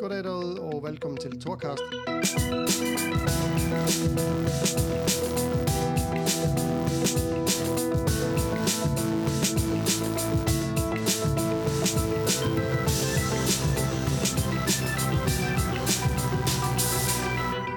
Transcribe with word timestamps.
Goddag 0.00 0.24
derude, 0.24 0.60
og 0.60 0.82
velkommen 0.88 1.18
til 1.18 1.40
Torcast. 1.40 1.82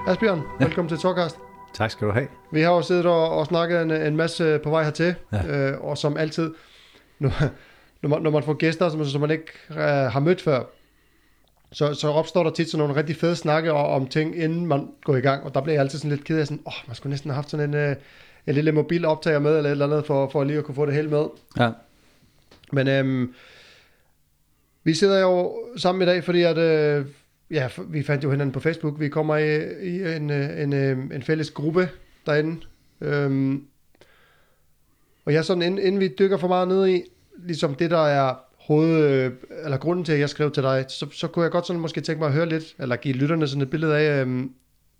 Asbjørn, 0.07 0.41
velkommen 0.59 0.89
til 0.89 0.97
Torcast. 0.97 1.39
Tak 1.73 1.91
skal 1.91 2.07
du 2.07 2.11
have. 2.13 2.27
Vi 2.51 2.61
har 2.61 2.71
jo 2.71 2.81
siddet 2.81 3.05
og, 3.05 3.29
og 3.29 3.45
snakket 3.45 3.81
en, 3.81 3.91
en 3.91 4.15
masse 4.15 4.59
på 4.63 4.69
vej 4.69 4.83
hertil, 4.83 5.15
ja. 5.31 5.71
øh, 5.71 5.81
og 5.81 5.97
som 5.97 6.17
altid, 6.17 6.53
når, 7.19 7.31
når, 8.01 8.09
man, 8.09 8.21
når 8.21 8.31
man 8.31 8.43
får 8.43 8.53
gæster, 8.53 8.89
som, 8.89 9.05
som 9.05 9.21
man 9.21 9.31
ikke 9.31 9.51
øh, 9.69 9.77
har 9.77 10.19
mødt 10.19 10.41
før, 10.41 10.63
så, 11.71 11.93
så 11.93 12.07
opstår 12.07 12.43
der 12.43 12.51
tit 12.51 12.69
sådan 12.69 12.79
nogle 12.79 12.95
rigtig 12.95 13.15
fede 13.15 13.35
snakke 13.35 13.73
om, 13.73 14.01
om 14.01 14.07
ting, 14.07 14.35
inden 14.37 14.65
man 14.65 14.87
går 15.03 15.15
i 15.15 15.21
gang, 15.21 15.43
og 15.43 15.53
der 15.53 15.61
bliver 15.61 15.73
jeg 15.73 15.81
altid 15.81 15.99
sådan 15.99 16.11
lidt 16.11 16.23
ked 16.23 16.39
af, 16.39 16.47
sådan, 16.47 16.61
åh, 16.65 16.73
oh, 16.73 16.87
man 16.87 16.95
skulle 16.95 17.11
næsten 17.11 17.29
have 17.29 17.35
haft 17.35 17.49
sådan 17.49 17.69
en, 17.69 17.75
øh, 17.75 17.95
en 18.47 18.53
lille 18.53 18.71
mobil 18.71 19.05
optager 19.05 19.39
med, 19.39 19.57
eller 19.57 19.69
et 19.69 19.71
eller 19.71 19.85
andet, 19.85 20.05
for, 20.05 20.29
for 20.29 20.43
lige 20.43 20.57
at 20.57 20.63
kunne 20.63 20.75
få 20.75 20.85
det 20.85 20.93
hele 20.93 21.09
med. 21.09 21.25
Ja. 21.59 21.71
Men 22.71 22.87
øhm, 22.87 23.33
vi 24.83 24.93
sidder 24.93 25.19
jo 25.19 25.57
sammen 25.77 26.01
i 26.01 26.05
dag, 26.05 26.23
fordi 26.23 26.41
at, 26.41 26.57
øh, 26.57 27.05
ja, 27.51 27.69
vi 27.87 28.03
fandt 28.03 28.23
jo 28.23 28.31
hinanden 28.31 28.53
på 28.53 28.59
Facebook. 28.59 28.99
Vi 28.99 29.09
kommer 29.09 29.37
i, 29.37 29.55
i 29.81 30.15
en, 30.15 30.29
øh, 30.29 30.61
en, 30.61 30.73
øh, 30.73 30.97
en 31.15 31.23
fælles 31.23 31.51
gruppe 31.51 31.89
derinde. 32.25 32.61
Øhm, 33.01 33.63
og 35.25 35.33
jeg 35.33 35.45
sådan, 35.45 35.63
inden, 35.63 35.85
inden 35.85 36.01
vi 36.01 36.15
dykker 36.19 36.37
for 36.37 36.47
meget 36.47 36.67
ned 36.67 36.87
i, 36.87 37.03
ligesom 37.37 37.75
det, 37.75 37.91
der 37.91 38.07
er 38.07 38.35
hoved, 38.69 39.03
øh, 39.03 39.31
eller 39.63 39.77
grunden 39.77 40.05
til, 40.05 40.13
at 40.13 40.19
jeg 40.19 40.29
skrev 40.29 40.51
til 40.51 40.63
dig, 40.63 40.85
så, 40.89 41.05
så 41.11 41.27
kunne 41.27 41.43
jeg 41.43 41.51
godt 41.51 41.67
sådan 41.67 41.81
måske 41.81 42.01
tænke 42.01 42.19
mig 42.19 42.27
at 42.27 42.33
høre 42.33 42.49
lidt, 42.49 42.75
eller 42.79 42.95
give 42.95 43.13
lytterne 43.13 43.47
sådan 43.47 43.61
et 43.61 43.69
billede 43.69 43.97
af, 43.97 44.21
øhm, 44.21 44.51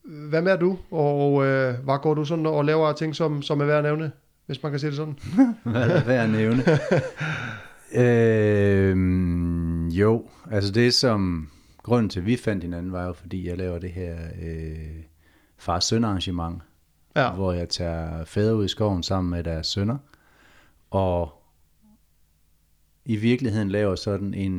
hvad 0.04 0.42
med 0.42 0.58
du, 0.58 0.78
og 0.92 1.46
øh, 1.46 1.74
hvad 1.84 2.02
går 2.02 2.14
du 2.14 2.26
sådan 2.26 2.46
og 2.46 2.66
laver 2.66 2.94
ting, 2.94 3.16
som, 3.16 3.42
som 3.42 3.62
er 3.62 3.66
værd 3.66 3.78
at 3.78 3.84
nævne, 3.84 4.12
hvis 4.46 4.64
man 4.64 4.72
kan 4.72 4.80
sige 4.80 4.90
det 4.90 4.98
sådan? 4.98 5.20
Hvad 5.64 5.90
er 5.90 6.04
værd 6.04 6.24
at 6.24 6.30
nævne? 6.30 6.64
øhm, 8.92 9.88
jo, 9.88 10.24
altså 10.52 10.72
det 10.72 10.94
som 10.94 11.50
grunden 11.84 12.10
til, 12.10 12.20
at 12.20 12.26
vi 12.26 12.38
fandt 12.38 12.64
hinanden, 12.64 12.92
var 12.92 13.06
jo 13.06 13.14
fordi, 13.14 13.48
jeg 13.48 13.58
laver 13.58 13.80
det 13.80 13.92
her 13.92 14.16
øh, 14.42 15.04
far-søn 15.58 16.04
arrangement, 16.04 16.62
Ja, 17.16 17.32
hvor 17.32 17.54
jeg 17.54 17.70
tager 17.70 18.26
fædre 18.26 18.56
ud 18.56 18.66
i 18.66 18.68
skoven 18.68 19.04
sammen 19.04 19.32
med 19.32 19.44
deres 19.44 19.68
sønner, 19.68 19.98
og 20.92 21.39
i 23.10 23.16
virkeligheden 23.16 23.70
laver 23.70 23.96
sådan 23.96 24.34
en, 24.34 24.54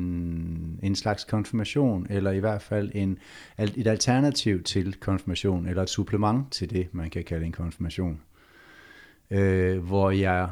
en 0.82 0.94
slags 0.94 1.24
konfirmation, 1.24 2.06
eller 2.10 2.30
i 2.30 2.38
hvert 2.38 2.62
fald 2.62 2.90
en, 2.94 3.18
et 3.58 3.86
alternativ 3.86 4.62
til 4.62 4.94
konfirmation, 5.00 5.66
eller 5.66 5.82
et 5.82 5.90
supplement 5.90 6.52
til 6.52 6.70
det, 6.70 6.88
man 6.92 7.10
kan 7.10 7.24
kalde 7.24 7.46
en 7.46 7.52
konfirmation. 7.52 8.20
Øh, 9.30 9.78
hvor 9.78 10.10
jeg 10.10 10.50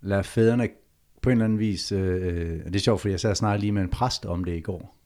lader 0.00 0.22
fædrene 0.22 0.68
på 1.22 1.30
en 1.30 1.32
eller 1.32 1.44
anden 1.44 1.58
vis, 1.58 1.92
øh, 1.92 2.64
det 2.64 2.76
er 2.76 2.80
sjovt, 2.80 3.00
fordi 3.00 3.12
jeg 3.12 3.20
sad 3.20 3.34
snart 3.34 3.60
lige 3.60 3.72
med 3.72 3.82
en 3.82 3.88
præst 3.88 4.26
om 4.26 4.44
det 4.44 4.56
i 4.56 4.60
går, 4.60 4.98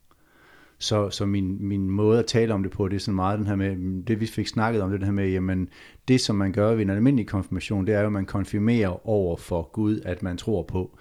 så, 0.79 1.11
så 1.11 1.27
min, 1.27 1.69
min 1.69 1.91
måde 1.91 2.19
at 2.19 2.27
tale 2.27 2.55
om 2.55 2.63
det 2.63 2.73
på, 2.73 2.89
det 2.89 2.97
er 2.97 3.01
sådan 3.01 3.15
meget 3.15 3.39
den 3.39 3.47
her 3.47 3.57
med, 3.57 4.03
det 4.03 4.21
vi 4.21 4.27
fik 4.27 4.49
snakket 4.49 4.83
om, 4.83 4.91
det, 4.91 5.01
det 5.01 5.07
her 5.07 5.13
med, 5.13 5.29
jamen 5.29 5.69
det 6.09 6.21
som 6.21 6.37
man 6.37 6.53
gør 6.53 6.75
ved 6.75 6.83
en 6.83 6.91
almindelig 6.91 7.27
konfirmation, 7.27 7.87
det 7.87 7.95
er 7.95 8.01
jo, 8.01 8.07
at 8.07 8.13
man 8.13 8.27
konfirmerer 8.27 9.09
over 9.09 9.37
for 9.37 9.71
Gud, 9.73 10.01
at 10.05 10.23
man 10.23 10.37
tror 10.37 10.63
på. 10.63 10.99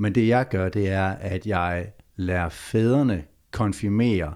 Men 0.00 0.14
det 0.14 0.28
jeg 0.28 0.48
gør, 0.48 0.68
det 0.68 0.88
er, 0.88 1.06
at 1.06 1.46
jeg 1.46 1.92
lader 2.16 2.48
fædrene 2.48 3.24
konfirmere, 3.50 4.34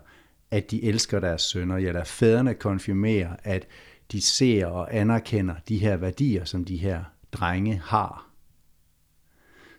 at 0.51 0.71
de 0.71 0.85
elsker 0.85 1.21
deres 1.21 1.43
sønner. 1.43 1.77
Jeg 1.77 1.93
lader 1.93 2.05
fædrene 2.05 2.55
konfirmere, 2.55 3.37
at 3.45 3.67
de 4.13 4.21
ser 4.21 4.67
og 4.67 4.97
anerkender 4.97 5.55
de 5.69 5.79
her 5.79 5.97
værdier, 5.97 6.45
som 6.45 6.65
de 6.65 6.77
her 6.77 7.05
drenge 7.33 7.81
har. 7.85 8.31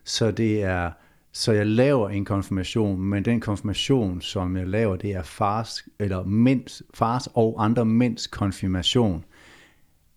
Så 0.04 0.32
det 0.32 0.64
er, 0.64 0.92
så 1.32 1.52
jeg 1.52 1.68
laver 1.68 2.10
en 2.10 2.26
konfirmation, 2.26 3.02
men 3.02 3.26
den 3.26 3.40
konfirmation, 3.40 4.22
som 4.22 4.58
jeg 4.58 4.68
laver, 4.68 4.96
det 4.96 5.12
er 5.12 5.24
fars, 5.24 5.88
eller 6.00 6.24
mænds, 6.24 6.84
fars 6.94 7.28
og 7.34 7.64
andre 7.64 7.86
mænds 7.86 8.28
konfirmation 8.28 9.26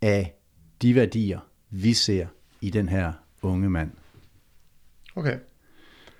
af 0.02 0.38
de 0.82 0.94
værdier, 0.94 1.40
vi 1.70 1.94
ser 1.94 2.26
i 2.60 2.70
den 2.70 2.88
her 2.88 3.12
unge 3.42 3.70
mand. 3.70 3.90
okay. 5.16 5.38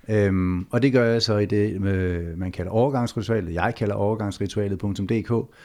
Øhm, 0.09 0.67
og 0.69 0.81
det 0.81 0.91
gør 0.91 1.05
jeg 1.05 1.21
så 1.21 1.37
i 1.37 1.45
det, 1.45 1.85
øh, 1.85 2.37
man 2.37 2.51
kalder 2.51 2.71
overgangsritualet, 2.71 3.53
jeg 3.53 3.75
kalder 3.75 3.95
overgangsritualet.dk, 3.95 5.55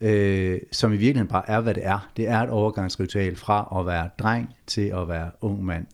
øh, 0.00 0.60
som 0.72 0.92
i 0.92 0.96
virkeligheden 0.96 1.28
bare 1.28 1.50
er, 1.50 1.60
hvad 1.60 1.74
det 1.74 1.86
er. 1.86 2.10
Det 2.16 2.28
er 2.28 2.38
et 2.38 2.50
overgangsritual 2.50 3.36
fra 3.36 3.78
at 3.80 3.86
være 3.86 4.10
dreng 4.18 4.54
til 4.66 4.92
at 4.94 5.08
være 5.08 5.30
ung 5.40 5.64
mand, 5.64 5.86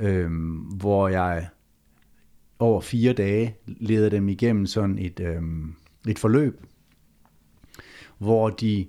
øhm, 0.00 0.56
hvor 0.56 1.08
jeg 1.08 1.48
over 2.58 2.80
fire 2.80 3.12
dage 3.12 3.56
leder 3.66 4.08
dem 4.08 4.28
igennem 4.28 4.66
sådan 4.66 4.98
et, 4.98 5.20
øhm, 5.20 5.74
et 6.08 6.18
forløb, 6.18 6.64
hvor 8.18 8.50
de 8.50 8.86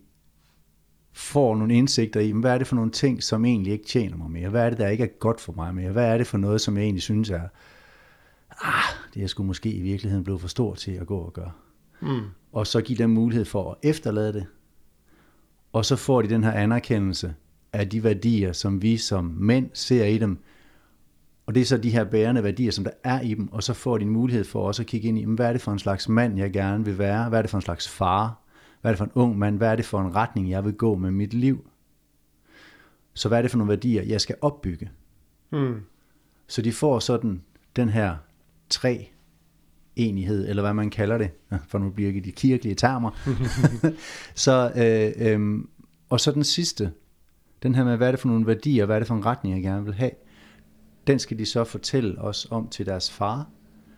får 1.13 1.55
nogle 1.55 1.73
indsigter 1.73 2.19
i, 2.19 2.31
hvad 2.31 2.53
er 2.53 2.57
det 2.57 2.67
for 2.67 2.75
nogle 2.75 2.91
ting, 2.91 3.23
som 3.23 3.45
egentlig 3.45 3.73
ikke 3.73 3.85
tjener 3.85 4.17
mig 4.17 4.31
mere? 4.31 4.49
Hvad 4.49 4.65
er 4.65 4.69
det, 4.69 4.79
der 4.79 4.87
ikke 4.87 5.03
er 5.03 5.19
godt 5.19 5.41
for 5.41 5.53
mig 5.53 5.75
mere? 5.75 5.91
Hvad 5.91 6.05
er 6.05 6.17
det 6.17 6.27
for 6.27 6.37
noget, 6.37 6.61
som 6.61 6.77
jeg 6.77 6.83
egentlig 6.83 7.03
synes 7.03 7.29
er, 7.29 7.47
ah, 8.61 8.83
det 9.13 9.23
er 9.23 9.27
sgu 9.27 9.43
måske 9.43 9.71
i 9.71 9.81
virkeligheden 9.81 10.23
blevet 10.23 10.41
for 10.41 10.47
stort 10.47 10.77
til 10.77 10.91
at 10.91 11.07
gå 11.07 11.17
og 11.17 11.33
gøre. 11.33 11.51
Mm. 12.01 12.21
Og 12.51 12.67
så 12.67 12.81
give 12.81 12.97
dem 12.97 13.09
mulighed 13.09 13.45
for 13.45 13.71
at 13.71 13.77
efterlade 13.89 14.33
det. 14.33 14.45
Og 15.73 15.85
så 15.85 15.95
får 15.95 16.21
de 16.21 16.29
den 16.29 16.43
her 16.43 16.51
anerkendelse 16.51 17.35
af 17.73 17.89
de 17.89 18.03
værdier, 18.03 18.53
som 18.53 18.81
vi 18.81 18.97
som 18.97 19.25
mænd 19.25 19.69
ser 19.73 20.05
i 20.05 20.17
dem. 20.17 20.37
Og 21.45 21.55
det 21.55 21.61
er 21.61 21.65
så 21.65 21.77
de 21.77 21.89
her 21.89 22.03
bærende 22.03 22.43
værdier, 22.43 22.71
som 22.71 22.83
der 22.83 22.91
er 23.03 23.21
i 23.21 23.33
dem. 23.33 23.53
Og 23.53 23.63
så 23.63 23.73
får 23.73 23.97
de 23.97 24.05
en 24.05 24.09
mulighed 24.09 24.43
for 24.43 24.67
også 24.67 24.81
at 24.81 24.87
kigge 24.87 25.07
ind 25.07 25.19
i, 25.19 25.25
hvad 25.25 25.47
er 25.47 25.51
det 25.51 25.61
for 25.61 25.71
en 25.71 25.79
slags 25.79 26.09
mand, 26.09 26.37
jeg 26.37 26.51
gerne 26.53 26.85
vil 26.85 26.97
være? 26.97 27.29
Hvad 27.29 27.39
er 27.39 27.41
det 27.41 27.51
for 27.51 27.57
en 27.57 27.61
slags 27.61 27.89
far? 27.89 28.41
Hvad 28.81 28.91
er 28.91 28.93
det 28.93 28.97
for 28.97 29.05
en 29.05 29.11
ung 29.15 29.37
mand? 29.37 29.57
Hvad 29.57 29.71
er 29.71 29.75
det 29.75 29.85
for 29.85 30.01
en 30.01 30.15
retning, 30.15 30.49
jeg 30.49 30.65
vil 30.65 30.73
gå 30.73 30.95
med 30.95 31.11
mit 31.11 31.33
liv? 31.33 31.67
Så 33.13 33.27
hvad 33.27 33.37
er 33.37 33.41
det 33.41 33.51
for 33.51 33.57
nogle 33.57 33.69
værdier, 33.69 34.03
jeg 34.03 34.21
skal 34.21 34.35
opbygge? 34.41 34.91
Mm. 35.51 35.81
Så 36.47 36.61
de 36.61 36.71
får 36.71 36.99
sådan 36.99 37.41
den 37.75 37.89
her 37.89 38.15
tre 38.71 39.11
enighed, 39.95 40.49
eller 40.49 40.63
hvad 40.63 40.73
man 40.73 40.89
kalder 40.89 41.17
det, 41.17 41.29
for 41.67 41.77
nu 41.77 41.89
bliver 41.89 42.11
det 42.11 42.25
de 42.25 42.31
kirkelige 42.31 42.75
termer. 42.75 43.11
så, 44.35 44.71
øh, 44.75 45.27
øh, 45.27 45.59
og 46.09 46.19
så 46.19 46.31
den 46.31 46.43
sidste, 46.43 46.91
den 47.63 47.75
her 47.75 47.83
med, 47.83 47.97
hvad 47.97 48.07
er 48.07 48.11
det 48.11 48.19
for 48.19 48.27
nogle 48.27 48.47
værdier, 48.47 48.85
hvad 48.85 48.95
er 48.95 48.99
det 48.99 49.07
for 49.07 49.15
en 49.15 49.25
retning, 49.25 49.55
jeg 49.55 49.63
gerne 49.63 49.85
vil 49.85 49.93
have, 49.93 50.11
den 51.07 51.19
skal 51.19 51.39
de 51.39 51.45
så 51.45 51.63
fortælle 51.63 52.21
os 52.21 52.47
om 52.51 52.67
til 52.67 52.85
deres 52.85 53.11
far, 53.11 53.49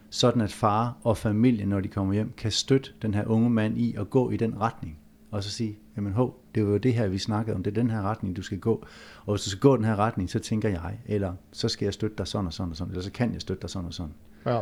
sådan 0.09 0.41
at 0.41 0.51
far 0.51 0.97
og 1.03 1.17
familien, 1.17 1.67
når 1.67 1.79
de 1.79 1.87
kommer 1.87 2.13
hjem, 2.13 2.33
kan 2.37 2.51
støtte 2.51 2.91
den 3.01 3.13
her 3.13 3.25
unge 3.25 3.49
mand 3.49 3.77
i 3.77 3.95
at 3.95 4.09
gå 4.09 4.29
i 4.29 4.37
den 4.37 4.61
retning. 4.61 4.99
Og 5.31 5.43
så 5.43 5.49
sige, 5.49 5.77
jamen 5.95 6.13
hov, 6.13 6.43
det 6.55 6.65
var 6.65 6.71
jo 6.71 6.77
det 6.77 6.93
her, 6.93 7.07
vi 7.07 7.17
snakkede 7.17 7.55
om, 7.55 7.63
det 7.63 7.71
er 7.71 7.81
den 7.81 7.89
her 7.89 8.01
retning, 8.01 8.35
du 8.35 8.41
skal 8.41 8.59
gå. 8.59 8.85
Og 9.25 9.33
hvis 9.33 9.43
du 9.43 9.49
skal 9.49 9.59
gå 9.59 9.77
den 9.77 9.85
her 9.85 9.95
retning, 9.95 10.29
så 10.29 10.39
tænker 10.39 10.69
jeg, 10.69 10.99
eller 11.05 11.33
så 11.51 11.69
skal 11.69 11.85
jeg 11.85 11.93
støtte 11.93 12.17
dig 12.17 12.27
sådan 12.27 12.47
og 12.47 12.53
sådan 12.53 12.71
og 12.71 12.77
sådan, 12.77 12.91
eller 12.91 13.03
så 13.03 13.11
kan 13.11 13.33
jeg 13.33 13.41
støtte 13.41 13.61
dig 13.61 13.69
sådan 13.69 13.87
og 13.87 13.93
sådan. 13.93 14.13
Ja. 14.45 14.59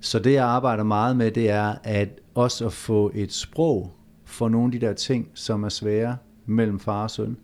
Så 0.00 0.18
det, 0.18 0.32
jeg 0.32 0.44
arbejder 0.44 0.84
meget 0.84 1.16
med, 1.16 1.30
det 1.30 1.50
er 1.50 1.74
at 1.82 2.08
også 2.34 2.66
at 2.66 2.72
få 2.72 3.10
et 3.14 3.32
sprog 3.32 3.92
for 4.24 4.48
nogle 4.48 4.66
af 4.66 4.80
de 4.80 4.86
der 4.86 4.92
ting, 4.92 5.28
som 5.34 5.64
er 5.64 5.68
svære 5.68 6.16
mellem 6.46 6.80
far 6.80 7.02
og 7.02 7.10
søn. 7.10 7.36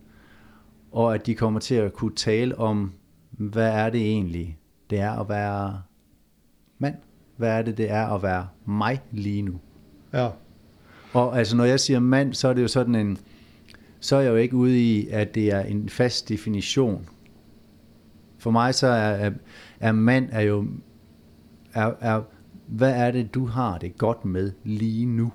Og 0.91 1.15
at 1.15 1.25
de 1.25 1.35
kommer 1.35 1.59
til 1.59 1.75
at 1.75 1.93
kunne 1.93 2.15
tale 2.15 2.57
om, 2.57 2.91
hvad 3.31 3.69
er 3.69 3.89
det 3.89 4.01
egentlig, 4.01 4.57
det 4.89 4.99
er 4.99 5.11
at 5.11 5.29
være 5.29 5.81
mand? 6.79 6.95
Hvad 7.37 7.49
er 7.49 7.61
det, 7.61 7.77
det 7.77 7.91
er 7.91 8.07
at 8.07 8.23
være 8.23 8.47
mig 8.65 9.01
lige 9.11 9.41
nu? 9.41 9.59
Ja. 10.13 10.29
Og 11.13 11.37
altså, 11.37 11.55
når 11.55 11.63
jeg 11.63 11.79
siger 11.79 11.99
mand, 11.99 12.33
så 12.33 12.47
er 12.47 12.53
det 12.53 12.61
jo 12.61 12.67
sådan 12.67 12.95
en, 12.95 13.17
så 13.99 14.15
er 14.15 14.21
jeg 14.21 14.29
jo 14.29 14.35
ikke 14.35 14.55
ude 14.55 14.79
i, 14.79 15.07
at 15.09 15.35
det 15.35 15.51
er 15.51 15.61
en 15.61 15.89
fast 15.89 16.29
definition. 16.29 17.09
For 18.37 18.51
mig 18.51 18.75
så 18.75 18.87
er, 18.87 19.11
er, 19.11 19.31
er 19.79 19.91
mand 19.91 20.29
er 20.31 20.41
jo, 20.41 20.67
er, 21.75 21.91
er, 21.99 22.21
hvad 22.67 22.93
er 22.95 23.11
det, 23.11 23.33
du 23.33 23.45
har 23.45 23.77
det 23.77 23.97
godt 23.97 24.25
med 24.25 24.51
lige 24.63 25.05
nu? 25.05 25.31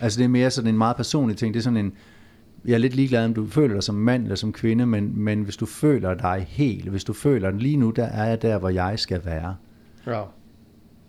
Altså 0.00 0.18
det 0.18 0.24
er 0.24 0.28
mere 0.28 0.50
sådan 0.50 0.68
en 0.70 0.78
meget 0.78 0.96
personlig 0.96 1.36
ting. 1.36 1.54
Det 1.54 1.60
er 1.60 1.64
sådan 1.64 1.76
en, 1.76 1.92
jeg 2.64 2.74
er 2.74 2.78
lidt 2.78 2.94
ligeglad, 2.94 3.24
om 3.24 3.34
du 3.34 3.46
føler 3.46 3.74
dig 3.74 3.82
som 3.82 3.94
mand 3.94 4.22
eller 4.22 4.36
som 4.36 4.52
kvinde, 4.52 4.86
men, 4.86 5.12
men 5.18 5.42
hvis 5.42 5.56
du 5.56 5.66
føler 5.66 6.14
dig 6.14 6.46
helt, 6.48 6.88
hvis 6.88 7.04
du 7.04 7.12
føler, 7.12 7.50
lige 7.50 7.76
nu, 7.76 7.90
der 7.90 8.04
er 8.04 8.28
jeg 8.28 8.42
der, 8.42 8.58
hvor 8.58 8.68
jeg 8.68 8.98
skal 8.98 9.24
være. 9.24 9.56
Ja. 10.06 10.22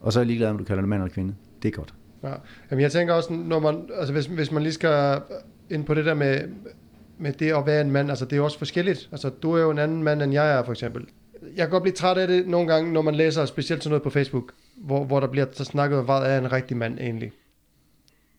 Og 0.01 0.13
så 0.13 0.19
er 0.19 0.21
jeg 0.21 0.27
ligeglad, 0.27 0.49
om 0.49 0.57
du 0.57 0.63
kalder 0.63 0.81
dig 0.81 0.89
mand 0.89 1.01
eller 1.01 1.13
kvinde. 1.13 1.35
Det 1.63 1.67
er 1.67 1.71
godt. 1.71 1.93
Ja. 2.23 2.33
Jamen, 2.71 2.81
jeg 2.81 2.91
tænker 2.91 3.13
også, 3.13 3.33
når 3.33 3.59
man, 3.59 3.89
altså 3.93 4.13
hvis, 4.13 4.25
hvis 4.25 4.51
man 4.51 4.63
lige 4.63 4.73
skal 4.73 5.21
ind 5.69 5.85
på 5.85 5.93
det 5.93 6.05
der 6.05 6.13
med, 6.13 6.39
med 7.17 7.33
det 7.33 7.51
at 7.53 7.65
være 7.65 7.81
en 7.81 7.91
mand, 7.91 8.09
altså 8.09 8.25
det 8.25 8.37
er 8.37 8.41
også 8.41 8.57
forskelligt. 8.57 9.09
Altså 9.11 9.29
du 9.29 9.51
er 9.51 9.61
jo 9.61 9.71
en 9.71 9.79
anden 9.79 10.03
mand, 10.03 10.21
end 10.21 10.33
jeg 10.33 10.51
er 10.59 10.63
for 10.63 10.71
eksempel. 10.71 11.05
Jeg 11.47 11.57
kan 11.57 11.69
godt 11.69 11.83
blive 11.83 11.95
træt 11.95 12.17
af 12.17 12.27
det 12.27 12.47
nogle 12.47 12.73
gange, 12.73 12.93
når 12.93 13.01
man 13.01 13.15
læser 13.15 13.45
specielt 13.45 13.83
sådan 13.83 13.91
noget 13.91 14.03
på 14.03 14.09
Facebook, 14.09 14.53
hvor, 14.75 15.03
hvor 15.03 15.19
der 15.19 15.27
bliver 15.27 15.45
så 15.51 15.63
snakket 15.63 15.99
om, 15.99 16.05
hvad 16.05 16.15
er 16.15 16.37
en 16.37 16.51
rigtig 16.51 16.77
mand 16.77 16.99
egentlig. 16.99 17.31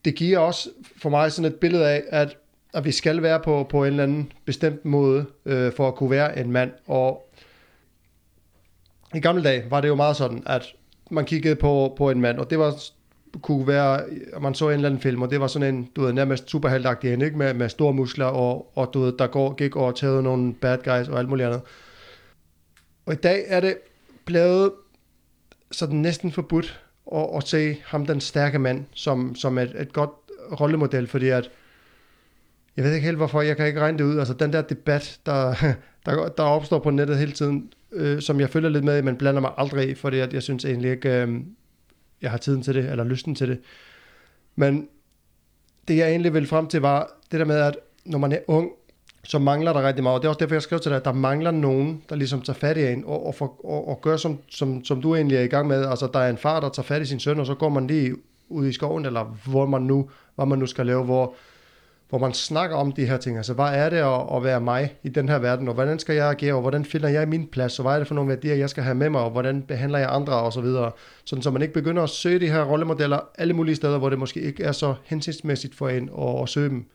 det 0.05 0.15
giver 0.15 0.39
også 0.39 0.69
for 1.03 1.11
mig 1.11 1.33
sådan 1.33 1.53
et 1.53 1.61
billede 1.61 1.89
af, 1.89 2.03
at, 2.09 2.37
at 2.75 2.85
vi 2.85 2.93
skal 2.93 3.23
være 3.23 3.41
på, 3.41 3.67
på 3.71 3.85
en 3.85 3.91
eller 3.91 4.03
anden 4.03 4.33
bestemt 4.45 4.85
måde, 4.85 5.27
øh, 5.47 5.73
for 5.73 5.89
at 5.89 5.95
kunne 5.95 6.11
være 6.11 6.39
en 6.39 6.53
mand. 6.53 6.71
Og 6.87 7.31
i 9.15 9.21
gamle 9.21 9.43
dage 9.43 9.65
var 9.71 9.81
det 9.81 9.89
jo 9.89 9.95
meget 9.95 10.17
sådan, 10.17 10.43
at 10.47 10.75
man 11.11 11.25
kiggede 11.25 11.57
på, 11.57 11.95
på 11.97 12.11
en 12.11 12.21
mand, 12.21 12.39
og 12.39 12.51
det 12.51 12.59
var 12.59 12.75
kunne 13.43 13.67
være, 13.67 14.03
at 14.33 14.43
man 14.43 14.55
så 14.55 14.69
en 14.69 14.75
eller 14.75 14.89
anden 14.89 15.01
film, 15.01 15.23
og 15.23 15.31
det 15.31 15.41
var 15.41 15.47
sådan 15.47 15.75
en, 15.75 15.89
du 15.97 16.03
ved, 16.03 16.13
nærmest 16.13 16.51
superheltagtig 16.51 17.13
en, 17.13 17.23
ikke? 17.23 17.39
Med, 17.39 17.55
med 17.55 17.69
store 17.69 17.93
muskler, 17.93 18.27
og, 18.27 18.73
og 18.75 18.91
du 18.95 19.01
ved, 19.01 19.13
der 19.19 19.27
går, 19.27 19.55
gik 19.55 19.77
og 19.77 19.97
tager 19.97 20.21
nogle 20.21 20.55
bad 20.55 20.79
guys 20.79 21.09
og 21.09 21.19
alt 21.19 21.29
muligt 21.29 21.47
andet. 21.47 21.61
Og 23.07 23.13
i 23.13 23.17
dag 23.17 23.45
er 23.47 23.61
det 23.61 23.77
blevet 24.25 24.73
sådan 25.71 25.97
næsten 25.97 26.33
forbudt 26.33 26.81
at, 27.15 27.27
at 27.37 27.49
se 27.49 27.77
ham, 27.85 28.07
den 28.07 28.21
stærke 28.21 28.59
mand, 28.59 28.85
som, 28.93 29.35
som 29.35 29.59
et, 29.59 29.81
et 29.81 29.93
godt 29.93 30.11
rollemodel, 30.61 31.07
fordi 31.07 31.29
at, 31.29 31.51
jeg 32.77 32.85
ved 32.85 32.95
ikke 32.95 33.05
helt 33.05 33.17
hvorfor, 33.17 33.43
jeg 33.43 33.57
kan 33.57 33.67
ikke 33.67 33.81
regne 33.81 33.99
det 33.99 34.05
ud, 34.05 34.19
altså 34.19 34.35
den 34.35 34.53
der 34.53 34.63
debat, 34.63 35.21
der, 35.27 35.55
der, 36.07 36.29
der 36.29 36.43
opstår 36.43 36.79
på 36.79 36.91
nettet 36.91 37.19
hele 37.19 37.33
tiden, 37.33 37.73
øh, 37.93 38.23
som 38.23 38.41
jeg 38.41 38.51
følger 38.51 38.69
lidt 38.69 38.85
med, 38.85 38.99
i, 38.99 39.03
men 39.03 39.17
blander 39.17 39.41
mig 39.41 39.51
aldrig 39.57 39.89
i, 39.89 39.95
fordi 39.95 40.19
at 40.19 40.35
jeg 40.35 40.43
synes 40.43 40.65
egentlig 40.65 40.91
ikke, 40.91 41.23
øh, 41.23 41.41
jeg 42.23 42.31
har 42.31 42.39
tiden 42.39 42.63
til 42.63 42.75
det, 42.75 42.91
eller 42.91 43.05
lysten 43.05 43.35
til 43.35 43.49
det. 43.49 43.61
Men 44.57 44.89
det 45.89 45.97
jeg 45.97 46.09
egentlig 46.09 46.35
ville 46.35 46.49
frem 46.49 46.67
til 46.67 46.81
var 46.81 47.11
det 47.31 47.41
der 47.41 47.47
med, 47.47 47.57
at 47.57 47.77
når 48.05 48.19
man 48.19 48.33
er 48.33 48.39
ung, 48.47 48.71
så 49.25 49.39
mangler 49.39 49.73
der 49.73 49.87
rigtig 49.87 50.03
meget. 50.03 50.15
Og 50.15 50.23
det 50.23 50.27
er 50.27 50.29
også 50.29 50.39
derfor, 50.39 50.55
jeg 50.55 50.63
skrev 50.63 50.81
til 50.81 50.91
dig, 50.91 50.97
at 50.97 51.05
der 51.05 51.13
mangler 51.13 51.51
nogen, 51.51 52.03
der 52.09 52.17
ligesom 52.17 52.43
tager 52.43 52.57
fat 52.57 52.77
i 52.77 52.87
en, 52.87 53.05
og, 53.07 53.27
og, 53.27 53.35
for, 53.35 53.67
og, 53.67 53.89
og 53.89 54.01
gør 54.03 54.17
som, 54.17 54.39
som, 54.49 54.85
som 54.85 55.03
du 55.03 55.15
egentlig 55.15 55.37
er 55.37 55.43
i 55.43 55.47
gang 55.47 55.69
med. 55.69 55.85
Altså, 55.85 56.09
der 56.13 56.21
er 56.21 56.31
en 56.31 56.39
far, 56.39 56.61
der 56.61 56.69
tager 56.69 56.85
fat 56.85 57.03
i 57.03 57.07
sin 57.07 57.21
søn, 57.21 57.41
og 57.41 57.47
så 57.47 57.55
går 57.55 57.69
man 57.69 57.87
lige 57.87 58.15
ud 58.49 58.67
i 58.67 58.73
skoven, 58.73 59.05
eller 59.05 59.37
hvor 59.47 59.67
man 59.67 59.83
nu, 59.83 60.11
hvad 60.35 60.47
man 60.47 60.59
nu 60.59 60.67
skal 60.67 60.87
lave, 60.87 61.05
hvor, 61.05 61.35
hvor 62.09 62.19
man 62.19 62.33
snakker 62.33 62.77
om 62.77 62.93
de 62.93 63.07
her 63.07 63.17
ting. 63.17 63.37
Altså, 63.37 63.55
hvad 63.55 63.65
er 63.65 63.91
det 63.91 63.97
at, 63.97 64.37
at 64.37 64.45
være 64.45 64.61
mig 64.61 64.97
i 65.03 65.09
den 65.09 65.29
her 65.29 65.39
verden, 65.39 65.69
og 65.69 65.75
hvordan 65.75 65.99
skal 65.99 66.17
jeg 66.17 66.31
agere, 66.31 66.55
og 66.55 66.61
hvordan 66.61 66.85
finder 66.85 67.09
jeg 67.09 67.29
min 67.29 67.47
plads, 67.47 67.79
og 67.79 67.83
hvad 67.83 67.95
er 67.95 67.99
det 67.99 68.09
for 68.09 68.15
nogle 68.15 68.31
værdier, 68.31 68.55
jeg 68.55 68.71
skal 68.71 68.83
have 68.83 68.95
med 68.95 69.11
mig, 69.11 69.21
og 69.21 69.31
hvordan 69.31 69.63
behandler 69.63 69.99
jeg 69.99 70.09
andre, 70.11 70.33
og 70.33 70.53
så 70.53 70.61
videre. 70.61 70.91
Sådan, 71.25 71.43
så 71.43 71.51
man 71.51 71.63
ikke 71.63 71.75
begynder 71.75 72.03
at 72.03 72.11
søge 72.11 72.41
de 72.41 72.51
her 72.51 72.63
rollemodeller 72.65 73.19
alle 73.39 73.55
mulige 73.55 73.75
steder, 73.75 73.99
hvor 73.99 74.11
det 74.11 74.19
måske 74.19 74.41
ikke 74.41 74.65
er 74.65 74.73
så 74.73 74.95
hensigtsmæssigt 75.05 75.75
for 75.75 75.89
en 75.89 76.11
at, 76.19 76.43
at 76.43 76.49
søge 76.49 76.69
dem. 76.69 76.87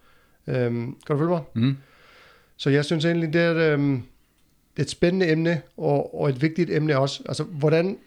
Øhm, 0.47 0.95
kan 1.07 1.15
du 1.15 1.17
følge 1.17 1.29
mig? 1.29 1.41
Mm. 1.53 1.77
Så 2.59 2.69
jeg 2.69 2.85
synes 2.85 3.06
egentlig, 3.06 3.33
det 3.33 3.41
er, 3.41 3.51
et, 3.51 3.73
øhm, 3.73 4.03
et 4.77 4.89
spændende 4.89 5.31
emne, 5.31 5.61
og, 5.77 6.19
og 6.19 6.29
et 6.29 6.41
vigtigt 6.41 6.69
emne 6.69 7.00
også. 7.00 7.23
Altså, 7.25 7.44
hvordan, 7.44 7.97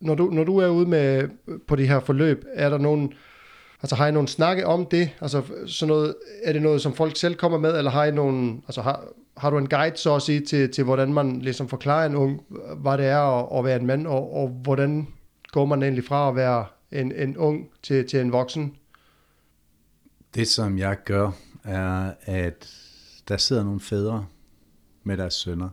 når 0.00 0.14
du, 0.14 0.30
når 0.30 0.44
du 0.44 0.58
er 0.58 0.68
ude 0.68 0.86
med, 0.86 1.28
på 1.66 1.76
de 1.76 1.86
her 1.86 2.00
forløb, 2.00 2.44
er 2.54 2.70
der 2.70 2.78
nogen, 2.78 3.12
altså 3.82 3.96
har 3.96 4.06
I 4.06 4.12
nogen 4.12 4.28
snakke 4.28 4.66
om 4.66 4.86
det? 4.86 5.10
Altså, 5.20 5.42
sådan 5.66 5.88
noget, 5.88 6.14
er 6.44 6.52
det 6.52 6.62
noget, 6.62 6.82
som 6.82 6.94
folk 6.94 7.16
selv 7.16 7.34
kommer 7.34 7.58
med, 7.58 7.78
eller 7.78 7.90
har 7.90 8.04
I 8.04 8.10
nogen, 8.10 8.62
altså 8.68 8.82
har, 8.82 9.04
har 9.36 9.50
du 9.50 9.58
en 9.58 9.68
guide 9.68 9.96
så 9.96 10.14
at 10.14 10.22
sige 10.22 10.40
til, 10.40 10.72
til, 10.72 10.84
hvordan 10.84 11.12
man 11.12 11.38
ligesom 11.38 11.68
forklarer 11.68 12.06
en 12.06 12.14
ung, 12.14 12.40
hvad 12.76 12.98
det 12.98 13.06
er 13.06 13.18
at, 13.18 13.58
at 13.58 13.64
være 13.64 13.80
en 13.80 13.86
mand, 13.86 14.06
og, 14.06 14.34
og 14.34 14.48
hvordan 14.48 15.06
går 15.52 15.64
man 15.64 15.82
egentlig 15.82 16.04
fra 16.04 16.28
at 16.28 16.36
være 16.36 16.66
en, 16.92 17.12
en 17.12 17.36
ung 17.36 17.68
til, 17.82 18.08
til 18.08 18.20
en 18.20 18.32
voksen? 18.32 18.76
Det, 20.34 20.48
som 20.48 20.78
jeg 20.78 20.96
gør, 21.04 21.30
er, 21.64 22.12
at 22.24 22.81
der 23.28 23.36
sidder 23.36 23.64
nogle 23.64 23.80
fædre 23.80 24.26
med 25.02 25.16
deres 25.16 25.34
sønner. 25.34 25.68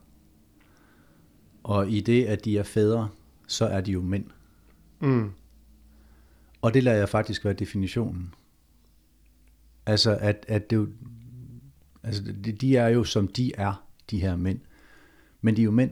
Og 1.63 1.89
i 1.89 1.99
det, 1.99 2.25
at 2.25 2.45
de 2.45 2.57
er 2.57 2.63
fædre, 2.63 3.09
så 3.47 3.65
er 3.65 3.81
de 3.81 3.91
jo 3.91 4.01
mænd. 4.01 4.25
Mm. 4.99 5.31
Og 6.61 6.73
det 6.73 6.83
lader 6.83 6.97
jeg 6.97 7.09
faktisk 7.09 7.45
være 7.45 7.53
definitionen. 7.53 8.33
Altså, 9.85 10.17
at, 10.17 10.45
at 10.47 10.69
det 10.69 10.75
jo, 10.75 10.87
altså, 12.03 12.23
de, 12.61 12.77
er 12.77 12.87
jo, 12.87 13.03
som 13.03 13.27
de 13.27 13.51
er, 13.55 13.85
de 14.11 14.21
her 14.21 14.35
mænd. 14.35 14.59
Men 15.41 15.55
de 15.55 15.61
er 15.61 15.65
jo 15.65 15.71
mænd. 15.71 15.91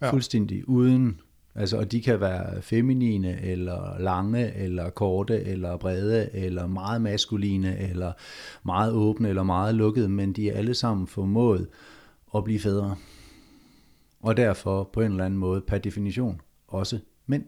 Ja. 0.00 0.10
Fuldstændig 0.10 0.68
uden, 0.68 1.20
altså, 1.56 1.78
og 1.78 1.92
de 1.92 2.02
kan 2.02 2.20
være 2.20 2.62
feminine, 2.62 3.40
eller 3.40 3.98
lange, 3.98 4.54
eller 4.54 4.90
korte, 4.90 5.40
eller 5.40 5.76
brede, 5.76 6.30
eller 6.32 6.66
meget 6.66 7.02
maskuline, 7.02 7.78
eller 7.78 8.12
meget 8.64 8.92
åbne, 8.92 9.28
eller 9.28 9.42
meget 9.42 9.74
lukkede, 9.74 10.08
men 10.08 10.32
de 10.32 10.50
er 10.50 10.56
alle 10.56 10.74
sammen 10.74 11.06
formået 11.06 11.68
at 12.34 12.44
blive 12.44 12.60
fædre. 12.60 12.96
Og 14.20 14.36
derfor 14.36 14.90
på 14.92 15.00
en 15.00 15.10
eller 15.10 15.24
anden 15.24 15.38
måde, 15.40 15.60
per 15.60 15.78
definition, 15.78 16.40
også 16.68 17.00
mænd. 17.26 17.44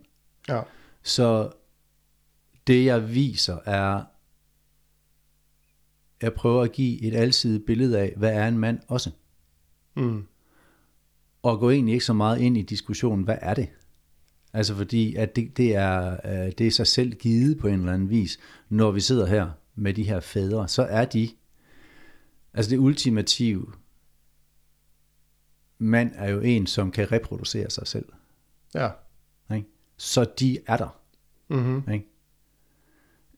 Ja. 0.48 0.60
Så 1.02 1.50
det 2.66 2.84
jeg 2.84 3.14
viser 3.14 3.58
er, 3.64 4.02
jeg 6.22 6.34
prøver 6.34 6.62
at 6.62 6.72
give 6.72 7.02
et 7.02 7.14
alsidigt 7.14 7.66
billede 7.66 7.98
af, 7.98 8.14
hvad 8.16 8.32
er 8.32 8.48
en 8.48 8.58
mand 8.58 8.80
også. 8.88 9.10
Mm. 9.96 10.26
Og 11.42 11.58
gå 11.58 11.70
egentlig 11.70 11.92
ikke 11.92 12.04
så 12.04 12.12
meget 12.12 12.40
ind 12.40 12.56
i 12.56 12.62
diskussionen, 12.62 13.24
hvad 13.24 13.38
er 13.40 13.54
det? 13.54 13.68
Altså 14.52 14.74
fordi, 14.74 15.14
at 15.14 15.36
det, 15.36 15.56
det, 15.56 15.74
er, 15.76 16.16
øh, 16.24 16.52
det 16.58 16.66
er 16.66 16.70
sig 16.70 16.86
selv 16.86 17.12
givet 17.12 17.58
på 17.58 17.68
en 17.68 17.74
eller 17.74 17.92
anden 17.92 18.10
vis, 18.10 18.38
når 18.68 18.90
vi 18.90 19.00
sidder 19.00 19.26
her 19.26 19.50
med 19.74 19.94
de 19.94 20.02
her 20.02 20.20
fædre, 20.20 20.68
så 20.68 20.82
er 20.82 21.04
de, 21.04 21.28
altså 22.54 22.70
det 22.70 22.78
ultimative 22.78 23.66
mand 25.78 26.12
er 26.14 26.30
jo 26.30 26.40
en, 26.40 26.66
som 26.66 26.90
kan 26.90 27.12
reproducere 27.12 27.70
sig 27.70 27.86
selv. 27.86 28.06
Ja. 28.74 28.90
Ikke? 29.54 29.68
Så 29.96 30.24
de 30.40 30.58
er 30.66 30.76
der. 30.76 31.00
Mm-hmm. 31.48 31.92
Ikke? 31.92 32.06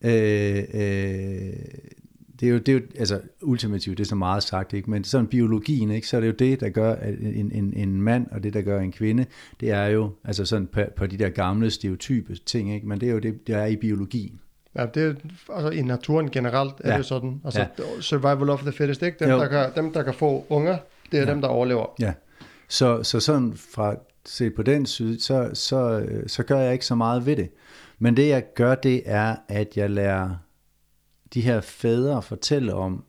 Øh, 0.02 0.64
øh, 0.74 1.52
det 2.40 2.48
er 2.48 2.52
jo, 2.52 2.58
det 2.58 2.68
er 2.68 2.72
jo 2.72 2.80
altså 2.98 3.20
ultimativt, 3.42 3.98
det 3.98 4.04
er 4.04 4.08
så 4.08 4.14
meget 4.14 4.42
sagt, 4.42 4.72
ikke? 4.72 4.90
men 4.90 5.04
sådan 5.04 5.26
biologien, 5.26 5.90
ikke? 5.90 6.06
så 6.08 6.16
er 6.16 6.20
det 6.20 6.28
jo 6.28 6.32
det, 6.32 6.60
der 6.60 6.68
gør 6.68 6.94
en, 7.20 7.52
en, 7.52 7.72
en 7.76 8.02
mand, 8.02 8.26
og 8.30 8.42
det, 8.42 8.54
der 8.54 8.62
gør 8.62 8.80
en 8.80 8.92
kvinde, 8.92 9.26
det 9.60 9.70
er 9.70 9.86
jo 9.86 10.10
altså 10.24 10.44
sådan 10.44 10.66
på, 10.66 10.80
på 10.96 11.06
de 11.06 11.16
der 11.16 11.28
gamle 11.28 11.70
stereotype 11.70 12.34
ting, 12.46 12.74
ikke? 12.74 12.88
men 12.88 13.00
det 13.00 13.08
er 13.08 13.12
jo 13.12 13.18
det, 13.18 13.46
der 13.46 13.56
er 13.58 13.66
i 13.66 13.76
biologien. 13.76 14.40
Ja, 14.76 14.86
det 14.94 15.02
er, 15.02 15.14
altså 15.54 15.70
i 15.70 15.82
naturen 15.82 16.30
generelt 16.30 16.72
er 16.80 16.90
Ja. 16.92 16.98
det 16.98 17.06
sådan. 17.06 17.40
Altså 17.44 17.60
Ja. 17.60 17.66
survival 18.00 18.50
of 18.50 18.60
the 18.62 18.72
fittest, 18.72 19.02
ikke? 19.02 19.16
Dem, 19.24 19.30
Jo. 19.30 19.38
der 19.38 19.48
kan, 19.48 19.84
dem, 19.84 19.92
der 19.92 20.02
kan 20.02 20.14
få 20.14 20.46
unger, 20.48 20.78
det 21.12 21.16
er 21.18 21.22
Ja. 21.22 21.26
ja. 21.28 21.32
dem, 21.32 21.40
der 21.40 21.48
overlever. 21.48 21.86
Ja. 22.00 22.12
Så, 22.68 23.02
så 23.02 23.20
sådan 23.20 23.52
fra 23.74 23.94
set 24.26 24.54
på 24.54 24.62
den 24.62 24.86
side, 24.86 25.20
så, 25.22 25.50
så, 25.54 26.06
så 26.26 26.42
gør 26.42 26.58
jeg 26.60 26.72
ikke 26.72 26.86
så 26.86 26.94
meget 26.94 27.26
ved 27.26 27.36
det. 27.36 27.48
Men 27.98 28.16
det 28.16 28.28
jeg 28.28 28.44
gør, 28.54 28.74
det 28.74 29.02
er, 29.04 29.36
at 29.48 29.76
jeg 29.76 29.90
lærer 29.90 30.30
de 31.34 31.40
her 31.40 31.60
fædre 31.60 32.22
fortælle 32.22 32.74
om, 32.74 33.04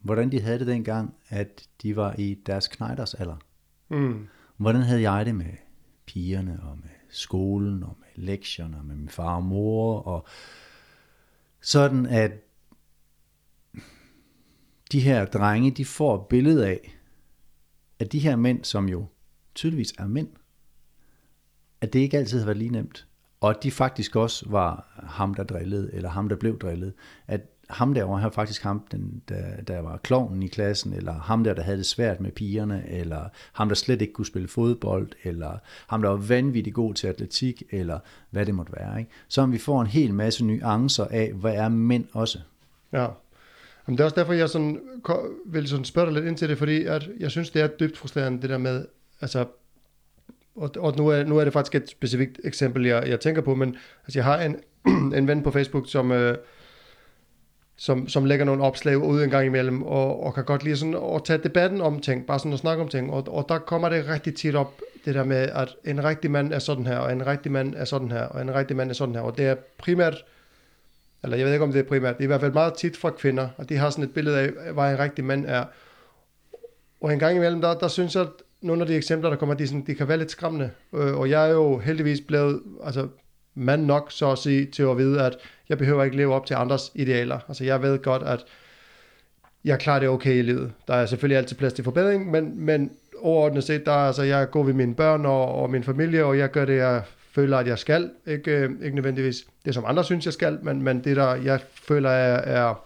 hvordan 0.00 0.32
de 0.32 0.40
havde 0.40 0.58
det 0.58 0.66
dengang, 0.66 1.14
at 1.28 1.68
de 1.82 1.96
var 1.96 2.14
i 2.18 2.34
deres 2.46 2.68
knejders 2.68 3.14
alder. 3.14 3.36
Mm. 3.88 4.26
Hvordan 4.56 4.82
havde 4.82 5.10
jeg 5.10 5.26
det 5.26 5.34
med 5.34 5.52
pigerne, 6.06 6.60
og 6.62 6.76
med 6.76 6.90
skolen, 7.08 7.82
og 7.82 7.96
med 7.98 8.24
lektierne, 8.24 8.76
og 8.76 8.84
med 8.84 8.96
min 8.96 9.08
far 9.08 9.36
og 9.36 9.42
mor, 9.42 10.00
og 10.00 10.26
sådan 11.60 12.06
at 12.06 12.32
de 14.92 15.00
her 15.00 15.24
drenge, 15.24 15.70
de 15.70 15.84
får 15.84 16.14
et 16.22 16.26
billede 16.26 16.66
af, 16.66 16.98
at 17.98 18.12
de 18.12 18.18
her 18.18 18.36
mænd, 18.36 18.64
som 18.64 18.88
jo 18.88 19.06
tydeligvis 19.54 19.94
er 19.98 20.06
mænd, 20.06 20.28
at 21.80 21.92
det 21.92 21.98
ikke 21.98 22.18
altid 22.18 22.38
har 22.38 22.46
været 22.46 22.56
lige 22.56 22.70
nemt. 22.70 23.06
Og 23.40 23.50
at 23.50 23.62
de 23.62 23.70
faktisk 23.70 24.16
også 24.16 24.50
var 24.50 25.02
ham, 25.06 25.34
der 25.34 25.44
drillede, 25.44 25.94
eller 25.94 26.08
ham, 26.08 26.28
der 26.28 26.36
blev 26.36 26.58
drillet. 26.58 26.94
At 27.26 27.40
ham 27.74 27.94
der 27.94 28.04
var 28.04 28.16
her 28.16 28.30
faktisk 28.30 28.62
ham, 28.62 28.82
den, 28.92 29.22
der, 29.28 29.62
der 29.68 29.80
var 29.80 29.96
klovnen 29.96 30.42
i 30.42 30.46
klassen, 30.46 30.92
eller 30.92 31.12
ham 31.12 31.44
der, 31.44 31.54
der 31.54 31.62
havde 31.62 31.78
det 31.78 31.86
svært 31.86 32.20
med 32.20 32.30
pigerne, 32.30 32.84
eller 32.88 33.28
ham, 33.52 33.68
der 33.68 33.74
slet 33.74 34.02
ikke 34.02 34.12
kunne 34.12 34.26
spille 34.26 34.48
fodbold, 34.48 35.08
eller 35.24 35.58
ham, 35.86 36.02
der 36.02 36.08
var 36.08 36.16
vanvittigt 36.16 36.74
god 36.74 36.94
til 36.94 37.06
atletik, 37.06 37.62
eller 37.70 37.98
hvad 38.30 38.46
det 38.46 38.54
måtte 38.54 38.72
være. 38.72 38.98
Ikke? 38.98 39.10
Så 39.28 39.42
om 39.42 39.52
vi 39.52 39.58
får 39.58 39.80
en 39.80 39.86
hel 39.86 40.14
masse 40.14 40.44
nuancer 40.44 41.04
af, 41.04 41.32
hvad 41.32 41.54
er 41.54 41.68
mænd 41.68 42.04
også. 42.12 42.38
Ja. 42.92 43.06
Jamen, 43.86 43.98
det 43.98 44.00
er 44.00 44.04
også 44.04 44.16
derfor, 44.16 44.32
jeg 44.32 44.48
sådan, 44.48 44.80
vil 45.46 45.68
sådan 45.68 45.84
spørge 45.84 46.06
dig 46.06 46.14
lidt 46.14 46.26
ind 46.26 46.36
til 46.36 46.48
det, 46.48 46.58
fordi 46.58 46.84
at 46.84 47.08
jeg 47.20 47.30
synes, 47.30 47.50
det 47.50 47.62
er 47.62 47.66
dybt 47.66 47.98
frustrerende, 47.98 48.42
det 48.42 48.50
der 48.50 48.58
med, 48.58 48.86
altså, 49.20 49.44
og, 50.56 50.70
og 50.78 50.96
nu, 50.96 51.08
er, 51.08 51.24
nu 51.24 51.38
er 51.38 51.44
det 51.44 51.52
faktisk 51.52 51.74
et 51.74 51.90
specifikt 51.90 52.40
eksempel, 52.44 52.86
jeg, 52.86 53.08
jeg 53.08 53.20
tænker 53.20 53.42
på, 53.42 53.54
men 53.54 53.76
altså, 54.04 54.18
jeg 54.18 54.24
har 54.24 54.40
en, 54.40 54.56
en 55.18 55.28
ven 55.28 55.42
på 55.42 55.50
Facebook, 55.50 55.84
som, 55.88 56.12
øh, 56.12 56.36
som, 57.76 58.08
som 58.08 58.24
lægger 58.24 58.44
nogle 58.44 58.64
opslag 58.64 58.98
ud 58.98 59.22
en 59.22 59.30
gang 59.30 59.46
imellem, 59.46 59.82
og, 59.82 60.22
og 60.22 60.34
kan 60.34 60.44
godt 60.44 60.64
lide 60.64 60.76
sådan 60.76 60.96
at 61.14 61.24
tage 61.24 61.38
debatten 61.38 61.80
om 61.80 62.00
ting, 62.00 62.26
bare 62.26 62.38
sådan 62.38 62.52
at 62.52 62.58
snakke 62.58 62.82
om 62.82 62.88
ting, 62.88 63.10
og, 63.10 63.24
og 63.28 63.46
der 63.48 63.58
kommer 63.58 63.88
det 63.88 64.08
rigtig 64.08 64.34
tit 64.34 64.54
op, 64.54 64.80
det 65.04 65.14
der 65.14 65.24
med, 65.24 65.36
at 65.36 65.76
en 65.84 66.04
rigtig 66.04 66.30
mand 66.30 66.52
er 66.52 66.58
sådan 66.58 66.86
her, 66.86 66.96
og 66.96 67.12
en 67.12 67.26
rigtig 67.26 67.52
mand 67.52 67.74
er 67.76 67.84
sådan 67.84 68.10
her, 68.10 68.22
og 68.22 68.42
en 68.42 68.54
rigtig 68.54 68.76
mand 68.76 68.90
er 68.90 68.94
sådan 68.94 69.14
her, 69.14 69.22
og 69.22 69.38
det 69.38 69.46
er 69.46 69.54
primært 69.78 70.24
eller 71.24 71.36
jeg 71.36 71.46
ved 71.46 71.52
ikke 71.52 71.64
om 71.64 71.72
det 71.72 71.78
er 71.78 71.88
primært, 71.88 72.16
det 72.16 72.20
er 72.20 72.24
i 72.24 72.26
hvert 72.26 72.40
fald 72.40 72.52
meget 72.52 72.74
tit 72.74 72.96
fra 72.96 73.10
kvinder, 73.10 73.48
og 73.56 73.68
de 73.68 73.76
har 73.76 73.90
sådan 73.90 74.04
et 74.04 74.14
billede 74.14 74.38
af, 74.38 74.72
hvad 74.72 74.92
en 74.92 74.98
rigtig 74.98 75.24
mand 75.24 75.46
er. 75.46 75.64
Og 77.00 77.12
en 77.12 77.18
gang 77.18 77.36
imellem, 77.36 77.60
der, 77.60 77.74
der 77.74 77.88
synes 77.88 78.14
jeg, 78.14 78.22
at 78.22 78.28
nogle 78.60 78.82
af 78.82 78.88
de 78.88 78.96
eksempler, 78.96 79.30
der 79.30 79.36
kommer, 79.36 79.54
de, 79.54 79.66
sådan, 79.66 79.86
de 79.86 79.94
kan 79.94 80.08
være 80.08 80.18
lidt 80.18 80.30
skræmmende. 80.30 80.70
Øh, 80.94 81.18
og 81.18 81.30
jeg 81.30 81.48
er 81.48 81.52
jo 81.52 81.78
heldigvis 81.78 82.20
blevet 82.20 82.62
altså, 82.84 83.08
mand 83.54 83.84
nok, 83.84 84.12
så 84.12 84.30
at 84.30 84.38
sige, 84.38 84.66
til 84.66 84.82
at 84.82 84.98
vide, 84.98 85.22
at 85.22 85.36
jeg 85.68 85.78
behøver 85.78 86.04
ikke 86.04 86.16
leve 86.16 86.34
op 86.34 86.46
til 86.46 86.54
andres 86.54 86.92
idealer. 86.94 87.38
Altså 87.48 87.64
jeg 87.64 87.82
ved 87.82 88.02
godt, 88.02 88.22
at 88.22 88.44
jeg 89.64 89.78
klarer 89.78 90.00
det 90.00 90.08
okay 90.08 90.34
i 90.34 90.42
livet. 90.42 90.72
Der 90.88 90.94
er 90.94 91.06
selvfølgelig 91.06 91.38
altid 91.38 91.56
plads 91.56 91.72
til 91.72 91.84
forbedring, 91.84 92.30
men, 92.30 92.64
men 92.64 92.90
overordnet 93.20 93.64
set, 93.64 93.86
der 93.86 93.92
er, 93.92 94.06
altså, 94.06 94.22
jeg 94.22 94.50
går 94.50 94.62
ved 94.62 94.72
mine 94.72 94.94
børn 94.94 95.26
og, 95.26 95.54
og 95.54 95.70
min 95.70 95.84
familie, 95.84 96.24
og 96.24 96.38
jeg 96.38 96.50
gør 96.50 96.64
det, 96.64 96.76
jeg 96.76 97.02
føler, 97.32 97.58
at 97.58 97.66
jeg 97.66 97.78
skal. 97.78 98.10
Ikke, 98.26 98.50
øh, 98.50 98.70
ikke 98.82 98.94
nødvendigvis 98.94 99.46
det, 99.64 99.74
som 99.74 99.84
andre 99.86 100.04
synes, 100.04 100.24
jeg 100.24 100.32
skal, 100.32 100.58
men, 100.62 100.82
men 100.82 101.04
det, 101.04 101.16
der 101.16 101.34
jeg 101.34 101.60
føler 101.88 102.10
er, 102.10 102.36
er, 102.36 102.84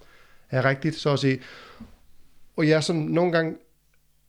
er 0.51 0.65
rigtigt, 0.65 0.95
så 0.95 1.13
at 1.13 1.19
sige. 1.19 1.41
Og 2.57 2.69
jeg 2.69 2.85
sådan 2.85 3.03
nogle 3.03 3.33
gange, 3.33 3.57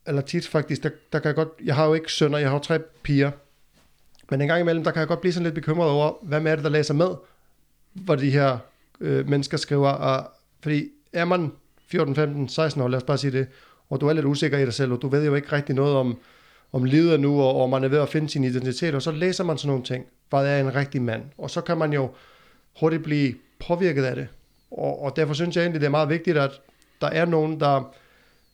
eller 0.08 0.22
tit 0.22 0.48
faktisk, 0.48 0.84
der, 0.84 0.90
der 1.14 1.20
kan 1.20 1.28
jeg 1.28 1.36
godt, 1.36 1.50
jeg 1.64 1.76
har 1.76 1.86
jo 1.86 1.94
ikke 1.94 2.12
sønner, 2.12 2.38
jeg 2.38 2.50
har 2.50 2.56
jo 2.56 2.64
tre 2.64 2.80
piger, 3.04 3.32
men 4.32 4.42
en 4.42 4.48
gang 4.48 4.62
imellem, 4.62 4.84
der 4.84 4.92
kan 4.92 5.00
jeg 5.00 5.08
godt 5.08 5.22
blive 5.22 5.34
sådan 5.34 5.44
lidt 5.44 5.56
bekymret 5.56 5.90
over, 5.90 6.14
hvad 6.22 6.40
med 6.40 6.58
det, 6.58 6.64
der 6.64 6.70
læser 6.70 6.94
med, 6.94 7.10
hvor 7.94 8.16
de 8.16 8.30
her 8.30 8.58
øh, 9.02 9.30
mennesker 9.30 9.58
skriver, 9.58 9.90
og, 9.90 10.32
fordi 10.62 10.90
er 11.14 11.26
man 11.26 11.52
14, 11.88 12.16
15, 12.16 12.50
16 12.50 12.82
år, 12.82 12.88
lad 12.88 12.98
os 12.98 13.04
bare 13.04 13.18
sige 13.18 13.32
det, 13.32 13.48
og 13.90 14.02
du 14.02 14.08
er 14.08 14.14
lidt 14.14 14.26
usikker 14.26 14.58
i 14.58 14.66
dig 14.66 14.74
selv, 14.74 14.92
og 14.92 15.02
du 15.02 15.08
ved 15.08 15.26
jo 15.26 15.36
ikke 15.36 15.52
rigtig 15.52 15.76
noget 15.76 15.96
om, 15.96 16.18
om 16.74 16.84
livet 16.84 17.20
nu, 17.20 17.42
og, 17.42 17.62
og 17.62 17.70
man 17.70 17.84
er 17.84 17.88
ved 17.88 18.00
at 18.00 18.10
finde 18.10 18.30
sin 18.30 18.44
identitet, 18.44 18.96
og 18.96 19.02
så 19.02 19.12
læser 19.12 19.44
man 19.44 19.58
sådan 19.58 19.68
nogle 19.68 19.84
ting. 19.84 20.06
Hvad 20.30 20.46
er 20.48 20.60
en 20.60 20.76
rigtig 20.76 21.02
mand? 21.02 21.24
Og 21.38 21.50
så 21.50 21.62
kan 21.62 21.78
man 21.78 21.94
jo 21.94 22.10
hurtigt 22.80 23.04
blive 23.04 23.34
påvirket 23.68 24.04
af 24.04 24.16
det. 24.16 24.28
Og, 24.72 25.02
og 25.04 25.16
derfor 25.16 25.34
synes 25.34 25.56
jeg 25.56 25.62
egentlig, 25.62 25.82
det 25.82 25.88
er 25.88 25.92
meget 25.92 26.10
vigtigt, 26.10 26.38
at 26.38 26.52
der 27.02 27.08
er 27.08 27.26
nogen, 27.26 27.60
der... 27.60 27.94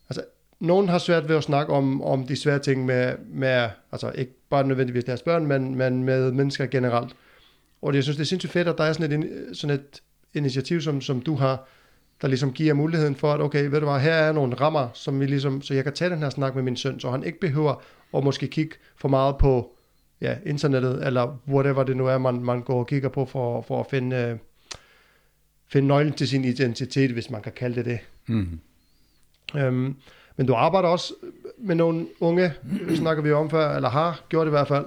Altså, 0.09 0.23
nogen 0.59 0.89
har 0.89 0.97
svært 0.97 1.29
ved 1.29 1.35
at 1.35 1.43
snakke 1.43 1.73
om, 1.73 2.01
om 2.01 2.27
de 2.27 2.35
svære 2.35 2.59
ting 2.59 2.85
med, 2.85 3.13
med, 3.27 3.69
altså 3.91 4.11
ikke 4.15 4.31
bare 4.49 4.67
nødvendigvis 4.67 5.03
deres 5.03 5.21
børn, 5.21 5.45
men, 5.45 5.75
men 5.75 6.03
med 6.03 6.31
mennesker 6.31 6.65
generelt. 6.65 7.15
Og 7.85 7.95
jeg 7.95 8.03
synes, 8.03 8.17
det 8.17 8.23
er 8.23 8.27
sindssygt 8.27 8.53
fedt, 8.53 8.67
at 8.67 8.77
der 8.77 8.83
er 8.83 8.93
sådan 8.93 9.23
et, 9.23 9.57
sådan 9.57 9.75
et 9.75 10.01
initiativ, 10.33 10.81
som, 10.81 11.01
som 11.01 11.21
du 11.21 11.35
har, 11.35 11.67
der 12.21 12.27
ligesom 12.27 12.53
giver 12.53 12.73
muligheden 12.73 13.15
for, 13.15 13.33
at 13.33 13.41
okay, 13.41 13.65
ved 13.69 13.79
du 13.79 13.89
hvad, 13.89 13.99
her 13.99 14.13
er 14.13 14.31
nogle 14.31 14.55
rammer, 14.55 14.89
som 14.93 15.19
vi 15.19 15.25
ligesom, 15.25 15.61
så 15.61 15.73
jeg 15.73 15.83
kan 15.83 15.93
tage 15.93 16.09
den 16.09 16.19
her 16.19 16.29
snak 16.29 16.55
med 16.55 16.63
min 16.63 16.75
søn, 16.75 16.99
så 16.99 17.11
han 17.11 17.23
ikke 17.23 17.39
behøver 17.39 17.81
at 18.13 18.23
måske 18.23 18.47
kigge 18.47 18.75
for 18.95 19.07
meget 19.07 19.37
på 19.37 19.75
ja, 20.21 20.37
internettet, 20.45 21.07
eller 21.07 21.37
whatever 21.47 21.83
det 21.83 21.97
nu 21.97 22.07
er, 22.07 22.17
man, 22.17 22.43
man 22.43 22.61
går 22.61 22.79
og 22.79 22.87
kigger 22.87 23.09
på 23.09 23.25
for, 23.25 23.61
for 23.61 23.79
at 23.79 23.85
finde, 23.89 24.15
øh, 24.15 24.37
finde 25.67 25.87
nøglen 25.87 26.13
til 26.13 26.27
sin 26.27 26.45
identitet, 26.45 27.11
hvis 27.11 27.29
man 27.29 27.41
kan 27.41 27.51
kalde 27.51 27.75
det 27.75 27.85
det. 27.85 27.99
Mm. 28.27 28.59
Øhm, 29.55 29.95
men 30.37 30.47
du 30.47 30.53
arbejder 30.53 30.89
også 30.89 31.13
med 31.57 31.75
nogle 31.75 32.07
unge, 32.19 32.53
snakker 32.95 33.23
vi 33.23 33.31
om 33.31 33.49
før, 33.49 33.75
eller 33.75 33.89
har 33.89 34.25
gjort 34.29 34.45
det 34.45 34.51
i 34.51 34.57
hvert 34.57 34.67
fald. 34.67 34.85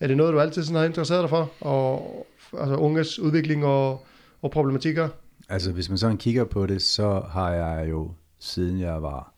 Er 0.00 0.06
det 0.06 0.16
noget, 0.16 0.32
du 0.32 0.40
altid 0.40 0.62
sådan 0.62 0.76
har 0.76 0.84
interesseret 0.84 1.22
dig 1.22 1.30
for? 1.30 1.52
Og, 1.60 2.26
altså 2.58 2.76
unges 2.76 3.18
udvikling 3.18 3.64
og, 3.64 4.06
og 4.42 4.50
problematikker? 4.50 5.08
Altså, 5.48 5.72
hvis 5.72 5.88
man 5.88 5.98
sådan 5.98 6.16
kigger 6.16 6.44
på 6.44 6.66
det, 6.66 6.82
så 6.82 7.20
har 7.30 7.50
jeg 7.52 7.90
jo, 7.90 8.12
siden 8.38 8.80
jeg 8.80 9.02
var 9.02 9.34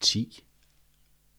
10, 0.00 0.44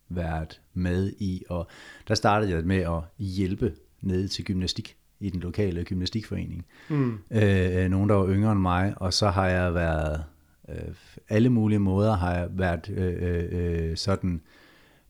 været 0.09 0.61
med 0.73 1.13
i, 1.19 1.43
og 1.49 1.67
der 2.07 2.15
startede 2.15 2.51
jeg 2.51 2.63
med 2.63 2.77
at 2.77 3.01
hjælpe 3.17 3.73
ned 4.01 4.27
til 4.27 4.45
gymnastik 4.45 4.97
i 5.19 5.29
den 5.29 5.39
lokale 5.39 5.83
gymnastikforening. 5.83 6.65
Mm. 6.89 7.19
Øh, 7.31 7.89
nogen, 7.89 8.09
der 8.09 8.15
var 8.15 8.27
yngre 8.27 8.51
end 8.51 8.59
mig, 8.59 8.93
og 8.97 9.13
så 9.13 9.29
har 9.29 9.47
jeg 9.47 9.73
været, 9.73 10.23
øh, 10.69 10.95
alle 11.29 11.49
mulige 11.49 11.79
måder 11.79 12.15
har 12.15 12.33
jeg 12.33 12.49
været 12.51 12.89
øh, 12.89 13.45
øh, 13.51 13.97
sådan 13.97 14.41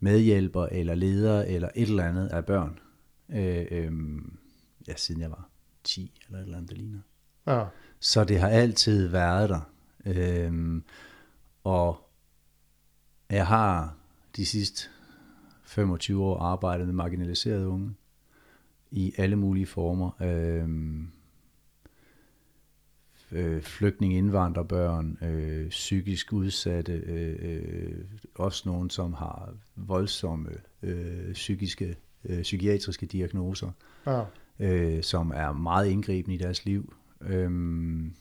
medhjælper 0.02 0.66
eller 0.66 0.96
leder 0.96 1.44
eller 1.44 1.70
et 1.76 1.90
eller 1.90 2.04
andet 2.04 2.28
af 2.28 2.46
børn. 2.46 2.80
Øh, 3.30 3.66
øh, 3.72 3.92
ja, 4.88 4.96
siden 4.96 5.22
jeg 5.22 5.30
var 5.30 5.50
10 5.84 6.22
eller 6.26 6.40
et 6.40 6.44
eller 6.44 6.58
andet, 6.58 6.70
der 6.70 6.76
ligner. 6.76 7.00
Ja. 7.48 7.66
Så 8.00 8.24
det 8.24 8.40
har 8.40 8.50
altid 8.50 9.08
været 9.08 9.50
der. 9.50 9.62
Øhm, 10.06 10.84
og 11.64 12.10
jeg 13.30 13.48
har 13.48 13.96
de 14.36 14.46
sidste 14.46 14.90
25 15.64 16.24
år 16.24 16.40
arbejdet 16.40 16.86
med 16.86 16.94
marginaliserede 16.94 17.68
unge 17.68 17.96
i 18.92 19.14
alle 19.18 19.36
mulige 19.36 19.66
former. 19.66 20.12
Øhm, 20.22 21.12
øh, 23.32 23.62
flygtning, 23.62 24.14
indvandrerbørn, 24.14 25.18
øh, 25.24 25.70
psykisk 25.70 26.34
udsatte, 26.34 26.94
øh, 26.94 27.36
øh, 27.42 27.96
også 28.36 28.64
nogen, 28.66 28.90
som 28.90 29.14
har 29.14 29.54
voldsomme 29.76 30.50
øh, 30.84 31.34
psykiske, 31.34 31.96
øh, 32.26 32.42
psykiatriske 32.42 33.06
diagnoser, 33.06 33.72
Ja. 34.08 34.24
øh, 34.60 35.04
som 35.04 35.32
er 35.36 35.52
meget 35.52 35.88
indgribende 35.88 36.36
i 36.36 36.40
deres 36.40 36.66
liv. 36.66 36.94
Øhm, 37.22 38.14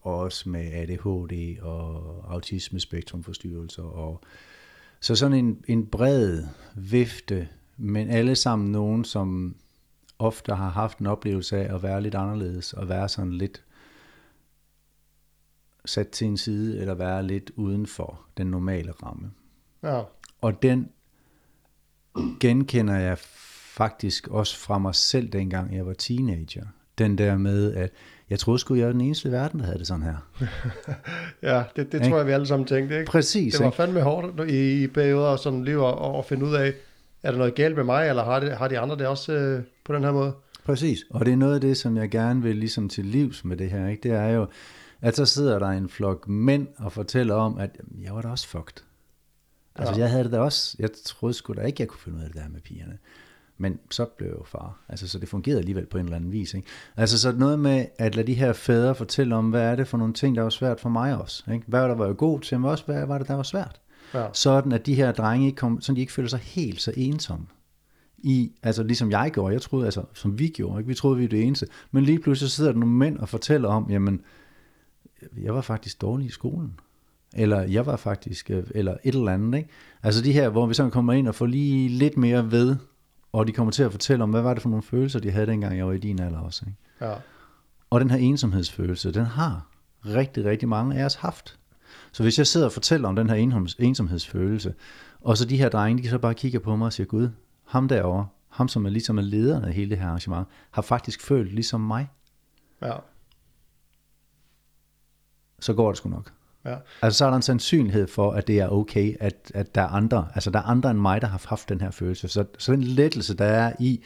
og 0.00 0.18
også 0.18 0.48
med 0.48 0.72
ADHD 0.72 1.60
og 1.62 2.24
autismespektrumforstyrrelser. 2.34 3.82
Og, 3.82 4.20
så 5.00 5.14
sådan 5.14 5.38
en, 5.38 5.64
en 5.68 5.86
bred 5.86 6.42
vifte, 6.74 7.48
men 7.76 8.10
alle 8.10 8.36
sammen 8.36 8.72
nogen, 8.72 9.04
som 9.04 9.56
ofte 10.18 10.54
har 10.54 10.70
haft 10.70 10.98
en 10.98 11.06
oplevelse 11.06 11.56
af 11.56 11.74
at 11.74 11.82
være 11.82 12.02
lidt 12.02 12.14
anderledes, 12.14 12.72
og 12.72 12.88
være 12.88 13.08
sådan 13.08 13.32
lidt 13.32 13.62
sat 15.84 16.08
til 16.08 16.26
en 16.26 16.36
side, 16.36 16.80
eller 16.80 16.94
være 16.94 17.22
lidt 17.22 17.50
uden 17.56 17.86
for 17.86 18.20
den 18.36 18.46
normale 18.46 18.92
ramme. 19.02 19.30
Ja. 19.82 20.00
Og 20.40 20.62
den 20.62 20.88
genkender 22.40 22.94
jeg 22.94 23.18
faktisk 23.74 24.28
også 24.28 24.58
fra 24.58 24.78
mig 24.78 24.94
selv, 24.94 25.28
dengang 25.28 25.76
jeg 25.76 25.86
var 25.86 25.92
teenager. 25.92 26.64
Den 26.98 27.18
der 27.18 27.38
med, 27.38 27.74
at 27.74 27.92
jeg 28.30 28.38
troede 28.38 28.58
sgu, 28.58 28.74
jeg 28.74 28.86
var 28.86 28.92
den 28.92 29.00
eneste 29.00 29.28
i 29.28 29.32
verden, 29.32 29.60
der 29.60 29.66
havde 29.66 29.78
det 29.78 29.86
sådan 29.86 30.02
her. 30.02 30.16
Ja, 31.42 31.62
det, 31.76 31.92
det 31.92 32.02
tror 32.02 32.16
jeg, 32.16 32.26
vi 32.26 32.32
alle 32.32 32.46
sammen 32.46 32.66
tænkte, 32.66 32.98
ikke? 32.98 33.10
Præcis, 33.10 33.52
Det 33.52 33.60
var 33.60 33.66
ikke? 33.66 33.76
fandme 33.76 34.00
hårdt 34.00 34.50
i, 34.50 34.82
i 34.82 34.86
perioder 34.86 35.28
og 35.28 35.38
sådan 35.38 35.64
liv 35.64 35.78
at, 35.78 36.18
at 36.18 36.24
finde 36.24 36.46
ud 36.46 36.54
af, 36.54 36.72
er 37.22 37.30
der 37.30 37.38
noget 37.38 37.54
galt 37.54 37.76
med 37.76 37.84
mig, 37.84 38.08
eller 38.08 38.24
har, 38.24 38.40
det, 38.40 38.56
har 38.56 38.68
de 38.68 38.78
andre 38.78 38.96
det 38.96 39.06
også 39.06 39.32
øh, 39.32 39.62
på 39.84 39.94
den 39.94 40.04
her 40.04 40.12
måde? 40.12 40.32
Præcis, 40.64 41.04
og 41.10 41.26
det 41.26 41.32
er 41.32 41.36
noget 41.36 41.54
af 41.54 41.60
det, 41.60 41.76
som 41.76 41.96
jeg 41.96 42.10
gerne 42.10 42.42
vil 42.42 42.56
ligesom 42.56 42.88
til 42.88 43.04
livs 43.04 43.44
med 43.44 43.56
det 43.56 43.70
her, 43.70 43.88
ikke? 43.88 44.08
det 44.08 44.16
er 44.18 44.28
jo, 44.28 44.46
at 45.02 45.16
så 45.16 45.26
sidder 45.26 45.58
der 45.58 45.68
en 45.68 45.88
flok 45.88 46.28
mænd 46.28 46.68
og 46.76 46.92
fortæller 46.92 47.34
om, 47.34 47.58
at 47.58 47.70
jamen, 47.78 48.04
jeg 48.04 48.14
var 48.14 48.22
da 48.22 48.28
også 48.28 48.48
fucked. 48.48 48.84
Altså 49.76 49.94
Ja. 49.94 50.00
jeg 50.00 50.10
havde 50.10 50.24
det 50.24 50.32
da 50.32 50.38
også, 50.38 50.76
jeg 50.78 50.90
troede 51.04 51.34
sgu 51.34 51.52
da 51.52 51.60
ikke, 51.60 51.76
jeg 51.80 51.88
kunne 51.88 52.00
finde 52.00 52.18
ud 52.18 52.22
af 52.22 52.30
det 52.30 52.42
der 52.42 52.48
med 52.48 52.60
pigerne. 52.60 52.98
Men 53.58 53.78
så 53.90 54.04
blev 54.04 54.28
jeg 54.28 54.36
jo 54.38 54.44
far. 54.44 54.78
Altså, 54.88 55.08
så 55.08 55.18
det 55.18 55.28
fungerede 55.28 55.58
alligevel 55.58 55.86
på 55.86 55.98
en 55.98 56.04
eller 56.04 56.16
anden 56.16 56.32
vis. 56.32 56.54
Ikke? 56.54 56.68
Altså, 56.96 57.18
så 57.18 57.32
noget 57.32 57.58
med 57.58 57.86
at 57.98 58.14
lade 58.14 58.26
de 58.26 58.34
her 58.34 58.52
fædre 58.52 58.94
fortælle 58.94 59.34
om, 59.36 59.50
hvad 59.50 59.62
er 59.62 59.76
det 59.76 59.88
for 59.88 59.98
nogle 59.98 60.14
ting, 60.14 60.36
der 60.36 60.42
var 60.42 60.50
svært 60.50 60.80
for 60.80 60.88
mig 60.88 61.16
også. 61.18 61.52
Ikke? 61.52 61.64
Hvad 61.66 61.80
var 61.80 61.88
der 61.88 61.94
var 61.94 62.06
jeg 62.06 62.16
god 62.16 62.40
til, 62.40 62.60
men 62.60 62.70
også 62.70 62.84
hvad 62.84 63.06
var 63.06 63.18
det, 63.18 63.28
der 63.28 63.34
var 63.34 63.42
svært. 63.42 63.80
Ja. 64.14 64.26
Sådan, 64.32 64.72
at 64.72 64.86
de 64.86 64.94
her 64.94 65.12
drenge 65.12 65.46
ikke 65.46 65.56
kom, 65.56 65.80
sådan 65.80 65.96
de 65.96 66.00
ikke 66.00 66.12
føler 66.12 66.28
sig 66.28 66.38
helt 66.38 66.80
så 66.80 66.92
ensomme. 66.96 67.46
I, 68.18 68.52
altså 68.62 68.82
ligesom 68.82 69.10
jeg 69.10 69.30
gjorde, 69.34 69.52
jeg 69.52 69.62
troede, 69.62 69.84
altså 69.84 70.02
som 70.14 70.38
vi 70.38 70.48
gjorde, 70.48 70.78
ikke? 70.80 70.88
vi 70.88 70.94
troede, 70.94 71.16
vi 71.16 71.22
var 71.22 71.28
det 71.28 71.42
eneste. 71.42 71.66
Men 71.90 72.04
lige 72.04 72.18
pludselig 72.18 72.50
sidder 72.50 72.72
der 72.72 72.78
nogle 72.78 72.94
mænd 72.94 73.18
og 73.18 73.28
fortæller 73.28 73.68
om, 73.68 73.86
jamen, 73.90 74.20
jeg 75.42 75.54
var 75.54 75.60
faktisk 75.60 76.00
dårlig 76.00 76.26
i 76.26 76.30
skolen. 76.30 76.80
Eller 77.34 77.60
jeg 77.60 77.86
var 77.86 77.96
faktisk, 77.96 78.50
øh, 78.50 78.64
eller 78.70 78.96
et 79.04 79.14
eller 79.14 79.32
andet. 79.32 79.58
Ikke? 79.58 79.70
Altså 80.02 80.22
de 80.22 80.32
her, 80.32 80.48
hvor 80.48 80.66
vi 80.66 80.74
sådan 80.74 80.90
kommer 80.90 81.12
ind 81.12 81.28
og 81.28 81.34
får 81.34 81.46
lige 81.46 81.88
lidt 81.88 82.16
mere 82.16 82.50
ved, 82.50 82.76
og 83.32 83.46
de 83.46 83.52
kommer 83.52 83.70
til 83.70 83.82
at 83.82 83.90
fortælle 83.90 84.22
om, 84.22 84.30
hvad 84.30 84.42
var 84.42 84.54
det 84.54 84.62
for 84.62 84.68
nogle 84.68 84.82
følelser, 84.82 85.18
de 85.18 85.30
havde 85.30 85.46
dengang 85.46 85.76
jeg 85.76 85.86
var 85.86 85.92
i 85.92 85.98
din 85.98 86.20
alder 86.20 86.38
også. 86.38 86.64
Ikke? 86.66 86.78
Ja. 87.00 87.14
Og 87.90 88.00
den 88.00 88.10
her 88.10 88.18
ensomhedsfølelse, 88.18 89.12
den 89.12 89.24
har 89.24 89.66
rigtig, 90.06 90.44
rigtig 90.44 90.68
mange 90.68 90.96
af 90.96 91.04
os 91.04 91.14
haft. 91.14 91.58
Så 92.12 92.22
hvis 92.22 92.38
jeg 92.38 92.46
sidder 92.46 92.66
og 92.66 92.72
fortæller 92.72 93.08
om 93.08 93.16
den 93.16 93.30
her 93.30 93.64
ensomhedsfølelse, 93.78 94.74
og 95.20 95.36
så 95.36 95.44
de 95.44 95.56
her 95.56 95.68
drenge, 95.68 96.02
de 96.02 96.08
så 96.08 96.18
bare 96.18 96.34
kigger 96.34 96.58
på 96.58 96.76
mig 96.76 96.86
og 96.86 96.92
siger, 96.92 97.06
Gud, 97.06 97.28
ham 97.64 97.88
derovre, 97.88 98.26
ham 98.48 98.68
som 98.68 98.86
er 98.86 98.90
ligesom 98.90 99.18
er 99.18 99.22
lederen 99.22 99.64
af 99.64 99.72
hele 99.72 99.90
det 99.90 99.98
her 99.98 100.06
arrangement, 100.06 100.48
har 100.70 100.82
faktisk 100.82 101.22
følt 101.22 101.52
ligesom 101.54 101.80
mig, 101.80 102.08
Ja. 102.82 102.96
Så 105.64 105.72
går 105.74 105.88
det 105.88 105.96
sgu 105.96 106.08
nok. 106.08 106.30
Ja. 106.64 106.76
Altså 107.02 107.18
så 107.18 107.24
er 107.24 107.28
der 107.28 107.36
en 107.36 107.42
sandsynlighed 107.42 108.06
for, 108.06 108.32
at 108.32 108.46
det 108.46 108.58
er 108.58 108.68
okay, 108.68 109.16
at, 109.20 109.50
at 109.54 109.74
der 109.74 109.82
er 109.82 109.88
andre, 109.88 110.28
altså 110.34 110.50
der 110.50 110.58
er 110.58 110.62
andre 110.62 110.90
end 110.90 110.98
mig, 110.98 111.20
der 111.20 111.26
har 111.26 111.44
haft 111.48 111.68
den 111.68 111.80
her 111.80 111.90
følelse. 111.90 112.28
Så, 112.28 112.44
så 112.58 112.72
den 112.72 112.82
lettelse, 112.82 113.36
der 113.36 113.44
er 113.44 113.72
i 113.80 114.02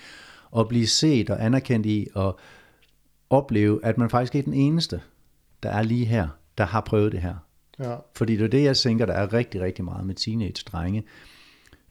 at 0.56 0.68
blive 0.68 0.86
set 0.86 1.30
og 1.30 1.44
anerkendt 1.44 1.86
i, 1.86 2.06
og 2.14 2.38
opleve, 3.30 3.84
at 3.84 3.98
man 3.98 4.10
faktisk 4.10 4.34
ikke 4.34 4.50
er 4.50 4.52
den 4.52 4.60
eneste, 4.60 5.00
der 5.62 5.70
er 5.70 5.82
lige 5.82 6.04
her, 6.04 6.28
der 6.58 6.64
har 6.64 6.80
prøvet 6.80 7.12
det 7.12 7.20
her. 7.20 7.34
Ja. 7.78 7.96
Fordi 8.16 8.36
det 8.36 8.44
er 8.44 8.48
det, 8.48 8.64
jeg 8.64 8.76
tænker, 8.76 9.06
der 9.06 9.12
er 9.14 9.32
rigtig, 9.32 9.60
rigtig 9.60 9.84
meget 9.84 10.06
med 10.06 10.14
teenage-drenge. 10.14 11.04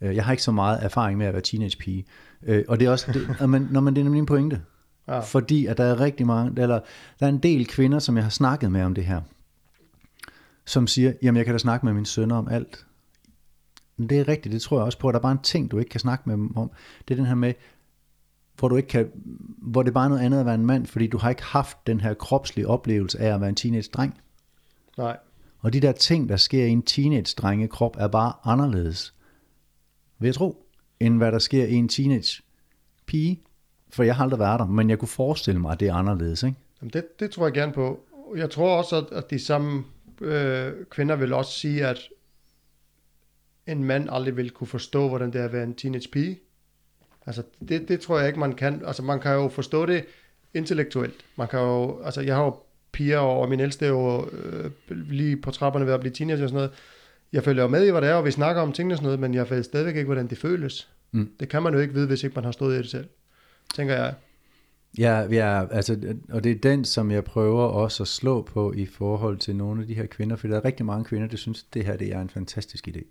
Øh, 0.02 0.16
Jeg 0.16 0.26
har 0.26 0.32
ikke 0.32 0.44
så 0.44 0.52
meget 0.52 0.84
erfaring 0.84 1.18
med 1.18 1.26
at 1.26 1.34
være 1.34 1.42
teenage-pige. 1.42 2.06
Øh, 2.44 2.64
Og 2.68 2.80
det 2.80 2.86
er 2.86 2.92
også, 2.92 3.12
det, 3.40 3.50
man, 3.50 3.68
når 3.72 3.82
man, 3.82 3.94
det 3.96 4.00
er 4.00 4.04
nemlig 4.04 4.20
en 4.20 4.26
pointe. 4.26 4.62
Ja. 5.08 5.20
Fordi 5.20 5.66
at 5.66 5.78
der 5.78 5.84
er 5.84 6.00
rigtig 6.00 6.28
mange, 6.28 6.62
eller 6.62 6.80
der 7.20 7.26
er 7.26 7.30
en 7.30 7.38
del 7.38 7.68
kvinder, 7.68 8.00
som 8.00 8.16
jeg 8.16 8.26
har 8.26 8.30
snakket 8.30 8.72
med 8.72 8.84
om 8.84 8.94
det 8.94 9.06
her, 9.06 9.22
som 10.68 10.88
siger, 10.88 11.14
jamen 11.22 11.38
jeg 11.38 11.46
kan 11.46 11.54
da 11.54 11.58
snakke 11.58 11.86
med 11.86 11.94
min 11.94 12.06
sønner 12.06 12.36
om 12.36 12.48
alt. 12.48 12.86
Men 13.98 14.10
det 14.10 14.20
er 14.20 14.28
rigtigt, 14.28 14.54
det 14.54 14.62
tror 14.62 14.78
jeg 14.78 14.86
også 14.86 15.00
på, 15.00 15.08
at 15.08 15.14
der 15.14 15.20
er 15.20 15.22
bare 15.22 15.32
en 15.32 15.42
ting, 15.44 15.72
du 15.72 15.80
ikke 15.80 15.90
kan 15.90 16.00
snakke 16.00 16.24
med 16.26 16.34
dem 16.34 16.58
om. 16.58 16.72
Det 17.08 17.14
er 17.14 17.16
den 17.16 17.26
her 17.26 17.36
med, 17.36 17.54
hvor, 18.60 18.68
du 18.68 18.76
ikke 18.76 18.90
kan, 18.90 19.12
hvor 19.58 19.84
det 19.84 19.90
er 19.90 19.94
bare 19.94 20.10
noget 20.10 20.22
andet 20.22 20.40
at 20.40 20.46
være 20.46 20.56
en 20.56 20.66
mand, 20.66 20.86
fordi 20.86 21.08
du 21.08 21.18
har 21.18 21.30
ikke 21.30 21.44
haft 21.44 21.88
den 21.88 22.00
her 22.00 22.14
kropslige 22.14 22.68
oplevelse 22.68 23.20
af 23.20 23.34
at 23.34 23.42
være 23.42 23.50
en 23.50 23.56
teenage-dreng. 23.56 24.18
Nej. 24.98 25.18
Og 25.60 25.74
de 25.74 25.80
der 25.80 25.92
ting, 25.92 26.30
der 26.30 26.38
sker 26.38 26.66
i 26.66 26.70
en 26.70 26.82
teenage-drenge 26.82 27.68
krop, 27.68 27.96
er 28.00 28.08
bare 28.08 28.34
anderledes, 28.44 29.14
vil 30.20 30.28
jeg 30.28 30.36
tro, 30.36 30.66
end 31.00 31.18
hvad 31.18 31.32
der 31.32 31.40
sker 31.40 31.66
i 31.66 31.74
en 31.74 31.90
teenage-pige. 31.90 33.42
For 33.90 34.04
jeg 34.04 34.16
har 34.16 34.24
aldrig 34.24 34.40
været 34.40 34.60
der, 34.60 34.66
men 34.66 34.90
jeg 34.90 35.00
kunne 35.00 35.08
forestille 35.08 35.62
mig, 35.62 35.72
at 35.72 35.80
det 35.80 35.88
er 35.88 35.94
anderledes, 35.94 36.44
ikke? 36.44 36.58
Jamen 36.82 36.92
det, 36.94 37.20
det 37.20 37.32
tror 37.32 37.46
jeg 37.46 37.54
gerne 37.54 37.74
på. 37.74 38.00
Jeg 38.36 38.50
tror 38.50 38.78
også, 38.78 39.06
at 39.12 39.30
de 39.30 39.40
samme 39.40 39.84
øh, 40.22 40.74
kvinder 40.90 41.16
vil 41.16 41.34
også 41.34 41.52
sige, 41.52 41.88
at 41.88 42.00
en 43.68 43.84
mand 43.84 44.08
aldrig 44.12 44.38
vil 44.38 44.52
kunne 44.52 44.68
forstå, 44.68 45.08
hvordan 45.08 45.34
det 45.34 45.42
er 45.42 45.46
at 45.46 45.54
være 45.54 45.64
en 45.64 45.76
teenage 45.76 46.10
pige. 46.10 46.40
Altså, 47.26 47.44
det, 47.70 47.88
det 47.88 48.00
tror 48.00 48.18
jeg 48.18 48.28
ikke, 48.28 48.40
man 48.40 48.54
kan. 48.54 48.82
Altså, 48.86 49.04
man 49.04 49.20
kan 49.20 49.34
jo 49.34 49.48
forstå 49.48 49.86
det 49.86 50.06
intellektuelt. 50.54 51.26
Man 51.36 51.48
kan 51.48 51.60
jo, 51.60 52.02
altså, 52.04 52.22
jeg 52.22 52.36
har 52.36 52.44
jo 52.44 52.56
piger, 52.92 53.18
og 53.18 53.50
min 53.50 53.60
ældste 53.60 53.86
er 53.86 53.90
jo 53.90 54.30
øh, 54.30 54.72
lige 54.90 55.38
på 55.38 55.52
trapperne 55.52 55.86
ved 55.86 55.94
at 55.94 56.00
blive 56.00 56.14
teenager 56.14 56.44
og 56.44 56.50
sådan 56.50 56.56
noget. 56.56 56.72
Jeg 57.34 57.44
følger 57.44 57.64
jo 57.64 57.70
med 57.70 57.88
i, 57.88 57.92
hvad 57.92 58.02
det 58.02 58.10
er, 58.10 58.14
og 58.14 58.26
vi 58.26 58.32
snakker 58.32 58.62
om 58.62 58.74
tingene 58.74 58.94
og 58.94 58.98
sådan 58.98 59.06
noget, 59.06 59.20
men 59.20 59.34
jeg 59.34 59.50
ved 59.50 59.64
stadigvæk 59.64 59.96
ikke, 59.96 60.06
hvordan 60.06 60.28
det 60.28 60.38
føles. 60.38 60.90
Mm. 61.12 61.30
Det 61.40 61.50
kan 61.50 61.64
man 61.64 61.74
jo 61.74 61.80
ikke 61.80 61.94
vide, 61.94 62.08
hvis 62.08 62.24
ikke 62.24 62.36
man 62.36 62.44
har 62.44 62.52
stået 62.52 62.76
i 62.76 62.78
det 62.78 62.90
selv. 62.90 63.08
Tænker 63.76 63.96
jeg. 63.96 64.14
Ja, 64.98 65.28
ja, 65.32 65.68
altså, 65.72 66.16
og 66.30 66.44
det 66.44 66.52
er 66.52 66.56
den, 66.56 66.86
som 66.86 67.12
jeg 67.12 67.24
prøver 67.24 67.64
også 67.64 68.04
at 68.04 68.08
slå 68.08 68.42
på 68.42 68.74
i 68.74 68.86
forhold 68.86 69.38
til 69.38 69.56
nogle 69.56 69.82
af 69.82 69.88
de 69.88 69.94
her 69.94 70.06
kvinder, 70.06 70.36
for 70.36 70.48
der 70.48 70.58
er 70.58 70.66
rigtig 70.66 70.86
mange 70.86 71.06
kvinder, 71.06 71.28
der 71.28 71.38
synes, 71.38 71.64
at 71.64 71.74
det 71.74 71.86
her 71.86 71.98
det 71.98 72.14
er 72.14 72.22
en 72.22 72.30
fantastisk 72.30 72.88
idé. 72.88 73.02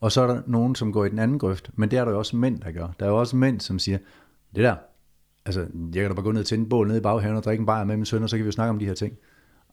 Og 0.00 0.12
så 0.12 0.20
er 0.22 0.26
der 0.26 0.42
nogen, 0.46 0.74
som 0.74 0.92
går 0.92 1.04
i 1.04 1.08
den 1.08 1.18
anden 1.18 1.38
grøft, 1.38 1.70
men 1.74 1.90
det 1.90 1.98
er 1.98 2.04
der 2.04 2.12
jo 2.12 2.18
også 2.18 2.36
mænd, 2.36 2.60
der 2.60 2.70
gør. 2.72 2.88
Der 3.00 3.06
er 3.06 3.10
jo 3.10 3.18
også 3.18 3.36
mænd, 3.36 3.60
som 3.60 3.78
siger, 3.78 3.98
det 4.54 4.64
der, 4.64 4.76
altså, 5.44 5.60
jeg 5.60 6.02
kan 6.02 6.08
da 6.08 6.14
bare 6.14 6.24
gå 6.24 6.32
ned 6.32 6.40
og 6.40 6.46
tænde 6.46 6.62
en 6.62 6.68
bål 6.68 6.86
nede 6.86 6.98
i 6.98 7.02
baghaven 7.02 7.36
og 7.36 7.44
drikke 7.44 7.62
en 7.62 7.66
bajer 7.66 7.84
med 7.84 7.96
min 7.96 8.06
søn, 8.06 8.22
og 8.22 8.30
så 8.30 8.36
kan 8.36 8.44
vi 8.44 8.48
jo 8.48 8.52
snakke 8.52 8.70
om 8.70 8.78
de 8.78 8.86
her 8.86 8.94
ting. 8.94 9.16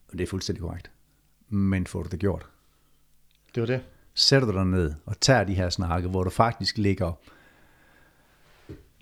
Og 0.08 0.18
det 0.18 0.20
er 0.20 0.26
fuldstændig 0.26 0.62
korrekt. 0.62 0.90
Men 1.48 1.86
får 1.86 2.02
du 2.02 2.08
det 2.08 2.18
gjort? 2.20 2.46
Det 3.54 3.60
var 3.60 3.66
det. 3.66 3.80
Sætter 4.14 4.48
du 4.48 4.54
dig 4.54 4.66
ned 4.66 4.92
og 5.06 5.20
tager 5.20 5.44
de 5.44 5.54
her 5.54 5.70
snakke, 5.70 6.08
hvor 6.08 6.24
du 6.24 6.30
faktisk 6.30 6.78
ligger 6.78 7.12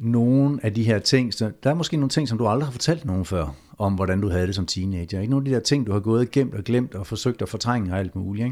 nogle 0.00 0.64
af 0.64 0.74
de 0.74 0.84
her 0.84 0.98
ting, 0.98 1.34
så 1.34 1.52
der 1.62 1.70
er 1.70 1.74
måske 1.74 1.96
nogle 1.96 2.08
ting, 2.08 2.28
som 2.28 2.38
du 2.38 2.46
aldrig 2.46 2.66
har 2.66 2.72
fortalt 2.72 3.04
nogen 3.04 3.24
før, 3.24 3.56
om 3.78 3.94
hvordan 3.94 4.20
du 4.20 4.28
havde 4.28 4.46
det 4.46 4.54
som 4.54 4.66
teenager. 4.66 5.20
Ikke 5.20 5.30
nogle 5.30 5.46
af 5.46 5.50
de 5.50 5.54
der 5.54 5.62
ting, 5.62 5.86
du 5.86 5.92
har 5.92 6.00
gået 6.00 6.20
og 6.20 6.30
gemt 6.32 6.54
og 6.54 6.64
glemt 6.64 6.94
og 6.94 7.06
forsøgt 7.06 7.42
at 7.42 7.48
fortrænge 7.48 7.92
og 7.92 7.98
alt 7.98 8.16
muligt. 8.16 8.46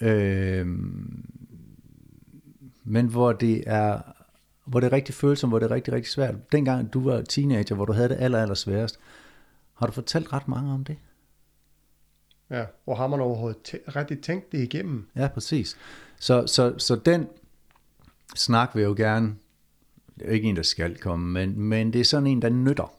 Ikke? 0.00 0.14
Øh, 0.20 0.66
men 2.84 3.06
hvor 3.06 3.32
det 3.32 3.64
er 3.66 4.00
hvor 4.64 4.80
det 4.80 4.86
er 4.86 4.92
rigtig 4.92 5.14
følsomt, 5.14 5.50
hvor 5.50 5.58
det 5.58 5.70
er 5.70 5.74
rigtig, 5.74 5.94
rigtig 5.94 6.12
svært. 6.12 6.52
Dengang 6.52 6.92
du 6.92 7.00
var 7.10 7.22
teenager, 7.22 7.74
hvor 7.74 7.84
du 7.84 7.92
havde 7.92 8.08
det 8.08 8.16
aller, 8.20 8.42
aller 8.42 8.54
sværest, 8.54 8.98
har 9.74 9.86
du 9.86 9.92
fortalt 9.92 10.32
ret 10.32 10.48
mange 10.48 10.72
om 10.72 10.84
det? 10.84 10.96
Ja, 12.50 12.64
og 12.86 12.96
har 12.96 13.06
man 13.06 13.20
overhovedet 13.20 13.58
tæ- 13.68 13.96
rigtig 13.96 14.20
tænkt 14.20 14.52
det 14.52 14.58
igennem? 14.58 15.08
Ja, 15.16 15.28
præcis. 15.28 15.76
Så, 16.20 16.46
så, 16.46 16.78
så 16.78 16.96
den 16.96 17.28
snak 18.34 18.70
vil 18.74 18.80
jeg 18.80 18.88
jo 18.88 18.94
gerne, 18.96 19.34
det 20.18 20.28
er 20.28 20.32
ikke 20.32 20.48
en, 20.48 20.56
der 20.56 20.62
skal 20.62 20.98
komme, 20.98 21.32
men, 21.32 21.60
men 21.60 21.92
det 21.92 22.00
er 22.00 22.04
sådan 22.04 22.26
en, 22.26 22.42
der 22.42 22.48
nytter 22.48 22.92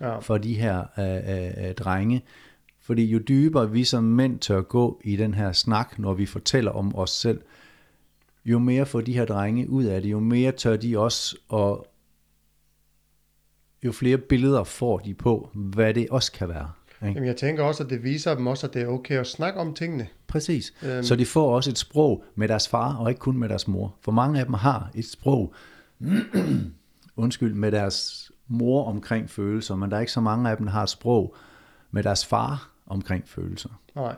Ja. 0.00 0.18
for 0.18 0.38
de 0.38 0.54
her 0.54 0.84
øh, 0.98 1.36
øh, 1.36 1.68
øh, 1.68 1.74
drenge. 1.74 2.24
Fordi 2.80 3.04
jo 3.04 3.18
dybere 3.18 3.70
vi 3.70 3.84
som 3.84 4.04
mænd 4.04 4.38
tør 4.38 4.60
gå 4.60 5.00
i 5.04 5.16
den 5.16 5.34
her 5.34 5.52
snak, 5.52 5.98
når 5.98 6.14
vi 6.14 6.26
fortæller 6.26 6.70
om 6.70 6.96
os 6.96 7.10
selv, 7.10 7.40
jo 8.44 8.58
mere 8.58 8.86
får 8.86 9.00
de 9.00 9.12
her 9.12 9.24
drenge 9.24 9.70
ud 9.70 9.84
af 9.84 10.02
det, 10.02 10.10
jo 10.10 10.20
mere 10.20 10.52
tør 10.52 10.76
de 10.76 10.98
også, 10.98 11.36
og 11.48 11.86
jo 13.82 13.92
flere 13.92 14.18
billeder 14.18 14.64
får 14.64 14.98
de 14.98 15.14
på, 15.14 15.50
hvad 15.54 15.94
det 15.94 16.08
også 16.10 16.32
kan 16.32 16.48
være. 16.48 16.70
Ikke? 17.02 17.12
Jamen, 17.14 17.26
jeg 17.26 17.36
tænker 17.36 17.64
også, 17.64 17.84
at 17.84 17.90
det 17.90 18.02
viser 18.02 18.34
dem 18.34 18.46
også, 18.46 18.66
at 18.66 18.74
det 18.74 18.82
er 18.82 18.86
okay 18.86 19.18
at 19.18 19.26
snakke 19.26 19.60
om 19.60 19.74
tingene. 19.74 20.08
Præcis. 20.26 20.74
Øhm. 20.82 20.92
Øhm. 20.92 21.02
Så 21.02 21.16
de 21.16 21.26
får 21.26 21.54
også 21.54 21.70
et 21.70 21.78
sprog 21.78 22.24
med 22.34 22.48
deres 22.48 22.68
far, 22.68 22.96
og 22.96 23.10
ikke 23.10 23.18
kun 23.18 23.36
med 23.38 23.48
deres 23.48 23.68
mor. 23.68 23.94
For 24.00 24.12
mange 24.12 24.40
af 24.40 24.44
dem 24.46 24.54
har 24.54 24.90
et 24.94 25.04
sprog, 25.10 25.54
undskyld, 27.16 27.54
med 27.54 27.72
deres 27.72 28.30
mor 28.48 28.84
omkring 28.84 29.30
følelser, 29.30 29.76
men 29.76 29.90
der 29.90 29.96
er 29.96 30.00
ikke 30.00 30.12
så 30.12 30.20
mange 30.20 30.50
af 30.50 30.56
dem, 30.56 30.66
der 30.66 30.72
har 30.72 30.86
sprog 30.86 31.36
med 31.90 32.02
deres 32.02 32.26
far 32.26 32.70
omkring 32.86 33.28
følelser. 33.28 33.80
Nej. 33.94 34.14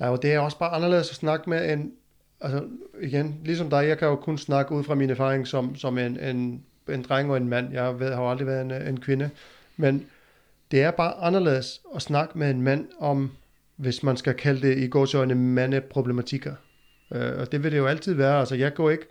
Ja, 0.00 0.10
og 0.10 0.22
det 0.22 0.32
er 0.32 0.38
også 0.38 0.58
bare 0.58 0.70
anderledes 0.70 1.10
at 1.10 1.16
snakke 1.16 1.50
med 1.50 1.72
en, 1.72 1.92
altså 2.40 2.64
igen, 3.00 3.40
ligesom 3.44 3.70
dig, 3.70 3.88
jeg 3.88 3.98
kan 3.98 4.08
jo 4.08 4.16
kun 4.16 4.38
snakke 4.38 4.72
ud 4.72 4.84
fra 4.84 4.94
min 4.94 5.10
erfaring 5.10 5.46
som, 5.46 5.76
som 5.76 5.98
en, 5.98 6.20
en, 6.20 6.62
en 6.88 7.02
dreng 7.02 7.30
og 7.30 7.36
en 7.36 7.48
mand. 7.48 7.72
Jeg 7.72 8.00
ved, 8.00 8.14
har 8.14 8.22
jo 8.22 8.30
aldrig 8.30 8.46
været 8.46 8.60
en, 8.60 8.70
en 8.70 9.00
kvinde. 9.00 9.30
Men 9.76 10.06
det 10.70 10.82
er 10.82 10.90
bare 10.90 11.14
anderledes 11.14 11.80
at 11.94 12.02
snakke 12.02 12.38
med 12.38 12.50
en 12.50 12.62
mand 12.62 12.88
om, 12.98 13.30
hvis 13.76 14.02
man 14.02 14.16
skal 14.16 14.34
kalde 14.34 14.68
det 14.68 14.78
i 14.78 14.86
gåsøjne 14.86 15.34
mandeproblematikker. 15.34 16.54
Øh, 17.12 17.38
og 17.38 17.52
det 17.52 17.62
vil 17.62 17.72
det 17.72 17.78
jo 17.78 17.86
altid 17.86 18.14
være. 18.14 18.38
Altså 18.38 18.54
jeg 18.54 18.74
går 18.74 18.90
ikke, 18.90 19.06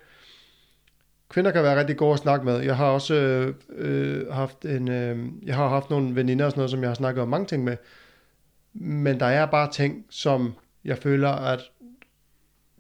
kvinder 1.32 1.52
kan 1.52 1.64
være 1.64 1.80
rigtig 1.80 1.98
gode 1.98 2.14
at 2.14 2.20
snakke 2.20 2.46
med. 2.46 2.60
Jeg 2.60 2.78
har 2.78 2.86
også 2.86 3.14
øh, 3.14 3.54
øh, 3.70 4.32
haft 4.32 4.66
en, 4.66 4.90
øh, 4.90 5.20
jeg 5.46 5.56
har 5.56 5.68
haft 5.68 5.90
nogle 5.90 6.16
veninder 6.16 6.46
og 6.46 6.52
sådan 6.52 6.60
noget, 6.60 6.72
som 6.72 6.82
jeg 6.82 6.90
har 6.90 6.96
snakket 6.96 7.22
om 7.22 7.28
mange 7.28 7.48
ting 7.48 7.64
med. 7.64 7.78
Men 8.74 9.20
der 9.20 9.26
er 9.26 9.46
bare 9.46 9.72
ting, 9.72 10.06
som 10.10 10.54
jeg 10.86 10.98
føler, 10.98 11.30
at 11.30 11.60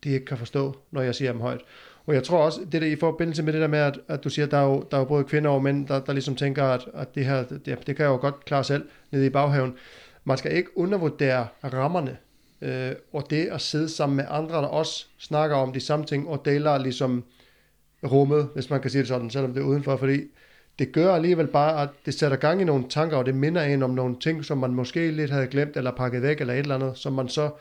de 0.04 0.10
ikke 0.10 0.26
kan 0.26 0.38
forstå, 0.38 0.78
når 0.92 1.02
jeg 1.02 1.16
siger 1.16 1.32
dem 1.32 1.42
højt. 1.42 1.62
Og 2.06 2.14
jeg 2.14 2.24
tror 2.24 2.46
også, 2.46 2.60
det 2.72 2.82
der 2.82 2.88
i 2.88 2.96
forbindelse 2.96 3.44
med 3.44 3.54
det 3.54 3.62
der 3.62 3.68
med, 3.68 3.80
at, 3.80 4.00
at 4.08 4.24
du 4.24 4.30
siger, 4.30 4.46
at 4.46 4.52
der 4.52 4.58
er 4.58 4.66
jo, 4.66 4.86
der 4.92 4.98
er 4.98 5.02
jo 5.02 5.06
både 5.06 5.24
kvinder 5.24 5.50
og 5.50 5.64
mænd, 5.64 5.88
der, 5.88 6.00
der 6.00 6.14
ligesom 6.14 6.36
tænker, 6.36 6.64
at, 6.64 6.86
at 6.94 7.16
det 7.16 7.26
her, 7.26 7.44
det, 7.44 7.66
det 7.66 7.96
kan 7.96 7.98
jeg 7.98 8.12
jo 8.12 8.18
godt 8.18 8.46
klare 8.46 8.64
selv 8.64 8.90
nede 9.12 9.26
i 9.26 9.30
baghaven. 9.30 9.74
Man 10.24 10.38
skal 10.38 10.56
ikke 10.56 10.78
undervurdere 10.78 11.48
rammerne, 11.64 12.18
øh, 12.62 12.92
og 13.14 13.30
det 13.30 13.46
at 13.46 13.62
sidde 13.62 13.90
sammen 13.90 14.16
med 14.16 14.26
andre, 14.30 14.56
der 14.56 14.68
også 14.68 15.06
snakker 15.20 15.56
om 15.56 15.74
de 15.74 15.80
samme 15.80 16.06
ting, 16.06 16.28
og 16.28 16.42
deler 16.46 16.78
ligesom 16.78 17.24
rummet, 18.04 18.50
hvis 18.54 18.70
man 18.70 18.82
kan 18.82 18.92
sige 18.92 19.00
det 19.00 19.08
sådan, 19.08 19.30
selvom 19.30 19.54
det 19.54 19.62
er 19.62 19.66
udenfor, 19.66 19.98
fordi 19.98 20.22
det 20.80 20.92
gør 20.92 21.14
alligevel 21.14 21.48
bare, 21.48 21.84
at 21.84 21.90
det 22.06 22.14
sætter 22.14 22.38
gang 22.38 22.62
i 22.62 22.64
nogle 22.64 22.86
tanker, 22.90 23.18
og 23.18 23.26
det 23.26 23.36
minder 23.36 23.62
en 23.62 23.84
om 23.84 23.90
nogle 23.90 24.16
ting, 24.20 24.46
som 24.46 24.58
man 24.58 24.74
måske 24.74 25.12
lidt 25.12 25.32
havde 25.32 25.48
glemt, 25.48 25.78
eller 25.78 25.92
pakket 25.92 26.22
væk, 26.22 26.42
eller 26.42 26.54
et 26.54 26.60
eller 26.60 26.76
andet, 26.76 26.98
som 26.98 27.14
man 27.14 27.30
så 27.30 27.52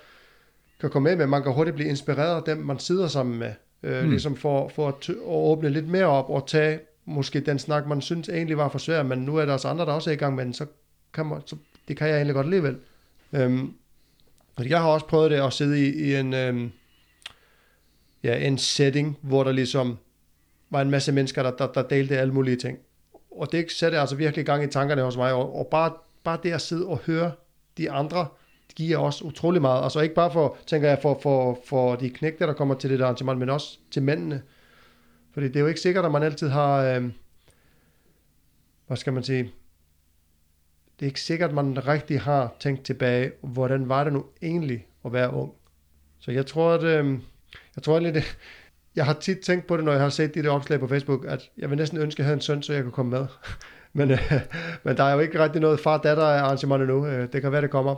kan 0.80 0.90
komme 0.90 1.08
med 1.08 1.16
med. 1.16 1.26
Man 1.26 1.42
kan 1.42 1.52
hurtigt 1.52 1.74
blive 1.74 1.88
inspireret 1.88 2.36
af 2.36 2.42
dem, 2.42 2.58
man 2.58 2.78
sidder 2.78 3.08
sammen 3.08 3.38
med, 3.38 3.52
øh, 3.82 4.04
mm. 4.04 4.10
ligesom 4.10 4.36
for, 4.36 4.68
for 4.68 4.88
at, 4.88 5.08
at 5.08 5.16
åbne 5.26 5.68
lidt 5.68 5.88
mere 5.88 6.06
op, 6.06 6.30
og 6.30 6.46
tage 6.46 6.78
måske 7.04 7.40
den 7.40 7.58
snak, 7.58 7.86
man 7.86 8.00
synes 8.00 8.28
egentlig 8.28 8.56
var 8.56 8.68
for 8.68 8.78
svær, 8.78 9.02
men 9.02 9.18
nu 9.18 9.36
er 9.36 9.44
der 9.44 9.52
også 9.52 9.68
andre, 9.68 9.86
der 9.86 9.92
også 9.92 10.10
er 10.10 10.14
i 10.14 10.16
gang 10.16 10.34
med 10.34 10.44
den, 10.44 10.54
så 10.54 10.66
kan 11.14 11.26
man, 11.26 11.40
så 11.46 11.56
det 11.88 11.96
kan 11.96 12.08
jeg 12.08 12.16
egentlig 12.16 12.34
godt 12.34 12.46
alligevel. 12.46 12.76
Øhm, 13.32 13.74
jeg 14.58 14.80
har 14.80 14.88
også 14.88 15.06
prøvet 15.06 15.30
det 15.30 15.36
at 15.36 15.52
sidde 15.52 15.86
i, 15.86 16.10
i 16.10 16.14
en, 16.14 16.34
øhm, 16.34 16.70
ja, 18.22 18.46
en 18.46 18.58
setting, 18.58 19.18
hvor 19.22 19.44
der 19.44 19.52
ligesom 19.52 19.98
var 20.70 20.80
en 20.80 20.90
masse 20.90 21.12
mennesker, 21.12 21.42
der, 21.42 21.50
der, 21.50 21.72
der 21.72 21.82
delte 21.82 22.18
alle 22.18 22.34
mulige 22.34 22.56
ting. 22.56 22.78
Og 23.30 23.52
det 23.52 23.72
satte 23.72 23.98
altså 23.98 24.16
virkelig 24.16 24.46
gang 24.46 24.64
i 24.64 24.66
tankerne 24.66 25.02
hos 25.02 25.16
mig, 25.16 25.32
og, 25.32 25.56
og 25.56 25.66
bare, 25.66 25.92
bare 26.24 26.38
det 26.42 26.52
at 26.52 26.60
sidde 26.60 26.86
og 26.86 26.98
høre 26.98 27.32
de 27.78 27.90
andre, 27.90 28.28
det 28.68 28.76
giver 28.76 28.98
også 28.98 29.24
utrolig 29.24 29.62
meget. 29.62 29.84
Altså 29.84 30.00
ikke 30.00 30.14
bare 30.14 30.32
for, 30.32 30.56
tænker 30.66 30.88
jeg, 30.88 30.98
for, 31.02 31.18
for, 31.22 31.58
for 31.66 31.96
de 31.96 32.10
knægte, 32.10 32.46
der 32.46 32.52
kommer 32.52 32.74
til 32.74 32.90
det 32.90 32.98
der 32.98 33.04
arrangement, 33.04 33.38
men 33.38 33.50
også 33.50 33.78
til 33.90 34.02
mændene. 34.02 34.42
Fordi 35.32 35.48
det 35.48 35.56
er 35.56 35.60
jo 35.60 35.66
ikke 35.66 35.80
sikkert, 35.80 36.04
at 36.04 36.12
man 36.12 36.22
altid 36.22 36.48
har, 36.48 36.84
øh, 36.84 37.10
hvad 38.86 38.96
skal 38.96 39.12
man 39.12 39.22
sige, 39.22 39.42
det 41.00 41.06
er 41.06 41.10
ikke 41.10 41.20
sikkert, 41.20 41.50
at 41.50 41.54
man 41.54 41.86
rigtig 41.86 42.20
har 42.20 42.54
tænkt 42.60 42.84
tilbage, 42.84 43.32
hvordan 43.42 43.88
var 43.88 44.04
det 44.04 44.12
nu 44.12 44.26
egentlig 44.42 44.86
at 45.04 45.12
være 45.12 45.32
ung. 45.32 45.52
Så 46.18 46.30
jeg 46.30 46.46
tror, 46.46 46.72
at, 46.72 46.84
øh, 46.84 47.18
jeg 47.76 47.82
tror 47.82 47.92
egentlig, 47.92 48.14
det, 48.14 48.36
jeg 48.96 49.04
har 49.06 49.12
tit 49.12 49.38
tænkt 49.38 49.66
på 49.66 49.76
det, 49.76 49.84
når 49.84 49.92
jeg 49.92 50.00
har 50.00 50.08
set 50.08 50.34
de 50.34 50.42
der 50.42 50.50
opslag 50.50 50.80
på 50.80 50.86
Facebook, 50.86 51.24
at 51.28 51.50
jeg 51.58 51.70
vil 51.70 51.78
næsten 51.78 51.98
ønske, 51.98 52.14
at 52.14 52.18
jeg 52.18 52.26
havde 52.26 52.36
en 52.36 52.40
søn, 52.40 52.62
så 52.62 52.72
jeg 52.72 52.82
kunne 52.82 52.92
komme 52.92 53.10
med. 53.10 53.26
men, 53.92 54.10
øh, 54.10 54.32
men 54.84 54.96
der 54.96 55.04
er 55.04 55.14
jo 55.14 55.20
ikke 55.20 55.42
rigtig 55.42 55.60
noget 55.60 55.80
far-datter 55.80 56.24
arrangement 56.24 56.82
endnu. 56.82 57.06
Øh, 57.06 57.32
det 57.32 57.42
kan 57.42 57.52
være, 57.52 57.62
det 57.62 57.70
kommer. 57.70 57.96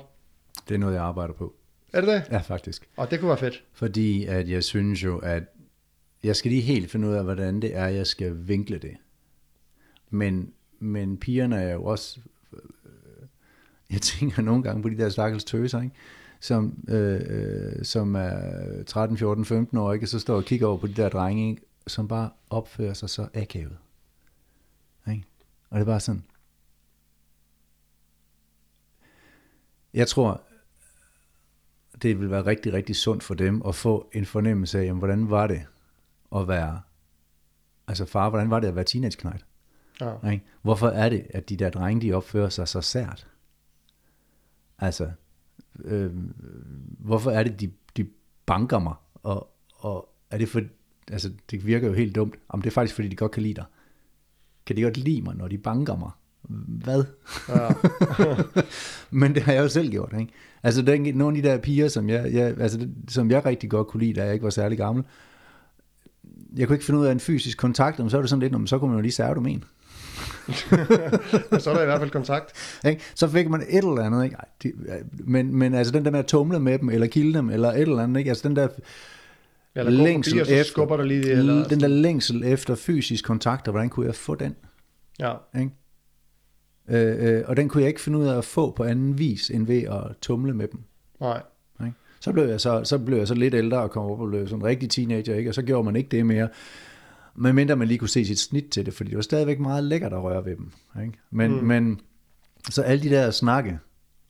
Det 0.69 0.75
er 0.75 0.79
noget, 0.79 0.95
jeg 0.95 1.03
arbejder 1.03 1.35
på. 1.35 1.55
Er 1.93 2.01
det 2.01 2.09
det? 2.09 2.23
Ja, 2.31 2.39
faktisk. 2.39 2.89
Og 2.97 3.11
det 3.11 3.21
kunne 3.21 3.29
være 3.29 3.39
fedt. 3.39 3.65
Fordi 3.73 4.25
at 4.25 4.49
jeg 4.49 4.65
synes 4.65 5.05
jo, 5.05 5.19
at 5.19 5.43
jeg 6.23 6.37
skal 6.37 6.51
lige 6.51 6.63
helt 6.63 6.91
finde 6.91 7.09
ud 7.09 7.15
af, 7.15 7.25
hvordan 7.25 7.63
det 7.63 7.77
er, 7.77 7.87
jeg 7.87 8.07
skal 8.07 8.37
vinkle 8.49 8.79
det. 8.79 8.97
Men, 10.11 10.53
men 10.79 11.17
pigerne 11.17 11.63
er 11.63 11.73
jo 11.73 11.85
også... 11.85 12.21
Jeg 13.91 14.01
tænker 14.01 14.43
nogle 14.43 14.63
gange 14.63 14.83
på 14.83 14.89
de 14.89 14.99
der 14.99 15.09
stakkels 15.09 15.45
tøser, 15.45 15.83
ikke? 15.83 15.95
Som, 16.43 16.85
øh, 16.89 17.21
øh, 17.27 17.85
som 17.85 18.15
er 18.15 18.83
13, 18.87 19.19
14, 19.19 19.45
15 19.45 19.79
år, 19.79 19.93
ikke? 19.93 20.07
Så 20.07 20.19
står 20.19 20.37
og 20.37 20.45
kigger 20.45 20.67
over 20.67 20.79
på 20.79 20.87
de 20.87 20.95
der 20.95 21.09
drenge, 21.09 21.51
ikke? 21.51 21.63
som 21.87 22.09
bare 22.09 22.31
opfører 22.51 22.95
sig 22.95 23.11
så 23.11 23.29
akavet. 23.35 23.79
Ikke? 25.11 25.25
Og 25.71 25.77
det 25.77 25.81
er 25.81 25.87
bare 25.87 26.01
sådan... 26.01 26.25
Jeg 29.95 30.09
tror, 30.09 30.43
det 32.03 32.21
vil 32.21 32.31
være 32.31 32.47
rigtig, 32.47 32.73
rigtig 32.73 32.97
sundt 32.97 33.23
for 33.23 33.35
dem 33.35 33.63
at 33.67 33.75
få 33.75 34.11
en 34.13 34.27
fornemmelse 34.27 34.79
af, 34.79 34.85
jamen, 34.85 34.99
hvordan 34.99 35.31
var 35.31 35.47
det 35.47 35.63
at 36.37 36.49
være, 36.49 36.81
altså 37.89 38.05
far, 38.05 38.31
hvordan 38.31 38.51
var 38.51 38.61
det 38.61 38.69
at 38.69 38.75
være 38.75 38.85
teenage-knægt? 38.85 39.47
Ja. 40.01 40.31
Ikke? 40.31 40.45
Hvorfor 40.63 40.89
er 40.89 41.09
det, 41.09 41.27
at 41.31 41.49
de 41.49 41.57
der 41.57 41.71
drenge, 41.71 42.01
de 42.01 42.13
opfører 42.13 42.49
sig 42.49 42.69
så 42.69 42.81
sært? 42.81 43.27
Altså, 44.79 45.11
øh, 45.85 46.11
hvorfor 46.99 47.31
er 47.31 47.43
det, 47.43 47.61
de, 47.61 47.71
de 47.97 48.07
banker 48.47 48.79
mig? 48.79 48.95
Og, 49.15 49.49
og 49.75 50.09
er 50.31 50.39
det 50.39 50.49
for, 50.49 50.61
altså, 51.11 51.31
det 51.51 51.67
virker 51.67 51.89
jo 51.89 51.95
helt 51.95 52.15
dumt. 52.15 52.35
Om 52.49 52.63
det 52.63 52.71
er 52.71 52.75
faktisk, 52.75 52.95
fordi 52.95 53.09
de 53.09 53.17
godt 53.17 53.33
kan 53.33 53.43
lide 53.43 53.55
dig. 53.55 53.65
Kan 54.67 54.77
de 54.77 54.83
godt 54.83 54.97
lide 54.97 55.23
mig, 55.23 55.37
når 55.37 55.49
de 55.49 55.59
banker 55.59 55.97
mig? 55.97 56.11
Hvad? 56.69 57.05
Ja. 57.49 57.69
Men 59.21 59.35
det 59.35 59.43
har 59.43 59.53
jeg 59.53 59.63
jo 59.63 59.69
selv 59.69 59.91
gjort, 59.91 60.15
ikke? 60.21 60.33
Altså, 60.63 60.81
er 60.81 61.13
nogle 61.15 61.37
af 61.37 61.43
de 61.43 61.49
der 61.49 61.59
piger, 61.59 61.89
som 61.89 62.09
jeg, 62.09 62.33
jeg, 62.33 62.61
altså, 62.61 62.89
som 63.09 63.31
jeg 63.31 63.47
rigtig 63.47 63.71
godt 63.71 63.87
kunne 63.87 64.03
lide, 64.03 64.13
da 64.13 64.25
jeg 64.25 64.33
ikke 64.33 64.45
var 64.45 64.51
særlig 64.51 64.79
gammel, 64.79 65.05
jeg 66.57 66.67
kunne 66.67 66.75
ikke 66.77 66.85
finde 66.85 67.01
ud 67.01 67.07
af 67.07 67.13
en 67.13 67.21
fysisk 67.21 67.59
kontakt, 67.59 67.99
men 67.99 68.11
så 68.11 68.17
er 68.17 68.21
det 68.21 68.31
sådan 68.31 68.41
lidt, 68.41 68.53
"Nå, 68.53 68.59
men 68.59 68.67
så 68.67 68.79
kunne 68.79 68.89
man 68.91 68.99
jo 68.99 69.03
lige 69.03 69.13
serve 69.13 69.35
dem 69.35 69.47
en. 69.47 69.65
Så 71.63 71.71
er 71.71 71.75
der 71.75 71.83
i 71.83 71.85
hvert 71.85 72.01
fald 72.01 72.11
kontakt. 72.11 72.53
Ikke? 72.87 73.03
Så 73.15 73.29
fik 73.29 73.49
man 73.49 73.61
et 73.61 73.85
eller 73.85 74.03
andet, 74.03 74.25
ikke? 74.25 74.37
Ej, 74.37 74.45
de, 74.63 74.73
men, 75.11 75.57
men 75.57 75.75
altså 75.75 75.93
den 75.93 76.05
der 76.05 76.11
med 76.11 76.19
at 76.19 76.27
tumle 76.27 76.61
med 76.61 76.79
dem, 76.79 76.89
eller 76.89 77.07
kilde 77.07 77.39
dem, 77.39 77.51
eller 77.51 77.69
et 77.69 77.81
eller 77.81 78.03
andet, 78.03 78.19
ikke? 78.19 78.31
Altså 78.31 78.49
den 78.49 78.57
der 78.57 78.69
Eller 79.75 79.99
gå 79.99 80.05
længsel 80.05 80.39
forbi, 80.39 80.53
efter, 80.53 80.65
skubber 80.65 80.97
der 80.97 81.05
lige 81.05 81.23
det. 81.23 81.31
Eller, 81.31 81.69
den 81.69 81.81
der 81.81 81.89
længsel 81.89 82.45
efter 82.45 82.75
fysisk 82.75 83.25
kontakt, 83.25 83.69
og 83.69 83.73
hvordan 83.73 83.89
kunne 83.89 84.07
jeg 84.07 84.15
få 84.15 84.35
den? 84.35 84.57
Ja, 85.21 85.33
Ikke? 85.59 85.71
Øh, 86.89 87.39
øh, 87.39 87.43
og 87.47 87.57
den 87.57 87.69
kunne 87.69 87.83
jeg 87.83 87.89
ikke 87.89 88.01
finde 88.01 88.19
ud 88.19 88.27
af 88.27 88.39
at 88.39 88.45
få 88.45 88.71
på 88.71 88.85
anden 88.85 89.19
vis, 89.19 89.51
end 89.51 89.67
ved 89.67 89.83
at 89.83 90.17
tumle 90.21 90.55
med 90.55 90.69
dem. 90.69 90.81
nej. 91.21 91.43
Ikke? 91.87 91.97
Så, 92.21 92.33
blev 92.33 92.45
jeg 92.45 92.61
så, 92.61 92.85
så 92.85 92.99
blev 92.99 93.19
jeg 93.19 93.29
så 93.29 93.35
lidt 93.35 93.55
ældre 93.55 93.79
og 93.79 93.91
kom 93.91 94.05
op 94.05 94.21
og 94.21 94.29
blev 94.29 94.49
sådan 94.49 94.59
en 94.61 94.65
rigtig 94.65 94.91
teenager, 94.91 95.35
ikke? 95.35 95.51
og 95.51 95.55
så 95.55 95.63
gjorde 95.63 95.85
man 95.85 95.97
ikke 95.97 96.09
det 96.09 96.27
mere. 96.27 96.49
Men 97.35 97.55
mindre 97.55 97.77
man 97.77 97.89
lige 97.89 97.99
kunne 97.99 98.09
se 98.09 98.25
sit 98.25 98.39
snit 98.39 98.65
til 98.65 98.87
det, 98.87 98.95
fordi 98.95 99.11
det 99.11 99.17
var 99.17 99.23
stadigvæk 99.23 99.61
meget 99.61 99.85
lækkert 99.85 100.13
at 100.13 100.23
røre 100.23 100.45
ved 100.45 100.57
dem. 100.57 100.71
Ikke? 101.03 101.19
Men, 101.31 101.51
mm. 101.61 101.67
men 101.67 102.01
så 102.71 102.83
alle 102.83 103.03
de 103.03 103.11
der 103.11 103.31
snakke, 103.31 103.79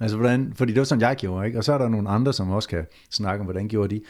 altså 0.00 0.16
hvordan, 0.16 0.52
fordi 0.54 0.72
det 0.72 0.78
var 0.78 0.84
sådan, 0.84 1.02
jeg 1.02 1.16
gjorde, 1.16 1.46
ikke? 1.46 1.58
og 1.58 1.64
så 1.64 1.72
er 1.72 1.78
der 1.78 1.88
nogle 1.88 2.08
andre, 2.08 2.32
som 2.32 2.50
også 2.50 2.68
kan 2.68 2.86
snakke 3.10 3.40
om, 3.40 3.46
hvordan 3.46 3.68
gjorde 3.68 3.94
de. 3.94 4.02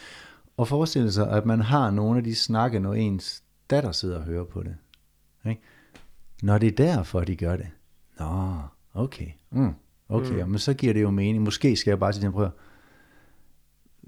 Og 0.57 0.69
forestille 0.69 1.13
sig, 1.13 1.31
at 1.31 1.47
man 1.47 1.61
har 1.61 1.91
nogle 1.91 2.19
af 2.19 2.25
de 2.25 2.35
snakke, 2.35 2.81
når 2.81 2.95
ens 2.95 3.43
datter 3.71 3.93
sidder 3.93 4.19
og 4.19 4.25
hører 4.25 4.45
på 4.45 4.63
det. 4.63 4.77
Ikke? 5.49 5.63
Når 6.43 6.59
det 6.59 6.67
er 6.67 6.87
derfor, 6.87 7.21
de 7.21 7.37
gør 7.37 7.57
det. 7.57 7.67
Nå, 8.19 8.59
okay. 8.95 9.29
Mm, 9.51 9.73
okay, 10.09 10.43
mm. 10.43 10.49
men 10.49 10.59
så 10.59 10.75
giver 10.75 10.93
det 10.93 11.03
jo 11.03 11.11
mening. 11.11 11.45
Måske 11.45 11.77
skal 11.77 11.91
jeg 11.91 11.99
bare 11.99 12.13
sige 12.13 12.21
til 12.21 12.25
dem, 12.25 12.33
prøv 12.33 12.45
at- 12.45 12.53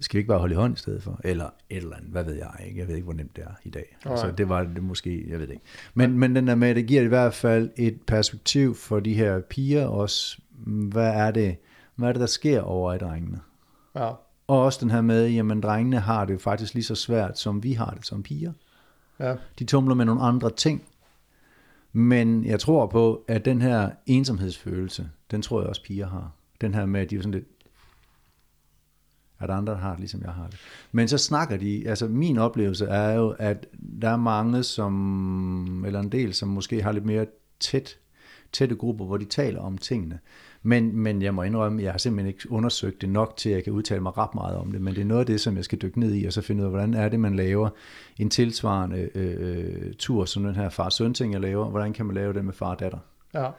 skal 0.01 0.17
vi 0.17 0.19
ikke 0.19 0.29
bare 0.29 0.39
holde 0.39 0.53
i 0.53 0.57
hånd 0.57 0.75
i 0.75 0.81
stedet 0.81 1.03
for? 1.03 1.21
Eller 1.25 1.45
et 1.71 1.77
eller 1.77 1.97
andet, 1.97 2.11
hvad 2.11 2.25
ved 2.25 2.35
jeg 2.35 2.51
ikke. 2.67 2.81
Jeg 2.81 2.89
ved 2.89 2.95
ikke, 2.95 3.05
hvor 3.05 3.13
nemt 3.15 3.37
det 3.37 3.45
er 3.45 3.55
i 3.65 3.71
dag. 3.71 3.97
Nej. 4.05 4.13
Altså, 4.13 4.31
det 4.31 4.49
var 4.49 4.63
det 4.65 4.83
måske, 4.83 5.25
jeg 5.31 5.39
ved 5.39 5.47
det 5.47 5.53
ikke. 5.53 5.65
Men, 5.95 6.19
men 6.19 6.37
den 6.37 6.47
der 6.47 6.55
med, 6.55 6.75
det 6.75 6.87
giver 6.87 7.03
i 7.03 7.07
hvert 7.07 7.35
fald 7.35 7.71
et 7.77 8.01
perspektiv 8.07 8.75
for 8.75 9.01
de 9.01 9.15
her 9.15 9.41
piger 9.41 9.87
også. 9.87 10.39
Hvad 10.67 11.09
er 11.11 11.31
det, 11.31 11.57
hvad 11.95 12.09
er 12.09 12.13
det 12.13 12.21
der 12.21 12.27
sker 12.27 12.61
over 12.61 12.95
i 12.95 12.99
drengene? 12.99 13.41
Ja, 13.97 14.11
Og 14.47 14.63
også 14.63 14.79
den 14.83 14.91
her 14.91 15.01
med, 15.01 15.29
jamen 15.29 15.61
drengene 15.61 16.01
har 16.01 16.25
det 16.25 16.33
jo 16.33 16.39
faktisk 16.39 16.75
lige 16.75 16.85
så 16.85 16.95
svært, 16.95 17.39
som 17.39 17.63
vi 17.63 17.73
har 17.73 17.91
det 17.91 18.07
som 18.07 18.23
piger. 18.23 18.53
ja, 19.21 19.35
De 19.59 19.65
tumler 19.65 19.95
med 19.95 20.05
nogle 20.05 20.21
andre 20.23 20.51
ting. 20.51 20.83
Men 21.93 22.45
jeg 22.45 22.61
tror 22.61 22.87
på, 22.87 23.25
at 23.29 23.45
den 23.45 23.63
her 23.63 23.91
ensomhedsfølelse, 24.07 25.11
den 25.31 25.43
tror 25.43 25.61
jeg 25.61 25.69
også 25.69 25.83
piger 25.83 26.07
har. 26.07 26.31
Den 26.61 26.75
her 26.75 26.87
med, 26.87 27.01
at 27.01 27.11
de 27.11 27.17
er 27.17 27.21
sådan 27.21 27.33
lidt, 27.33 27.45
at 29.41 29.51
andre 29.51 29.75
har 29.75 29.91
det, 29.91 30.01
ligesom 30.01 30.23
jeg 30.23 30.33
har 30.33 30.47
det. 30.47 30.59
Men 30.93 31.09
så 31.09 31.19
snakker 31.19 31.57
de, 31.57 31.83
altså 31.87 32.09
min 32.09 32.39
oplevelse 32.39 32.87
er 32.87 33.15
jo, 33.15 33.35
at 33.39 33.67
der 34.03 34.09
er 34.09 34.17
mange, 34.17 34.63
som, 34.63 35.85
eller 35.87 36.01
en 36.01 36.13
del, 36.13 36.35
som 36.35 36.49
måske 36.49 36.83
har 36.83 36.93
lidt 36.93 37.07
mere 37.07 37.27
tæt, 37.61 37.99
tætte 38.53 38.75
grupper, 38.75 39.05
hvor 39.05 39.17
de 39.17 39.25
taler 39.25 39.61
om 39.61 39.79
tingene. 39.79 40.19
Men, 40.63 40.97
men 40.97 41.23
jeg 41.23 41.35
må 41.35 41.43
indrømme, 41.43 41.83
jeg 41.83 41.91
har 41.91 41.99
simpelthen 41.99 42.29
ikke 42.29 42.53
undersøgt 42.53 43.01
det 43.01 43.09
nok 43.09 43.37
til, 43.37 43.49
at 43.49 43.55
jeg 43.55 43.65
kan 43.65 43.73
udtale 43.73 44.01
mig 44.01 44.19
ret 44.19 44.35
meget 44.35 44.57
om 44.57 44.73
det, 44.73 44.81
men 44.81 44.95
det 44.95 45.01
er 45.01 45.05
noget 45.05 45.21
af 45.21 45.27
det, 45.27 45.41
som 45.41 45.57
jeg 45.57 45.65
skal 45.65 45.79
dykke 45.79 46.01
ned 46.01 46.15
i, 46.15 46.25
og 46.25 46.33
så 46.33 46.41
finde 46.41 46.61
ud 46.61 46.65
af, 46.65 46.71
hvordan 46.71 46.95
er 46.95 47.09
det, 47.09 47.21
man 47.21 47.37
laver 47.37 47.69
en 48.19 48.31
tilsvarende 48.31 49.11
øh, 49.15 49.95
tur, 49.95 50.25
som 50.25 50.45
den 50.45 50.55
her 50.55 50.69
far-søn-ting, 50.69 51.33
jeg 51.33 51.41
laver, 51.41 51.71
hvordan 51.71 51.93
kan 51.93 52.07
man 52.07 52.15
lave 52.15 52.33
det 52.33 52.45
med 52.45 52.53
far 52.53 52.71
og 52.71 52.81
datter. 52.81 52.99
ja. 53.35 53.51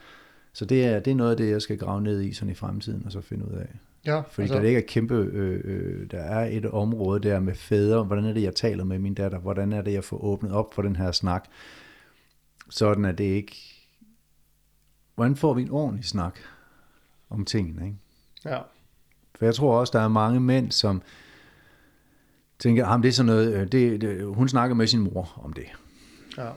Så 0.53 0.65
det 0.65 0.85
er, 0.85 0.99
det 0.99 1.11
er 1.11 1.15
noget 1.15 1.31
af 1.31 1.37
det, 1.37 1.49
jeg 1.49 1.61
skal 1.61 1.77
grave 1.77 2.01
ned 2.01 2.21
i 2.21 2.33
sådan 2.33 2.51
i 2.51 2.55
fremtiden, 2.55 3.05
og 3.05 3.11
så 3.11 3.21
finde 3.21 3.45
ud 3.45 3.57
af. 3.57 3.67
Ja, 4.05 4.21
Fordi 4.21 4.41
altså, 4.41 4.57
der 4.57 4.67
ikke 4.67 4.79
er 4.79 4.85
kæmpe, 4.87 5.15
øh, 5.15 5.61
øh, 5.63 6.11
der 6.11 6.19
er 6.19 6.45
et 6.45 6.65
område 6.65 7.19
der 7.29 7.39
med 7.39 7.55
fædre, 7.55 8.03
hvordan 8.03 8.25
er 8.25 8.33
det, 8.33 8.43
jeg 8.43 8.55
taler 8.55 8.83
med 8.83 8.99
min 8.99 9.13
datter, 9.13 9.39
hvordan 9.39 9.73
er 9.73 9.81
det, 9.81 9.93
jeg 9.93 10.03
får 10.03 10.23
åbnet 10.23 10.51
op 10.51 10.73
for 10.73 10.81
den 10.81 10.95
her 10.95 11.11
snak, 11.11 11.45
sådan 12.69 13.05
at 13.05 13.17
det 13.17 13.23
ikke, 13.23 13.55
hvordan 15.15 15.35
får 15.35 15.53
vi 15.53 15.61
en 15.61 15.71
ordentlig 15.71 16.05
snak 16.05 16.39
om 17.29 17.45
tingene, 17.45 17.85
ikke? 17.85 17.97
ja, 18.45 18.59
For 19.35 19.45
jeg 19.45 19.55
tror 19.55 19.79
også, 19.79 19.91
der 19.97 20.03
er 20.03 20.07
mange 20.07 20.39
mænd, 20.39 20.71
som 20.71 21.01
tænker, 22.59 22.87
at 22.87 23.03
det 23.03 23.09
er 23.09 23.13
sådan 23.13 23.25
noget, 23.25 23.53
øh, 23.53 23.71
det, 23.71 24.01
det, 24.01 24.25
hun 24.25 24.49
snakker 24.49 24.75
med 24.75 24.87
sin 24.87 24.99
mor 24.99 25.41
om 25.43 25.53
det. 25.53 25.65
ja, 26.37 26.49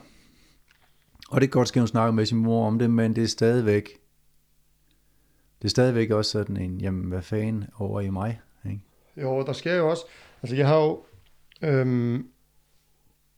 Og 1.29 1.41
det 1.41 1.47
er 1.47 1.51
godt, 1.51 1.67
skal 1.67 1.79
hun 1.79 1.87
snakke 1.87 2.13
med 2.13 2.25
sin 2.25 2.37
mor 2.37 2.67
om 2.67 2.79
det, 2.79 2.89
men 2.89 3.15
det 3.15 3.23
er 3.23 3.27
stadigvæk, 3.27 3.89
det 5.61 5.65
er 5.65 5.69
stadigvæk 5.69 6.11
også 6.11 6.31
sådan 6.31 6.57
en, 6.57 6.81
jamen 6.81 7.03
hvad 7.03 7.21
fanden 7.21 7.65
over 7.77 8.01
i 8.01 8.09
mig, 8.09 8.41
ikke? 8.65 8.81
Jo, 9.17 9.43
der 9.45 9.53
sker 9.53 9.75
jo 9.75 9.89
også, 9.89 10.03
altså 10.43 10.55
jeg 10.55 10.67
har 10.67 10.77
jo 10.77 11.03
øhm, 11.61 12.27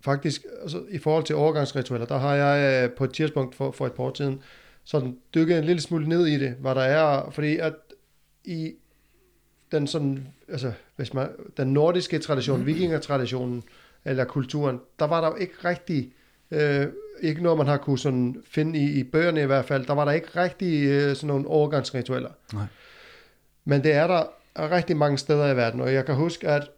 faktisk, 0.01 0.45
altså 0.61 0.83
i 0.89 0.97
forhold 0.97 1.23
til 1.23 1.35
overgangsritualer, 1.35 2.05
der 2.05 2.17
har 2.17 2.35
jeg 2.35 2.83
øh, 2.83 2.95
på 2.95 3.03
et 3.03 3.13
tidspunkt 3.13 3.55
for, 3.55 3.71
for 3.71 3.85
et 3.85 3.93
par 3.93 4.03
år 4.03 4.13
siden, 4.13 4.41
sådan 4.83 5.17
dykket 5.35 5.57
en 5.57 5.63
lille 5.63 5.81
smule 5.81 6.09
ned 6.09 6.27
i 6.27 6.37
det, 6.37 6.51
hvad 6.51 6.75
der 6.75 6.81
er, 6.81 7.29
fordi 7.31 7.57
at 7.57 7.73
i 8.43 8.73
den 9.71 9.87
sådan, 9.87 10.27
altså 10.47 10.73
hvis 10.95 11.13
man, 11.13 11.29
den 11.57 11.73
nordiske 11.73 12.19
tradition, 12.19 12.65
vikingertraditionen, 12.71 13.63
eller 14.05 14.25
kulturen, 14.25 14.79
der 14.99 15.05
var 15.05 15.21
der 15.21 15.27
jo 15.27 15.35
ikke 15.35 15.53
rigtig, 15.65 16.13
øh, 16.51 16.87
ikke 17.21 17.43
noget 17.43 17.57
man 17.57 17.67
har 17.67 17.77
kunne 17.77 17.99
sådan 17.99 18.35
finde 18.51 18.79
i, 18.79 18.99
i 18.99 19.03
bøgerne 19.03 19.41
i 19.41 19.45
hvert 19.45 19.65
fald, 19.65 19.85
der 19.85 19.93
var 19.93 20.05
der 20.05 20.11
ikke 20.11 20.27
rigtig 20.35 20.83
øh, 20.83 21.15
sådan 21.15 21.27
nogle 21.27 21.47
overgangsritualer. 21.47 22.29
Nej. 22.53 22.65
Men 23.65 23.83
det 23.83 23.93
er 23.93 24.07
der 24.07 24.23
rigtig 24.71 24.97
mange 24.97 25.17
steder 25.17 25.47
i 25.53 25.55
verden, 25.55 25.81
og 25.81 25.93
jeg 25.93 26.05
kan 26.05 26.15
huske, 26.15 26.47
at 26.47 26.69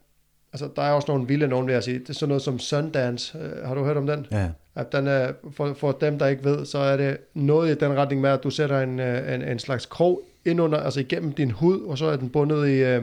altså, 0.54 0.70
der 0.76 0.82
er 0.82 0.92
også 0.92 1.12
nogle 1.12 1.28
vilde 1.28 1.48
nogen, 1.48 1.68
vil 1.68 1.74
jeg 1.74 1.84
sige. 1.84 2.00
Det 2.00 2.10
er 2.10 2.14
sådan 2.14 2.28
noget 2.28 2.42
som 2.42 2.60
Sundance. 2.60 3.38
Øh, 3.38 3.68
har 3.68 3.76
du 3.76 3.84
hørt 3.84 3.98
om 3.98 4.08
den? 4.08 4.28
Ja, 4.32 4.50
At 4.76 4.92
den 4.92 5.08
er, 5.08 5.32
for, 5.52 5.74
for 5.74 5.92
dem, 5.92 6.20
der 6.20 6.28
ikke 6.28 6.44
ved, 6.44 6.66
så 6.66 6.78
er 6.78 6.98
det 6.98 7.18
noget 7.34 7.72
i 7.72 7.80
den 7.80 7.98
retning 7.98 8.22
med, 8.22 8.30
at 8.30 8.44
du 8.44 8.50
sætter 8.50 8.80
en, 8.82 9.00
øh, 9.00 9.34
en, 9.34 9.42
en 9.42 9.60
slags 9.60 9.86
krog 9.86 10.22
ind 10.46 10.62
under, 10.62 10.80
altså 10.80 11.00
igennem 11.00 11.32
din 11.32 11.52
hud, 11.52 11.82
og 11.82 11.98
så 11.98 12.06
er 12.06 12.16
den 12.16 12.30
bundet 12.30 12.68
i 12.68 12.84
øh, 12.84 13.02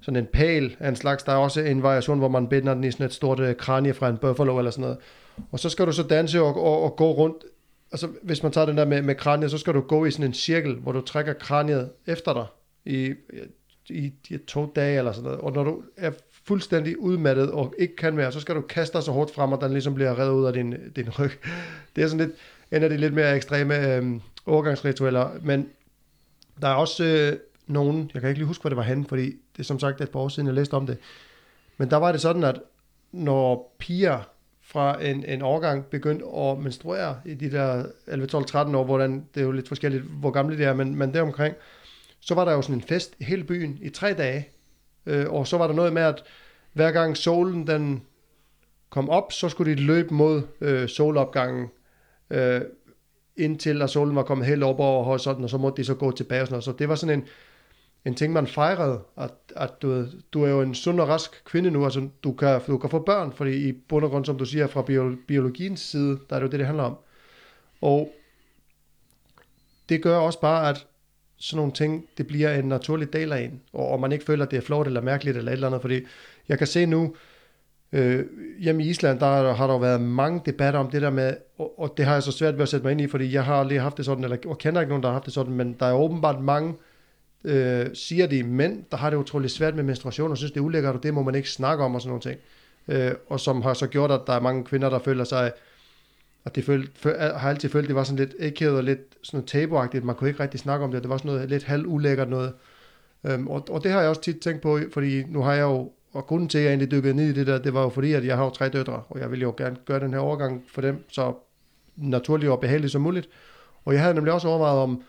sådan 0.00 0.16
en 0.16 0.26
pæl 0.26 0.76
af 0.80 0.88
en 0.88 0.96
slags. 0.96 1.22
Der 1.22 1.32
er 1.32 1.36
også 1.36 1.60
en 1.60 1.82
variation, 1.82 2.18
hvor 2.18 2.28
man 2.28 2.48
binder 2.48 2.74
den 2.74 2.84
i 2.84 2.90
sådan 2.90 3.06
et 3.06 3.12
stort 3.12 3.40
øh, 3.40 3.56
kranie 3.56 3.94
fra 3.94 4.08
en 4.08 4.16
buffalo 4.16 4.58
eller 4.58 4.70
sådan 4.70 4.82
noget. 4.82 4.98
Og 5.50 5.60
så 5.60 5.68
skal 5.68 5.86
du 5.86 5.92
så 5.92 6.02
danse 6.02 6.42
og, 6.42 6.64
og, 6.64 6.82
og 6.82 6.96
gå 6.96 7.12
rundt. 7.12 7.44
Altså, 7.92 8.08
hvis 8.22 8.42
man 8.42 8.52
tager 8.52 8.66
den 8.66 8.76
der 8.76 8.84
med, 8.84 9.02
med 9.02 9.14
kraniet, 9.14 9.50
så 9.50 9.58
skal 9.58 9.74
du 9.74 9.80
gå 9.80 10.04
i 10.04 10.10
sådan 10.10 10.26
en 10.26 10.34
cirkel, 10.34 10.74
hvor 10.74 10.92
du 10.92 11.00
trækker 11.00 11.32
kraniet 11.32 11.90
efter 12.06 12.32
dig 12.32 12.46
i, 12.84 13.14
i, 13.88 14.12
i 14.28 14.38
to 14.46 14.72
dage 14.76 14.98
eller 14.98 15.12
sådan 15.12 15.24
noget. 15.24 15.40
Og 15.40 15.52
når 15.52 15.64
du 15.64 15.82
er 15.96 16.10
fuldstændig 16.44 16.98
udmattet 16.98 17.50
og 17.50 17.74
ikke 17.78 17.96
kan 17.96 18.16
mere, 18.16 18.32
så 18.32 18.40
skal 18.40 18.54
du 18.54 18.60
kaste 18.60 18.96
dig 18.96 19.02
så 19.02 19.12
hårdt 19.12 19.34
frem, 19.34 19.52
at 19.52 19.60
den 19.60 19.72
ligesom 19.72 19.94
bliver 19.94 20.18
reddet 20.18 20.32
ud 20.32 20.46
af 20.46 20.52
din, 20.52 20.74
din 20.96 21.10
ryg. 21.10 21.30
Det 21.96 22.04
er 22.04 22.08
sådan 22.08 22.26
lidt, 22.26 22.36
en 22.72 22.82
af 22.82 22.90
de 22.90 22.96
lidt 22.96 23.14
mere 23.14 23.36
ekstreme 23.36 23.94
øh, 23.94 24.20
overgangsritualer, 24.46 25.30
men 25.42 25.68
der 26.60 26.68
er 26.68 26.74
også 26.74 27.04
øh, 27.04 27.38
nogen, 27.66 28.10
jeg 28.14 28.20
kan 28.20 28.30
ikke 28.30 28.38
lige 28.38 28.46
huske, 28.46 28.62
hvor 28.62 28.70
det 28.70 28.76
var 28.76 28.82
henne, 28.82 29.04
fordi 29.08 29.24
det 29.26 29.58
er 29.58 29.62
som 29.62 29.78
sagt 29.78 30.00
et 30.00 30.10
par 30.10 30.20
år 30.20 30.28
siden, 30.28 30.46
jeg 30.46 30.54
læste 30.54 30.74
om 30.74 30.86
det, 30.86 30.98
men 31.78 31.90
der 31.90 31.96
var 31.96 32.12
det 32.12 32.20
sådan, 32.20 32.44
at 32.44 32.60
når 33.12 33.76
piger 33.78 34.35
fra 34.66 35.04
en, 35.04 35.24
en 35.24 35.42
årgang 35.42 35.86
begyndte 35.86 36.24
at 36.36 36.58
menstruere 36.58 37.20
i 37.24 37.34
de 37.34 37.50
der 37.50 37.84
11, 38.06 38.26
12, 38.26 38.44
13 38.44 38.74
år, 38.74 38.84
hvordan, 38.84 39.26
det 39.34 39.40
er 39.40 39.44
jo 39.44 39.52
lidt 39.52 39.68
forskelligt, 39.68 40.02
hvor 40.02 40.30
gamle 40.30 40.58
de 40.58 40.64
er, 40.64 40.74
men, 40.74 40.94
men 40.94 41.14
deromkring, 41.14 41.54
så 42.20 42.34
var 42.34 42.44
der 42.44 42.52
jo 42.52 42.62
sådan 42.62 42.74
en 42.74 42.82
fest 42.82 43.14
i 43.18 43.24
hele 43.24 43.44
byen 43.44 43.78
i 43.82 43.88
tre 43.88 44.14
dage, 44.14 44.48
øh, 45.06 45.32
og 45.32 45.46
så 45.46 45.58
var 45.58 45.66
der 45.66 45.74
noget 45.74 45.92
med, 45.92 46.02
at 46.02 46.24
hver 46.72 46.90
gang 46.90 47.16
solen 47.16 47.66
den 47.66 48.02
kom 48.90 49.10
op, 49.10 49.32
så 49.32 49.48
skulle 49.48 49.76
de 49.76 49.80
løbe 49.80 50.14
mod 50.14 50.42
øh, 50.60 50.88
solopgangen, 50.88 51.68
øh, 52.30 52.60
indtil 53.36 53.82
at 53.82 53.90
solen 53.90 54.16
var 54.16 54.22
kommet 54.22 54.46
helt 54.46 54.62
op 54.62 54.80
over 54.80 55.04
horisonten, 55.04 55.44
og 55.44 55.50
så 55.50 55.58
måtte 55.58 55.76
de 55.76 55.86
så 55.86 55.94
gå 55.94 56.10
tilbage 56.10 56.40
og 56.40 56.46
sådan 56.46 56.54
noget. 56.54 56.64
Så 56.64 56.72
det 56.72 56.88
var 56.88 56.94
sådan 56.94 57.18
en, 57.18 57.26
en 58.06 58.14
ting, 58.14 58.32
man 58.32 58.46
fejrede, 58.46 59.00
at, 59.16 59.30
at 59.56 59.82
du, 59.82 59.88
ved, 59.88 60.08
du 60.32 60.42
er 60.42 60.48
jo 60.48 60.62
en 60.62 60.74
sund 60.74 61.00
og 61.00 61.08
rask 61.08 61.44
kvinde 61.44 61.70
nu, 61.70 61.84
altså 61.84 62.08
du 62.24 62.32
kan, 62.32 62.60
du 62.66 62.78
kan 62.78 62.90
få 62.90 62.98
børn, 62.98 63.32
fordi 63.32 63.68
i 63.68 63.72
bund 63.72 64.04
og 64.04 64.10
grund, 64.10 64.24
som 64.24 64.38
du 64.38 64.44
siger, 64.44 64.66
fra 64.66 64.82
biologiens 65.26 65.80
side, 65.80 66.18
der 66.30 66.36
er 66.36 66.40
det 66.40 66.46
jo 66.46 66.50
det, 66.50 66.58
det 66.58 66.66
handler 66.66 66.84
om. 66.84 66.96
Og 67.80 68.12
det 69.88 70.02
gør 70.02 70.16
også 70.18 70.40
bare, 70.40 70.70
at 70.70 70.86
sådan 71.36 71.56
nogle 71.56 71.72
ting, 71.72 72.06
det 72.18 72.26
bliver 72.26 72.54
en 72.54 72.64
naturlig 72.64 73.12
del 73.12 73.32
af 73.32 73.40
en, 73.40 73.60
og, 73.72 73.88
og 73.88 74.00
man 74.00 74.12
ikke 74.12 74.24
føler, 74.24 74.44
at 74.44 74.50
det 74.50 74.56
er 74.56 74.60
flot 74.60 74.86
eller 74.86 75.00
mærkeligt 75.00 75.36
eller 75.36 75.52
et 75.52 75.56
eller 75.56 75.66
andet, 75.66 75.80
fordi 75.80 76.00
jeg 76.48 76.58
kan 76.58 76.66
se 76.66 76.86
nu, 76.86 77.14
Øh, 77.92 78.24
hjemme 78.58 78.84
i 78.84 78.88
Island, 78.88 79.20
der 79.20 79.52
har 79.52 79.66
der 79.66 79.78
været 79.78 80.00
mange 80.00 80.42
debatter 80.46 80.80
om 80.80 80.90
det 80.90 81.02
der 81.02 81.10
med, 81.10 81.36
og, 81.58 81.80
og 81.80 81.94
det 81.96 82.04
har 82.04 82.12
jeg 82.12 82.22
så 82.22 82.32
svært 82.32 82.54
ved 82.54 82.62
at 82.62 82.68
sætte 82.68 82.84
mig 82.84 82.92
ind 82.92 83.00
i, 83.00 83.06
fordi 83.06 83.32
jeg 83.32 83.44
har 83.44 83.54
aldrig 83.54 83.80
haft 83.80 83.96
det 83.96 84.04
sådan, 84.04 84.24
eller 84.24 84.36
og 84.46 84.58
kender 84.58 84.80
ikke 84.80 84.88
nogen, 84.88 85.02
der 85.02 85.08
har 85.08 85.12
haft 85.14 85.24
det 85.24 85.34
sådan, 85.34 85.54
men 85.54 85.76
der 85.80 85.86
er 85.86 85.92
åbenbart 85.92 86.40
mange, 86.40 86.74
øh, 87.46 87.86
siger 87.94 88.26
de 88.26 88.42
mænd, 88.42 88.84
der 88.90 88.96
har 88.96 89.10
det 89.10 89.16
utroligt 89.16 89.52
svært 89.52 89.74
med 89.74 89.84
menstruation, 89.84 90.30
og 90.30 90.36
synes, 90.36 90.52
det 90.52 90.60
er 90.60 90.64
ulækkert, 90.64 90.94
og 90.94 91.02
det 91.02 91.14
må 91.14 91.22
man 91.22 91.34
ikke 91.34 91.50
snakke 91.50 91.84
om, 91.84 91.94
og 91.94 92.00
sådan 92.00 92.08
nogle 92.08 92.22
ting. 92.22 92.40
Øh, 92.88 93.12
og 93.28 93.40
som 93.40 93.62
har 93.62 93.74
så 93.74 93.86
gjort, 93.86 94.10
at 94.10 94.20
der 94.26 94.32
er 94.32 94.40
mange 94.40 94.64
kvinder, 94.64 94.90
der 94.90 94.98
føler 94.98 95.24
sig, 95.24 95.52
at 96.44 96.56
de 96.56 96.62
føl, 96.62 96.88
føl, 96.94 97.14
har 97.18 97.48
altid 97.48 97.68
følt, 97.68 97.84
at 97.84 97.88
det 97.88 97.96
var 97.96 98.04
sådan 98.04 98.18
lidt 98.18 98.34
ægget 98.38 98.70
og 98.70 98.84
lidt 98.84 99.00
sådan 99.22 99.46
tabuagtigt, 99.46 100.04
man 100.04 100.14
kunne 100.14 100.30
ikke 100.30 100.42
rigtig 100.42 100.60
snakke 100.60 100.84
om 100.84 100.92
det, 100.92 101.02
det 101.02 101.10
var 101.10 101.16
sådan 101.16 101.32
noget 101.32 101.48
lidt 101.48 101.64
halv 101.64 101.86
ulækkert 101.86 102.28
noget. 102.28 102.52
Øhm, 103.24 103.48
og, 103.48 103.66
og 103.70 103.84
det 103.84 103.90
har 103.90 104.00
jeg 104.00 104.08
også 104.08 104.22
tit 104.22 104.40
tænkt 104.40 104.62
på, 104.62 104.78
fordi 104.92 105.24
nu 105.24 105.42
har 105.42 105.52
jeg 105.54 105.62
jo 105.62 105.92
og 106.16 106.26
grunden 106.26 106.48
til, 106.48 106.58
at 106.58 106.64
jeg 106.64 106.70
egentlig 106.70 106.90
dykkede 106.90 107.14
ned 107.14 107.24
i 107.28 107.32
det 107.32 107.46
der, 107.46 107.58
det 107.58 107.74
var 107.74 107.82
jo 107.82 107.88
fordi, 107.88 108.12
at 108.12 108.26
jeg 108.26 108.36
har 108.36 108.44
jo 108.44 108.50
tre 108.50 108.68
døtre, 108.68 109.02
og 109.08 109.20
jeg 109.20 109.30
ville 109.30 109.42
jo 109.42 109.54
gerne 109.56 109.76
gøre 109.84 110.00
den 110.00 110.12
her 110.12 110.20
overgang 110.20 110.64
for 110.68 110.80
dem, 110.80 111.04
så 111.08 111.34
naturligt 111.96 112.50
og 112.50 112.60
behageligt 112.60 112.92
som 112.92 113.02
muligt. 113.02 113.28
Og 113.84 113.94
jeg 113.94 114.02
havde 114.02 114.14
nemlig 114.14 114.32
også 114.32 114.48
overvejet 114.48 114.78
om, 114.78 115.02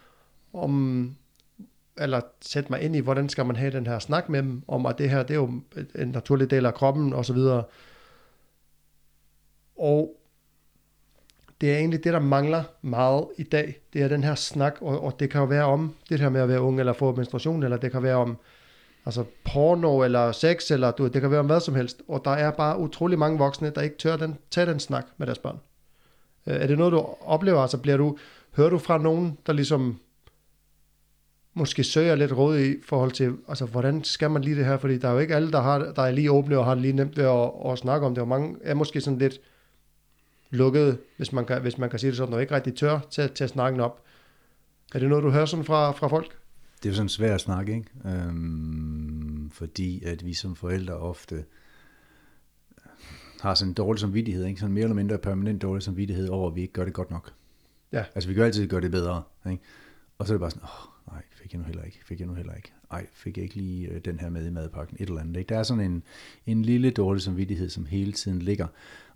om 0.54 1.16
eller 2.00 2.22
sætte 2.42 2.72
mig 2.72 2.82
ind 2.82 2.96
i, 2.96 3.00
hvordan 3.00 3.30
skal 3.30 3.46
man 3.46 3.56
have 3.56 3.72
den 3.72 3.88
her 3.88 4.00
snak 4.00 4.30
med 4.30 4.44
dem, 4.44 4.64
om 4.68 4.86
at 4.86 4.98
det 4.98 5.10
her, 5.10 5.24
det 5.24 5.32
er 5.32 5.40
jo 5.40 5.52
en 5.96 6.08
naturlig 6.08 6.50
del 6.52 6.66
af 6.66 6.74
kroppen, 6.74 7.14
og 7.14 7.26
så 7.26 7.34
videre. 7.34 7.64
Og 9.78 10.16
det 11.62 11.74
er 11.74 11.78
egentlig 11.78 12.04
det, 12.04 12.14
der 12.14 12.20
mangler 12.20 12.64
meget 12.82 13.28
i 13.38 13.44
dag. 13.44 13.82
Det 13.94 14.02
er 14.02 14.08
den 14.08 14.24
her 14.24 14.36
snak, 14.36 14.78
og, 14.82 15.04
og 15.04 15.20
det 15.20 15.30
kan 15.30 15.42
jo 15.42 15.48
være 15.48 15.66
om 15.66 15.96
det 16.10 16.20
her 16.20 16.30
med 16.30 16.42
at 16.42 16.50
være 16.50 16.62
ung, 16.62 16.80
eller 16.80 16.94
få 16.94 17.16
menstruation, 17.16 17.64
eller 17.64 17.78
det 17.78 17.92
kan 17.92 18.04
være 18.04 18.16
om 18.16 18.38
altså 19.06 19.24
porno 19.44 20.04
eller 20.04 20.32
sex, 20.32 20.72
eller 20.72 20.92
du, 20.92 21.08
det 21.08 21.22
kan 21.22 21.32
være 21.32 21.40
om 21.40 21.46
hvad 21.46 21.60
som 21.60 21.76
helst, 21.76 22.02
og 22.08 22.22
der 22.26 22.32
er 22.32 22.52
bare 22.52 22.80
utrolig 22.80 23.20
mange 23.20 23.38
voksne, 23.38 23.70
der 23.70 23.82
ikke 23.82 23.98
tør 23.98 24.18
den, 24.18 24.38
tage 24.52 24.66
den 24.66 24.80
snak 24.80 25.06
med 25.18 25.28
deres 25.28 25.40
børn. 25.40 25.60
Øh, 26.48 26.56
er 26.56 26.68
det 26.68 26.78
noget, 26.78 26.94
du 26.94 27.06
oplever? 27.22 27.62
Altså 27.62 27.78
bliver 27.78 27.98
du, 27.98 28.18
hører 28.56 28.70
du 28.70 28.78
fra 28.78 28.98
nogen, 28.98 29.38
der 29.46 29.54
ligesom 29.54 30.00
måske 31.58 31.84
søger 31.84 32.16
lidt 32.16 32.38
råd 32.38 32.60
i 32.60 32.76
forhold 32.86 33.12
til, 33.12 33.34
altså 33.48 33.66
hvordan 33.66 34.04
skal 34.04 34.32
man 34.32 34.42
lige 34.42 34.56
det 34.56 34.66
her, 34.66 34.78
fordi 34.78 34.98
der 34.98 35.08
er 35.08 35.14
jo 35.14 35.20
ikke 35.20 35.36
alle, 35.36 35.52
der, 35.52 35.62
har, 35.62 35.80
der 35.80 36.02
er 36.02 36.12
lige 36.12 36.32
åbne 36.32 36.58
og 36.58 36.66
har 36.66 36.74
det 36.74 36.82
lige 36.82 36.94
nemt 36.94 37.18
ved 37.18 37.26
at, 37.26 37.72
at 37.72 37.78
snakke 37.78 38.06
om 38.06 38.16
det, 38.16 38.22
og 38.22 38.28
mange 38.28 38.56
er 38.62 38.74
måske 38.74 39.02
sådan 39.02 39.20
lidt 39.20 39.40
lukket, 40.50 40.98
hvis 41.18 41.32
man 41.32 41.46
kan, 41.46 41.62
hvis 41.62 41.78
man 41.78 41.90
kan 41.90 42.00
sige 42.00 42.10
det 42.10 42.18
sådan, 42.18 42.34
og 42.34 42.42
ikke 42.42 42.56
rigtig 42.56 42.76
tør 42.76 43.00
til, 43.12 43.30
til 43.30 43.44
at 43.44 43.50
snakke 43.50 43.84
op. 43.84 44.04
Er 44.94 45.00
det 45.00 45.10
noget, 45.10 45.24
du 45.24 45.30
hører 45.30 45.46
sådan 45.46 45.66
fra, 45.66 45.92
fra 45.92 46.08
folk? 46.08 46.38
Det 46.78 46.86
er 46.86 46.90
jo 46.90 46.96
sådan 46.96 47.10
svært 47.10 47.32
at 47.32 47.42
snakke, 47.42 47.76
ikke? 47.76 47.90
Øhm, 48.06 49.50
fordi 49.54 50.04
at 50.04 50.26
vi 50.26 50.34
som 50.34 50.56
forældre 50.56 50.94
ofte 50.94 51.46
har 53.42 53.54
sådan 53.54 53.72
en 53.72 53.74
dårlig 53.74 54.00
samvittighed, 54.00 54.46
ikke? 54.46 54.60
Sådan 54.60 54.74
mere 54.74 54.84
eller 54.84 54.96
mindre 54.96 55.18
permanent 55.18 55.62
dårlig 55.62 55.84
samvittighed 55.84 56.30
over, 56.30 56.50
at 56.50 56.56
vi 56.56 56.62
ikke 56.62 56.74
gør 56.74 56.86
det 56.86 56.94
godt 56.94 57.12
nok. 57.12 57.34
Ja. 57.92 58.04
Altså 58.16 58.30
vi 58.30 58.34
kan 58.34 58.44
altid 58.44 58.68
gøre 58.68 58.82
det 58.82 58.92
bedre, 58.92 59.24
ikke? 59.50 59.64
Og 60.18 60.28
så 60.28 60.34
er 60.34 60.36
det 60.36 60.40
bare 60.40 60.52
sådan, 60.52 60.64
åh, 60.64 60.97
fik 61.48 61.54
jeg 61.54 61.60
nu 61.60 61.66
heller 61.66 61.84
ikke, 61.84 62.00
fik 62.06 62.20
jeg 62.20 62.28
nu 62.28 62.34
heller 62.34 62.54
ikke. 62.54 62.74
Ej, 62.92 63.06
fik 63.14 63.38
jeg 63.38 63.44
ikke 63.44 63.56
lige 63.56 63.88
øh, 63.88 64.02
den 64.06 64.20
her 64.20 64.30
med 64.30 64.48
i 64.48 64.50
madpakken, 64.50 64.98
et 65.00 65.10
eller 65.10 65.22
andet. 65.22 65.38
Ikke? 65.38 65.50
Der 65.50 65.60
er 65.60 65.64
sådan 65.64 65.92
en, 65.92 66.04
en 66.46 66.62
lille 66.62 66.92
dårlig 66.92 67.22
samvittighed, 67.22 67.70
som 67.70 67.86
hele 67.86 68.12
tiden 68.12 68.42
ligger. 68.42 68.68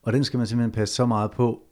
Og 0.01 0.13
den 0.13 0.23
skal 0.23 0.37
man 0.37 0.47
simpelthen 0.47 0.71
passe 0.71 0.95
så 0.95 1.05
meget 1.05 1.31
på, 1.31 1.63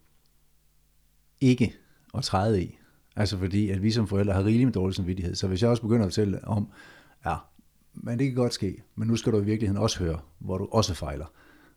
ikke 1.41 1.75
at 2.13 2.23
træde 2.23 2.63
i. 2.63 2.77
Altså 3.15 3.37
fordi, 3.37 3.69
at 3.69 3.83
vi 3.83 3.91
som 3.91 4.07
forældre 4.07 4.33
har 4.33 4.45
rigeligt 4.45 4.67
med 4.67 4.73
dårlig 4.73 4.95
samvittighed. 4.95 5.35
Så 5.35 5.47
hvis 5.47 5.61
jeg 5.61 5.69
også 5.69 5.81
begynder 5.81 6.05
at 6.05 6.11
fortælle 6.11 6.47
om, 6.47 6.71
ja, 7.25 7.35
men 7.93 8.19
det 8.19 8.27
kan 8.27 8.35
godt 8.35 8.53
ske, 8.53 8.83
men 8.95 9.07
nu 9.07 9.15
skal 9.15 9.33
du 9.33 9.41
i 9.41 9.45
virkeligheden 9.45 9.83
også 9.83 9.99
høre, 9.99 10.19
hvor 10.39 10.57
du 10.57 10.67
også 10.71 10.93
fejler. 10.93 11.31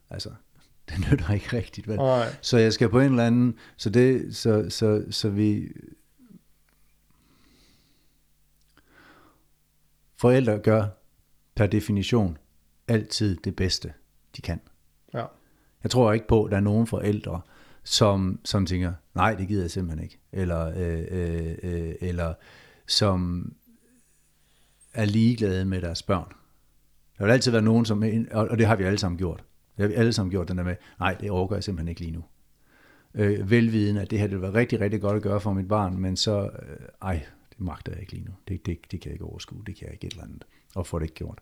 Altså, 0.09 0.29
det 0.89 1.11
nytter 1.11 1.33
ikke 1.33 1.57
rigtigt, 1.57 1.87
vel? 1.87 1.97
Nej. 1.97 2.35
Så 2.41 2.57
jeg 2.57 2.73
skal 2.73 2.89
på 2.89 2.99
en 2.99 3.09
eller 3.09 3.27
anden, 3.27 3.55
så 3.77 3.89
det, 3.89 4.35
så, 4.35 4.69
så, 4.69 5.03
så 5.09 5.29
vi, 5.29 5.67
forældre 10.23 10.59
gør 10.59 10.85
per 11.55 11.67
definition 11.67 12.37
altid 12.87 13.37
det 13.43 13.55
bedste, 13.55 13.93
de 14.35 14.41
kan. 14.41 14.59
Ja. 15.13 15.25
Jeg 15.83 15.91
tror 15.91 16.13
ikke 16.13 16.27
på, 16.27 16.43
at 16.43 16.51
der 16.51 16.57
er 16.57 16.61
nogen 16.61 16.87
forældre, 16.87 17.41
som, 17.83 18.39
som 18.45 18.65
tænker, 18.65 18.93
nej, 19.15 19.35
det 19.35 19.47
gider 19.47 19.63
jeg 19.63 19.71
simpelthen 19.71 20.03
ikke. 20.03 20.19
Eller, 20.31 20.73
øh, 20.75 21.03
øh, 21.11 21.55
øh, 21.63 21.95
eller 22.01 22.33
som 22.87 23.51
er 24.93 25.05
ligeglade 25.05 25.65
med 25.65 25.81
deres 25.81 26.03
børn. 26.03 26.33
Der 27.17 27.25
vil 27.25 27.31
altid 27.31 27.51
være 27.51 27.61
nogen, 27.61 27.85
som, 27.85 28.03
og 28.31 28.57
det 28.57 28.67
har 28.67 28.75
vi 28.75 28.83
alle 28.83 28.99
sammen 28.99 29.17
gjort. 29.17 29.43
Det 29.77 29.83
har 29.83 29.87
vi 29.87 29.93
alle 29.93 30.13
sammen 30.13 30.31
gjort, 30.31 30.47
den 30.47 30.57
der 30.57 30.63
med, 30.63 30.75
nej, 30.99 31.17
det 31.19 31.31
overgår 31.31 31.55
jeg 31.55 31.63
simpelthen 31.63 31.87
ikke 31.87 32.01
lige 32.01 32.13
nu. 32.13 32.23
Øh, 33.13 33.51
velviden, 33.51 33.97
at 33.97 34.11
det 34.11 34.19
her 34.19 34.27
det 34.27 34.35
vil 34.35 34.41
være 34.41 34.53
rigtig, 34.53 34.79
rigtig 34.79 35.01
godt 35.01 35.15
at 35.15 35.21
gøre 35.21 35.39
for 35.39 35.53
mit 35.53 35.67
barn, 35.67 35.97
men 35.97 36.17
så, 36.17 36.43
øh, 36.43 36.87
ej, 37.01 37.25
det 37.53 37.61
magter 37.61 37.91
jeg 37.91 38.01
ikke 38.01 38.13
lige 38.13 38.25
nu. 38.25 38.31
Det, 38.47 38.65
det, 38.65 38.91
det 38.91 39.01
kan 39.01 39.09
jeg 39.09 39.15
ikke 39.15 39.25
overskue, 39.25 39.63
det 39.65 39.75
kan 39.75 39.85
jeg 39.85 39.93
ikke 39.93 40.07
et 40.07 40.11
eller 40.11 40.23
andet, 40.23 40.45
og 40.75 40.87
få 40.87 40.99
det 40.99 41.05
ikke 41.05 41.15
gjort. 41.15 41.39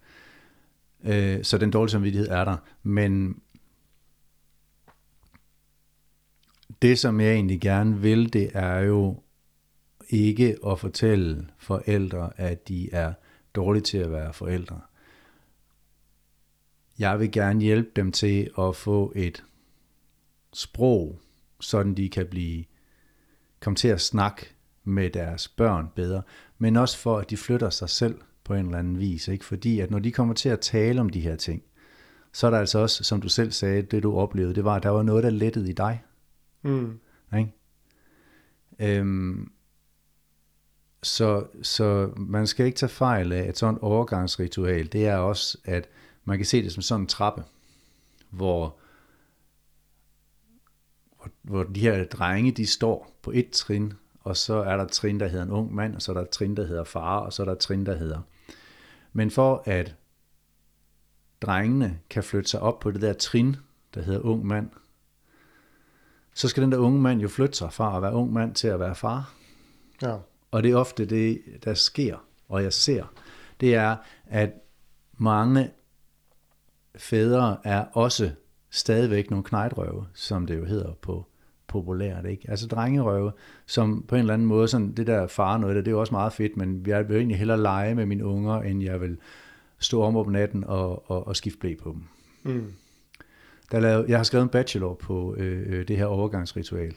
Øh, 1.04 1.43
så 1.43 1.58
den 1.58 1.71
dårlige 1.71 1.91
samvittighed 1.91 2.30
er 2.30 2.45
der, 2.45 2.58
men 2.84 3.41
det, 6.82 7.00
som 7.00 7.21
jeg 7.21 7.34
egentlig 7.34 7.62
gerne 7.62 8.02
vil, 8.02 8.34
det 8.34 8.50
er 8.54 8.80
jo 8.80 9.24
ikke 10.10 10.58
at 10.67 10.80
fortælle 10.80 11.47
forældre, 11.58 12.39
at 12.39 12.67
de 12.67 12.93
er 12.93 13.13
dårlige 13.56 13.84
til 13.84 13.97
at 13.97 14.12
være 14.12 14.34
forældre. 14.34 14.82
Jeg 17.00 17.19
vil 17.19 17.32
gerne 17.32 17.62
hjælpe 17.62 17.89
dem 17.95 18.12
til 18.12 18.52
at 18.60 18.76
få 18.76 19.13
et 19.15 19.43
sprog, 20.54 21.19
sådan 21.60 21.95
de 21.95 22.10
kan 22.10 22.28
blive 22.28 22.65
komme 23.60 23.76
til 23.76 23.88
at 23.88 24.02
snakke 24.02 24.54
med 24.84 25.10
deres 25.10 25.48
børn 25.48 25.88
bedre, 25.96 26.22
men 26.58 26.76
også 26.76 26.98
for, 26.98 27.17
at 27.17 27.30
de 27.30 27.38
flytter 27.38 27.70
sig 27.70 27.89
selv 27.89 28.22
på 28.44 28.54
en 28.54 28.65
eller 28.65 28.80
anden 28.80 29.00
vis. 29.00 29.28
Ikke? 29.28 29.46
Fordi 29.46 29.80
at 29.80 29.91
når 29.91 30.00
de 30.00 30.12
kommer 30.12 30.34
til 30.34 30.50
at 30.50 30.60
tale 30.60 31.02
om 31.02 31.10
de 31.10 31.22
her 31.22 31.36
ting, 31.36 31.63
så 32.34 32.48
er 32.48 32.52
der 32.52 32.60
altså 32.60 32.80
også, 32.80 33.04
som 33.04 33.22
du 33.22 33.30
selv 33.30 33.52
sagde, 33.52 33.82
det 33.82 34.04
du 34.04 34.17
oplevede, 34.17 34.56
det 34.56 34.63
var, 34.63 34.76
at 34.76 34.84
der 34.84 34.89
var 34.89 35.04
noget, 35.04 35.24
der 35.24 35.30
lettede 35.30 35.70
i 35.70 35.74
dig. 35.74 36.04
Mm. 36.62 37.00
Ikke? 37.38 37.54
Øhm, 38.80 39.52
så, 41.04 41.46
så 41.62 42.12
man 42.17 42.48
skal 42.48 42.65
ikke 42.65 42.76
tage 42.76 42.89
fejl 42.89 43.32
af, 43.32 43.44
at 43.44 43.58
sådan 43.58 43.76
et 43.76 43.82
overgangsritual, 43.82 44.91
det 44.91 45.08
er 45.08 45.15
også, 45.15 45.58
at 45.65 45.89
man 46.26 46.38
kan 46.38 46.46
se 46.46 46.63
det 46.63 46.72
som 46.72 46.82
sådan 46.82 47.02
en 47.02 47.08
trappe, 47.08 47.44
hvor, 48.30 48.80
hvor, 51.17 51.32
hvor 51.41 51.63
de 51.63 51.80
her 51.80 52.04
drenge, 52.04 52.52
de 52.52 52.65
står 52.65 53.20
på 53.22 53.32
et 53.32 53.50
trin, 53.50 53.94
og 54.23 54.38
så 54.38 54.53
er 54.53 54.77
der 54.77 54.84
et 54.84 54.91
trin, 54.91 55.19
der 55.19 55.27
hedder 55.27 55.45
en 55.45 55.51
ung 55.51 55.75
mand, 55.75 55.95
og 55.95 56.01
så 56.01 56.12
er 56.12 56.13
der 56.13 56.21
et 56.21 56.29
trin, 56.29 56.55
der 56.55 56.65
hedder 56.65 56.84
far, 56.84 57.19
og 57.19 57.34
så 57.34 57.43
er 57.43 57.45
der 57.45 57.53
et 57.53 57.60
trin, 57.60 57.86
der 57.86 57.95
hedder. 57.95 58.21
Men 59.13 59.31
for 59.31 59.63
at 59.65 59.95
drengene 61.41 61.99
kan 62.10 62.23
flytte 62.23 62.49
sig 62.49 62.60
op 62.60 62.79
på 62.79 62.91
det 62.91 63.01
der 63.01 63.13
trin, 63.13 63.55
der 63.93 64.01
hedder 64.01 64.19
ung 64.19 64.45
mand, 64.45 64.69
så 66.34 66.47
skal 66.47 66.63
den 66.63 66.71
der 66.71 66.77
unge 66.77 67.01
mand 67.01 67.21
jo 67.21 67.27
flytte 67.27 67.57
sig 67.57 67.73
fra 67.73 67.95
at 67.95 68.01
være 68.01 68.13
ung 68.13 68.34
mand 68.34 68.55
til 68.55 68.67
at 68.67 68.79
være 68.79 68.95
far. 68.95 69.34
Ja. 70.01 70.17
Og 70.51 70.63
det 70.63 70.71
er 70.71 70.75
ofte 70.75 71.05
det, 71.05 71.41
der 71.63 71.73
sker, 71.73 72.17
og 72.49 72.63
jeg 72.63 72.73
ser, 72.73 73.13
det 73.60 73.75
er, 73.75 73.97
at 74.25 74.53
mange 75.17 75.71
fædre 76.95 77.57
er 77.63 77.86
også 77.93 78.31
stadigvæk 78.69 79.29
nogle 79.29 79.43
knejtrøve, 79.43 80.07
som 80.13 80.47
det 80.47 80.57
jo 80.57 80.65
hedder 80.65 80.93
på 80.93 81.25
populært, 81.71 82.25
ikke? 82.25 82.45
Altså 82.49 82.67
drengerøve, 82.67 83.31
som 83.65 84.05
på 84.07 84.15
en 84.15 84.19
eller 84.19 84.34
anden 84.34 84.47
måde, 84.47 84.67
sådan 84.67 84.91
det 84.91 85.07
der 85.07 85.27
far 85.27 85.57
noget, 85.57 85.75
det 85.75 85.88
er 85.88 85.91
jo 85.91 85.99
også 85.99 86.13
meget 86.13 86.34
fedt, 86.34 86.57
men 86.57 86.84
jeg 86.88 87.10
vil 87.10 87.17
egentlig 87.17 87.38
hellere 87.38 87.62
lege 87.62 87.95
med 87.95 88.05
mine 88.05 88.25
unger, 88.25 88.62
end 88.62 88.84
jeg 88.84 89.01
vil 89.01 89.17
stå 89.79 90.01
om 90.01 90.15
om 90.17 90.29
natten 90.29 90.63
og, 90.63 91.12
og, 91.12 91.27
og 91.27 91.36
skifte 91.36 91.60
blæ 91.60 91.75
på 91.84 91.91
dem. 91.91 92.03
Mm. 92.53 92.73
Der 93.71 93.79
lavede, 93.79 94.05
jeg 94.07 94.19
har 94.19 94.23
skrevet 94.23 94.43
en 94.43 94.49
bachelor 94.49 94.93
på 94.93 95.36
øh, 95.38 95.63
øh, 95.65 95.88
det 95.88 95.97
her 95.97 96.05
overgangsritual, 96.05 96.93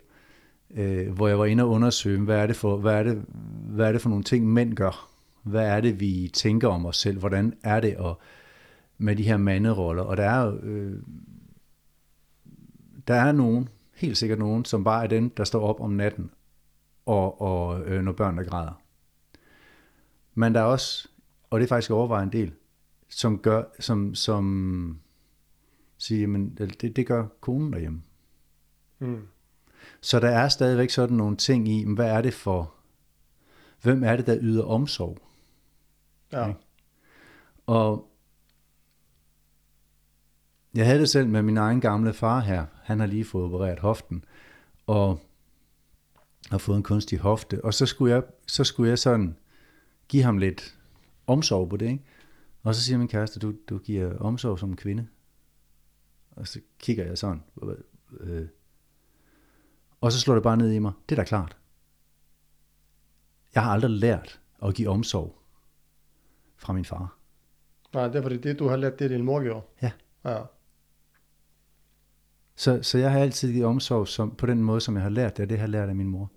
øh, 0.74 1.12
hvor 1.12 1.28
jeg 1.28 1.38
var 1.38 1.44
inde 1.44 1.62
og 1.62 1.70
undersøge, 1.70 2.20
hvad 2.20 2.38
er, 2.38 2.46
det 2.46 2.56
for, 2.56 2.76
hvad, 2.76 2.94
er 2.94 3.02
det, 3.02 3.24
hvad 3.68 3.88
er 3.88 3.92
det 3.92 4.00
for 4.00 4.08
nogle 4.08 4.24
ting, 4.24 4.52
mænd 4.52 4.74
gør? 4.74 5.10
Hvad 5.42 5.66
er 5.66 5.80
det, 5.80 6.00
vi 6.00 6.30
tænker 6.34 6.68
om 6.68 6.87
os 6.87 6.96
selv? 6.96 7.18
Hvordan 7.18 7.54
er 7.62 7.80
det 7.80 7.96
at, 7.98 8.14
med 8.98 9.16
de 9.16 9.22
her 9.22 9.37
manderoller? 9.37 10.02
Og 10.02 10.16
der 10.16 10.24
er 10.24 10.52
øh, 10.62 10.92
der 13.08 13.14
er 13.14 13.32
nogen, 13.32 13.68
helt 14.04 14.18
sikkert 14.18 14.38
nogen, 14.38 14.64
som 14.64 14.84
bare 14.84 15.04
er 15.04 15.08
den, 15.08 15.28
der 15.28 15.44
står 15.44 15.68
op 15.68 15.80
om 15.80 15.90
natten, 15.90 16.30
og, 17.06 17.40
og 17.40 17.80
øh, 17.80 18.02
når 18.02 18.12
børn 18.12 18.38
der 18.38 18.44
græder. 18.44 18.82
Men 20.34 20.54
der 20.54 20.60
er 20.60 20.64
også, 20.64 21.08
og 21.50 21.60
det 21.60 21.64
er 21.64 21.68
faktisk 21.68 21.90
overvejende 21.90 22.38
en 22.38 22.42
del, 22.42 22.54
som 23.08 23.38
gør, 23.38 23.62
som, 23.80 24.14
som 24.14 25.00
siger, 25.98 26.26
men 26.26 26.54
det, 26.54 26.96
det 26.96 27.06
gør 27.06 27.26
konen 27.40 27.72
derhjemme. 27.72 28.02
Mm. 28.98 29.22
Så 30.00 30.20
der 30.20 30.28
er 30.28 30.48
stadigvæk 30.48 30.90
sådan 30.90 31.16
nogle 31.16 31.36
ting 31.36 31.68
i, 31.68 31.84
hvad 31.94 32.10
er 32.10 32.22
det 32.22 32.34
for, 32.34 32.74
hvem 33.82 34.04
er 34.04 34.16
det, 34.16 34.26
der 34.26 34.38
yder 34.40 34.64
omsorg? 34.64 35.18
Ja. 36.32 36.52
Og 37.66 38.10
jeg 40.74 40.86
havde 40.86 41.00
det 41.00 41.08
selv 41.08 41.28
med 41.28 41.42
min 41.42 41.56
egen 41.56 41.80
gamle 41.80 42.12
far 42.12 42.40
her. 42.40 42.66
Han 42.85 43.01
har 43.01 43.07
lige 43.07 43.25
fået 43.25 43.44
opereret 43.44 43.79
hoften, 43.79 44.25
og 44.87 45.20
har 46.51 46.59
fået 46.59 46.77
en 46.77 46.83
kunstig 46.83 47.18
hofte. 47.18 47.64
Og 47.64 47.75
så 47.75 47.87
skulle 47.87 48.14
jeg, 48.14 48.23
så 48.47 48.64
skulle 48.64 48.90
jeg 48.90 48.99
sådan 48.99 49.37
give 50.09 50.23
ham 50.23 50.38
lidt 50.38 50.79
omsorg 51.27 51.68
på 51.68 51.77
det, 51.77 51.87
ikke? 51.87 52.05
Og 52.62 52.75
så 52.75 52.83
siger 52.83 52.99
min 52.99 53.09
kæreste, 53.09 53.40
du, 53.40 53.55
du 53.68 53.79
giver 53.79 54.18
omsorg 54.18 54.59
som 54.59 54.70
en 54.70 54.77
kvinde. 54.77 55.07
Og 56.31 56.49
så 56.49 56.61
kigger 56.79 57.05
jeg 57.05 57.18
sådan. 57.18 57.42
Øh. 58.20 58.49
Og 60.01 60.12
så 60.12 60.20
slår 60.20 60.35
det 60.35 60.42
bare 60.42 60.57
ned 60.57 60.73
i 60.73 60.79
mig. 60.79 60.92
Det 61.09 61.18
er 61.18 61.23
da 61.23 61.25
klart. 61.25 61.57
Jeg 63.55 63.62
har 63.62 63.73
aldrig 63.73 63.90
lært 63.90 64.40
at 64.62 64.75
give 64.75 64.88
omsorg 64.88 65.38
fra 66.57 66.73
min 66.73 66.85
far. 66.85 67.18
Nej, 67.94 68.07
det 68.07 68.16
er 68.16 68.23
fordi 68.23 68.37
det, 68.37 68.59
du 68.59 68.68
har 68.68 68.77
lært, 68.77 68.99
det 68.99 69.11
din 69.11 69.25
mor 69.25 69.42
gjorde. 69.42 69.66
Ja. 69.83 69.92
Ja. 70.25 70.42
Så, 72.56 72.82
så 72.82 72.98
jeg 72.98 73.12
har 73.12 73.18
altid 73.18 73.52
givet 73.52 73.66
omsorg 73.66 74.08
som, 74.08 74.34
på 74.34 74.46
den 74.46 74.64
måde, 74.64 74.80
som 74.80 74.94
jeg 74.94 75.02
har 75.02 75.10
lært 75.10 75.36
det, 75.36 75.42
og 75.42 75.48
det 75.48 75.58
har 75.58 75.64
jeg 75.64 75.70
lært 75.70 75.88
af 75.88 75.96
min 75.96 76.08
mor. 76.08 76.30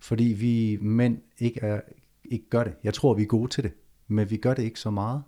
Fordi 0.00 0.24
vi 0.24 0.78
mænd 0.80 1.18
ikke, 1.38 1.60
er, 1.60 1.80
ikke 2.24 2.48
gør 2.50 2.64
det. 2.64 2.74
Jeg 2.84 2.94
tror, 2.94 3.14
vi 3.14 3.22
er 3.22 3.26
gode 3.26 3.50
til 3.50 3.64
det, 3.64 3.72
men 4.08 4.30
vi 4.30 4.36
gør 4.36 4.54
det 4.54 4.62
ikke 4.62 4.80
så 4.80 4.90
meget. 4.90 5.22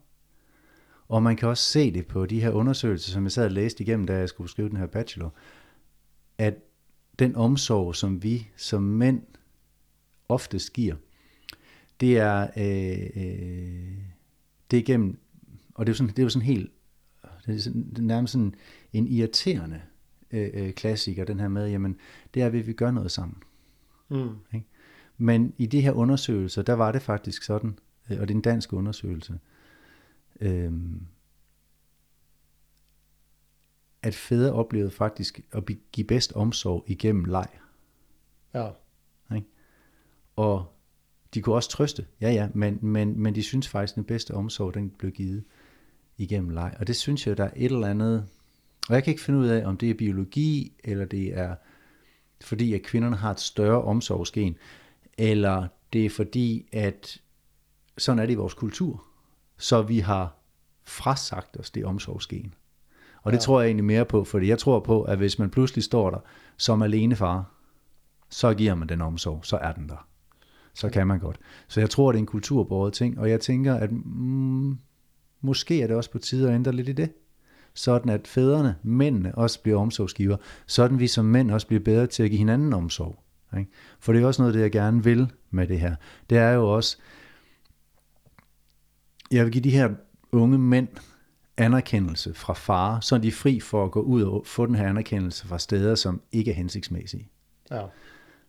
Og 1.08 1.22
man 1.22 1.36
kan 1.36 1.48
også 1.48 1.62
se 1.64 1.92
det 1.94 2.06
på 2.06 2.26
de 2.26 2.40
her 2.40 2.50
undersøgelser, 2.50 3.12
som 3.12 3.24
jeg 3.24 3.32
sad 3.32 3.44
og 3.44 3.50
læste 3.50 3.82
igennem, 3.82 4.06
da 4.06 4.18
jeg 4.18 4.28
skulle 4.28 4.50
skrive 4.50 4.68
den 4.68 4.76
her 4.76 4.86
bachelor, 4.86 5.34
at 6.38 6.54
den 7.18 7.36
omsorg, 7.36 7.96
som 7.96 8.22
vi 8.22 8.48
som 8.56 8.82
mænd 8.82 9.22
oftest 10.28 10.72
giver, 10.72 10.96
det 12.00 12.18
er, 12.18 12.42
øh, 12.56 13.22
øh, 13.24 13.98
det 14.70 14.76
er 14.76 14.80
igennem, 14.80 15.18
og 15.74 15.86
det 15.86 15.90
er 15.90 15.92
jo 15.92 15.96
sådan, 15.96 16.10
det 16.10 16.18
er 16.18 16.22
jo 16.22 16.28
sådan 16.28 16.46
helt, 16.46 16.70
det 17.46 17.54
er, 17.54 17.58
sådan, 17.58 17.90
det 17.90 17.98
er 17.98 18.02
nærmest 18.02 18.32
sådan 18.32 18.54
en 18.92 19.06
irriterende 19.06 19.80
øh, 20.32 20.50
øh, 20.52 20.72
klassiker, 20.72 21.24
den 21.24 21.40
her 21.40 21.48
med, 21.48 21.68
jamen, 21.68 21.96
det 22.34 22.42
er, 22.42 22.46
at 22.46 22.66
vi 22.66 22.72
gør 22.72 22.90
noget 22.90 23.10
sammen. 23.10 23.42
Mm. 24.08 24.36
Ikke? 24.54 24.66
Men 25.18 25.54
i 25.58 25.66
de 25.66 25.80
her 25.80 25.92
undersøgelser, 25.92 26.62
der 26.62 26.72
var 26.72 26.92
det 26.92 27.02
faktisk 27.02 27.42
sådan, 27.42 27.78
øh, 28.10 28.20
og 28.20 28.28
det 28.28 28.34
er 28.34 28.38
en 28.38 28.42
dansk 28.42 28.72
undersøgelse, 28.72 29.38
øh, 30.40 30.72
at 34.02 34.14
fædre 34.14 34.52
oplevede 34.52 34.90
faktisk 34.90 35.40
at 35.52 35.62
give 35.92 36.06
bedst 36.06 36.32
omsorg 36.32 36.84
igennem 36.86 37.24
leg. 37.24 37.48
Ja. 38.54 38.70
Ikke? 39.34 39.46
Og 40.36 40.72
de 41.34 41.42
kunne 41.42 41.54
også 41.54 41.70
trøste, 41.70 42.06
ja 42.20 42.30
ja, 42.30 42.48
men, 42.54 42.78
men, 42.82 43.20
men 43.20 43.34
de 43.34 43.42
synes 43.42 43.68
faktisk, 43.68 43.92
at 43.92 43.96
den 43.96 44.04
bedste 44.04 44.34
omsorg, 44.34 44.74
den 44.74 44.90
blev 44.90 45.12
givet 45.12 45.44
igennem 46.18 46.50
leg. 46.50 46.76
Og 46.78 46.86
det 46.86 46.96
synes 46.96 47.26
jeg, 47.26 47.36
der 47.36 47.44
er 47.44 47.52
et 47.56 47.72
eller 47.72 47.88
andet, 47.88 48.28
og 48.88 48.94
jeg 48.94 49.04
kan 49.04 49.10
ikke 49.10 49.22
finde 49.22 49.38
ud 49.38 49.46
af, 49.46 49.66
om 49.66 49.76
det 49.76 49.90
er 49.90 49.94
biologi, 49.94 50.72
eller 50.84 51.04
det 51.04 51.38
er 51.38 51.54
fordi, 52.40 52.74
at 52.74 52.82
kvinderne 52.82 53.16
har 53.16 53.30
et 53.30 53.40
større 53.40 53.82
omsorgsgen, 53.82 54.56
eller 55.18 55.68
det 55.92 56.06
er 56.06 56.10
fordi, 56.10 56.68
at 56.72 57.20
sådan 57.98 58.18
er 58.18 58.26
det 58.26 58.32
i 58.32 58.36
vores 58.36 58.54
kultur. 58.54 59.04
Så 59.58 59.82
vi 59.82 59.98
har 59.98 60.36
frasagt 60.84 61.56
os 61.56 61.70
det 61.70 61.84
omsorgsgen. 61.84 62.54
Og 63.22 63.32
det 63.32 63.38
ja. 63.38 63.42
tror 63.42 63.60
jeg 63.60 63.68
egentlig 63.68 63.84
mere 63.84 64.04
på, 64.04 64.24
fordi 64.24 64.48
jeg 64.48 64.58
tror 64.58 64.80
på, 64.80 65.02
at 65.02 65.18
hvis 65.18 65.38
man 65.38 65.50
pludselig 65.50 65.84
står 65.84 66.10
der 66.10 66.18
som 66.56 66.82
alene 66.82 67.16
far, 67.16 67.54
så 68.28 68.54
giver 68.54 68.74
man 68.74 68.88
den 68.88 69.00
omsorg, 69.00 69.46
så 69.46 69.56
er 69.56 69.72
den 69.72 69.88
der. 69.88 70.06
Så 70.74 70.90
kan 70.90 71.06
man 71.06 71.18
godt. 71.18 71.38
Så 71.68 71.80
jeg 71.80 71.90
tror, 71.90 72.12
det 72.12 72.18
er 72.18 72.22
en 72.22 72.26
kulturbåret 72.26 72.92
ting, 72.92 73.18
og 73.18 73.30
jeg 73.30 73.40
tænker, 73.40 73.74
at 73.74 73.92
mm, 73.92 74.78
måske 75.40 75.82
er 75.82 75.86
det 75.86 75.96
også 75.96 76.10
på 76.10 76.18
tide 76.18 76.48
at 76.48 76.54
ændre 76.54 76.72
lidt 76.72 76.88
i 76.88 76.92
det. 76.92 77.12
Sådan 77.74 78.12
at 78.12 78.28
fædrene, 78.28 78.76
mændene, 78.82 79.34
også 79.34 79.62
bliver 79.62 79.78
omsorgsgiver. 79.78 80.36
Sådan 80.66 80.98
vi 80.98 81.06
som 81.06 81.24
mænd 81.24 81.50
også 81.50 81.66
bliver 81.66 81.80
bedre 81.80 82.06
til 82.06 82.22
at 82.22 82.30
give 82.30 82.38
hinanden 82.38 82.72
omsorg. 82.72 83.22
Ikke? 83.58 83.70
For 84.00 84.12
det 84.12 84.22
er 84.22 84.26
også 84.26 84.42
noget, 84.42 84.54
det 84.54 84.60
jeg 84.60 84.72
gerne 84.72 85.04
vil 85.04 85.32
med 85.50 85.66
det 85.66 85.80
her. 85.80 85.94
Det 86.30 86.38
er 86.38 86.50
jo 86.50 86.74
også, 86.74 86.96
jeg 89.30 89.44
vil 89.44 89.52
give 89.52 89.64
de 89.64 89.70
her 89.70 89.90
unge 90.32 90.58
mænd 90.58 90.88
anerkendelse 91.56 92.34
fra 92.34 92.52
far, 92.52 93.00
så 93.00 93.14
er 93.14 93.18
de 93.18 93.32
fri 93.32 93.60
for 93.60 93.84
at 93.84 93.90
gå 93.90 94.00
ud 94.00 94.22
og 94.22 94.42
få 94.46 94.66
den 94.66 94.74
her 94.74 94.88
anerkendelse 94.88 95.46
fra 95.46 95.58
steder, 95.58 95.94
som 95.94 96.22
ikke 96.32 96.50
er 96.50 96.54
hensigtsmæssige. 96.54 97.28
Ja. 97.70 97.82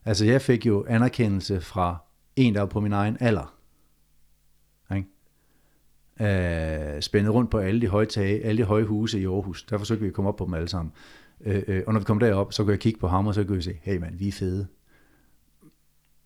Altså 0.06 0.26
jeg 0.26 0.42
fik 0.42 0.66
jo 0.66 0.86
anerkendelse 0.88 1.62
fra 1.62 1.98
en, 2.36 2.54
der 2.54 2.60
var 2.60 2.68
på 2.68 2.80
min 2.80 2.94
egen 2.94 3.18
alder. 3.20 3.56
Øh, 6.22 7.02
spændet 7.02 7.34
rundt 7.34 7.52
på 7.52 7.58
alle 7.58 7.82
de 7.82 7.88
høje 7.88 8.06
tage, 8.06 8.46
alle 8.46 8.62
de 8.62 8.68
høje 8.68 8.84
huse 8.84 9.20
i 9.20 9.26
Aarhus. 9.26 9.64
Der 9.64 9.78
forsøgte 9.78 10.02
vi 10.02 10.08
at 10.08 10.14
komme 10.14 10.30
op 10.30 10.36
på 10.36 10.46
dem 10.46 10.54
alle 10.54 10.68
sammen. 10.68 10.94
Øh, 11.42 11.64
øh, 11.68 11.84
og 11.88 11.94
når 11.94 12.00
vi 12.00 12.04
kom 12.04 12.20
derop, 12.20 12.54
så 12.54 12.64
kunne 12.64 12.72
jeg 12.72 12.80
kigge 12.80 13.00
på 13.00 13.08
ham, 13.08 13.28
og 13.28 13.34
så 13.34 13.44
kunne 13.44 13.56
jeg 13.56 13.64
se, 13.64 13.80
hey 13.82 13.98
mand, 13.98 14.16
vi 14.16 14.28
er 14.28 14.32
fede. 14.32 14.68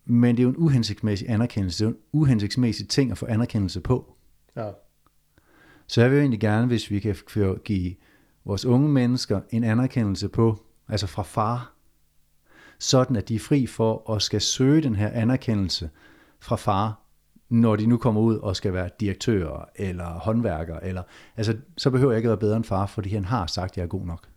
Men 0.04 0.36
det 0.36 0.42
er 0.42 0.44
jo 0.44 0.48
en 0.48 0.56
uhensigtsmæssig 0.56 1.30
anerkendelse. 1.30 1.84
Det 1.84 1.90
er 1.90 1.90
jo 1.90 1.96
en 1.96 2.02
uhensigtsmæssig 2.12 2.88
ting 2.88 3.10
at 3.10 3.18
få 3.18 3.26
anerkendelse 3.26 3.80
på. 3.80 4.16
Ja. 4.56 4.70
Så 5.86 6.00
jeg 6.00 6.10
vil 6.10 6.18
egentlig 6.18 6.40
gerne, 6.40 6.66
hvis 6.66 6.90
vi 6.90 7.00
kan 7.00 7.16
give 7.64 7.94
vores 8.44 8.64
unge 8.64 8.88
mennesker 8.88 9.40
en 9.50 9.64
anerkendelse 9.64 10.28
på, 10.28 10.64
altså 10.88 11.06
fra 11.06 11.22
far, 11.22 11.72
sådan 12.78 13.16
at 13.16 13.28
de 13.28 13.34
er 13.34 13.38
fri 13.38 13.66
for 13.66 14.14
at 14.14 14.22
skal 14.22 14.40
søge 14.40 14.82
den 14.82 14.96
her 14.96 15.10
anerkendelse 15.10 15.90
fra 16.40 16.56
far, 16.56 17.05
når 17.48 17.76
de 17.76 17.86
nu 17.86 17.96
kommer 17.96 18.20
ud 18.20 18.36
og 18.36 18.56
skal 18.56 18.72
være 18.72 18.90
direktører 19.00 19.64
eller 19.74 20.06
håndværkere, 20.06 20.84
eller, 20.84 21.02
altså, 21.36 21.56
så 21.76 21.90
behøver 21.90 22.12
jeg 22.12 22.18
ikke 22.18 22.26
at 22.26 22.30
være 22.30 22.38
bedre 22.38 22.56
end 22.56 22.64
far, 22.64 22.86
fordi 22.86 23.08
han 23.08 23.24
har 23.24 23.46
sagt, 23.46 23.70
at 23.70 23.76
jeg 23.76 23.82
er 23.82 23.88
god 23.88 24.06
nok. 24.06 24.28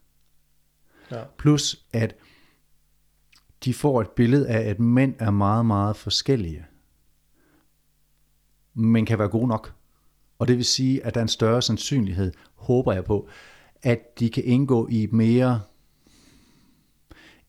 Ja. 1.12 1.24
Plus 1.38 1.86
at 1.94 2.16
de 3.66 3.74
får 3.74 4.02
et 4.02 4.10
billede 4.10 4.48
af, 4.48 4.70
at 4.70 4.80
mænd 4.80 5.16
er 5.20 5.32
meget, 5.32 5.66
meget 5.66 5.96
forskellige, 5.96 6.66
men 8.74 9.06
kan 9.06 9.20
være 9.20 9.30
gode 9.30 9.48
nok. 9.48 9.74
Og 10.40 10.48
det 10.48 10.58
vil 10.58 10.66
sige, 10.66 11.06
at 11.06 11.14
der 11.14 11.20
er 11.20 11.24
en 11.24 11.28
større 11.28 11.62
sandsynlighed, 11.62 12.32
håber 12.56 12.94
jeg 12.94 13.06
på, 13.06 13.30
at 13.84 14.20
de 14.20 14.30
kan 14.30 14.44
indgå 14.44 14.88
i 14.92 15.04
et 15.04 15.14
mere 15.14 15.62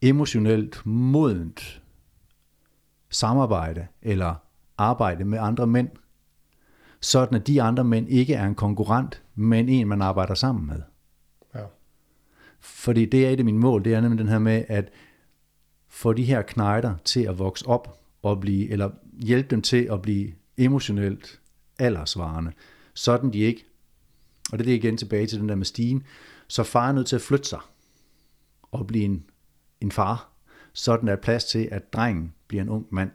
emotionelt 0.03 0.87
modent 0.87 1.83
samarbejde 3.11 3.87
eller 4.03 4.35
arbejde 4.81 5.25
med 5.25 5.39
andre 5.39 5.67
mænd, 5.67 5.89
sådan 7.01 7.41
at 7.41 7.47
de 7.47 7.63
andre 7.63 7.85
mænd 7.85 8.09
ikke 8.09 8.35
er 8.35 8.47
en 8.47 8.55
konkurrent, 8.55 9.23
men 9.35 9.69
en, 9.69 9.89
man 9.89 10.03
arbejder 10.03 10.35
sammen 10.35 10.67
med. 10.67 10.83
Ja. 11.55 11.65
Fordi 12.61 13.05
det 13.05 13.27
er 13.27 13.31
et 13.31 13.39
af 13.39 13.45
mine 13.45 13.59
mål, 13.59 13.85
det 13.85 13.95
er 13.95 14.01
nemlig 14.01 14.19
den 14.19 14.29
her 14.29 14.39
med, 14.39 14.65
at 14.69 14.91
få 15.89 16.13
de 16.13 16.25
her 16.25 16.43
knejder 16.43 16.95
til 17.05 17.21
at 17.21 17.39
vokse 17.39 17.67
op 17.67 18.01
og 18.23 18.41
blive, 18.41 18.71
eller 18.71 18.91
hjælpe 19.13 19.49
dem 19.51 19.63
til 19.63 19.89
at 19.93 20.03
blive 20.03 20.33
emotionelt 20.57 21.41
aldersvarende, 21.79 22.53
sådan 22.95 23.33
de 23.33 23.39
ikke, 23.39 23.65
og 24.53 24.59
det 24.59 24.65
er 24.65 24.69
det 24.69 24.77
igen 24.77 24.97
tilbage 24.97 25.27
til 25.27 25.41
den 25.41 25.49
der 25.49 25.55
med 25.55 25.65
stigen, 25.65 26.03
så 26.49 26.63
far 26.63 26.89
er 26.89 26.93
nødt 26.93 27.07
til 27.07 27.17
at 27.17 27.23
flytte 27.23 27.49
sig 27.49 27.61
og 28.63 28.87
blive 28.87 29.05
en, 29.05 29.25
en 29.81 29.93
far, 29.93 30.33
sådan 30.73 31.07
der 31.07 31.13
er 31.13 31.21
plads 31.21 31.45
til, 31.45 31.69
at 31.71 31.93
drengen 31.93 32.35
bliver 32.49 32.63
en 32.63 32.69
ung 32.69 32.87
mand. 32.91 33.11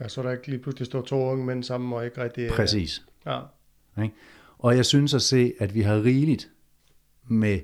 Ja, 0.00 0.08
så 0.08 0.22
der 0.22 0.30
ikke 0.30 0.46
lige 0.46 0.58
pludselig 0.58 0.86
står 0.86 1.02
to 1.02 1.30
unge 1.30 1.44
mænd 1.44 1.64
sammen 1.64 1.92
og 1.92 2.04
ikke 2.04 2.22
rigtig... 2.22 2.42
øh, 2.44 2.50
Præcis. 2.50 3.06
Ja. 3.26 3.40
Ikke? 4.02 4.14
Og 4.58 4.76
jeg 4.76 4.86
synes 4.86 5.14
at 5.14 5.22
se, 5.22 5.52
at 5.58 5.74
vi 5.74 5.80
har 5.80 6.02
rigeligt 6.02 6.50
med 7.28 7.60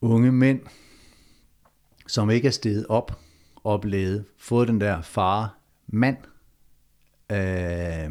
unge 0.00 0.32
mænd, 0.32 0.60
som 2.06 2.30
ikke 2.30 2.48
er 2.48 2.52
steget 2.52 2.86
op 2.88 3.20
og 3.56 3.80
blevet, 3.80 4.24
fået 4.38 4.68
den 4.68 4.80
der 4.80 5.02
far-mand 5.02 6.16
øh, 7.32 8.10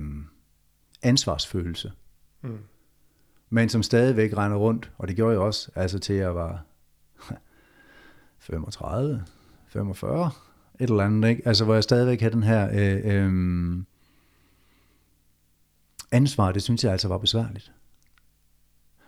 ansvarsfølelse. 1.01 1.91
Mm. 2.41 2.58
Men 3.49 3.69
som 3.69 3.84
stadigvæk 3.84 4.38
render 4.38 4.58
rundt, 4.58 4.91
og 4.97 5.08
det 5.08 5.15
gjorde 5.15 5.32
jeg 5.32 5.41
også, 5.41 5.71
altså 5.75 5.99
til 5.99 6.15
jeg 6.15 6.36
var 6.36 6.65
35, 8.39 9.25
45, 9.67 10.31
et 10.80 10.90
eller 10.90 11.04
andet, 11.04 11.30
ikke? 11.30 11.48
Altså 11.48 11.65
hvor 11.65 11.73
jeg 11.73 11.84
stadigvæk 11.84 12.21
havde 12.21 12.34
den 12.34 12.44
her 12.44 12.69
øh, 12.73 13.02
øh, 13.04 13.84
ansvar, 16.12 16.52
det 16.52 16.63
synes 16.63 16.84
jeg 16.84 16.92
altså 16.92 17.08
var 17.08 17.17
besværligt. 17.17 17.71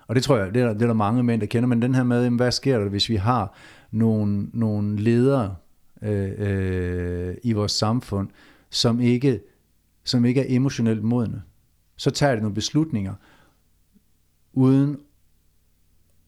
Og 0.07 0.15
det 0.15 0.23
tror 0.23 0.37
jeg, 0.37 0.53
det 0.53 0.61
er, 0.61 0.65
der, 0.65 0.73
det 0.73 0.81
er 0.81 0.87
der 0.87 0.93
mange 0.93 1.23
mænd, 1.23 1.41
der 1.41 1.47
kender, 1.47 1.67
men 1.67 1.81
den 1.81 1.95
her 1.95 2.03
med, 2.03 2.23
jamen, 2.23 2.37
hvad 2.37 2.51
sker 2.51 2.79
der, 2.79 2.89
hvis 2.89 3.09
vi 3.09 3.15
har 3.15 3.55
nogle, 3.91 4.49
nogle 4.53 4.99
ledere 4.99 5.55
øh, 6.01 6.31
øh, 6.37 7.35
i 7.43 7.53
vores 7.53 7.71
samfund, 7.71 8.29
som 8.69 8.99
ikke, 8.99 9.41
som 10.03 10.25
ikke 10.25 10.41
er 10.41 10.55
emotionelt 10.55 11.03
modne. 11.03 11.41
Så 11.95 12.11
tager 12.11 12.35
de 12.35 12.41
nogle 12.41 12.55
beslutninger, 12.55 13.13
uden, 14.53 14.97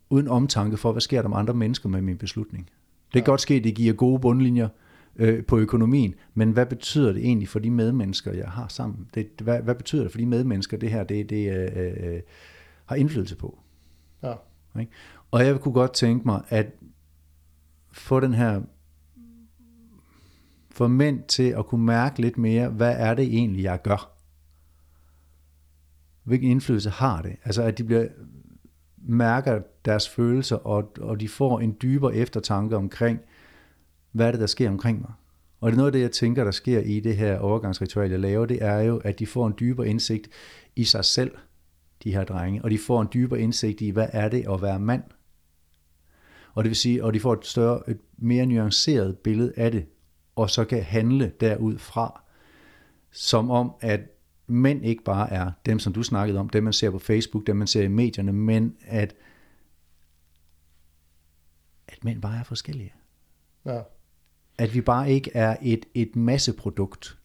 uden 0.10 0.28
omtanke 0.28 0.78
for, 0.78 0.92
hvad 0.92 1.02
sker 1.02 1.22
der 1.22 1.30
med 1.30 1.38
andre 1.38 1.54
mennesker 1.54 1.89
med 1.89 2.02
min 2.02 2.18
beslutning. 2.18 2.66
Det 2.66 3.12
kan 3.14 3.22
ja. 3.22 3.26
godt 3.26 3.42
ske, 3.42 3.54
at 3.54 3.64
det 3.64 3.76
giver 3.76 3.94
gode 3.94 4.20
bundlinjer 4.20 4.70
øh, 5.16 5.45
på 5.45 5.57
økonomien, 5.57 6.16
men 6.34 6.51
hvad 6.51 6.66
betyder 6.66 7.12
det 7.14 7.26
egentlig 7.26 7.47
for 7.49 7.59
de 7.59 7.72
medmennesker, 7.72 8.34
jeg 8.34 8.47
har 8.47 8.68
sammen? 8.68 9.07
Det, 9.14 9.28
hvad, 9.41 9.62
hvad 9.62 9.76
betyder 9.76 10.03
det 10.03 10.12
for 10.12 10.18
de 10.18 10.26
medmennesker, 10.26 10.78
det 10.78 10.91
her 10.91 11.03
det, 11.03 11.30
det 11.30 11.53
øh, 11.53 12.14
øh, 12.14 12.22
har 12.86 12.95
indflydelse 12.95 13.36
på? 13.36 13.59
Ja. 14.24 14.34
Ikke? 14.80 14.91
Og 15.32 15.45
jeg 15.45 15.59
kunne 15.59 15.74
godt 15.74 15.93
tænke 15.93 16.26
mig, 16.26 16.41
at 16.49 16.68
få 17.91 18.20
den 18.20 18.34
her 18.34 18.62
få 20.72 20.88
mænd 20.88 21.24
til 21.24 21.49
at 21.49 21.66
kunne 21.66 21.86
mærke 21.86 22.22
lidt 22.22 22.38
mere, 22.38 22.70
hvad 22.70 22.95
er 22.97 23.14
det 23.14 23.26
egentlig, 23.26 23.64
jeg 23.64 23.82
gør? 23.82 24.12
Hvilken 26.24 26.49
indflydelse 26.49 26.89
har 26.89 27.22
det? 27.22 27.36
Altså, 27.43 27.64
at 27.64 27.78
de 27.78 27.84
bliver, 27.84 28.07
mærker 28.97 29.62
deres 29.86 30.09
følelser, 30.09 30.55
og, 30.55 30.91
og 31.01 31.20
de 31.20 31.30
får 31.30 31.59
en 31.59 31.78
dybere 31.82 32.16
eftertanke 32.16 32.78
omkring, 32.78 33.20
hvad 34.12 34.28
er 34.28 34.32
det, 34.32 34.39
der 34.39 34.47
sker 34.47 34.70
omkring 34.70 35.01
mig? 35.01 35.12
Og 35.59 35.72
det 35.72 35.74
er 35.74 35.78
noget 35.78 35.88
af 35.88 35.91
det, 35.91 36.01
jeg 36.01 36.12
tænker, 36.12 36.43
der 36.43 36.51
sker 36.51 36.80
i 36.80 36.99
det 36.99 37.18
her 37.18 37.39
overgangsritual, 37.39 38.09
jeg 38.09 38.20
laver, 38.20 38.45
det 38.45 38.64
er 38.64 38.80
jo, 38.80 38.97
at 38.97 39.20
de 39.20 39.28
får 39.28 39.47
en 39.47 39.53
dybere 39.59 39.88
indsigt 39.88 40.28
i 40.76 40.84
sig 40.84 41.05
selv, 41.05 41.32
de 42.03 42.14
her 42.14 42.24
drenge, 42.24 42.64
og 42.64 42.72
de 42.72 42.78
får 42.78 43.01
en 43.01 43.07
dybere 43.14 43.39
indsigt 43.39 43.82
i, 43.82 43.89
hvad 43.89 44.07
er 44.12 44.30
det 44.30 44.45
at 44.49 44.62
være 44.62 44.80
mand? 44.80 45.03
Og 46.53 46.64
det 46.64 46.70
vil 46.70 46.76
sige, 46.76 47.03
og 47.03 47.14
de 47.14 47.20
får 47.20 47.34
et 47.34 47.45
større, 47.45 47.89
et 47.89 47.99
mere 48.18 48.45
nuanceret 48.45 49.18
billede 49.18 49.53
af 49.57 49.72
det, 49.72 49.86
og 50.36 50.49
så 50.49 50.66
kan 50.66 50.84
handle 50.84 51.32
derudfra, 51.39 52.24
som 53.12 53.51
om, 53.51 53.72
at 53.82 53.99
mænd 54.47 54.86
ikke 54.86 55.03
bare 55.03 55.30
er 55.34 55.51
dem, 55.66 55.80
som 55.80 55.93
du 55.93 56.03
snakkede 56.03 56.39
om, 56.39 56.49
dem 56.49 56.64
man 56.64 56.74
ser 56.74 56.91
på 56.91 56.99
Facebook, 56.99 57.47
dem 57.47 57.55
man 57.55 57.68
ser 57.68 57.82
i 57.82 57.88
medierne, 57.88 58.34
men 58.34 58.76
at, 58.82 59.16
at 61.88 62.03
mænd 62.03 62.22
bare 62.22 62.39
er 62.39 62.43
forskellige. 62.43 62.93
Ja. 63.66 63.82
At 64.62 64.74
vi 64.74 64.82
bare 64.82 65.12
ikke 65.12 65.32
er 65.34 65.55
et, 65.62 65.86
et 65.93 66.16
masseprodukt. 66.16 67.18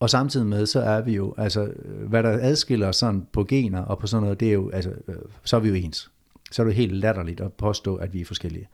Og 0.00 0.10
samtidig 0.10 0.46
med, 0.46 0.66
så 0.66 0.80
er 0.80 1.00
vi 1.00 1.14
jo, 1.14 1.34
altså, 1.38 1.72
hvad 2.08 2.22
der 2.22 2.38
adskiller 2.42 2.88
os 2.88 2.96
sådan 2.96 3.26
på 3.32 3.44
gener 3.44 3.80
og 3.82 3.98
på 3.98 4.06
sådan 4.06 4.22
noget, 4.22 4.40
det 4.40 4.48
er 4.48 4.52
jo, 4.52 4.70
altså, 4.70 4.90
øh, 5.08 5.14
så 5.44 5.56
er 5.56 5.60
vi 5.60 5.68
jo 5.68 5.74
ens. 5.74 6.10
Så 6.50 6.62
er 6.62 6.66
det 6.66 6.74
helt 6.74 6.92
latterligt 6.92 7.40
at 7.40 7.52
påstå, 7.52 7.96
at 7.96 8.14
vi 8.14 8.20
er 8.20 8.24
forskellige. 8.24 8.68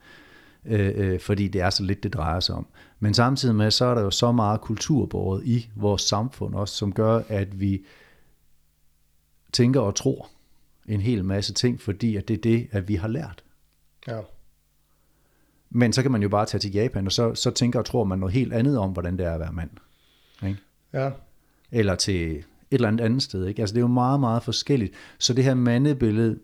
Øh, 0.65 0.91
øh, 0.95 1.19
fordi 1.19 1.47
det 1.47 1.61
er 1.61 1.69
så 1.69 1.83
lidt, 1.83 2.03
det 2.03 2.13
drejer 2.13 2.39
sig 2.39 2.55
om. 2.55 2.67
Men 2.99 3.13
samtidig 3.13 3.55
med, 3.55 3.71
så 3.71 3.85
er 3.85 3.95
der 3.95 4.01
jo 4.01 4.11
så 4.11 4.31
meget 4.31 4.61
kulturbåret 4.61 5.45
i 5.45 5.69
vores 5.75 6.01
samfund 6.01 6.55
også, 6.55 6.75
som 6.75 6.93
gør, 6.93 7.21
at 7.27 7.59
vi 7.59 7.85
tænker 9.53 9.81
og 9.81 9.95
tror 9.95 10.29
en 10.87 11.01
hel 11.01 11.25
masse 11.25 11.53
ting, 11.53 11.81
fordi 11.81 12.15
at 12.15 12.27
det 12.27 12.37
er 12.37 12.41
det, 12.41 12.67
at 12.71 12.87
vi 12.87 12.95
har 12.95 13.07
lært. 13.07 13.43
Ja. 14.07 14.19
Men 15.75 15.93
så 15.93 16.01
kan 16.01 16.11
man 16.11 16.21
jo 16.21 16.29
bare 16.29 16.45
tage 16.45 16.59
til 16.59 16.71
Japan, 16.71 17.05
og 17.05 17.11
så, 17.11 17.35
så 17.35 17.51
tænker 17.51 17.79
og 17.79 17.85
tror 17.85 18.03
man 18.03 18.19
noget 18.19 18.33
helt 18.33 18.53
andet 18.53 18.77
om, 18.77 18.91
hvordan 18.91 19.17
det 19.17 19.25
er 19.25 19.33
at 19.33 19.39
være 19.39 19.53
mand. 19.53 19.69
Ikke? 20.43 20.59
Ja. 20.93 21.11
Eller 21.71 21.95
til 21.95 22.37
et 22.37 22.45
eller 22.71 22.87
andet 22.87 23.05
andet 23.05 23.23
sted. 23.23 23.47
Ikke? 23.47 23.61
Altså 23.61 23.73
det 23.73 23.79
er 23.79 23.83
jo 23.83 23.87
meget, 23.87 24.19
meget 24.19 24.43
forskelligt. 24.43 24.93
Så 25.19 25.33
det 25.33 25.43
her 25.43 25.53
mandebillede, 25.53 26.39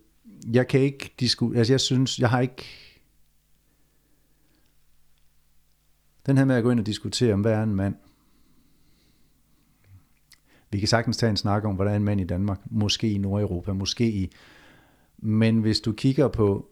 jeg 0.52 0.68
kan 0.68 0.80
ikke 0.80 1.14
diskutere, 1.20 1.58
altså 1.58 1.74
jeg 1.74 1.80
synes, 1.80 2.20
jeg 2.20 2.30
har 2.30 2.40
ikke, 2.40 2.66
den 6.26 6.38
her 6.38 6.46
med 6.46 6.56
at 6.56 6.64
gå 6.64 6.72
ind 6.72 6.80
og 6.80 6.86
diskutere, 6.86 7.34
om 7.34 7.42
hvad 7.42 7.54
er 7.54 7.64
en 7.64 7.76
mand. 7.76 7.96
Vi 10.72 10.80
kan 10.80 10.88
sagtens 10.88 11.18
tage 11.18 11.30
en 11.30 11.38
snak 11.38 11.66
om, 11.66 11.76
hvordan 11.76 11.94
er 11.94 11.98
en 11.98 12.04
mand 12.04 12.22
i 12.22 12.24
Danmark, 12.24 12.60
måske 12.66 13.12
i 13.12 13.18
Nordeuropa, 13.18 13.74
måske 13.74 14.12
i, 14.12 14.32
men 15.18 15.60
hvis 15.60 15.80
du 15.80 15.92
kigger 15.92 16.28
på, 16.28 16.70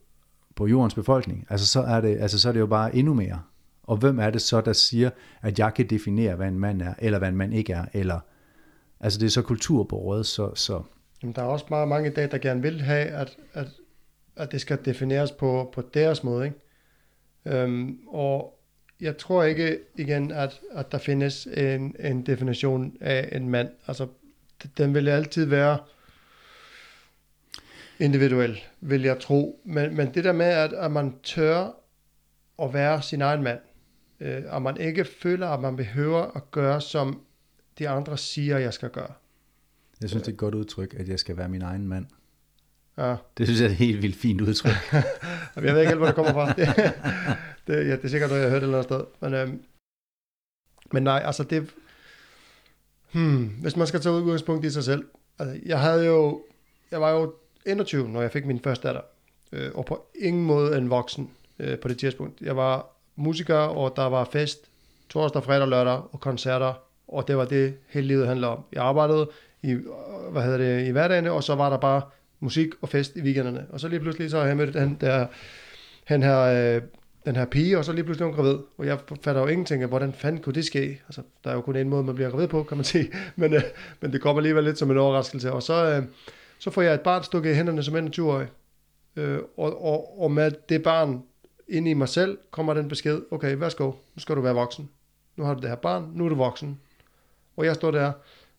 på 0.57 0.67
jordens 0.67 0.95
befolkning, 0.95 1.45
altså 1.49 1.67
så, 1.67 1.81
er 1.81 2.01
det, 2.01 2.17
altså 2.19 2.39
så 2.39 2.49
er 2.49 2.53
det 2.53 2.59
jo 2.59 2.65
bare 2.65 2.95
endnu 2.95 3.13
mere. 3.13 3.41
Og 3.83 3.97
hvem 3.97 4.19
er 4.19 4.29
det 4.29 4.41
så, 4.41 4.61
der 4.61 4.73
siger, 4.73 5.09
at 5.41 5.59
jeg 5.59 5.73
kan 5.73 5.89
definere, 5.89 6.35
hvad 6.35 6.47
en 6.47 6.59
mand 6.59 6.81
er, 6.81 6.93
eller 6.99 7.19
hvad 7.19 7.29
en 7.29 7.35
mand 7.35 7.53
ikke 7.53 7.73
er, 7.73 7.85
eller, 7.93 8.19
altså 8.99 9.19
det 9.19 9.25
er 9.25 9.29
så 9.29 9.41
kulturbordet, 9.41 10.25
så, 10.25 10.55
så 10.55 10.81
Jamen, 11.23 11.35
der 11.35 11.41
er 11.41 11.45
også 11.45 11.65
meget 11.69 11.87
mange 11.87 12.09
i 12.09 12.13
dag, 12.13 12.31
der 12.31 12.37
gerne 12.37 12.61
vil 12.61 12.81
have, 12.81 13.05
at, 13.07 13.37
at, 13.53 13.67
at 14.35 14.51
det 14.51 14.61
skal 14.61 14.85
defineres 14.85 15.31
på, 15.31 15.69
på 15.73 15.81
deres 15.93 16.23
måde. 16.23 16.45
Ikke? 16.45 16.57
Øhm, 17.45 17.99
og 18.07 18.59
jeg 19.01 19.17
tror 19.17 19.43
ikke 19.43 19.79
igen, 19.95 20.31
at, 20.31 20.59
at 20.71 20.91
der 20.91 20.97
findes 20.97 21.45
en, 21.45 21.95
en 21.99 22.25
definition 22.25 22.97
af 23.01 23.29
en 23.31 23.49
mand. 23.49 23.69
Altså, 23.87 24.07
den 24.77 24.93
vil 24.93 25.07
altid 25.07 25.45
være 25.45 25.77
individuel, 27.99 28.59
vil 28.81 29.01
jeg 29.01 29.19
tro. 29.19 29.61
Men, 29.65 29.95
men 29.95 30.13
det 30.13 30.23
der 30.23 30.31
med, 30.31 30.45
at, 30.45 30.73
at 30.73 30.91
man 30.91 31.19
tør 31.23 31.71
at 32.61 32.73
være 32.73 33.01
sin 33.01 33.21
egen 33.21 33.43
mand, 33.43 33.59
øh, 34.19 34.43
og 34.47 34.61
man 34.61 34.77
ikke 34.77 35.05
føler, 35.05 35.47
at 35.47 35.59
man 35.59 35.75
behøver 35.75 36.35
at 36.35 36.51
gøre, 36.51 36.81
som 36.81 37.21
de 37.79 37.89
andre 37.89 38.17
siger, 38.17 38.57
jeg 38.57 38.73
skal 38.73 38.89
gøre. 38.89 39.13
jeg 40.01 40.09
synes, 40.09 40.23
det 40.23 40.29
er 40.29 40.33
et 40.33 40.39
godt 40.39 40.55
udtryk, 40.55 40.95
at 40.99 41.09
jeg 41.09 41.19
skal 41.19 41.37
være 41.37 41.49
min 41.49 41.61
egen 41.61 41.87
mand. 41.87 42.05
Ja. 42.97 43.15
Det 43.37 43.47
synes 43.47 43.61
jeg 43.61 43.67
er 43.67 43.71
et 43.71 43.75
helt 43.75 44.01
vildt 44.01 44.15
fint 44.15 44.41
udtryk. 44.41 44.71
Jeg 45.55 45.63
ved 45.63 45.79
ikke 45.79 45.87
helt, 45.87 45.97
hvor 45.97 46.05
det 46.05 46.15
kommer 46.15 46.33
fra. 46.33 46.53
Det, 46.53 46.67
det, 47.67 47.87
ja, 47.87 47.95
det 47.95 48.05
er 48.05 48.07
sikkert 48.07 48.29
noget, 48.29 48.41
jeg 48.41 48.49
har 48.49 48.55
hørt 48.55 48.63
et 48.63 48.67
eller 48.67 48.77
andet 48.77 48.89
sted. 48.89 49.03
Men, 49.21 49.33
øhm, 49.33 49.63
men 50.91 51.03
nej, 51.03 51.21
altså 51.25 51.43
det... 51.43 51.75
Hmm, 53.11 53.45
hvis 53.45 53.75
man 53.75 53.87
skal 53.87 54.01
tage 54.01 54.15
udgangspunkt 54.15 54.65
i 54.65 54.69
sig 54.69 54.83
selv. 54.83 55.05
Altså, 55.39 55.59
jeg 55.65 55.81
havde 55.81 56.05
jo... 56.05 56.43
Jeg 56.91 57.01
var 57.01 57.11
jo 57.11 57.33
21, 57.67 58.09
når 58.09 58.21
jeg 58.21 58.31
fik 58.31 58.45
min 58.45 58.59
første 58.59 58.87
datter. 58.87 59.01
Øh, 59.51 59.71
og 59.73 59.85
på 59.85 60.05
ingen 60.15 60.43
måde 60.43 60.77
en 60.77 60.89
voksen 60.89 61.29
øh, 61.59 61.79
på 61.79 61.87
det 61.87 61.97
tidspunkt. 61.97 62.41
Jeg 62.41 62.55
var 62.55 62.85
musiker, 63.15 63.55
og 63.55 63.93
der 63.95 64.05
var 64.05 64.29
fest 64.31 64.59
torsdag, 65.09 65.43
fredag, 65.43 65.67
lørdag 65.67 66.01
og 66.11 66.19
koncerter. 66.19 66.73
Og 67.07 67.27
det 67.27 67.37
var 67.37 67.45
det, 67.45 67.73
hele 67.87 68.07
livet 68.07 68.27
handlede 68.27 68.51
om. 68.51 68.63
Jeg 68.73 68.83
arbejdede 68.83 69.29
i, 69.61 69.71
øh, 69.71 69.83
hvad 70.31 70.43
hedder 70.43 70.57
det, 70.57 70.87
i 70.87 70.91
hverdagen, 70.91 71.27
og 71.27 71.43
så 71.43 71.55
var 71.55 71.69
der 71.69 71.77
bare 71.77 72.01
musik 72.39 72.67
og 72.81 72.89
fest 72.89 73.15
i 73.15 73.21
weekenderne. 73.21 73.65
Og 73.69 73.79
så 73.79 73.87
lige 73.87 73.99
pludselig 73.99 74.29
så 74.31 74.39
har 74.39 74.45
jeg 74.45 74.57
mødt 74.57 74.73
den 74.73 74.97
der, 75.01 75.27
han 76.03 76.23
her, 76.23 76.39
øh, 76.39 76.81
den 77.25 77.35
her 77.35 77.45
pige, 77.45 77.77
og 77.77 77.85
så 77.85 77.93
lige 77.93 78.03
pludselig 78.03 78.23
er 78.23 78.27
hun 78.27 78.35
gravid. 78.35 78.57
Og 78.77 78.85
jeg 78.85 78.99
fatter 79.21 79.41
jo 79.41 79.47
ingenting 79.47 79.83
af, 79.83 79.89
hvordan 79.89 80.13
fanden 80.13 80.41
kunne 80.41 80.55
det 80.55 80.65
ske? 80.65 81.01
Altså, 81.07 81.21
der 81.43 81.49
er 81.49 81.53
jo 81.53 81.61
kun 81.61 81.75
en 81.75 81.89
måde, 81.89 82.03
man 82.03 82.15
bliver 82.15 82.29
gravid 82.29 82.47
på, 82.47 82.63
kan 82.63 82.77
man 82.77 82.83
sige. 82.83 83.11
Men, 83.35 83.53
øh, 83.53 83.61
men 84.01 84.13
det 84.13 84.21
kommer 84.21 84.39
alligevel 84.39 84.63
lidt 84.63 84.77
som 84.77 84.91
en 84.91 84.97
overraskelse. 84.97 85.51
Og 85.51 85.63
så, 85.63 85.85
øh, 85.85 86.03
så 86.59 86.71
får 86.71 86.81
jeg 86.81 86.93
et 86.93 87.01
barn 87.01 87.23
stukket 87.23 87.51
i 87.51 87.53
hænderne 87.53 87.83
som 87.83 87.95
21-årig. 87.95 88.47
Øh, 89.15 89.39
og, 89.57 89.83
og, 89.85 90.21
og 90.21 90.31
med 90.31 90.51
det 90.69 90.83
barn 90.83 91.23
inde 91.67 91.91
i 91.91 91.93
mig 91.93 92.09
selv, 92.09 92.37
kommer 92.51 92.73
den 92.73 92.87
besked, 92.87 93.21
okay, 93.31 93.55
værsgo, 93.55 93.85
nu 93.85 94.19
skal 94.19 94.35
du 94.35 94.41
være 94.41 94.53
voksen. 94.53 94.89
Nu 95.35 95.43
har 95.43 95.53
du 95.53 95.61
det 95.61 95.69
her 95.69 95.75
barn, 95.75 96.11
nu 96.13 96.25
er 96.25 96.29
du 96.29 96.35
voksen. 96.35 96.79
Og 97.57 97.65
jeg 97.65 97.75
står 97.75 97.91
der, 97.91 98.11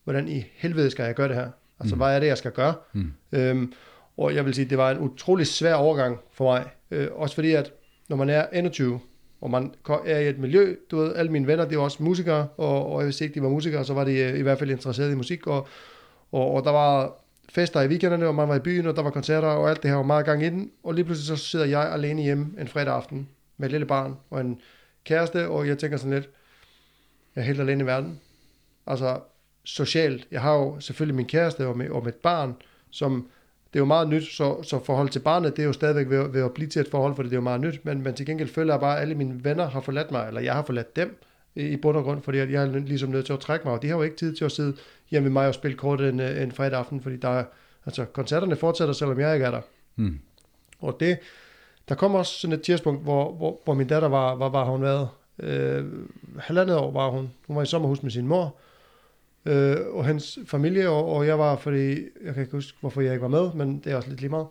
hvordan 0.05 0.29
i 0.29 0.45
helvede 0.55 0.91
skal 0.91 1.05
jeg 1.05 1.15
gøre 1.15 1.29
det 1.29 1.37
her? 1.37 1.51
Altså, 1.81 1.95
mm. 1.95 2.01
hvad 2.01 2.17
er 2.17 2.21
det, 2.21 2.27
jeg 2.27 2.39
skal 2.39 2.53
gøre? 2.53 2.75
Mm. 2.93 3.13
Øhm, 3.33 3.73
og 4.17 4.35
jeg 4.35 4.45
vil 4.45 4.55
sige, 4.55 4.71
det 4.71 4.79
var 4.79 4.91
en 4.91 4.99
utrolig 4.99 5.47
svær 5.47 5.75
overgang 5.75 6.19
for 6.33 6.45
mig. 6.45 6.65
Øh, 6.91 7.09
også 7.13 7.35
fordi, 7.35 7.53
at 7.53 7.73
når 8.09 8.17
man 8.17 8.31
er 8.31 8.47
21, 8.53 9.01
og 9.41 9.51
man 9.51 9.75
er 10.07 10.19
i 10.19 10.29
et 10.29 10.39
miljø, 10.39 10.77
du 10.91 10.97
ved, 10.97 11.15
alle 11.15 11.33
mine 11.33 11.47
venner, 11.47 11.65
det 11.65 11.79
var 11.79 11.85
også 11.85 12.03
musikere, 12.03 12.49
og, 12.57 12.93
og 12.93 13.05
hvis 13.05 13.21
ikke 13.21 13.35
de 13.35 13.43
var 13.43 13.49
musikere, 13.49 13.85
så 13.85 13.95
var 13.95 14.05
de 14.05 14.13
øh, 14.13 14.39
i 14.39 14.43
hvert 14.43 14.59
fald 14.59 14.71
interesseret 14.71 15.13
i 15.13 15.15
musik, 15.15 15.47
og, 15.47 15.69
og, 16.33 16.55
og 16.55 16.65
der 16.65 16.71
var 16.71 17.15
fester 17.49 17.83
i 17.83 17.87
weekenderne, 17.87 18.27
og 18.27 18.35
man 18.35 18.49
var 18.49 18.57
i 18.57 18.59
byen, 18.59 18.87
og 18.87 18.97
der 18.97 19.03
var 19.03 19.11
koncerter, 19.11 19.49
og 19.49 19.71
alt 19.71 19.83
det 19.83 19.91
her 19.91 19.97
var 19.97 20.03
meget 20.03 20.27
gang 20.27 20.43
i 20.43 20.49
den, 20.49 20.71
og 20.83 20.95
lige 20.95 21.05
pludselig 21.05 21.39
så 21.39 21.45
sidder 21.45 21.67
jeg 21.67 21.93
alene 21.93 22.23
hjemme 22.23 22.55
en 22.61 22.69
fredag 22.69 22.95
aften 22.95 23.29
med 23.57 23.69
et 23.69 23.73
lille 23.73 23.87
barn 23.87 24.17
og 24.31 24.41
en 24.41 24.61
kæreste, 25.05 25.49
og 25.49 25.69
jeg 25.69 25.79
tænker 25.79 25.97
sådan 25.97 26.13
lidt, 26.13 26.29
jeg 27.37 27.43
er 27.43 27.47
helt 27.47 27.61
alene 27.61 27.85
i 27.85 27.87
verden. 27.87 28.21
Altså 28.87 29.21
socialt, 29.65 30.29
jeg 30.31 30.41
har 30.41 30.55
jo 30.55 30.81
selvfølgelig 30.81 31.17
min 31.17 31.27
kæreste 31.27 31.67
og, 31.67 31.79
med, 31.79 31.91
og 31.91 32.05
mit 32.05 32.15
barn, 32.15 32.55
som 32.91 33.29
det 33.73 33.79
er 33.79 33.81
jo 33.81 33.85
meget 33.85 34.09
nyt, 34.09 34.25
så, 34.25 34.63
så 34.63 34.85
forhold 34.85 35.09
til 35.09 35.21
barnet, 35.21 35.57
det 35.57 35.63
er 35.63 35.67
jo 35.67 35.73
stadigvæk 35.73 36.11
ved, 36.11 36.29
ved 36.29 36.43
at 36.43 36.55
blive 36.55 36.69
til 36.69 36.81
et 36.81 36.89
forhold, 36.91 37.15
for 37.15 37.23
det 37.23 37.33
er 37.33 37.37
jo 37.37 37.41
meget 37.41 37.61
nyt, 37.61 37.85
men, 37.85 38.03
men 38.03 38.15
til 38.15 38.27
gengæld 38.27 38.49
føler 38.49 38.75
jeg 38.75 38.81
bare, 38.81 38.97
at 38.97 39.03
alle 39.03 39.15
mine 39.15 39.45
venner 39.45 39.71
har 39.71 39.81
forladt 39.81 40.11
mig, 40.11 40.29
eller 40.29 40.41
jeg 40.41 40.55
har 40.55 40.63
forladt 40.63 40.97
dem 40.97 41.23
i, 41.55 41.63
i 41.63 41.77
bund 41.77 41.97
og 41.97 42.05
grund, 42.05 42.23
fordi 42.23 42.39
jeg 42.39 42.53
er 42.53 42.79
ligesom 42.79 43.11
nødt 43.11 43.27
til 43.27 43.33
at 43.33 43.41
trække 43.41 43.65
mig, 43.65 43.75
og 43.75 43.83
de 43.83 43.89
har 43.89 43.97
jo 43.97 44.03
ikke 44.03 44.17
tid 44.17 44.37
til 44.37 44.45
at 44.45 44.53
sidde 44.53 44.77
hjemme 45.11 45.29
med 45.29 45.33
mig 45.33 45.49
og 45.49 45.55
spille 45.55 45.77
kort 45.77 46.01
en, 46.01 46.21
en 46.21 46.53
fredag 46.53 46.79
aften, 46.79 47.01
fordi 47.01 47.17
der 47.17 47.29
er, 47.29 47.45
altså 47.87 48.05
koncerterne 48.05 48.57
fortsætter, 48.57 48.95
selvom 48.95 49.21
jeg 49.21 49.35
ikke 49.35 49.47
er 49.47 49.51
der. 49.51 49.61
Mm. 49.97 50.19
Og 50.81 50.97
det, 51.01 51.19
der 51.89 51.95
kom 51.95 52.15
også 52.15 52.33
sådan 52.33 52.55
et 52.55 52.63
tidspunkt, 52.63 53.03
hvor, 53.03 53.33
hvor, 53.33 53.61
hvor 53.65 53.75
min 53.75 53.87
datter 53.87 54.09
var, 54.09 54.35
var, 54.35 54.49
var 54.49 54.65
hun 54.65 54.83
været, 54.83 55.09
øh, 55.39 55.85
halvandet 56.39 56.77
år 56.77 56.91
var 56.91 57.11
hun, 57.11 57.31
hun 57.47 57.57
var 57.57 57.63
i 57.63 57.67
sommerhus 57.67 58.03
med 58.03 58.11
sin 58.11 58.27
mor, 58.27 58.57
øh, 59.47 59.77
og 59.91 60.05
hans 60.05 60.39
familie, 60.47 60.89
og, 60.89 61.09
og 61.09 61.27
jeg 61.27 61.39
var, 61.39 61.57
fordi, 61.57 61.91
jeg 62.25 62.35
kan 62.35 62.43
ikke 62.43 62.53
huske, 62.53 62.79
hvorfor 62.81 63.01
jeg 63.01 63.13
ikke 63.13 63.23
var 63.23 63.29
med, 63.29 63.53
men 63.53 63.79
det 63.79 63.93
er 63.93 63.97
også 63.97 64.09
lidt 64.09 64.21
lige 64.21 64.31
meget. 64.31 64.47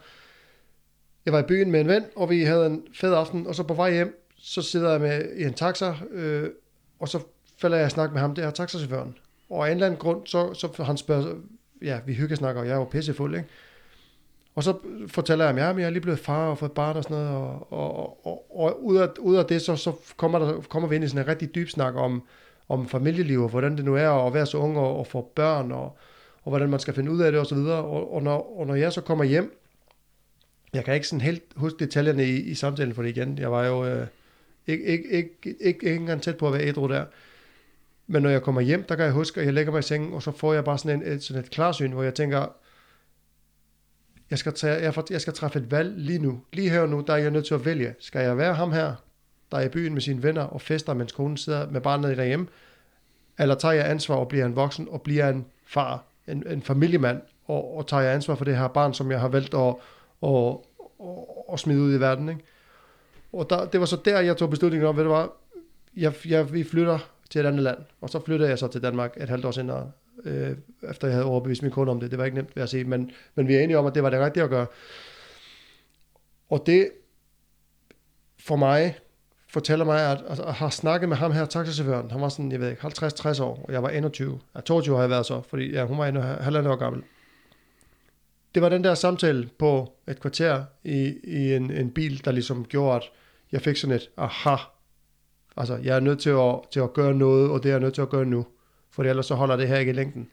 Jeg 1.26 1.34
var 1.34 1.40
i 1.40 1.48
byen 1.48 1.72
med 1.72 1.82
en 1.82 1.88
ven, 1.88 2.04
og 2.16 2.30
vi 2.30 2.44
havde 2.44 2.66
en 2.66 2.84
fed 2.94 3.14
aften, 3.14 3.48
og 3.48 3.56
så 3.56 3.64
på 3.64 3.74
vej 3.74 3.94
hjem, 3.94 4.24
så 4.38 4.62
sidder 4.62 4.92
jeg 4.92 5.02
med 5.02 5.36
i 5.36 5.44
en 5.44 5.54
taxa, 5.54 5.94
øh, 6.12 6.50
og 7.00 7.10
så 7.10 7.20
falder 7.58 7.78
jeg 7.78 7.88
i 7.88 7.90
snak 7.90 8.12
med 8.14 8.22
ham, 8.22 8.36
det 8.36 8.44
er 8.44 8.52
taxachaufføren. 8.52 9.16
Og 9.50 9.68
af 9.68 9.72
en 9.72 9.78
eller 9.78 9.86
anden 9.86 10.00
grund, 10.00 10.22
så, 10.26 10.54
så 10.54 10.84
han 10.84 10.98
spørger, 10.98 11.36
ja, 11.82 12.00
vi 12.06 12.14
hyggesnakker, 12.14 12.62
og 12.62 12.68
jeg 12.68 12.74
er 12.74 12.78
jo 12.78 12.84
pissefuld, 12.86 13.36
ikke? 13.36 13.48
Og 14.56 14.64
så 14.64 14.78
fortæller 15.08 15.46
jeg 15.46 15.54
ham, 15.54 15.58
ja, 15.58 15.74
men 15.74 15.80
jeg 15.80 15.86
er 15.86 15.90
lige 15.90 16.02
blevet 16.02 16.20
far 16.20 16.50
og 16.50 16.58
fået 16.58 16.72
barn 16.72 16.98
og 16.98 17.04
sådan 17.04 17.18
noget, 17.18 17.32
og, 17.32 17.74
og, 17.74 18.26
og, 18.26 18.58
og 18.60 18.86
ud, 18.86 18.98
af, 18.98 19.08
ud 19.20 19.36
af 19.36 19.46
det, 19.46 19.62
så, 19.62 19.76
så 19.76 19.92
kommer, 20.18 20.40
der, 20.40 20.62
kommer 20.62 20.90
vi 20.90 20.96
ind 20.96 21.04
i 21.04 21.08
sådan 21.08 21.24
en 21.24 21.28
rigtig 21.28 21.56
dyb 21.56 21.70
snak 21.70 21.96
om, 21.96 22.24
om 22.70 22.88
familieliv, 22.88 23.44
og 23.44 23.50
hvordan 23.50 23.78
det 23.78 23.86
nu 23.86 23.96
er 23.96 24.10
at 24.10 24.34
være 24.34 24.46
så 24.46 24.58
ung 24.58 24.78
og, 24.78 25.00
og 25.00 25.08
få 25.08 25.32
børn, 25.36 25.72
og, 25.72 25.98
og 26.44 26.52
hvordan 26.52 26.70
man 26.70 26.80
skal 26.80 26.94
finde 26.94 27.12
ud 27.12 27.22
af 27.22 27.32
det 27.32 27.42
osv. 27.42 27.58
Og, 27.58 28.14
og, 28.14 28.24
når, 28.24 28.60
og 28.60 28.68
når 28.68 28.76
jeg 28.76 28.94
så 28.94 29.02
kommer 29.02 29.24
hjem 29.24 29.60
Jeg 30.74 30.86
kan 30.86 30.94
ikke 30.94 31.08
sådan 31.08 31.22
helt 31.22 31.44
huske 31.56 31.80
detaljerne 31.80 32.26
i, 32.26 32.36
i 32.36 32.54
samtalen, 32.54 32.94
for 32.94 33.02
det 33.02 33.10
igen, 33.10 33.38
jeg 33.38 33.52
var 33.52 33.66
jo 33.66 33.86
øh, 33.86 34.08
ikke, 34.68 34.84
ikke, 34.86 35.10
ikke, 35.12 35.32
ikke, 35.44 35.86
ikke 35.86 35.96
engang 35.96 36.22
tæt 36.22 36.38
på 36.38 36.48
at 36.48 36.54
være 36.54 36.68
ædru 36.68 36.88
der. 36.88 37.06
Men 38.08 38.24
når 38.24 38.30
jeg 38.30 38.42
kommer 38.42 38.62
hjem, 38.62 38.84
der 38.84 38.96
kan 38.96 39.06
jeg 39.06 39.14
huske, 39.14 39.40
at 39.40 39.46
jeg 39.46 39.54
lægger 39.54 39.72
mig 39.72 39.80
i 39.80 39.82
sengen, 39.82 40.14
og 40.14 40.24
så 40.24 40.32
får 40.32 40.54
jeg 40.54 40.64
bare 40.64 40.78
sådan, 40.78 41.02
en, 41.02 41.12
et, 41.12 41.24
sådan 41.24 41.44
et 41.44 41.50
klarsyn, 41.50 41.92
hvor 41.92 42.04
jeg 42.04 42.14
tænker, 42.14 42.48
jeg 44.30 44.40
skal, 44.40 44.54
tage, 44.54 44.82
jeg, 44.82 44.94
jeg 45.10 45.22
skal 45.22 45.34
træffe 45.34 45.60
et 45.60 45.72
valg 45.72 45.94
lige 45.98 46.20
nu. 46.20 46.42
Lige 46.54 46.70
her 46.70 46.82
og 46.82 46.90
nu, 46.90 47.04
der 47.08 47.14
er 47.14 47.18
jeg 47.18 47.32
nødt 47.32 47.46
til 47.46 47.54
at 47.54 47.66
vælge. 47.66 47.96
Skal 48.00 48.22
jeg 48.22 48.38
være 48.38 48.54
ham 48.54 48.72
her, 48.72 48.96
der 49.52 49.58
er 49.58 49.62
i 49.62 49.70
byen 49.70 49.94
med 49.94 50.02
sine 50.02 50.24
venner 50.24 50.42
og 50.42 50.62
fester, 50.62 50.94
mens 50.94 51.12
konen 51.12 51.38
sidder 51.38 51.70
med 51.70 51.82
barnet 51.82 52.18
derhjemme? 52.18 52.48
Eller 53.40 53.56
tager 53.56 53.74
jeg 53.74 53.90
ansvar 53.90 54.16
og 54.16 54.28
bliver 54.28 54.46
en 54.46 54.56
voksen 54.56 54.88
og 54.92 55.02
bliver 55.02 55.30
en 55.30 55.46
far, 55.66 56.04
en, 56.28 56.48
en 56.48 56.62
familiemand, 56.62 57.22
og, 57.46 57.78
og 57.78 57.88
tager 57.88 58.04
jeg 58.04 58.14
ansvar 58.14 58.36
for 58.36 58.46
det 58.46 58.58
her 58.58 58.68
barn, 58.68 58.94
som 58.94 59.12
jeg 59.12 59.20
har 59.20 59.28
valgt 59.28 59.54
at, 59.54 59.76
at, 60.24 60.58
at, 61.04 61.16
at 61.54 61.60
smide 61.60 61.82
ud 61.82 61.96
i 61.96 62.00
verden. 62.00 62.30
Ikke? 62.30 62.42
Og 63.34 63.50
der, 63.50 63.66
det 63.66 63.80
var 63.80 63.86
så 63.86 63.98
der, 64.06 64.20
jeg 64.20 64.38
tog 64.38 64.50
beslutningen 64.50 64.90
om, 64.90 64.98
ved 64.98 65.04
du 65.04 65.10
hvad, 65.10 65.28
jeg, 65.96 66.14
jeg, 66.26 66.54
vi 66.54 66.64
flytter 66.64 67.00
til 67.30 67.42
et 67.42 67.46
andet 67.46 67.64
land, 67.64 67.78
og 68.02 68.10
så 68.10 68.20
flyttede 68.26 68.50
jeg 68.50 68.60
så 68.60 68.68
til 68.68 68.84
Danmark 68.84 69.18
et 69.18 69.30
halvt 69.30 69.46
år 69.46 69.52
senere, 69.52 69.92
øh, 70.26 70.58
efter 70.90 71.08
jeg 71.08 71.16
havde 71.16 71.26
overbevist 71.26 71.62
min 71.62 71.72
kone 71.72 71.92
om 71.92 72.00
det. 72.00 72.12
Det 72.12 72.20
var 72.20 72.26
ikke 72.26 72.38
nemt, 72.38 72.56
vil 72.56 72.62
jeg 72.62 72.70
sige, 72.70 72.84
men, 72.84 73.12
men 73.36 73.48
vi 73.48 73.56
er 73.56 73.60
enige 73.60 73.78
om, 73.78 73.86
at 73.86 73.96
det 73.96 74.04
var 74.04 74.10
det 74.10 74.20
rigtige 74.20 74.44
at 74.44 74.50
gøre. 74.50 74.66
Og 76.50 76.64
det 76.66 76.90
for 78.40 78.56
mig 78.56 78.98
fortæller 79.50 79.86
mig, 79.86 80.12
at, 80.12 80.24
at, 80.28 80.64
at 80.64 80.74
snakket 80.74 81.10
med 81.10 81.18
ham 81.18 81.32
her, 81.32 81.46
taxachaufføren, 81.46 82.12
han 82.12 82.22
var 82.22 82.30
sådan, 82.30 82.52
jeg 82.52 82.60
ved 82.60 82.70
ikke, 82.70 82.82
50-60 82.82 83.44
år, 83.44 83.66
og 83.68 83.74
jeg 83.74 83.84
var 83.84 83.90
21. 83.90 84.40
Ja, 84.56 84.62
22 84.62 84.96
har 84.96 85.04
jeg 85.04 85.10
været 85.10 85.26
så, 85.26 85.42
fordi 85.50 85.72
ja, 85.72 85.86
hun 85.86 85.98
var 85.98 86.06
endnu 86.06 86.22
halvandet 86.22 86.72
år 86.72 86.76
gammel. 86.76 87.04
Det 88.56 88.62
var 88.62 88.70
den 88.70 88.84
der 88.84 88.94
samtale 88.94 89.50
på 89.60 89.94
et 90.08 90.20
kvarter 90.20 90.64
i, 90.84 91.16
i 91.24 91.54
en, 91.54 91.72
en 91.72 91.92
bil, 91.92 92.26
der 92.26 92.32
ligesom 92.32 92.66
gjorde, 92.66 92.96
at 92.96 93.04
jeg 93.52 93.62
fik 93.62 93.78
sådan 93.78 93.96
et, 93.96 94.10
aha, 94.18 94.56
altså 95.58 95.76
jeg 95.84 95.96
er 95.96 96.00
nødt 96.00 96.20
til 96.20 96.30
at, 96.30 96.60
til 96.72 96.80
at 96.80 96.94
gøre 96.94 97.14
noget, 97.14 97.50
og 97.50 97.64
det 97.64 97.70
er 97.70 97.74
jeg 97.74 97.80
nødt 97.80 97.94
til 97.94 98.02
at 98.02 98.10
gøre 98.10 98.26
nu, 98.26 98.46
for 98.92 99.04
ellers 99.04 99.26
så 99.26 99.36
holder 99.36 99.56
det 99.56 99.68
her 99.68 99.78
ikke 99.78 99.90
i 99.90 99.96
længden. 99.96 100.30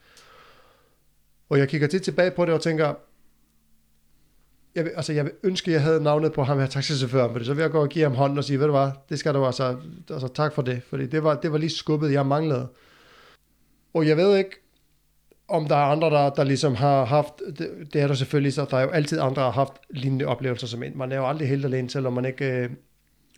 Og 1.49 1.59
jeg 1.59 1.69
kigger 1.69 1.87
tit 1.87 2.03
tilbage 2.03 2.31
på 2.31 2.45
det 2.45 2.55
og 2.55 2.61
tænker, 2.61 2.95
jeg 4.75 4.85
vil, 4.85 4.91
altså 4.97 5.13
jeg 5.13 5.25
vil 5.25 5.33
ønske, 5.43 5.71
at 5.71 5.73
jeg 5.73 5.83
havde 5.83 6.03
navnet 6.03 6.33
på 6.33 6.43
ham 6.43 6.59
her 6.59 6.67
taxichaufføren, 6.67 7.33
for 7.33 7.45
så 7.45 7.55
vil 7.55 7.63
jeg 7.63 7.71
gå 7.71 7.83
og 7.83 7.89
give 7.89 8.05
ham 8.05 8.15
hånden 8.15 8.39
og 8.39 8.45
sige, 8.45 8.59
ved 8.59 8.67
du 8.67 8.73
hvad, 8.73 8.91
det 9.09 9.19
skal 9.19 9.35
du 9.35 9.47
altså, 9.47 9.77
altså 10.11 10.29
tak 10.29 10.53
for 10.53 10.63
det, 10.63 10.83
fordi 10.83 11.07
det 11.07 11.25
var, 11.25 11.35
det 11.35 11.53
var 11.53 11.59
lige 11.59 11.71
skubbet, 11.71 12.13
jeg 12.13 12.27
manglede. 12.27 12.69
Og 13.95 14.09
jeg 14.09 14.17
ved 14.17 14.37
ikke, 14.37 14.51
om 15.49 15.69
der 15.69 15.77
er 15.77 15.85
andre, 15.85 16.11
der, 16.11 16.31
der 16.31 16.45
ligesom 16.45 16.75
har 16.75 17.05
haft, 17.05 17.35
det, 17.59 17.89
det 17.93 18.01
er 18.03 18.07
der 18.07 18.15
selvfølgelig, 18.15 18.53
så 18.53 18.67
der 18.71 18.77
er 18.77 18.83
jo 18.83 18.89
altid 18.89 19.21
andre, 19.21 19.35
der 19.35 19.47
har 19.47 19.51
haft 19.51 19.73
lignende 19.91 20.25
oplevelser 20.25 20.67
som 20.67 20.83
en. 20.83 20.99
Man 20.99 21.13
er 21.13 21.17
jo 21.17 21.29
aldrig 21.29 21.49
helt 21.49 21.65
alene, 21.65 21.91
selvom 21.91 22.13
man 22.13 22.25
ikke, 22.25 22.45
øh, 22.45 22.71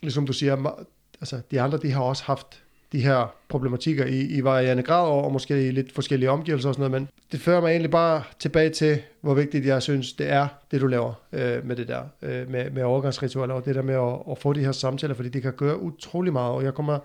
ligesom 0.02 0.26
du 0.26 0.32
siger, 0.32 0.84
altså 1.20 1.40
de 1.50 1.60
andre, 1.60 1.78
de 1.78 1.92
har 1.92 2.02
også 2.02 2.24
haft 2.24 2.62
de 2.92 3.00
her 3.00 3.34
problematikker 3.48 4.06
i, 4.06 4.20
i 4.20 4.44
varierende 4.44 4.82
grad, 4.82 5.08
og 5.08 5.32
måske 5.32 5.68
i 5.68 5.70
lidt 5.70 5.92
forskellige 5.92 6.30
omgivelser 6.30 6.68
og 6.68 6.74
sådan 6.74 6.90
noget, 6.90 7.02
men 7.02 7.08
det 7.32 7.40
fører 7.40 7.60
mig 7.60 7.70
egentlig 7.70 7.90
bare 7.90 8.22
tilbage 8.38 8.70
til, 8.70 9.02
hvor 9.20 9.34
vigtigt 9.34 9.66
jeg 9.66 9.82
synes, 9.82 10.12
det 10.12 10.28
er, 10.28 10.48
det 10.70 10.80
du 10.80 10.86
laver 10.86 11.12
øh, 11.32 11.66
med 11.66 11.76
det 11.76 11.88
der, 11.88 12.02
øh, 12.22 12.50
med, 12.50 12.70
med 12.70 12.82
overgangsritualer, 12.82 13.54
og 13.54 13.64
det 13.64 13.74
der 13.74 13.82
med 13.82 13.94
at, 13.94 14.32
at 14.32 14.38
få 14.38 14.52
de 14.52 14.64
her 14.64 14.72
samtaler, 14.72 15.14
fordi 15.14 15.28
det 15.28 15.42
kan 15.42 15.52
gøre 15.52 15.80
utrolig 15.80 16.32
meget, 16.32 16.52
og 16.52 16.64
jeg 16.64 16.74
kommer 16.74 16.98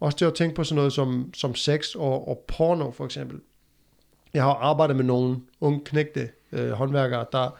også 0.00 0.18
til 0.18 0.24
at 0.24 0.34
tænke 0.34 0.54
på 0.54 0.64
sådan 0.64 0.76
noget 0.76 0.92
som, 0.92 1.30
som 1.34 1.54
sex 1.54 1.94
og, 1.94 2.28
og 2.28 2.44
porno 2.48 2.90
for 2.90 3.04
eksempel. 3.04 3.40
Jeg 4.34 4.42
har 4.42 4.54
arbejdet 4.54 4.96
med 4.96 5.04
nogle 5.04 5.36
unge 5.60 5.80
knægte 5.84 6.28
øh, 6.52 6.70
håndværkere, 6.70 7.26
der, 7.32 7.58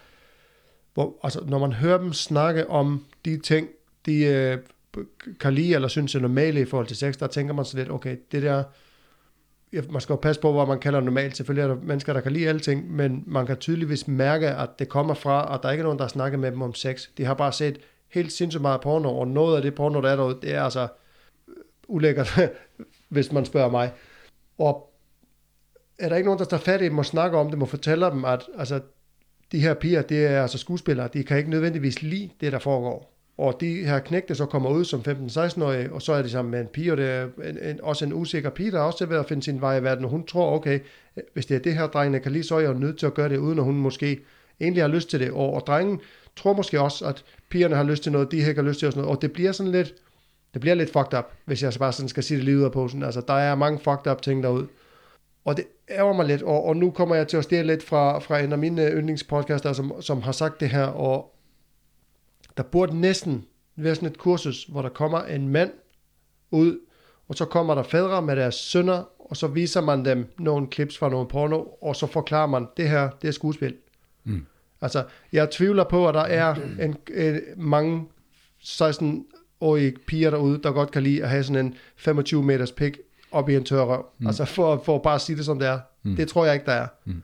hvor, 0.95 1.17
altså, 1.23 1.45
når 1.47 1.59
man 1.59 1.73
hører 1.73 1.99
dem 1.99 2.13
snakke 2.13 2.71
om 2.71 3.05
de 3.25 3.39
ting, 3.39 3.69
de 4.07 4.25
øh, 4.25 4.59
kan 5.41 5.55
lide 5.55 5.75
eller 5.75 5.89
synes 5.89 6.15
er 6.15 6.21
normale 6.21 6.61
i 6.61 6.65
forhold 6.65 6.87
til 6.87 6.97
sex, 6.97 7.17
der 7.17 7.27
tænker 7.27 7.55
man 7.55 7.65
så 7.65 7.77
lidt, 7.77 7.91
okay, 7.91 8.17
det 8.33 8.43
der, 8.43 8.65
man 9.91 10.01
skal 10.01 10.13
jo 10.13 10.17
passe 10.17 10.41
på, 10.41 10.53
hvor 10.53 10.67
man 10.67 10.81
kalder 10.81 11.01
normalt. 11.01 11.37
Selvfølgelig 11.37 11.63
er 11.63 11.75
der 11.75 11.83
mennesker, 11.83 12.13
der 12.13 12.21
kan 12.21 12.33
lide 12.33 12.49
alting, 12.49 12.93
men 12.93 13.25
man 13.27 13.47
kan 13.47 13.57
tydeligvis 13.57 14.09
mærke, 14.09 14.49
at 14.49 14.69
det 14.79 14.89
kommer 14.89 15.15
fra, 15.15 15.55
at 15.55 15.61
der 15.63 15.71
ikke 15.71 15.81
er 15.81 15.85
nogen, 15.85 15.99
der 15.99 16.09
snakker 16.09 16.39
med 16.39 16.53
dem 16.53 16.63
om 16.63 16.75
sex. 16.75 17.09
De 17.17 17.25
har 17.25 17.35
bare 17.35 17.53
set 17.53 17.79
helt 18.09 18.33
sindssygt 18.33 18.63
meget 18.63 18.81
porno, 18.81 19.19
og 19.19 19.29
noget 19.29 19.57
af 19.57 19.63
det 19.63 19.75
porno, 19.75 20.01
der 20.01 20.11
er 20.11 20.17
derude, 20.17 20.39
det 20.43 20.55
er 20.55 20.63
altså 20.63 20.89
øh, 21.49 21.55
ulækkert, 21.89 22.41
hvis 23.09 23.33
man 23.33 23.45
spørger 23.45 23.71
mig. 23.71 23.93
Og 24.59 24.93
er 25.99 26.09
der 26.09 26.17
ikke 26.17 26.27
nogen, 26.27 26.39
der 26.39 26.45
tager 26.45 26.61
fat 26.61 26.81
i 26.83 26.85
dem 26.85 26.99
og 26.99 27.07
snakker 27.07 27.39
om 27.39 27.51
dem 27.51 27.63
og 27.63 27.69
fortæller 27.69 28.11
dem, 28.11 28.25
at 28.25 28.49
altså, 28.59 28.81
de 29.53 29.61
her 29.61 29.75
piger, 29.75 30.03
det 30.03 30.27
er 30.27 30.43
altså 30.43 30.59
skuespillere, 30.59 31.09
de 31.13 31.25
kan 31.25 31.39
ikke 31.39 31.51
nødvendigvis 31.51 32.03
lide 32.03 32.31
det, 32.41 32.53
der 32.53 32.59
foregår. 32.59 33.20
Og 33.41 33.61
de 33.61 33.85
her 33.85 33.99
knægte 33.99 34.35
så 34.35 34.47
kommer 34.47 34.71
ud 34.71 34.85
som 34.85 35.01
15-16-årige, 35.09 35.93
og 35.93 36.03
så 36.03 36.13
er 36.13 36.23
de 36.23 36.31
sammen 36.31 36.51
med 36.51 36.61
en 36.61 36.67
pige, 36.67 36.93
og 36.93 36.97
det 36.97 37.11
er 37.11 37.29
en, 37.45 37.59
en, 37.63 37.81
også 37.83 38.05
en 38.05 38.13
usikker 38.13 38.51
pige, 38.51 38.71
der 38.71 38.79
er 38.79 38.83
også 38.83 39.07
ved 39.07 39.17
at 39.17 39.27
finde 39.27 39.43
sin 39.43 39.61
vej 39.61 39.79
i 39.79 39.83
verden, 39.83 40.05
og 40.05 40.11
hun 40.11 40.27
tror, 40.27 40.53
okay, 40.53 40.81
hvis 41.33 41.47
det 41.47 41.55
er 41.55 41.59
det 41.59 41.75
her, 41.75 41.87
drengene 41.87 42.21
kan 42.21 42.33
lide, 42.33 42.45
så 42.45 42.57
er 42.57 42.61
jeg 42.61 42.75
nødt 42.75 42.99
til 42.99 43.07
at 43.07 43.15
gøre 43.15 43.29
det, 43.29 43.37
uden 43.37 43.59
at 43.59 43.65
hun 43.65 43.77
måske 43.77 44.21
egentlig 44.61 44.83
har 44.83 44.89
lyst 44.89 45.11
til 45.11 45.21
det. 45.21 45.31
Og, 45.31 45.55
og 45.55 45.63
drengen 45.67 46.01
tror 46.37 46.53
måske 46.53 46.81
også, 46.81 47.05
at 47.07 47.25
pigerne 47.51 47.77
har 47.77 47.85
lyst 47.85 48.03
til 48.03 48.13
noget, 48.13 48.33
de 48.33 48.37
ikke 48.37 48.55
har 48.55 48.63
lyst 48.63 48.79
til 48.79 48.87
og 48.87 48.93
sådan 48.93 49.03
noget, 49.03 49.17
og 49.17 49.23
det 49.23 49.33
bliver 49.33 49.53
sådan 49.53 49.73
lidt, 49.73 49.95
det 50.53 50.61
bliver 50.61 50.75
lidt 50.75 50.93
fucked 50.93 51.19
up, 51.19 51.33
hvis 51.45 51.63
jeg 51.63 51.73
bare 51.79 51.93
sådan 51.93 52.09
skal 52.09 52.23
sige 52.23 52.37
det 52.37 52.45
lige 52.45 52.59
ud 52.59 52.63
af 52.63 52.73
posen. 52.73 53.03
Altså, 53.03 53.23
der 53.29 53.35
er 53.35 53.55
mange 53.55 53.79
fucked 53.79 54.13
up 54.13 54.23
ting 54.23 54.43
derude. 54.43 54.67
Og 55.45 55.57
det 55.57 55.65
ærger 55.91 56.13
mig 56.13 56.27
lidt, 56.27 56.43
og, 56.43 56.65
og 56.65 56.77
nu 56.77 56.91
kommer 56.91 57.15
jeg 57.15 57.29
til 57.29 57.37
at 57.37 57.45
stjæle 57.45 57.67
lidt 57.67 57.83
fra, 57.83 58.19
fra 58.19 58.39
en 58.39 58.53
af 58.53 58.59
mine 58.59 58.91
yndlingspodcaster, 58.91 59.73
som, 59.73 59.93
som 60.01 60.23
har 60.23 60.33
sagt 60.33 60.61
det 60.61 60.69
her, 60.69 60.85
og 60.85 61.35
der 62.57 62.63
burde 62.63 63.01
næsten 63.01 63.45
være 63.77 63.95
sådan 63.95 64.09
et 64.09 64.19
kursus, 64.19 64.65
hvor 64.65 64.83
der 64.83 64.89
kommer 64.89 65.23
en 65.23 65.49
mand 65.49 65.71
ud, 66.51 66.79
og 67.29 67.35
så 67.35 67.45
kommer 67.45 67.75
der 67.75 67.83
fædre 67.83 68.23
med 68.23 68.37
deres 68.37 68.55
sønner, 68.55 69.05
og 69.19 69.37
så 69.37 69.47
viser 69.47 69.81
man 69.81 70.05
dem 70.05 70.33
nogle 70.39 70.67
clips 70.73 70.99
fra 70.99 71.09
nogle 71.09 71.29
porno, 71.29 71.65
og 71.83 71.97
så 71.97 72.07
forklarer 72.07 72.47
man, 72.47 72.67
det 72.77 72.89
her, 72.89 73.11
det 73.23 73.29
er 73.29 73.33
skuespil. 73.33 73.75
Mm. 74.25 74.47
Altså, 74.81 75.05
jeg 75.33 75.51
tvivler 75.51 75.85
på, 75.85 76.09
at 76.09 76.15
der 76.15 76.21
er 76.21 76.55
en, 76.81 76.97
en, 77.15 77.41
mange 77.57 78.07
16-årige 78.61 79.97
piger 80.07 80.31
derude, 80.31 80.63
der 80.63 80.73
godt 80.73 80.91
kan 80.91 81.03
lide 81.03 81.23
at 81.23 81.29
have 81.29 81.45
sådan 81.45 81.67
en 81.67 81.75
25 81.97 82.43
meters 82.43 82.73
pik 82.73 82.99
op 83.33 83.49
i 83.49 83.55
en 83.57 83.65
tør 83.65 83.83
røv. 83.83 84.07
Mm. 84.19 84.27
Altså, 84.27 84.45
for, 84.45 84.83
for 84.85 84.97
at 84.97 85.03
bare 85.03 85.19
sige 85.19 85.37
det, 85.37 85.45
som 85.45 85.59
det 85.59 85.69
er. 85.69 85.81
Mm. 86.03 86.17
Det 86.17 86.29
tror 86.29 86.45
jeg 86.45 86.55
ikke, 86.55 86.67
der 86.67 86.73
er. 86.73 86.87
Mm. 87.05 87.23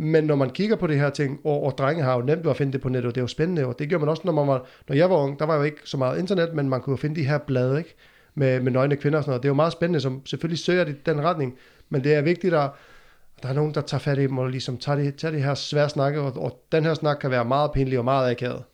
Men 0.00 0.24
når 0.24 0.34
man 0.34 0.50
kigger 0.50 0.76
på 0.76 0.86
det 0.86 0.96
her 0.96 1.10
ting, 1.10 1.40
og, 1.44 1.62
og 1.62 1.78
drenge 1.78 2.02
har 2.02 2.14
jo 2.14 2.22
nemt 2.22 2.44
ved 2.44 2.50
at 2.50 2.56
finde 2.56 2.72
det 2.72 2.80
på 2.80 2.88
nettet, 2.88 3.08
og 3.08 3.14
det 3.14 3.20
er 3.20 3.22
jo 3.22 3.28
spændende, 3.28 3.66
og 3.66 3.78
det 3.78 3.88
gjorde 3.88 4.04
man 4.04 4.08
også, 4.08 4.22
når, 4.24 4.32
man 4.32 4.46
var, 4.46 4.66
når 4.88 4.96
jeg 4.96 5.10
var 5.10 5.16
ung, 5.16 5.38
der 5.38 5.44
var 5.44 5.56
jo 5.56 5.62
ikke 5.62 5.80
så 5.84 5.96
meget 5.96 6.18
internet, 6.18 6.54
men 6.54 6.68
man 6.68 6.80
kunne 6.80 6.92
jo 6.92 6.96
finde 6.96 7.16
de 7.16 7.24
her 7.24 7.38
blade, 7.38 7.78
ikke? 7.78 7.94
Med, 8.34 8.60
med 8.60 8.72
nøgne 8.72 8.96
kvinder 8.96 9.18
og 9.18 9.24
sådan 9.24 9.30
noget. 9.30 9.42
Det 9.42 9.48
er 9.48 9.50
jo 9.50 9.54
meget 9.54 9.72
spændende, 9.72 10.00
som 10.00 10.26
selvfølgelig 10.26 10.58
søger 10.58 10.84
det 10.84 11.06
den 11.06 11.24
retning, 11.24 11.58
men 11.88 12.04
det 12.04 12.14
er 12.14 12.22
vigtigt, 12.22 12.54
at 12.54 12.70
der 13.42 13.48
er 13.48 13.52
nogen, 13.52 13.74
der 13.74 13.80
tager 13.80 13.98
fat 13.98 14.18
i 14.18 14.22
dem, 14.22 14.38
og 14.38 14.48
ligesom 14.48 14.78
tager 14.78 14.96
det, 14.96 15.16
tager 15.16 15.32
det 15.32 15.42
her 15.42 15.54
svære 15.54 15.88
snakke, 15.88 16.20
og, 16.20 16.42
og 16.42 16.64
den 16.72 16.84
her 16.84 16.94
snak 16.94 17.16
kan 17.20 17.30
være 17.30 17.44
meget 17.44 17.72
pinlig 17.72 17.98
og 17.98 18.04
meget 18.04 18.30
akavet. 18.30 18.64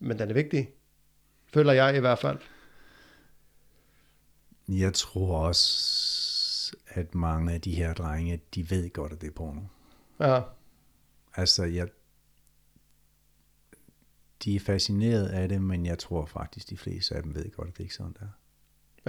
Men 0.00 0.18
den 0.18 0.30
er 0.30 0.34
vigtig. 0.34 0.68
Føler 1.54 1.72
jeg 1.72 1.96
i 1.96 2.00
hvert 2.00 2.18
fald. 2.18 2.38
Jeg 4.68 4.94
tror 4.94 5.38
også, 5.38 6.76
at 6.88 7.14
mange 7.14 7.52
af 7.54 7.60
de 7.60 7.74
her 7.74 7.94
drenge, 7.94 8.40
de 8.54 8.70
ved 8.70 8.92
godt, 8.92 9.12
at 9.12 9.20
det 9.20 9.26
er 9.26 9.32
porno. 9.32 9.60
Ja. 10.20 10.40
Altså, 11.36 11.64
jeg, 11.64 11.88
de 14.44 14.56
er 14.56 14.60
fascineret 14.60 15.26
af 15.26 15.48
det, 15.48 15.62
men 15.62 15.86
jeg 15.86 15.98
tror 15.98 16.26
faktisk, 16.26 16.70
de 16.70 16.76
fleste 16.76 17.14
af 17.14 17.22
dem 17.22 17.34
ved 17.34 17.50
godt, 17.50 17.68
at 17.68 17.76
det 17.76 17.82
ikke 17.82 17.94
sådan, 17.94 18.16
der. 18.20 18.26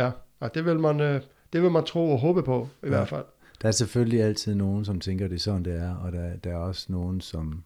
Ja, 0.03 0.11
og 0.39 0.53
det 0.53 0.65
vil 0.65 0.80
man, 0.80 0.99
øh, 0.99 1.21
det 1.53 1.61
vil 1.61 1.71
man 1.71 1.86
tro 1.86 2.11
og 2.11 2.19
håbe 2.19 2.43
på, 2.43 2.69
i 2.84 2.86
ja. 2.86 2.89
hvert 2.89 3.09
fald. 3.09 3.25
Der 3.61 3.67
er 3.67 3.71
selvfølgelig 3.71 4.21
altid 4.21 4.55
nogen, 4.55 4.86
som 4.86 4.99
tænker, 4.99 5.28
det 5.28 5.36
er 5.36 5.39
sådan, 5.39 5.65
det 5.65 5.73
er, 5.73 5.95
og 5.95 6.11
der, 6.11 6.38
der 6.38 6.51
er 6.51 6.57
også 6.57 6.91
nogen, 6.91 7.21
som 7.21 7.63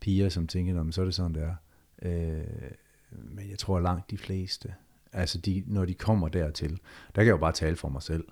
piger, 0.00 0.28
som 0.28 0.46
tænker, 0.46 0.80
om 0.80 0.92
så 0.92 1.00
er 1.00 1.04
det 1.04 1.14
sådan, 1.14 1.34
det 1.34 1.42
er. 1.42 1.54
Øh, 2.02 2.70
men 3.10 3.50
jeg 3.50 3.58
tror 3.58 3.80
langt 3.80 4.10
de 4.10 4.18
fleste, 4.18 4.74
altså 5.12 5.38
de, 5.38 5.64
når 5.66 5.84
de 5.84 5.94
kommer 5.94 6.28
dertil, 6.28 6.70
der 6.70 7.22
kan 7.22 7.26
jeg 7.26 7.32
jo 7.32 7.36
bare 7.36 7.52
tale 7.52 7.76
for 7.76 7.88
mig 7.88 8.02
selv. 8.02 8.24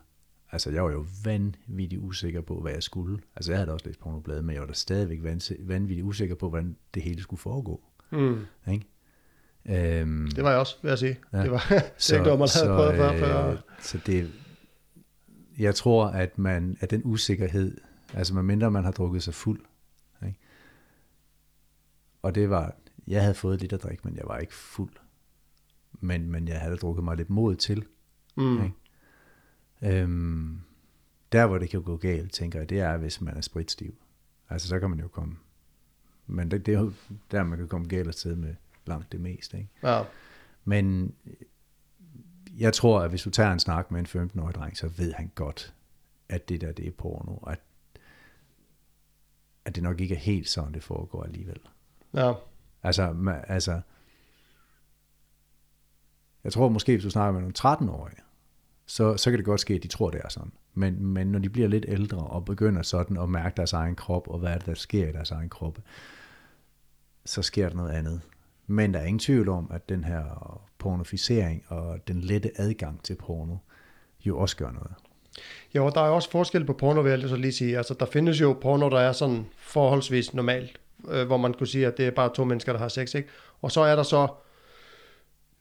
Altså, 0.57 0.71
jeg 0.71 0.85
var 0.85 0.91
jo 0.91 1.07
vanvittigt 1.25 2.03
usikker 2.03 2.41
på, 2.41 2.61
hvad 2.61 2.73
jeg 2.73 2.83
skulle. 2.83 3.19
Altså, 3.37 3.53
jeg 3.53 3.59
havde 3.59 3.73
også 3.73 3.87
læst 3.87 4.01
pornobladet, 4.01 4.45
men 4.45 4.55
jeg 4.55 4.61
var 4.61 4.67
da 4.67 4.73
stadigvæk 4.73 5.19
vanvittigt 5.59 6.03
usikker 6.05 6.35
på, 6.35 6.49
hvordan 6.49 6.77
det 6.95 7.03
hele 7.03 7.23
skulle 7.23 7.41
foregå. 7.41 7.85
Mm. 8.11 8.47
Ikke? 8.73 10.01
Øhm, 10.01 10.31
det 10.31 10.45
var 10.45 10.51
jeg 10.51 10.59
også, 10.59 10.77
vil 10.83 10.89
jeg 10.89 10.99
sige. 10.99 11.19
Ja. 11.33 11.43
Det 11.43 11.51
var 11.51 11.59
så, 11.99 12.15
det 12.17 12.25
var 12.25 12.37
man 12.37 12.49
havde 12.55 12.69
prøvet 12.69 12.97
før. 12.97 13.19
før. 13.19 13.51
Øh, 13.51 13.59
så 13.81 13.99
det, 14.07 14.33
jeg 15.59 15.75
tror, 15.75 16.07
at, 16.07 16.39
man, 16.39 16.77
at 16.81 16.91
den 16.91 17.03
usikkerhed, 17.05 17.77
altså 18.15 18.35
medmindre 18.35 18.71
man 18.71 18.85
har 18.85 18.93
drukket 18.93 19.23
sig 19.23 19.35
fuld, 19.35 19.61
ikke? 20.27 20.39
og 22.23 22.35
det 22.35 22.51
var, 22.51 22.77
jeg 23.07 23.23
havde 23.23 23.35
fået 23.35 23.61
lidt 23.61 23.73
at 23.73 23.83
drikke, 23.83 24.03
men 24.05 24.17
jeg 24.17 24.25
var 24.27 24.39
ikke 24.39 24.55
fuld. 24.55 24.93
Men, 26.01 26.31
men 26.31 26.49
jeg 26.49 26.61
havde 26.61 26.77
drukket 26.77 27.05
mig 27.05 27.17
lidt 27.17 27.31
mod 27.31 27.57
til. 27.57 27.85
Mm. 28.37 28.63
Ikke? 28.63 28.75
Øhm, 29.83 30.61
der 31.33 31.47
hvor 31.47 31.59
det 31.59 31.71
kan 31.71 31.83
gå 31.83 31.97
galt, 31.97 32.33
tænker 32.33 32.59
jeg, 32.59 32.71
det 32.71 32.81
er, 32.81 32.97
hvis 32.97 33.21
man 33.21 33.37
er 33.37 33.41
spritstiv. 33.41 33.95
Altså 34.49 34.69
så 34.69 34.81
kan 34.81 34.91
man 34.91 35.01
jo 35.01 35.09
komme 35.09 35.37
Men 36.27 36.51
det, 36.51 36.67
det 36.67 36.75
er 36.75 36.79
jo 36.81 36.93
der, 37.31 37.43
man 37.43 37.59
kan 37.59 37.69
komme 37.69 37.89
galt 37.89 38.09
afsted 38.09 38.37
med 38.37 38.55
langt 38.87 39.13
det 39.13 39.21
meste. 39.21 39.59
Ikke? 39.59 39.71
Ja. 39.83 40.03
Men 40.65 41.15
jeg 42.59 42.73
tror, 42.73 43.01
at 43.01 43.11
hvis 43.11 43.23
du 43.23 43.31
tager 43.31 43.53
en 43.53 43.61
snak 43.61 43.91
med 43.91 44.01
en 44.15 44.31
15-årig 44.31 44.55
dreng, 44.55 44.77
så 44.77 44.89
ved 44.89 45.13
han 45.13 45.31
godt, 45.35 45.75
at 46.29 46.49
det 46.49 46.61
der, 46.61 46.73
det 46.73 46.87
er 46.87 46.91
porno, 46.91 47.37
at, 47.37 47.61
at 49.65 49.75
det 49.75 49.83
nok 49.83 50.01
ikke 50.01 50.15
er 50.15 50.19
helt 50.19 50.49
sådan, 50.49 50.75
det 50.75 50.83
foregår 50.83 51.25
alligevel. 51.25 51.61
Ja. 52.15 52.33
Altså, 52.83 53.11
ma- 53.11 53.53
altså, 53.53 53.81
jeg 56.45 56.53
tror 56.53 56.69
måske, 56.69 56.93
hvis 56.93 57.05
du 57.05 57.11
snakker 57.11 57.33
med 57.33 57.41
nogle 57.41 57.55
13-årige, 57.59 58.21
så, 58.87 59.17
så 59.17 59.31
kan 59.31 59.39
det 59.39 59.47
godt 59.47 59.61
ske, 59.61 59.75
at 59.75 59.83
de 59.83 59.89
tror, 59.89 60.11
det 60.11 60.21
er 60.25 60.29
sådan. 60.29 60.53
Men, 60.75 61.07
men 61.07 61.27
når 61.27 61.39
de 61.39 61.49
bliver 61.49 61.69
lidt 61.69 61.85
ældre 61.89 62.19
og 62.19 62.45
begynder 62.45 62.83
sådan 62.83 63.17
at 63.17 63.29
mærke 63.29 63.57
deres 63.57 63.73
egen 63.73 63.95
krop, 63.95 64.29
og 64.29 64.39
hvad 64.39 64.51
er 64.51 64.59
det, 64.59 64.67
der 64.67 64.75
sker 64.75 65.09
i 65.09 65.13
deres 65.13 65.31
egen 65.31 65.49
krop, 65.49 65.79
så 67.25 67.43
sker 67.43 67.69
der 67.69 67.77
noget 67.77 67.93
andet. 67.93 68.21
Men 68.67 68.95
der 68.95 69.01
er 69.01 69.05
ingen 69.05 69.19
tvivl 69.19 69.49
om, 69.49 69.71
at 69.75 69.89
den 69.89 70.05
her 70.05 70.25
pornofisering 70.79 71.65
og 71.69 72.09
den 72.09 72.21
lette 72.21 72.51
adgang 72.57 73.03
til 73.03 73.15
porno 73.15 73.57
jo 74.25 74.39
også 74.39 74.57
gør 74.57 74.71
noget. 74.71 74.91
Jo, 75.75 75.91
der 75.95 76.01
er 76.01 76.09
også 76.09 76.31
forskel 76.31 76.65
på 76.65 76.73
porno, 76.73 77.01
vil 77.01 77.21
jeg 77.21 77.29
så 77.29 77.37
lige 77.37 77.53
sige. 77.53 77.77
Altså, 77.77 77.95
der 78.01 78.07
findes 78.07 78.41
jo 78.41 78.53
porno, 78.61 78.91
der 78.91 79.01
er 79.01 79.13
sådan 79.13 79.47
forholdsvis 79.57 80.35
normalt, 80.35 80.81
øh, 81.09 81.27
hvor 81.27 81.37
man 81.37 81.55
kunne 81.55 81.67
sige, 81.67 81.87
at 81.87 81.97
det 81.97 82.07
er 82.07 82.11
bare 82.11 82.35
to 82.35 82.45
mennesker, 82.45 82.73
der 82.73 82.79
har 82.79 82.89
sex, 82.89 83.15
ikke? 83.15 83.29
Og 83.63 83.73
så 83.73 83.81
er 83.81 83.97
der 83.97 84.03
så 84.03 84.29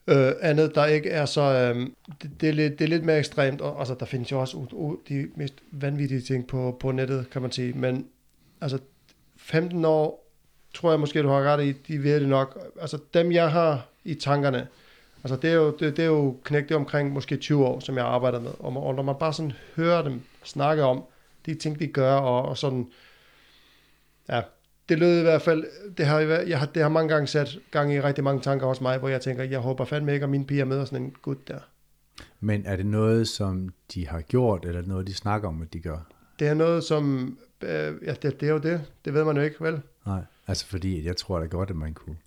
øh, 0.07 0.31
andet, 0.41 0.75
der 0.75 0.85
ikke 0.85 1.09
er 1.09 1.25
så... 1.25 1.41
Øh, 1.41 1.89
det, 2.21 2.31
det, 2.41 2.49
er 2.49 2.53
lidt, 2.53 2.79
det 2.79 2.85
er 2.85 2.89
lidt 2.89 3.05
mere 3.05 3.19
ekstremt, 3.19 3.61
og 3.61 3.79
altså, 3.79 3.95
der 3.99 4.05
findes 4.05 4.31
jo 4.31 4.39
også 4.39 4.57
uh, 4.57 4.95
de 5.09 5.27
mest 5.35 5.53
vanvittige 5.71 6.21
ting 6.21 6.47
på, 6.47 6.77
på 6.79 6.91
nettet, 6.91 7.29
kan 7.31 7.41
man 7.41 7.51
sige. 7.51 7.73
Men 7.73 8.07
altså, 8.61 8.79
15 9.37 9.85
år, 9.85 10.31
tror 10.73 10.91
jeg 10.91 10.99
måske, 10.99 11.21
du 11.21 11.27
har 11.27 11.43
ret 11.43 11.65
i, 11.65 11.71
de 11.71 12.03
ved 12.03 12.19
det 12.19 12.29
nok. 12.29 12.71
Altså, 12.81 12.97
dem 13.13 13.31
jeg 13.31 13.51
har 13.51 13.89
i 14.03 14.13
tankerne, 14.13 14.67
Altså 15.25 15.35
det 15.35 15.49
er 15.49 15.53
jo, 15.53 15.71
det, 15.71 15.97
det 15.97 16.03
er 16.03 16.09
jo 16.09 16.37
knægtet 16.43 16.77
omkring 16.77 17.13
måske 17.13 17.37
20 17.37 17.65
år, 17.65 17.79
som 17.79 17.97
jeg 17.97 18.05
arbejder 18.05 18.39
med. 18.39 18.51
Og, 18.59 18.83
og 18.83 18.95
når 18.95 19.03
man 19.03 19.15
bare 19.19 19.33
sådan 19.33 19.53
hører 19.75 20.01
dem 20.01 20.21
snakke 20.43 20.83
om 20.83 21.03
de 21.45 21.55
ting, 21.55 21.79
de 21.79 21.87
gør, 21.87 22.15
og, 22.15 22.41
og 22.41 22.57
sådan, 22.57 22.91
ja, 24.29 24.41
det 24.89 24.99
lød 24.99 25.19
i 25.19 25.21
hvert 25.21 25.41
fald, 25.41 25.65
det 25.97 26.05
har, 26.05 26.19
jeg 26.19 26.59
har, 26.59 26.65
det 26.65 26.81
har 26.81 26.89
mange 26.89 27.13
gange 27.13 27.27
sat 27.27 27.59
gang 27.71 27.93
i 27.93 28.01
rigtig 28.01 28.23
mange 28.23 28.41
tanker 28.41 28.67
hos 28.67 28.81
mig, 28.81 28.97
hvor 28.97 29.09
jeg 29.09 29.21
tænker, 29.21 29.43
jeg 29.43 29.59
håber 29.59 29.85
fandme 29.85 30.13
ikke, 30.13 30.23
at 30.23 30.29
mine 30.29 30.45
piger 30.45 30.65
møder 30.65 30.85
sådan 30.85 31.01
en 31.01 31.15
gut 31.21 31.47
der. 31.47 31.59
Men 32.39 32.65
er 32.65 32.75
det 32.75 32.85
noget, 32.85 33.27
som 33.27 33.69
de 33.93 34.07
har 34.07 34.21
gjort, 34.21 34.65
eller 34.65 34.77
er 34.77 34.81
det 34.81 34.89
noget, 34.89 35.07
de 35.07 35.13
snakker 35.13 35.47
om, 35.47 35.61
at 35.61 35.73
de 35.73 35.79
gør? 35.79 35.97
Det 36.39 36.47
er 36.47 36.53
noget, 36.53 36.83
som, 36.83 37.37
øh, 37.61 37.93
ja, 38.05 38.13
det, 38.13 38.41
det 38.41 38.43
er 38.43 38.51
jo 38.51 38.57
det, 38.57 38.81
det 39.05 39.13
ved 39.13 39.23
man 39.23 39.37
jo 39.37 39.41
ikke, 39.41 39.55
vel? 39.59 39.81
Nej, 40.05 40.21
altså 40.47 40.65
fordi 40.65 41.05
jeg 41.05 41.17
tror 41.17 41.39
da 41.39 41.45
godt, 41.45 41.69
at 41.69 41.75
man 41.75 41.93
kunne 41.93 42.17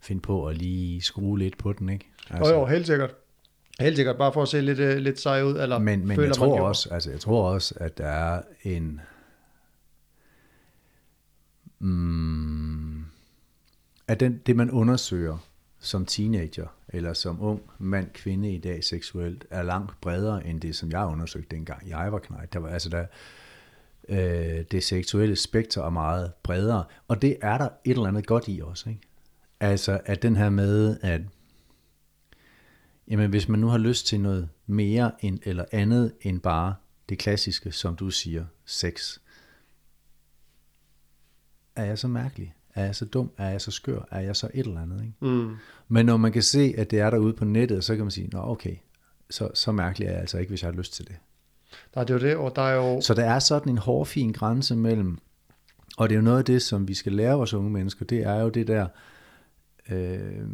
finde 0.00 0.20
på 0.20 0.46
at 0.46 0.56
lige 0.56 1.02
skrue 1.02 1.38
lidt 1.38 1.58
på 1.58 1.72
den, 1.72 1.88
ikke? 1.88 2.06
Altså, 2.30 2.54
jo, 2.54 2.60
jo, 2.60 2.66
helt 2.66 2.86
sikkert. 2.86 3.14
Helt 3.80 3.96
sikkert, 3.96 4.16
bare 4.16 4.32
for 4.32 4.42
at 4.42 4.48
se 4.48 4.60
lidt, 4.60 4.80
uh, 4.80 4.96
lidt 4.96 5.20
sej 5.20 5.42
ud, 5.42 5.60
eller 5.60 5.78
men, 5.78 6.06
men 6.06 6.16
føler 6.16 6.28
jeg 6.28 6.34
tror 6.34 6.60
også, 6.60 6.88
altså 6.90 7.10
jeg 7.10 7.20
tror 7.20 7.48
også, 7.50 7.74
at 7.76 7.98
der 7.98 8.06
er 8.06 8.42
en, 8.62 9.00
mm, 11.78 13.04
at 14.08 14.20
den, 14.20 14.40
det 14.46 14.56
man 14.56 14.70
undersøger 14.70 15.38
som 15.80 16.06
teenager, 16.06 16.66
eller 16.88 17.12
som 17.12 17.42
ung 17.42 17.62
mand, 17.78 18.10
kvinde 18.14 18.54
i 18.54 18.58
dag 18.58 18.84
seksuelt, 18.84 19.46
er 19.50 19.62
langt 19.62 20.00
bredere 20.00 20.46
end 20.46 20.60
det, 20.60 20.76
som 20.76 20.90
jeg 20.90 21.06
undersøgte 21.06 21.56
dengang 21.56 21.88
jeg 21.88 22.12
var 22.12 22.18
knægt. 22.18 22.52
Der 22.52 22.58
var, 22.58 22.68
altså 22.68 22.88
der, 22.88 23.06
øh, 24.08 24.64
det 24.70 24.84
seksuelle 24.84 25.36
spektrum 25.36 25.84
er 25.84 25.90
meget 25.90 26.32
bredere, 26.42 26.84
og 27.08 27.22
det 27.22 27.36
er 27.42 27.58
der 27.58 27.68
et 27.84 27.90
eller 27.90 28.06
andet 28.06 28.26
godt 28.26 28.44
i 28.48 28.60
også, 28.64 28.88
ikke? 28.90 29.02
Altså, 29.60 30.00
at 30.04 30.22
den 30.22 30.36
her 30.36 30.50
med, 30.50 30.96
at 31.02 31.20
jamen, 33.08 33.30
hvis 33.30 33.48
man 33.48 33.60
nu 33.60 33.68
har 33.68 33.78
lyst 33.78 34.06
til 34.06 34.20
noget 34.20 34.48
mere 34.66 35.12
end, 35.20 35.38
eller 35.42 35.64
andet 35.72 36.12
end 36.20 36.40
bare 36.40 36.74
det 37.08 37.18
klassiske, 37.18 37.72
som 37.72 37.96
du 37.96 38.10
siger, 38.10 38.44
sex, 38.64 39.18
er 41.78 41.84
jeg 41.84 41.98
så 41.98 42.08
mærkelig? 42.08 42.54
Er 42.74 42.84
jeg 42.84 42.96
så 42.96 43.04
dum? 43.04 43.30
Er 43.38 43.50
jeg 43.50 43.60
så 43.60 43.70
skør? 43.70 44.00
Er 44.10 44.20
jeg 44.20 44.36
så 44.36 44.50
et 44.54 44.66
eller 44.66 44.82
andet? 44.82 45.02
Ikke? 45.02 45.14
Mm. 45.20 45.56
Men 45.88 46.06
når 46.06 46.16
man 46.16 46.32
kan 46.32 46.42
se, 46.42 46.74
at 46.78 46.90
det 46.90 47.00
er 47.00 47.10
derude 47.10 47.32
på 47.32 47.44
nettet, 47.44 47.84
så 47.84 47.96
kan 47.96 48.04
man 48.04 48.10
sige, 48.10 48.28
nå 48.28 48.42
okay, 48.42 48.76
så, 49.30 49.48
så 49.54 49.72
mærkelig 49.72 50.06
er 50.06 50.12
jeg 50.12 50.20
altså 50.20 50.38
ikke, 50.38 50.50
hvis 50.50 50.62
jeg 50.62 50.70
har 50.70 50.76
lyst 50.76 50.92
til 50.94 51.06
det. 51.06 51.16
Nej, 51.94 52.04
det 52.04 52.14
er 52.14 52.18
jo 52.18 52.28
det, 52.28 52.36
og 52.36 52.56
der 52.56 52.62
er 52.62 52.74
jo... 52.74 53.00
Så 53.00 53.14
der 53.14 53.24
er 53.24 53.38
sådan 53.38 53.72
en 53.72 53.78
hårfin 53.78 54.32
grænse 54.32 54.76
mellem, 54.76 55.18
og 55.98 56.08
det 56.08 56.14
er 56.14 56.18
jo 56.18 56.24
noget 56.24 56.38
af 56.38 56.44
det, 56.44 56.62
som 56.62 56.88
vi 56.88 56.94
skal 56.94 57.12
lære 57.12 57.36
vores 57.36 57.54
unge 57.54 57.70
mennesker, 57.70 58.04
det 58.04 58.22
er 58.22 58.34
jo 58.34 58.48
det 58.48 58.66
der, 58.66 58.86
øh, 59.90 60.46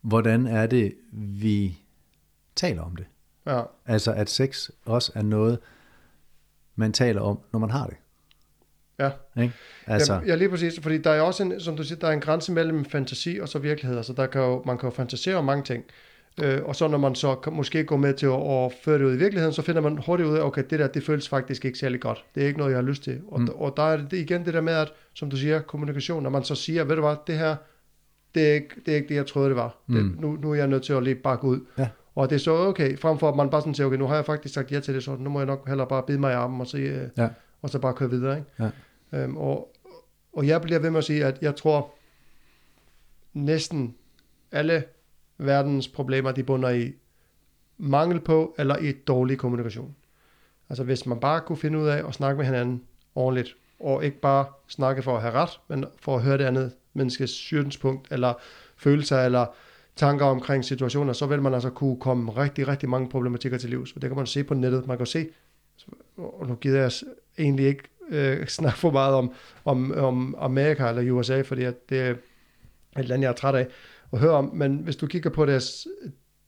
hvordan 0.00 0.46
er 0.46 0.66
det, 0.66 0.94
vi 1.12 1.78
taler 2.56 2.82
om 2.82 2.96
det. 2.96 3.06
Ja, 3.46 3.62
Altså 3.86 4.12
at 4.12 4.30
sex 4.30 4.70
også 4.84 5.12
er 5.14 5.22
noget, 5.22 5.58
man 6.76 6.92
taler 6.92 7.20
om, 7.20 7.38
når 7.52 7.58
man 7.58 7.70
har 7.70 7.86
det. 7.86 7.96
Ja. 8.98 9.10
Ikke? 9.42 9.54
Altså, 9.86 10.12
Ja, 10.14 10.20
ja, 10.26 10.34
lige 10.34 10.48
præcis, 10.48 10.80
fordi 10.82 10.98
der 10.98 11.10
er 11.10 11.20
også 11.20 11.42
en, 11.42 11.60
som 11.60 11.76
du 11.76 11.82
siger, 11.84 11.98
der 11.98 12.08
er 12.08 12.12
en 12.12 12.20
grænse 12.20 12.52
mellem 12.52 12.84
fantasi 12.84 13.38
og 13.42 13.48
så 13.48 13.58
virkelighed, 13.58 13.96
altså 13.96 14.12
der 14.12 14.26
kan 14.26 14.40
jo, 14.40 14.62
man 14.66 14.78
kan 14.78 14.86
jo 14.88 14.94
fantasere 14.94 15.36
om 15.36 15.44
mange 15.44 15.64
ting, 15.64 15.84
øh, 16.42 16.62
og 16.64 16.76
så 16.76 16.88
når 16.88 16.98
man 16.98 17.14
så 17.14 17.34
kan, 17.34 17.52
måske 17.52 17.84
går 17.84 17.96
med 17.96 18.14
til 18.14 18.26
at, 18.26 18.32
at 18.64 18.72
føre 18.84 18.98
det 18.98 19.04
ud 19.04 19.14
i 19.14 19.16
virkeligheden, 19.16 19.52
så 19.52 19.62
finder 19.62 19.80
man 19.80 19.98
hurtigt 20.06 20.28
ud 20.28 20.36
af, 20.36 20.42
okay, 20.42 20.64
det 20.70 20.78
der, 20.78 20.86
det 20.86 21.02
føles 21.02 21.28
faktisk 21.28 21.64
ikke 21.64 21.78
særlig 21.78 22.00
godt, 22.00 22.24
det 22.34 22.42
er 22.42 22.46
ikke 22.46 22.58
noget, 22.58 22.70
jeg 22.72 22.78
har 22.78 22.82
lyst 22.84 23.02
til, 23.02 23.20
og, 23.28 23.40
mm. 23.40 23.48
og 23.54 23.74
der 23.76 23.82
er 23.82 23.96
det 23.96 24.12
igen 24.12 24.44
det 24.44 24.54
der 24.54 24.60
med, 24.60 24.72
at, 24.72 24.92
som 25.14 25.30
du 25.30 25.36
siger, 25.36 25.60
kommunikation, 25.60 26.22
når 26.22 26.30
man 26.30 26.44
så 26.44 26.54
siger, 26.54 26.84
ved 26.84 26.96
du 26.96 27.02
hvad, 27.02 27.16
det 27.26 27.38
her, 27.38 27.56
det 28.34 28.48
er 28.50 28.54
ikke 28.54 28.68
det, 28.86 28.92
er 28.92 28.96
ikke 28.96 29.08
det 29.08 29.14
jeg 29.14 29.26
troede, 29.26 29.48
det 29.48 29.56
var, 29.56 29.76
det, 29.86 30.04
Mm. 30.04 30.16
nu, 30.20 30.36
nu 30.42 30.50
er 30.50 30.54
jeg 30.54 30.66
nødt 30.66 30.82
til 30.82 30.92
at 30.92 31.02
lige 31.02 31.14
bakke 31.14 31.44
ud, 31.44 31.60
Ja. 31.78 31.88
og 32.14 32.30
det 32.30 32.36
er 32.36 32.40
så 32.40 32.52
okay, 32.56 32.98
frem 32.98 33.18
for 33.18 33.28
at 33.28 33.36
man 33.36 33.50
bare 33.50 33.60
sådan 33.60 33.74
siger, 33.74 33.86
okay, 33.86 33.96
nu 33.98 34.06
har 34.06 34.14
jeg 34.14 34.24
faktisk 34.26 34.54
sagt 34.54 34.72
ja 34.72 34.80
til 34.80 34.94
det, 34.94 35.04
så 35.04 35.16
nu 35.20 35.30
må 35.30 35.38
jeg 35.40 35.46
nok 35.46 35.68
hellere 35.68 35.86
bare 35.88 36.02
bide 36.06 36.18
mig 36.18 36.30
i 36.32 36.34
armen, 36.34 36.60
og 36.60 36.66
så, 36.66 36.78
øh, 36.78 37.08
Ja. 37.18 37.28
og 37.62 37.70
så 37.70 37.78
bare 37.78 37.94
køre 37.94 38.10
videre, 38.10 38.36
ikke? 38.38 38.50
Ja. 38.60 38.68
Øhm, 39.12 39.36
og, 39.36 39.72
og 40.32 40.46
jeg 40.46 40.62
bliver 40.62 40.78
ved 40.78 40.90
med 40.90 40.98
at 40.98 41.04
sige, 41.04 41.24
at 41.24 41.38
jeg 41.42 41.56
tror, 41.56 41.94
næsten 43.32 43.94
alle 44.52 44.84
verdens 45.38 45.88
problemer, 45.88 46.32
de 46.32 46.42
bunder 46.42 46.70
i 46.70 46.92
mangel 47.78 48.20
på 48.20 48.54
eller 48.58 48.76
i 48.76 48.92
dårlig 48.92 49.38
kommunikation. 49.38 49.96
Altså 50.68 50.84
hvis 50.84 51.06
man 51.06 51.20
bare 51.20 51.40
kunne 51.40 51.58
finde 51.58 51.78
ud 51.78 51.88
af 51.88 52.08
at 52.08 52.14
snakke 52.14 52.36
med 52.36 52.44
hinanden 52.44 52.82
ordentligt, 53.14 53.56
og 53.80 54.04
ikke 54.04 54.20
bare 54.20 54.46
snakke 54.68 55.02
for 55.02 55.16
at 55.16 55.22
have 55.22 55.34
ret, 55.34 55.60
men 55.68 55.84
for 56.00 56.16
at 56.16 56.22
høre 56.22 56.38
det 56.38 56.44
andet 56.44 56.72
menneskes 56.94 57.30
synspunkt, 57.30 58.12
eller 58.12 58.34
følelser, 58.76 59.24
eller 59.24 59.46
tanker 59.96 60.26
omkring 60.26 60.64
situationer, 60.64 61.12
så 61.12 61.26
vil 61.26 61.42
man 61.42 61.54
altså 61.54 61.70
kunne 61.70 62.00
komme 62.00 62.32
rigtig, 62.32 62.68
rigtig 62.68 62.88
mange 62.88 63.08
problematikker 63.08 63.58
til 63.58 63.70
livs. 63.70 63.92
Og 63.92 64.02
det 64.02 64.10
kan 64.10 64.16
man 64.16 64.26
se 64.26 64.44
på 64.44 64.54
nettet. 64.54 64.86
Man 64.86 64.96
kan 64.96 65.06
se, 65.06 65.28
og 66.16 66.46
nu 66.48 66.54
gider 66.54 66.80
jeg 66.80 66.92
egentlig 67.38 67.66
ikke 67.66 67.82
øh, 68.08 68.46
snakke 68.58 68.78
for 68.78 68.90
meget 68.90 69.14
om, 69.14 69.32
om, 69.64 69.94
om 69.94 70.34
Amerika 70.38 70.88
eller 70.88 71.12
USA, 71.12 71.42
fordi 71.42 71.64
at 71.64 71.88
det 71.88 72.00
er 72.00 72.14
et 72.98 73.08
land, 73.08 73.22
jeg 73.22 73.28
er 73.28 73.32
træt 73.32 73.54
af 73.54 73.66
at 74.12 74.18
høre 74.18 74.32
om. 74.32 74.50
Men 74.54 74.76
hvis 74.76 74.96
du 74.96 75.06
kigger 75.06 75.30
på 75.30 75.46
deres 75.46 75.86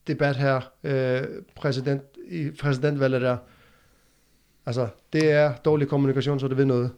debat 0.07 0.37
her, 0.37 0.61
øh, 0.85 1.23
præsident, 1.57 2.03
i 2.31 2.51
præsidentvalget 2.61 3.23
der, 3.23 3.37
altså 4.67 4.89
det 5.13 5.31
er 5.31 5.57
dårlig 5.57 5.89
kommunikation, 5.89 6.41
så 6.41 6.49
det 6.49 6.57
ved 6.57 6.65
noget. 6.65 6.91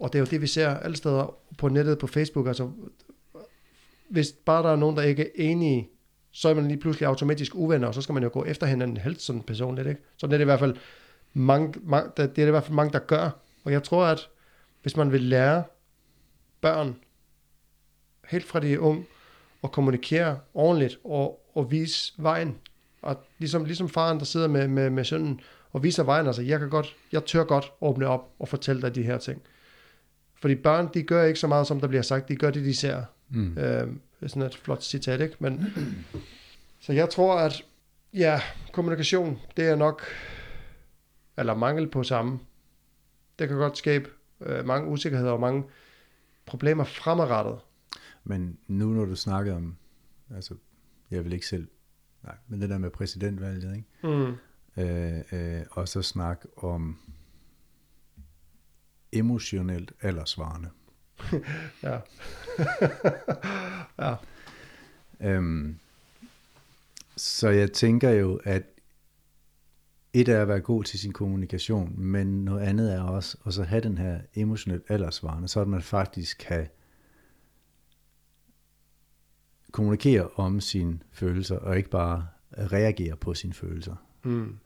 Og 0.00 0.12
det 0.12 0.18
er 0.18 0.20
jo 0.20 0.26
det, 0.30 0.40
vi 0.40 0.46
ser 0.46 0.68
alle 0.68 0.96
steder 0.96 1.34
på 1.58 1.68
nettet, 1.68 1.98
på 1.98 2.06
Facebook. 2.06 2.46
Altså, 2.46 2.70
hvis 4.08 4.32
bare 4.32 4.62
der 4.62 4.72
er 4.72 4.76
nogen, 4.76 4.96
der 4.96 5.02
ikke 5.02 5.22
er 5.22 5.30
enige, 5.34 5.88
så 6.32 6.48
er 6.48 6.54
man 6.54 6.68
lige 6.68 6.80
pludselig 6.80 7.06
automatisk 7.06 7.54
uvenner, 7.54 7.88
og 7.88 7.94
så 7.94 8.02
skal 8.02 8.12
man 8.12 8.22
jo 8.22 8.30
gå 8.32 8.44
efter 8.44 8.66
hinanden 8.66 8.96
helst 8.96 9.20
sådan 9.20 9.42
personligt. 9.42 9.88
Ikke? 9.88 10.00
Så 10.16 10.26
det 10.26 10.32
er 10.32 10.38
det 10.38 10.44
i 10.44 10.52
hvert 10.52 10.58
fald 10.58 10.76
mange, 11.32 11.74
mange, 11.82 12.10
det 12.16 12.22
er 12.22 12.26
det 12.26 12.46
i 12.46 12.50
hvert 12.50 12.64
fald 12.64 12.74
mange, 12.74 12.92
der 12.92 12.98
gør. 12.98 13.30
Og 13.66 13.72
jeg 13.72 13.82
tror, 13.82 14.04
at 14.04 14.28
hvis 14.82 14.96
man 14.96 15.12
vil 15.12 15.22
lære 15.22 15.64
børn, 16.60 16.96
helt 18.28 18.44
fra 18.44 18.60
de 18.60 18.74
er 18.74 18.78
unge, 18.78 19.04
at 19.64 19.72
kommunikere 19.72 20.38
ordentligt 20.54 20.98
og, 21.04 21.50
og 21.54 21.70
vise 21.70 22.12
vejen, 22.16 22.58
og 23.02 23.24
ligesom, 23.38 23.64
ligesom 23.64 23.88
faren, 23.88 24.18
der 24.18 24.24
sidder 24.24 24.48
med, 24.48 24.68
med, 24.68 24.90
med 24.90 25.04
sønnen, 25.04 25.40
og 25.72 25.82
viser 25.82 26.02
vejen, 26.02 26.26
altså 26.26 26.42
jeg 26.42 26.58
kan 26.58 26.70
godt, 26.70 26.96
jeg 27.12 27.24
tør 27.24 27.44
godt 27.44 27.72
åbne 27.80 28.06
op 28.06 28.30
og 28.38 28.48
fortælle 28.48 28.82
dig 28.82 28.94
de 28.94 29.02
her 29.02 29.18
ting. 29.18 29.42
Fordi 30.40 30.54
børn, 30.54 30.88
de 30.94 31.02
gør 31.02 31.24
ikke 31.24 31.40
så 31.40 31.46
meget, 31.46 31.66
som 31.66 31.80
der 31.80 31.88
bliver 31.88 32.02
sagt, 32.02 32.28
de 32.28 32.36
gør 32.36 32.50
det, 32.50 32.64
de 32.64 32.76
ser. 32.76 33.04
mm. 33.28 33.58
Øh, 33.58 33.88
sådan 34.26 34.42
et 34.42 34.56
flot 34.56 34.82
citat, 34.82 35.20
ikke? 35.20 35.36
Men, 35.38 35.74
så 36.80 36.92
jeg 36.92 37.10
tror, 37.10 37.38
at 37.38 37.62
ja, 38.14 38.40
kommunikation, 38.72 39.38
det 39.56 39.68
er 39.68 39.76
nok, 39.76 40.02
eller 41.38 41.54
mangel 41.54 41.88
på 41.88 42.02
samme, 42.02 42.38
det 43.38 43.48
kan 43.48 43.56
godt 43.56 43.78
skabe 43.78 44.10
øh, 44.40 44.64
mange 44.64 44.90
usikkerheder 44.90 45.32
og 45.32 45.40
mange 45.40 45.64
problemer 46.46 46.84
fremadrettet. 46.84 47.58
Men 48.24 48.58
nu 48.68 48.86
når 48.86 49.04
du 49.04 49.16
snakker 49.16 49.56
om, 49.56 49.76
altså 50.34 50.54
jeg 51.10 51.24
vil 51.24 51.32
ikke 51.32 51.46
selv, 51.46 51.68
nej, 52.22 52.34
men 52.48 52.60
det 52.60 52.70
der 52.70 52.78
med 52.78 52.90
præsidentvalget, 52.90 53.76
ikke? 53.76 54.16
Mm. 54.16 54.36
Øh, 54.82 55.22
øh, 55.32 55.62
og 55.70 55.88
så 55.88 56.02
snak 56.02 56.44
om 56.56 56.98
emotionelt 59.12 59.92
aldersvarende. 60.00 60.70
ja. 61.82 61.98
ja. 64.08 64.14
Øhm, 65.20 65.78
så 67.16 67.48
jeg 67.48 67.72
tænker 67.72 68.10
jo, 68.10 68.40
at 68.44 68.62
et 70.20 70.28
er 70.28 70.42
at 70.42 70.48
være 70.48 70.60
god 70.60 70.84
til 70.84 70.98
sin 70.98 71.12
kommunikation, 71.12 71.94
men 71.96 72.44
noget 72.44 72.60
andet 72.60 72.94
er 72.94 73.02
også 73.02 73.38
at 73.46 73.54
så 73.54 73.62
have 73.62 73.80
den 73.80 73.98
her 73.98 74.20
emotionelt 74.34 74.82
aldersvarende, 74.88 75.48
så 75.48 75.60
at 75.60 75.68
man 75.68 75.82
faktisk 75.82 76.38
kan 76.48 76.66
kommunikere 79.72 80.28
om 80.28 80.60
sine 80.60 80.98
følelser, 81.12 81.56
og 81.56 81.76
ikke 81.76 81.90
bare 81.90 82.26
reagere 82.52 83.16
på 83.16 83.34
sine 83.34 83.54
følelser. 83.54 83.96
Mm. 84.24 84.56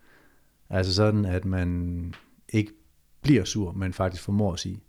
Altså 0.69 0.95
sådan, 0.95 1.25
at 1.25 1.45
man 1.45 2.15
ikke 2.49 2.73
bliver 3.21 3.45
sur, 3.45 3.73
men 3.73 3.93
faktisk 3.93 4.23
formår 4.23 4.53
at 4.53 4.59
sige, 4.59 4.81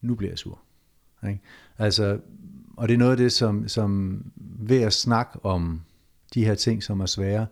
nu 0.00 0.14
bliver 0.14 0.30
jeg 0.30 0.38
sur. 0.38 0.60
Ikke? 1.28 1.40
Altså, 1.78 2.20
og 2.76 2.88
det 2.88 2.94
er 2.94 2.98
noget 2.98 3.10
af 3.10 3.16
det, 3.16 3.32
som, 3.32 3.68
som 3.68 4.22
ved 4.36 4.82
at 4.82 4.92
snakke 4.92 5.44
om 5.44 5.82
de 6.34 6.44
her 6.44 6.54
ting, 6.54 6.82
som 6.82 7.00
er 7.00 7.06
svære 7.06 7.46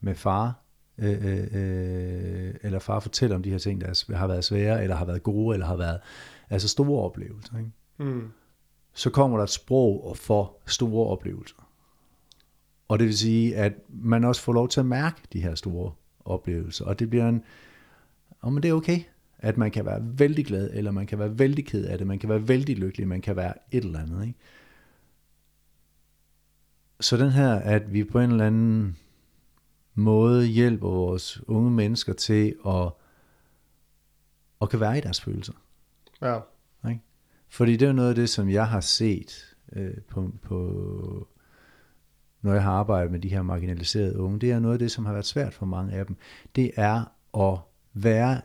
med 0.00 0.14
far, 0.14 0.61
øh, 0.98 1.48
øh 1.52 2.54
eller 2.62 2.78
far 2.78 3.00
fortæller 3.00 3.36
om 3.36 3.42
de 3.42 3.50
her 3.50 3.58
ting, 3.58 3.80
der 3.80 4.16
har 4.16 4.26
været 4.26 4.44
svære, 4.44 4.82
eller 4.82 4.96
har 4.96 5.04
været 5.04 5.22
gode, 5.22 5.54
eller 5.54 5.66
har 5.66 5.76
været 5.76 6.00
altså 6.50 6.68
store 6.68 7.02
oplevelser. 7.02 7.58
Ikke? 7.58 7.70
Mm. 7.98 8.28
Så 8.94 9.10
kommer 9.10 9.36
der 9.36 9.44
et 9.44 9.50
sprog 9.50 10.16
for 10.16 10.56
store 10.66 11.06
oplevelser. 11.06 11.68
Og 12.88 12.98
det 12.98 13.06
vil 13.06 13.18
sige, 13.18 13.56
at 13.56 13.72
man 13.88 14.24
også 14.24 14.42
får 14.42 14.52
lov 14.52 14.68
til 14.68 14.80
at 14.80 14.86
mærke 14.86 15.22
de 15.32 15.40
her 15.40 15.54
store 15.54 15.92
oplevelser, 16.24 16.84
og 16.84 16.98
det 16.98 17.10
bliver 17.10 17.28
en, 17.28 17.42
oh, 18.42 18.52
men 18.52 18.62
det 18.62 18.68
er 18.68 18.74
okay, 18.74 19.00
at 19.38 19.58
man 19.58 19.70
kan 19.70 19.86
være 19.86 20.00
vældig 20.02 20.46
glad, 20.46 20.70
eller 20.72 20.90
man 20.90 21.06
kan 21.06 21.18
være 21.18 21.38
vældig 21.38 21.66
ked 21.66 21.84
af 21.84 21.98
det, 21.98 22.06
man 22.06 22.18
kan 22.18 22.28
være 22.28 22.48
vældig 22.48 22.76
lykkelig, 22.78 23.08
man 23.08 23.20
kan 23.20 23.36
være 23.36 23.54
et 23.70 23.84
eller 23.84 24.00
andet. 24.00 24.26
Ikke? 24.26 24.38
Så 27.00 27.16
den 27.16 27.30
her, 27.30 27.54
at 27.54 27.92
vi 27.92 28.04
på 28.04 28.20
en 28.20 28.30
eller 28.30 28.46
anden 28.46 28.96
måde 29.94 30.46
hjælper 30.46 30.88
vores 30.88 31.42
unge 31.48 31.70
mennesker 31.70 32.12
til 32.12 32.54
at, 32.66 32.92
at 34.62 34.70
kan 34.70 34.80
være 34.80 34.98
i 34.98 35.00
deres 35.00 35.20
følelser. 35.20 35.52
Ja. 36.22 36.40
Ikke? 36.88 37.00
Fordi 37.48 37.76
det 37.76 37.88
er 37.88 37.92
noget 37.92 38.08
af 38.08 38.14
det, 38.14 38.28
som 38.28 38.50
jeg 38.50 38.68
har 38.68 38.80
set 38.80 39.56
øh, 39.72 40.00
på, 40.08 40.32
på, 40.42 41.28
når 42.42 42.52
jeg 42.52 42.62
har 42.62 42.72
arbejdet 42.72 43.12
med 43.12 43.20
de 43.20 43.28
her 43.28 43.42
marginaliserede 43.42 44.18
unge. 44.18 44.38
Det 44.38 44.50
er 44.50 44.58
noget 44.58 44.74
af 44.74 44.78
det, 44.78 44.90
som 44.90 45.06
har 45.06 45.12
været 45.12 45.26
svært 45.26 45.54
for 45.54 45.66
mange 45.66 45.92
af 45.92 46.06
dem. 46.06 46.16
Det 46.56 46.70
er 46.76 47.04
at 47.38 47.58
være 47.94 48.40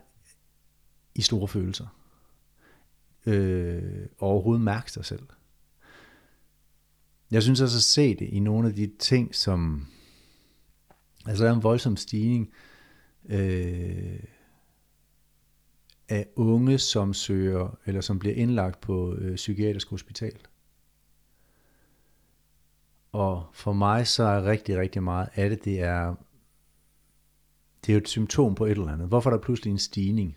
i 1.14 1.22
store 1.22 1.48
følelser. 1.48 1.86
Øh, 3.26 4.06
og 4.18 4.28
overhovedet 4.28 4.64
mærke 4.64 4.92
sig 4.92 5.04
selv. 5.04 5.26
Jeg 7.30 7.42
synes 7.42 7.60
også 7.60 7.76
at 7.76 7.82
se 7.82 8.14
det 8.14 8.28
i 8.28 8.40
nogle 8.40 8.68
af 8.68 8.74
de 8.74 8.90
ting, 8.98 9.34
som... 9.34 9.86
Altså 11.28 11.44
der 11.44 11.50
er 11.50 11.54
en 11.54 11.62
voldsom 11.62 11.96
stigning 11.96 12.52
øh, 13.28 14.20
af 16.08 16.26
unge, 16.36 16.78
som 16.78 17.14
søger, 17.14 17.78
eller 17.86 18.00
som 18.00 18.18
bliver 18.18 18.34
indlagt 18.34 18.80
på 18.80 19.14
øh, 19.14 19.36
psykiatrisk 19.36 19.90
hospital. 19.90 20.38
Og 23.12 23.46
for 23.52 23.72
mig 23.72 24.06
så 24.06 24.22
er 24.22 24.44
rigtig, 24.44 24.78
rigtig 24.78 25.02
meget 25.02 25.28
af 25.34 25.50
det, 25.50 25.64
det 25.64 25.80
er, 25.80 26.14
det 27.86 27.92
er 27.92 27.94
jo 27.94 28.00
et 28.00 28.08
symptom 28.08 28.54
på 28.54 28.64
et 28.64 28.70
eller 28.70 28.92
andet. 28.92 29.08
Hvorfor 29.08 29.30
er 29.30 29.34
der 29.34 29.42
pludselig 29.42 29.70
en 29.70 29.78
stigning 29.78 30.36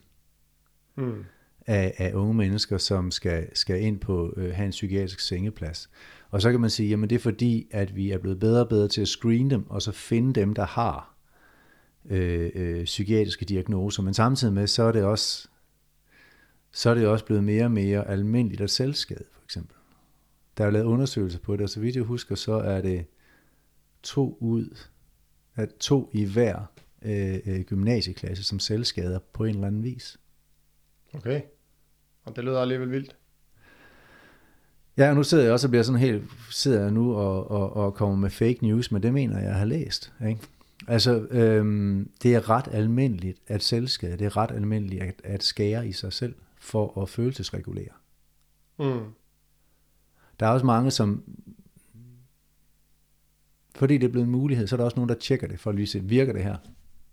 mm. 0.96 1.26
af, 1.68 1.94
af 1.98 2.14
unge 2.14 2.34
mennesker, 2.34 2.78
som 2.78 3.12
skal, 3.12 3.56
skal 3.56 3.82
ind 3.82 4.00
på 4.00 4.34
øh, 4.38 4.54
have 4.54 4.66
en 4.66 4.72
psykiatrisk 4.72 5.20
sengeplads? 5.20 5.90
Og 6.32 6.42
så 6.42 6.52
kan 6.52 6.62
man 6.62 6.70
sige, 6.70 6.90
jamen 6.90 7.10
det 7.10 7.16
er 7.16 7.20
fordi, 7.20 7.68
at 7.72 7.96
vi 7.96 8.12
er 8.12 8.18
blevet 8.18 8.40
bedre 8.40 8.62
og 8.62 8.70
bedre 8.70 8.88
til 8.88 9.02
at 9.02 9.08
screene 9.08 9.50
dem, 9.50 9.70
og 9.70 9.82
så 9.82 9.92
finde 9.92 10.34
dem, 10.34 10.54
der 10.54 10.66
har 10.66 11.16
øh, 12.06 12.52
øh, 12.56 12.84
psykiatriske 12.84 13.46
diagnoser. 13.46 14.04
Men 14.04 14.14
samtidig 14.14 14.54
med, 14.54 14.68
så 14.68 14.84
er 14.84 14.92
det 14.92 15.04
også 15.04 15.48
så 16.72 16.90
er 16.90 16.94
det 16.94 17.08
også 17.08 17.26
blevet 17.26 17.44
mere 17.44 17.66
og 17.66 17.72
mere 17.72 18.08
almindeligt 18.08 18.62
at 18.62 18.70
selvskade, 18.70 19.24
for 19.32 19.44
eksempel. 19.44 19.76
Der 20.58 20.66
er 20.66 20.70
lavet 20.70 20.86
undersøgelser 20.86 21.40
på 21.40 21.54
det, 21.54 21.62
og 21.62 21.70
så 21.70 21.80
vidt 21.80 21.96
jeg 21.96 22.04
husker, 22.04 22.36
så 22.36 22.54
er 22.54 22.82
det 22.82 23.06
to 24.04 24.38
ud, 24.40 24.78
at 25.56 25.76
to 25.80 26.10
i 26.14 26.26
hver 26.26 26.66
øh, 27.02 27.40
øh, 27.46 27.62
gymnasieklasse, 27.62 28.44
som 28.44 28.60
selvskader 28.60 29.20
på 29.34 29.44
en 29.44 29.56
eller 29.56 29.68
anden 29.68 29.84
vis. 29.84 30.18
Okay. 31.14 31.42
Og 32.24 32.36
det 32.36 32.44
lyder 32.44 32.60
alligevel 32.60 32.92
vildt. 32.92 33.16
Ja, 34.98 35.10
og 35.10 35.16
nu 35.16 35.24
sidder 35.24 35.44
jeg 35.44 35.54
også 35.54 35.68
og 35.68 35.72
bliver 35.72 35.84
sådan 35.84 36.02
helt, 36.02 36.24
sidder 36.50 36.82
jeg 36.82 36.92
nu 36.92 37.16
og, 37.16 37.52
og, 37.52 37.76
og 37.76 37.94
kommer 37.94 38.16
med 38.16 38.30
fake 38.30 38.58
news, 38.62 38.92
men 38.92 39.04
det 39.04 39.14
mener 39.14 39.38
jeg, 39.38 39.48
jeg 39.48 39.56
har 39.56 39.66
læst. 39.66 40.14
Ikke? 40.28 40.42
Altså, 40.88 41.28
øhm, 41.30 42.12
det 42.24 42.36
er 42.36 42.50
ret 42.50 42.68
almindeligt 42.72 43.40
at 43.48 43.64
selvskade, 43.64 44.18
det 44.18 44.26
er 44.26 44.38
ret 44.38 44.52
almindeligt 44.52 45.04
at, 45.04 45.22
at 45.24 45.44
skære 45.44 45.88
i 45.88 45.92
sig 45.92 46.14
selv 46.14 46.36
for 46.60 47.02
at 47.02 47.10
følelsesregulere. 47.10 47.92
Mm. 48.80 49.00
Der 50.40 50.48
er 50.48 50.52
også 50.52 50.66
mange, 50.66 50.92
som, 50.92 51.24
fordi 53.76 53.98
det 53.98 54.08
er 54.08 54.12
blevet 54.12 54.26
en 54.26 54.32
mulighed, 54.32 54.68
så 54.68 54.76
er 54.76 54.78
der 54.78 54.84
også 54.84 54.98
nogen, 54.98 55.10
der 55.10 55.16
tjekker 55.16 55.48
det, 55.48 55.60
for 55.60 55.70
at 55.70 55.76
lige 55.76 55.88
se, 55.88 56.00
virker 56.04 56.34
det 56.34 56.44
her? 56.44 56.58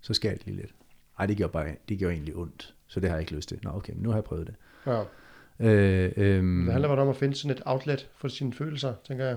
Så 0.01 0.15
skal 0.15 0.39
det 0.39 0.47
lige 0.47 0.57
lidt. 0.57 0.75
Ej, 1.19 1.27
det 1.27 1.37
gjorde, 1.37 1.53
bare, 1.53 1.75
det 1.89 1.99
gjorde 1.99 2.15
egentlig 2.15 2.37
ondt, 2.37 2.75
så 2.87 3.01
det 3.01 3.09
har 3.09 3.17
jeg 3.17 3.23
ikke 3.23 3.35
lyst 3.35 3.49
til. 3.49 3.59
Nå, 3.63 3.71
okay, 3.71 3.93
men 3.93 4.03
nu 4.03 4.09
har 4.09 4.17
jeg 4.17 4.25
prøvet 4.25 4.47
det. 4.47 4.55
Ja. 4.87 5.03
Øh, 5.61 6.13
øhm, 6.17 6.65
det 6.65 6.73
handler 6.73 6.89
bare 6.89 6.99
om 6.99 7.09
at 7.09 7.17
finde 7.17 7.35
sådan 7.35 7.57
et 7.57 7.63
outlet 7.67 8.09
for 8.17 8.29
sine 8.29 8.53
følelser, 8.53 8.95
tænker 9.07 9.25
jeg. 9.25 9.37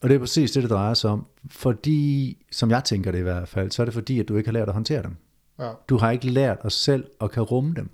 Og 0.00 0.08
det 0.08 0.14
er 0.14 0.18
præcis 0.18 0.50
det, 0.50 0.62
det 0.62 0.70
drejer 0.70 0.94
sig 0.94 1.10
om. 1.10 1.26
Fordi, 1.50 2.36
som 2.52 2.70
jeg 2.70 2.84
tænker 2.84 3.10
det 3.10 3.18
i 3.18 3.22
hvert 3.22 3.48
fald, 3.48 3.70
så 3.70 3.82
er 3.82 3.84
det 3.84 3.94
fordi, 3.94 4.20
at 4.20 4.28
du 4.28 4.36
ikke 4.36 4.48
har 4.48 4.52
lært 4.52 4.68
at 4.68 4.74
håndtere 4.74 5.02
dem. 5.02 5.16
Ja. 5.58 5.70
Du 5.88 5.96
har 5.96 6.10
ikke 6.10 6.30
lært 6.30 6.58
os 6.60 6.74
selv 6.74 7.04
at 7.20 7.30
kan 7.30 7.42
rumme 7.42 7.74
dem. 7.74 7.90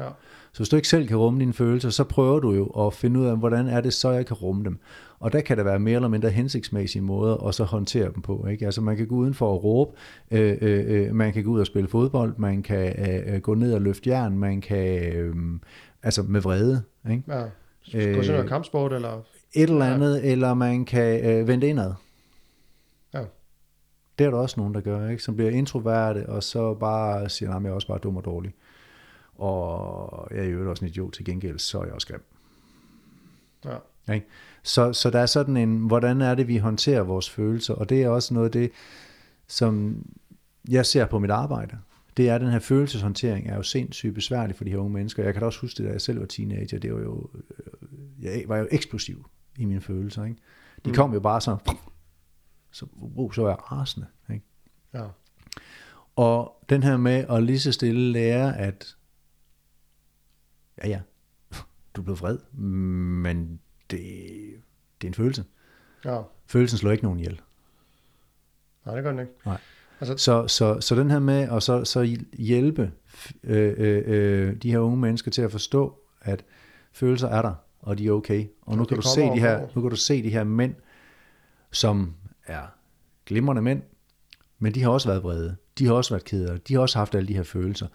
Ja. 0.00 0.08
Så 0.52 0.58
hvis 0.58 0.68
du 0.68 0.76
ikke 0.76 0.88
selv 0.88 1.08
kan 1.08 1.16
rumme 1.16 1.40
dine 1.40 1.52
følelser, 1.52 1.90
så 1.90 2.04
prøver 2.04 2.40
du 2.40 2.52
jo 2.52 2.66
at 2.66 2.94
finde 2.94 3.20
ud 3.20 3.26
af, 3.26 3.38
hvordan 3.38 3.66
er 3.66 3.80
det 3.80 3.92
så, 3.92 4.10
jeg 4.10 4.26
kan 4.26 4.36
rumme 4.36 4.64
dem. 4.64 4.78
Og 5.18 5.32
der 5.32 5.40
kan 5.40 5.56
der 5.56 5.64
være 5.64 5.78
mere 5.78 5.94
eller 5.94 6.08
mindre 6.08 6.30
hensigtsmæssige 6.30 7.02
måder 7.02 7.46
at 7.48 7.54
så 7.54 7.64
håndtere 7.64 8.12
dem 8.14 8.22
på. 8.22 8.46
Ikke? 8.46 8.64
Altså 8.64 8.80
man 8.80 8.96
kan 8.96 9.06
gå 9.06 9.14
uden 9.14 9.34
for 9.34 9.54
at 9.54 9.64
råbe, 9.64 9.92
øh, 10.30 10.58
øh, 10.60 10.84
øh, 10.86 11.14
man 11.14 11.32
kan 11.32 11.44
gå 11.44 11.50
ud 11.50 11.60
og 11.60 11.66
spille 11.66 11.88
fodbold, 11.88 12.34
man 12.38 12.62
kan 12.62 13.10
øh, 13.26 13.40
gå 13.40 13.54
ned 13.54 13.74
og 13.74 13.80
løfte 13.80 14.10
jern, 14.10 14.38
man 14.38 14.60
kan, 14.60 15.12
øh, 15.12 15.34
altså 16.02 16.22
med 16.22 16.40
vrede. 16.40 16.82
Ikke? 17.10 17.22
Ja. 17.28 17.42
Gå 18.14 18.22
til 18.22 18.32
noget 18.32 18.48
kampsport 18.48 18.92
eller... 18.92 19.22
Et 19.52 19.70
eller 19.70 19.94
andet, 19.94 20.22
ja. 20.22 20.32
eller 20.32 20.54
man 20.54 20.84
kan 20.84 21.30
øh, 21.30 21.48
vende 21.48 21.68
indad. 21.68 21.92
Ja. 23.14 23.24
Det 24.18 24.26
er 24.26 24.30
der 24.30 24.38
også 24.38 24.60
nogen, 24.60 24.74
der 24.74 24.80
gør, 24.80 25.08
ikke? 25.08 25.22
som 25.22 25.36
bliver 25.36 25.50
introverte, 25.50 26.28
og 26.28 26.42
så 26.42 26.74
bare 26.74 27.28
siger, 27.28 27.54
at 27.54 27.62
jeg 27.62 27.70
er 27.70 27.74
også 27.74 27.88
bare 27.88 27.98
dum 27.98 28.16
og 28.16 28.24
dårlig. 28.24 28.54
Og 29.34 30.28
jeg 30.30 30.44
er 30.44 30.48
jo 30.48 30.70
også 30.70 30.84
en 30.84 30.90
idiot 30.90 31.12
til 31.12 31.24
gengæld, 31.24 31.58
så 31.58 31.80
er 31.80 31.84
jeg 31.84 31.94
også 31.94 32.06
grim. 32.06 32.22
Ja. 33.64 34.14
Ikke? 34.14 34.26
Så, 34.62 34.92
så 34.92 35.10
der 35.10 35.18
er 35.18 35.26
sådan 35.26 35.56
en, 35.56 35.78
hvordan 35.78 36.20
er 36.20 36.34
det, 36.34 36.48
vi 36.48 36.56
håndterer 36.56 37.02
vores 37.02 37.30
følelser, 37.30 37.74
og 37.74 37.88
det 37.88 38.02
er 38.02 38.08
også 38.08 38.34
noget 38.34 38.46
af 38.46 38.52
det, 38.52 38.70
som 39.48 40.02
jeg 40.68 40.86
ser 40.86 41.06
på 41.06 41.18
mit 41.18 41.30
arbejde. 41.30 41.78
Det 42.20 42.28
er, 42.28 42.38
den 42.38 42.48
her 42.48 42.58
følelseshåndtering 42.58 43.48
er 43.48 43.56
jo 43.56 43.62
sindssygt 43.62 44.14
besværlig 44.14 44.56
for 44.56 44.64
de 44.64 44.70
her 44.70 44.78
unge 44.78 44.92
mennesker. 44.92 45.24
Jeg 45.24 45.32
kan 45.32 45.40
da 45.40 45.46
også 45.46 45.60
huske 45.60 45.78
det, 45.78 45.86
da 45.86 45.92
jeg 45.92 46.00
selv 46.00 46.20
var 46.20 46.26
teenager, 46.26 46.78
det 46.78 46.94
var 46.94 47.00
jo, 47.00 47.30
øh, 47.34 48.24
jeg 48.24 48.44
var 48.46 48.56
jo 48.56 48.68
eksplosiv 48.70 49.30
i 49.58 49.64
mine 49.64 49.80
følelser. 49.80 50.24
Ikke? 50.24 50.40
De 50.84 50.90
mm. 50.90 50.94
kom 50.94 51.14
jo 51.14 51.20
bare 51.20 51.40
så, 51.40 51.56
uh, 53.00 53.34
så 53.34 53.42
var 53.42 53.48
jeg 53.48 53.72
rasende. 53.72 54.06
Ikke? 54.32 54.44
Ja. 54.94 55.06
Og 56.16 56.64
den 56.68 56.82
her 56.82 56.96
med 56.96 57.24
at 57.30 57.42
lige 57.42 57.60
så 57.60 57.72
stille 57.72 58.12
lære, 58.12 58.58
at 58.58 58.96
ja 60.84 60.88
ja, 60.88 61.00
du 61.94 62.02
blevet 62.02 62.20
vred, 62.20 62.38
men 62.52 63.60
det, 63.90 64.00
det 65.00 65.06
er 65.06 65.08
en 65.08 65.14
følelse. 65.14 65.44
Ja. 66.04 66.22
Følelsen 66.46 66.78
slår 66.78 66.90
ikke 66.90 67.04
nogen 67.04 67.18
ihjel. 67.18 67.40
Nej, 68.86 68.94
det 68.94 69.04
gør 69.04 69.10
den 69.10 69.20
ikke. 69.20 69.32
Nej. 69.46 69.58
Altså, 70.00 70.16
så, 70.16 70.48
så, 70.48 70.80
så 70.80 70.94
den 70.94 71.10
her 71.10 71.18
med 71.18 71.48
at 71.48 71.62
så, 71.62 71.84
så 71.84 72.16
hjælpe 72.38 72.92
øh, 73.44 73.74
øh, 73.76 74.02
øh, 74.06 74.56
de 74.56 74.70
her 74.70 74.78
unge 74.78 74.96
mennesker 74.96 75.30
til 75.30 75.42
at 75.42 75.52
forstå, 75.52 75.98
at 76.20 76.44
følelser 76.92 77.28
er 77.28 77.42
der, 77.42 77.54
og 77.80 77.98
de 77.98 78.06
er 78.06 78.12
okay. 78.12 78.46
Og 78.62 78.76
nu 78.76 78.84
kan, 78.84 78.96
du 78.96 79.02
se 79.02 79.20
de 79.20 79.40
her, 79.40 79.60
nu 79.74 79.80
kan 79.80 79.90
du 79.90 79.96
se 79.96 80.22
de 80.22 80.30
her 80.30 80.44
mænd, 80.44 80.74
som 81.70 82.14
er 82.46 82.62
glimrende 83.26 83.62
mænd, 83.62 83.82
men 84.58 84.74
de 84.74 84.82
har 84.82 84.90
også 84.90 85.08
været 85.08 85.22
vrede. 85.22 85.56
De 85.78 85.86
har 85.86 85.94
også 85.94 86.14
været 86.14 86.24
kede 86.24 86.58
De 86.68 86.74
har 86.74 86.80
også 86.80 86.98
haft 86.98 87.14
alle 87.14 87.28
de 87.28 87.34
her 87.34 87.42
følelser. 87.42 87.86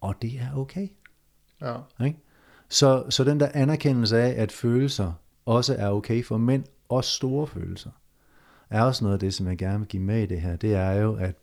Og 0.00 0.14
det 0.22 0.32
er 0.32 0.56
okay. 0.56 0.88
Ja. 1.60 1.76
Ikke? 2.04 2.18
Så, 2.68 3.04
så 3.10 3.24
den 3.24 3.40
der 3.40 3.48
anerkendelse 3.54 4.18
af, 4.18 4.42
at 4.42 4.52
følelser 4.52 5.12
også 5.46 5.74
er 5.78 5.90
okay 5.90 6.24
for 6.24 6.38
mænd, 6.38 6.64
også 6.88 7.10
store 7.10 7.46
følelser, 7.46 7.90
er 8.70 8.82
også 8.82 9.04
noget 9.04 9.14
af 9.14 9.20
det, 9.20 9.34
som 9.34 9.46
jeg 9.46 9.58
gerne 9.58 9.78
vil 9.78 9.88
give 9.88 10.02
med 10.02 10.22
i 10.22 10.26
det 10.26 10.40
her. 10.40 10.56
Det 10.56 10.74
er 10.74 10.92
jo, 10.92 11.14
at 11.14 11.34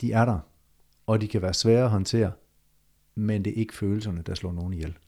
de 0.00 0.12
er 0.12 0.24
der, 0.24 0.38
og 1.06 1.20
de 1.20 1.28
kan 1.28 1.42
være 1.42 1.54
svære 1.54 1.84
at 1.84 1.90
håndtere, 1.90 2.32
men 3.14 3.44
det 3.44 3.50
er 3.50 3.56
ikke 3.56 3.74
følelserne, 3.74 4.22
der 4.22 4.34
slår 4.34 4.52
nogen 4.52 4.72
ihjel. 4.72 4.98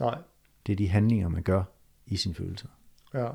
Nej. 0.00 0.18
Det 0.66 0.72
er 0.72 0.76
de 0.76 0.88
handlinger, 0.88 1.28
man 1.28 1.42
gør 1.42 1.62
i 2.06 2.16
sine 2.16 2.34
følelser. 2.34 2.68
Ja. 3.14 3.28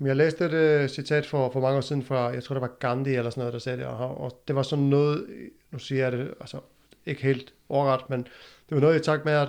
Jeg 0.00 0.16
læste 0.16 0.44
et 0.44 0.82
uh, 0.84 0.88
citat 0.88 1.26
for, 1.26 1.50
for 1.50 1.60
mange 1.60 1.76
år 1.76 1.80
siden 1.80 2.02
fra, 2.02 2.28
jeg 2.28 2.44
tror 2.44 2.54
det 2.54 2.62
var 2.62 2.76
Gandhi 2.80 3.14
eller 3.14 3.30
sådan 3.30 3.40
noget, 3.40 3.52
der 3.52 3.58
sagde 3.58 3.78
det, 3.78 3.86
og, 3.86 4.20
og 4.20 4.42
det 4.48 4.56
var 4.56 4.62
sådan 4.62 4.84
noget, 4.84 5.26
nu 5.70 5.78
siger 5.78 6.02
jeg 6.02 6.12
det, 6.12 6.34
altså 6.40 6.60
ikke 7.06 7.22
helt 7.22 7.54
overret, 7.68 8.10
men 8.10 8.22
det 8.68 8.74
var 8.74 8.80
noget 8.80 9.00
i 9.00 9.04
takt 9.04 9.24
med, 9.24 9.32
at 9.32 9.48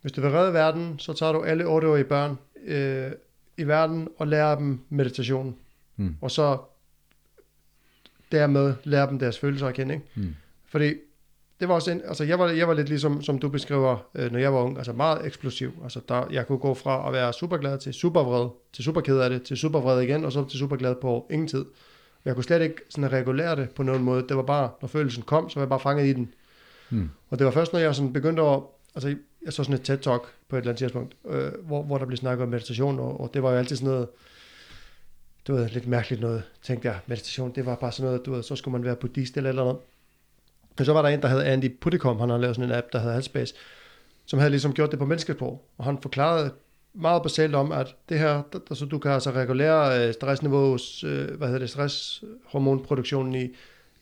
hvis 0.00 0.12
du 0.12 0.20
vil 0.20 0.30
redde 0.30 0.52
verden, 0.52 0.98
så 0.98 1.12
tager 1.12 1.32
du 1.32 1.42
alle 1.42 1.64
8-årige 1.64 2.04
børn 2.04 2.38
øh, 2.64 3.12
i 3.56 3.64
verden 3.64 4.08
og 4.18 4.26
lærer 4.26 4.54
dem 4.54 4.80
meditation. 4.88 5.56
Mm. 5.96 6.16
Og 6.20 6.30
så 6.30 6.58
dermed 8.32 8.74
lærer 8.84 9.08
dem 9.08 9.18
deres 9.18 9.38
følelser 9.38 9.66
at 9.66 9.74
kende. 9.74 9.94
Ikke? 9.94 10.06
Mm. 10.14 10.34
Fordi 10.66 10.94
det 11.60 11.68
var 11.68 11.74
også 11.74 11.90
en, 11.90 12.02
altså 12.04 12.24
jeg 12.24 12.38
var, 12.38 12.48
jeg 12.48 12.68
var 12.68 12.74
lidt 12.74 12.88
ligesom, 12.88 13.22
som 13.22 13.38
du 13.38 13.48
beskriver, 13.48 14.06
øh, 14.14 14.32
når 14.32 14.38
jeg 14.38 14.52
var 14.52 14.60
ung, 14.60 14.76
altså 14.76 14.92
meget 14.92 15.26
eksplosiv. 15.26 15.72
Altså 15.82 16.00
der, 16.08 16.26
jeg 16.30 16.46
kunne 16.46 16.58
gå 16.58 16.74
fra 16.74 17.06
at 17.06 17.12
være 17.12 17.32
super 17.32 17.56
glad 17.56 17.78
til 17.78 17.94
super 17.94 18.22
vred, 18.22 18.48
til 18.72 18.84
super 18.84 19.00
ked 19.00 19.18
af 19.18 19.30
det, 19.30 19.42
til 19.42 19.56
super 19.56 19.80
vred 19.80 20.00
igen, 20.00 20.24
og 20.24 20.32
så 20.32 20.44
til 20.48 20.58
super 20.58 20.76
glad 20.76 20.94
på 20.94 21.26
ingen 21.30 21.48
tid. 21.48 21.64
Jeg 22.24 22.34
kunne 22.34 22.44
slet 22.44 22.62
ikke 22.62 22.80
sådan 22.90 23.12
regulere 23.12 23.56
det 23.56 23.70
på 23.70 23.82
nogen 23.82 24.02
måde. 24.02 24.24
Det 24.28 24.36
var 24.36 24.42
bare, 24.42 24.70
når 24.80 24.88
følelsen 24.88 25.22
kom, 25.22 25.50
så 25.50 25.54
var 25.54 25.62
jeg 25.62 25.68
bare 25.68 25.80
fanget 25.80 26.06
i 26.06 26.12
den. 26.12 26.34
Mm. 26.90 27.10
Og 27.30 27.38
det 27.38 27.44
var 27.44 27.50
først, 27.50 27.72
når 27.72 27.80
jeg 27.80 27.94
sådan 27.94 28.12
begyndte 28.12 28.42
at, 28.42 28.60
altså 28.94 29.16
jeg 29.44 29.52
så 29.52 29.64
sådan 29.64 29.80
et 29.80 29.90
TED-talk 29.90 30.26
på 30.48 30.56
et 30.56 30.60
eller 30.60 30.70
andet 30.70 30.78
tidspunkt, 30.78 31.16
øh, 31.28 31.52
hvor, 31.62 31.82
hvor 31.82 31.98
der 31.98 32.06
blev 32.06 32.16
snakket 32.16 32.42
om 32.42 32.48
meditation, 32.48 32.98
og, 32.98 33.20
og 33.20 33.30
det 33.34 33.42
var 33.42 33.50
jo 33.50 33.56
altid 33.56 33.76
sådan 33.76 33.92
noget, 33.92 34.08
du 35.46 35.54
ved, 35.54 35.68
lidt 35.68 35.86
mærkeligt 35.86 36.20
noget, 36.20 36.42
tænkte 36.62 36.88
jeg, 36.88 36.98
meditation, 37.06 37.54
det 37.54 37.66
var 37.66 37.74
bare 37.74 37.92
sådan 37.92 38.06
noget, 38.06 38.26
du 38.26 38.32
ved, 38.32 38.42
så 38.42 38.56
skulle 38.56 38.72
man 38.72 38.84
være 38.84 38.96
buddhist 38.96 39.36
eller 39.36 39.50
eller 39.50 39.62
andet. 39.62 39.76
Og 40.78 40.84
så 40.84 40.92
var 40.92 41.02
der 41.02 41.08
en, 41.08 41.22
der 41.22 41.28
hed 41.28 41.42
Andy 41.42 41.78
Puttekom, 41.80 42.18
han 42.20 42.30
har 42.30 42.38
lavet 42.38 42.56
sådan 42.56 42.70
en 42.70 42.76
app, 42.76 42.86
der 42.92 42.98
hedder 42.98 43.12
Headspace, 43.12 43.54
som 44.26 44.38
havde 44.38 44.50
ligesom 44.50 44.74
gjort 44.74 44.90
det 44.90 44.98
på 44.98 45.04
menneskesprog, 45.04 45.68
og 45.78 45.84
han 45.84 45.98
forklarede 46.02 46.50
meget 46.94 47.22
basalt 47.22 47.54
om, 47.54 47.72
at 47.72 47.96
det 48.08 48.18
her, 48.18 48.42
der, 48.52 48.58
altså, 48.70 48.84
du 48.84 48.98
kan 48.98 49.10
altså 49.10 49.30
regulere 49.30 50.06
øh, 50.08 50.14
stressniveauet, 50.14 51.04
øh, 51.04 51.36
hvad 51.36 51.48
hedder 51.48 51.58
det, 51.58 51.70
stresshormonproduktionen 51.70 53.34
i, 53.34 53.48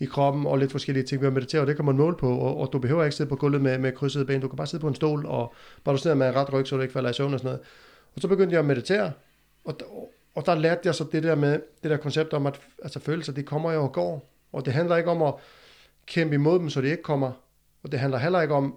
i 0.00 0.04
kroppen, 0.04 0.46
og 0.46 0.58
lidt 0.58 0.72
forskellige 0.72 1.04
ting 1.04 1.20
ved 1.20 1.28
at 1.28 1.32
meditere, 1.32 1.60
og 1.60 1.66
det 1.66 1.76
kan 1.76 1.84
man 1.84 1.96
måle 1.96 2.16
på, 2.16 2.38
og, 2.38 2.56
og 2.56 2.68
du 2.72 2.78
behøver 2.78 3.04
ikke 3.04 3.16
sidde 3.16 3.28
på 3.28 3.36
gulvet 3.36 3.62
med, 3.62 3.78
med 3.78 3.92
krydsede 3.92 4.24
ben, 4.24 4.40
du 4.40 4.48
kan 4.48 4.56
bare 4.56 4.66
sidde 4.66 4.80
på 4.80 4.88
en 4.88 4.94
stol, 4.94 5.26
og 5.26 5.54
bare 5.84 5.96
du 5.96 6.00
sidder 6.00 6.16
med 6.16 6.28
en 6.28 6.34
ret 6.34 6.52
ryg, 6.52 6.66
så 6.66 6.76
du 6.76 6.82
ikke 6.82 6.92
falder 6.92 7.10
i 7.10 7.12
søvn 7.12 7.34
og 7.34 7.40
sådan 7.40 7.48
noget. 7.48 7.66
Og 8.14 8.20
så 8.20 8.28
begyndte 8.28 8.52
jeg 8.52 8.60
at 8.60 8.66
meditere, 8.66 9.12
og, 9.64 9.78
og, 10.34 10.46
der 10.46 10.54
lærte 10.54 10.80
jeg 10.84 10.94
så 10.94 11.04
det 11.12 11.22
der 11.22 11.34
med, 11.34 11.60
det 11.82 11.90
der 11.90 11.96
koncept 11.96 12.32
om, 12.32 12.46
at 12.46 12.60
altså, 12.82 13.00
følelser, 13.00 13.32
det 13.32 13.46
kommer 13.46 13.72
jo 13.72 13.82
og 13.82 13.92
går, 13.92 14.32
og 14.52 14.64
det 14.64 14.72
handler 14.72 14.96
ikke 14.96 15.10
om 15.10 15.22
at 15.22 15.34
kæmpe 16.06 16.34
imod 16.34 16.58
dem, 16.58 16.70
så 16.70 16.80
de 16.80 16.90
ikke 16.90 17.02
kommer, 17.02 17.32
og 17.82 17.92
det 17.92 18.00
handler 18.00 18.18
heller 18.18 18.40
ikke 18.40 18.54
om 18.54 18.76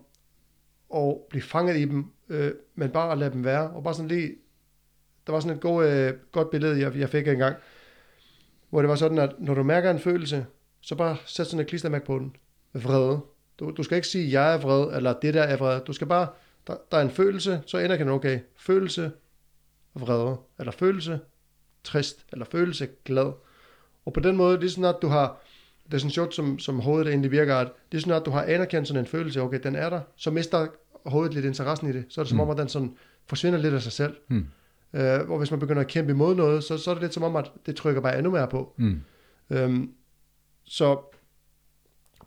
at 0.95 1.15
blive 1.29 1.41
fanget 1.41 1.77
i 1.77 1.85
dem, 1.85 2.05
øh, 2.29 2.51
men 2.75 2.89
bare 2.89 3.11
at 3.11 3.17
lade 3.17 3.31
dem 3.31 3.43
være, 3.43 3.69
og 3.69 3.83
bare 3.83 3.93
sådan 3.93 4.07
lige, 4.07 4.35
der 5.27 5.33
var 5.33 5.39
sådan 5.39 5.55
et 5.55 5.61
god, 5.61 5.87
øh, 5.87 6.13
godt 6.31 6.49
billede, 6.49 6.79
jeg, 6.79 6.95
jeg 6.95 7.09
fik 7.09 7.27
engang, 7.27 7.55
hvor 8.69 8.81
det 8.81 8.89
var 8.89 8.95
sådan, 8.95 9.17
at 9.17 9.35
når 9.39 9.53
du 9.53 9.63
mærker 9.63 9.91
en 9.91 9.99
følelse, 9.99 10.45
så 10.81 10.95
bare 10.95 11.17
sæt 11.25 11.47
sådan 11.47 11.59
et 11.59 11.67
klistermærke 11.67 12.05
på 12.05 12.19
den. 12.19 12.35
Vrede. 12.73 13.19
Du, 13.59 13.71
du 13.71 13.83
skal 13.83 13.95
ikke 13.95 14.07
sige, 14.07 14.31
jeg 14.31 14.53
er 14.53 14.57
vred, 14.57 14.97
eller 14.97 15.13
det 15.19 15.33
der 15.33 15.43
er 15.43 15.57
vred. 15.57 15.81
Du 15.81 15.93
skal 15.93 16.07
bare, 16.07 16.27
der, 16.67 16.75
der 16.91 16.97
er 16.97 17.01
en 17.01 17.09
følelse, 17.09 17.61
så 17.65 17.77
ender 17.77 17.97
kan 17.97 18.09
okay. 18.09 18.39
Følelse, 18.57 19.11
vrede, 19.93 20.37
eller 20.59 20.71
følelse, 20.71 21.19
trist, 21.85 22.25
eller 22.31 22.45
følelse, 22.45 22.87
glad. 23.05 23.31
Og 24.05 24.13
på 24.13 24.19
den 24.19 24.35
måde, 24.37 24.57
det 24.57 24.65
er 24.65 24.69
sådan, 24.69 24.85
at 24.85 24.95
du 25.01 25.07
har, 25.07 25.41
det 25.85 25.93
er 25.93 25.97
sådan 25.97 26.11
sjovt, 26.11 26.35
som, 26.35 26.59
som 26.59 26.79
hovedet 26.79 27.07
egentlig 27.07 27.31
virker, 27.31 27.55
at 27.55 27.71
det 27.91 27.97
er 27.97 28.01
sådan, 28.01 28.13
at 28.21 28.25
du 28.25 28.31
har 28.31 28.43
anerkendt 28.43 28.87
sådan 28.87 28.99
en 29.03 29.07
følelse, 29.07 29.41
okay, 29.41 29.59
den 29.63 29.75
er 29.75 29.89
der, 29.89 30.01
så 30.15 30.31
mister 30.31 30.67
hovedet 31.05 31.33
lidt 31.33 31.45
interessen 31.45 31.89
i 31.89 31.93
det. 31.93 32.05
Så 32.09 32.21
er 32.21 32.23
det 32.23 32.29
som 32.29 32.35
Mm. 32.37 32.41
om, 32.41 32.49
at 32.49 32.57
den 32.57 32.69
sådan 32.69 32.95
forsvinder 33.27 33.59
lidt 33.59 33.73
af 33.73 33.81
sig 33.81 33.91
selv. 33.91 34.15
Mm. 34.27 34.45
Øh, 34.93 35.19
hvor 35.21 35.37
hvis 35.37 35.51
man 35.51 35.59
begynder 35.59 35.81
at 35.81 35.87
kæmpe 35.87 36.11
imod 36.11 36.35
noget, 36.35 36.63
så, 36.63 36.77
så 36.77 36.89
er 36.89 36.93
det 36.95 37.01
lidt 37.03 37.13
som 37.13 37.23
om, 37.23 37.35
at 37.35 37.51
det 37.65 37.75
trykker 37.75 38.01
bare 38.01 38.17
endnu 38.17 38.31
mere 38.31 38.47
på. 38.47 38.73
Mm. 38.77 39.01
Øhm, 39.49 39.91
så 40.63 41.14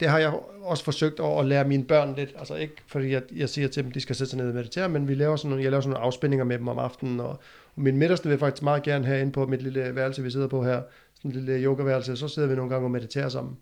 det 0.01 0.09
har 0.09 0.19
jeg 0.19 0.33
også 0.63 0.85
forsøgt 0.85 1.21
at, 1.21 1.39
at 1.39 1.47
lære 1.47 1.65
mine 1.65 1.85
børn 1.85 2.15
lidt. 2.17 2.35
Altså 2.39 2.55
ikke 2.55 2.75
fordi 2.87 3.11
jeg, 3.11 3.23
jeg 3.37 3.49
siger 3.49 3.69
til 3.69 3.85
dem, 3.85 3.93
de 3.93 4.01
skal 4.01 4.17
sætte 4.17 4.31
sig 4.31 4.39
ned 4.39 4.49
og 4.49 4.55
meditere, 4.55 4.89
men 4.89 5.09
vi 5.09 5.15
laver 5.15 5.37
sådan 5.37 5.51
nogle, 5.51 5.65
jeg 5.65 5.71
laver 5.71 5.81
sådan 5.81 5.93
nogle 5.93 6.07
afspændinger 6.07 6.45
med 6.45 6.59
dem 6.59 6.69
om 6.69 6.79
aftenen. 6.79 7.21
Og, 7.21 7.29
og 7.77 7.83
min 7.83 7.97
midterste 7.97 8.29
vil 8.29 8.39
faktisk 8.39 8.63
meget 8.63 8.83
gerne 8.83 9.07
have 9.07 9.21
inde 9.21 9.33
på 9.33 9.47
mit 9.47 9.63
lille 9.63 9.95
værelse, 9.95 10.23
vi 10.23 10.31
sidder 10.31 10.47
på 10.49 10.65
her. 10.65 10.83
Sådan 11.15 11.31
et 11.31 11.37
lille 11.37 11.65
yogaværelse. 11.65 12.17
Så 12.17 12.29
sidder 12.29 12.49
vi 12.49 12.55
nogle 12.55 12.71
gange 12.71 12.87
og 12.87 12.91
mediterer 12.91 13.29
sammen. 13.29 13.57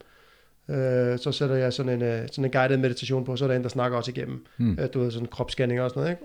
Øh, 0.70 1.18
så 1.18 1.32
sætter 1.32 1.57
jeg 1.57 1.72
sådan 1.72 1.93
en, 1.93 2.03
øh, 2.03 2.28
sådan 2.32 2.45
en 2.45 2.51
guided 2.51 2.76
meditation 2.76 3.24
på, 3.24 3.37
så 3.37 3.45
er 3.45 3.49
der 3.49 3.57
en, 3.57 3.62
der 3.62 3.68
snakker 3.68 3.99
også 3.99 4.11
igennem. 4.11 4.47
Mm. 4.59 4.78
Øh, 4.80 4.89
du 4.95 5.01
ved, 5.01 5.11
sådan 5.11 5.28
kropsscanninger 5.28 5.84
og 5.84 5.91
sådan 5.91 6.01
noget, 6.01 6.11
ikke? 6.11 6.22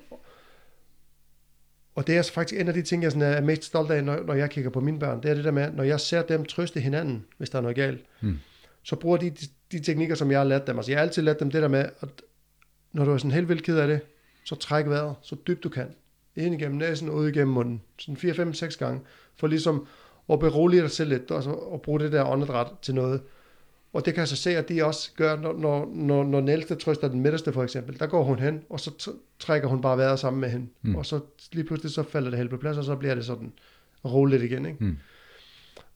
Og 1.95 2.07
det 2.07 2.17
er 2.17 2.31
faktisk 2.33 2.61
en 2.61 2.67
af 2.67 2.73
de 2.73 2.81
ting, 2.81 3.03
jeg 3.03 3.11
sådan 3.11 3.33
er 3.33 3.41
mest 3.41 3.63
stolt 3.63 3.91
af, 3.91 4.03
når, 4.03 4.23
når 4.25 4.33
jeg 4.33 4.49
kigger 4.49 4.69
på 4.69 4.79
mine 4.79 4.99
børn. 4.99 5.23
Det 5.23 5.31
er 5.31 5.35
det 5.35 5.43
der 5.43 5.51
med, 5.51 5.71
når 5.71 5.83
jeg 5.83 5.99
ser 5.99 6.21
dem 6.21 6.45
trøste 6.45 6.79
hinanden, 6.79 7.25
hvis 7.37 7.49
der 7.49 7.57
er 7.57 7.61
noget 7.61 7.75
galt, 7.75 8.01
Mm. 8.21 8.37
Så 8.83 8.95
bruger 8.95 9.17
de, 9.17 9.29
de 9.29 9.45
de 9.71 9.79
teknikker, 9.79 10.15
som 10.15 10.31
jeg 10.31 10.39
har 10.39 10.45
lært 10.45 10.67
dem. 10.67 10.77
Altså 10.77 10.91
jeg 10.91 10.99
har 10.99 11.03
altid 11.03 11.21
lært 11.21 11.39
dem 11.39 11.51
det 11.51 11.61
der 11.61 11.67
med, 11.67 11.85
at 11.99 12.21
når 12.91 13.05
du 13.05 13.11
er 13.11 13.17
sådan 13.17 13.31
helt 13.31 13.49
vildt 13.49 13.63
ked 13.63 13.77
af 13.77 13.87
det, 13.87 13.99
så 14.43 14.55
træk 14.55 14.85
vejret 14.85 15.15
så 15.21 15.35
dybt 15.47 15.63
du 15.63 15.69
kan. 15.69 15.87
Ind 16.35 16.55
igennem 16.55 16.77
næsen, 16.77 17.09
ud 17.09 17.29
igennem 17.29 17.53
munden. 17.53 17.81
Sådan 17.97 18.17
4, 18.17 18.33
5, 18.33 18.53
6 18.53 18.77
gange. 18.77 19.01
For 19.35 19.47
ligesom 19.47 19.87
at 20.29 20.39
berolige 20.39 20.81
dig 20.81 20.91
selv 20.91 21.09
lidt, 21.09 21.31
og, 21.31 21.43
så, 21.43 21.49
og 21.49 21.81
bruge 21.81 21.99
det 21.99 22.11
der 22.11 22.25
åndedræt 22.25 22.67
til 22.81 22.95
noget. 22.95 23.21
Og 23.93 24.05
det 24.05 24.13
kan 24.13 24.19
jeg 24.21 24.27
så 24.27 24.35
se, 24.35 24.57
at 24.57 24.69
de 24.69 24.85
også 24.85 25.11
gør, 25.15 25.35
når, 25.35 25.53
når, 25.53 25.89
når, 25.93 26.23
når 26.23 26.39
den 26.39 26.49
ældste 26.49 26.75
trøster 26.75 27.07
den 27.07 27.21
midterste 27.21 27.53
for 27.53 27.63
eksempel. 27.63 27.99
Der 27.99 28.07
går 28.07 28.23
hun 28.23 28.39
hen, 28.39 28.63
og 28.69 28.79
så 28.79 28.91
tr- 29.01 29.37
trækker 29.39 29.67
hun 29.67 29.81
bare 29.81 29.97
vejret 29.97 30.19
sammen 30.19 30.41
med 30.41 30.49
hende. 30.49 30.67
Mm. 30.81 30.95
Og 30.95 31.05
så 31.05 31.19
lige 31.51 31.63
pludselig 31.63 31.91
så 31.91 32.03
falder 32.03 32.29
det 32.29 32.37
helt 32.37 32.49
på 32.49 32.57
plads, 32.57 32.77
og 32.77 32.83
så 32.83 32.95
bliver 32.95 33.15
det 33.15 33.25
sådan 33.25 33.53
roligt 34.05 34.43
igen. 34.43 34.65
Ikke? 34.65 34.83
Mm. 34.83 34.97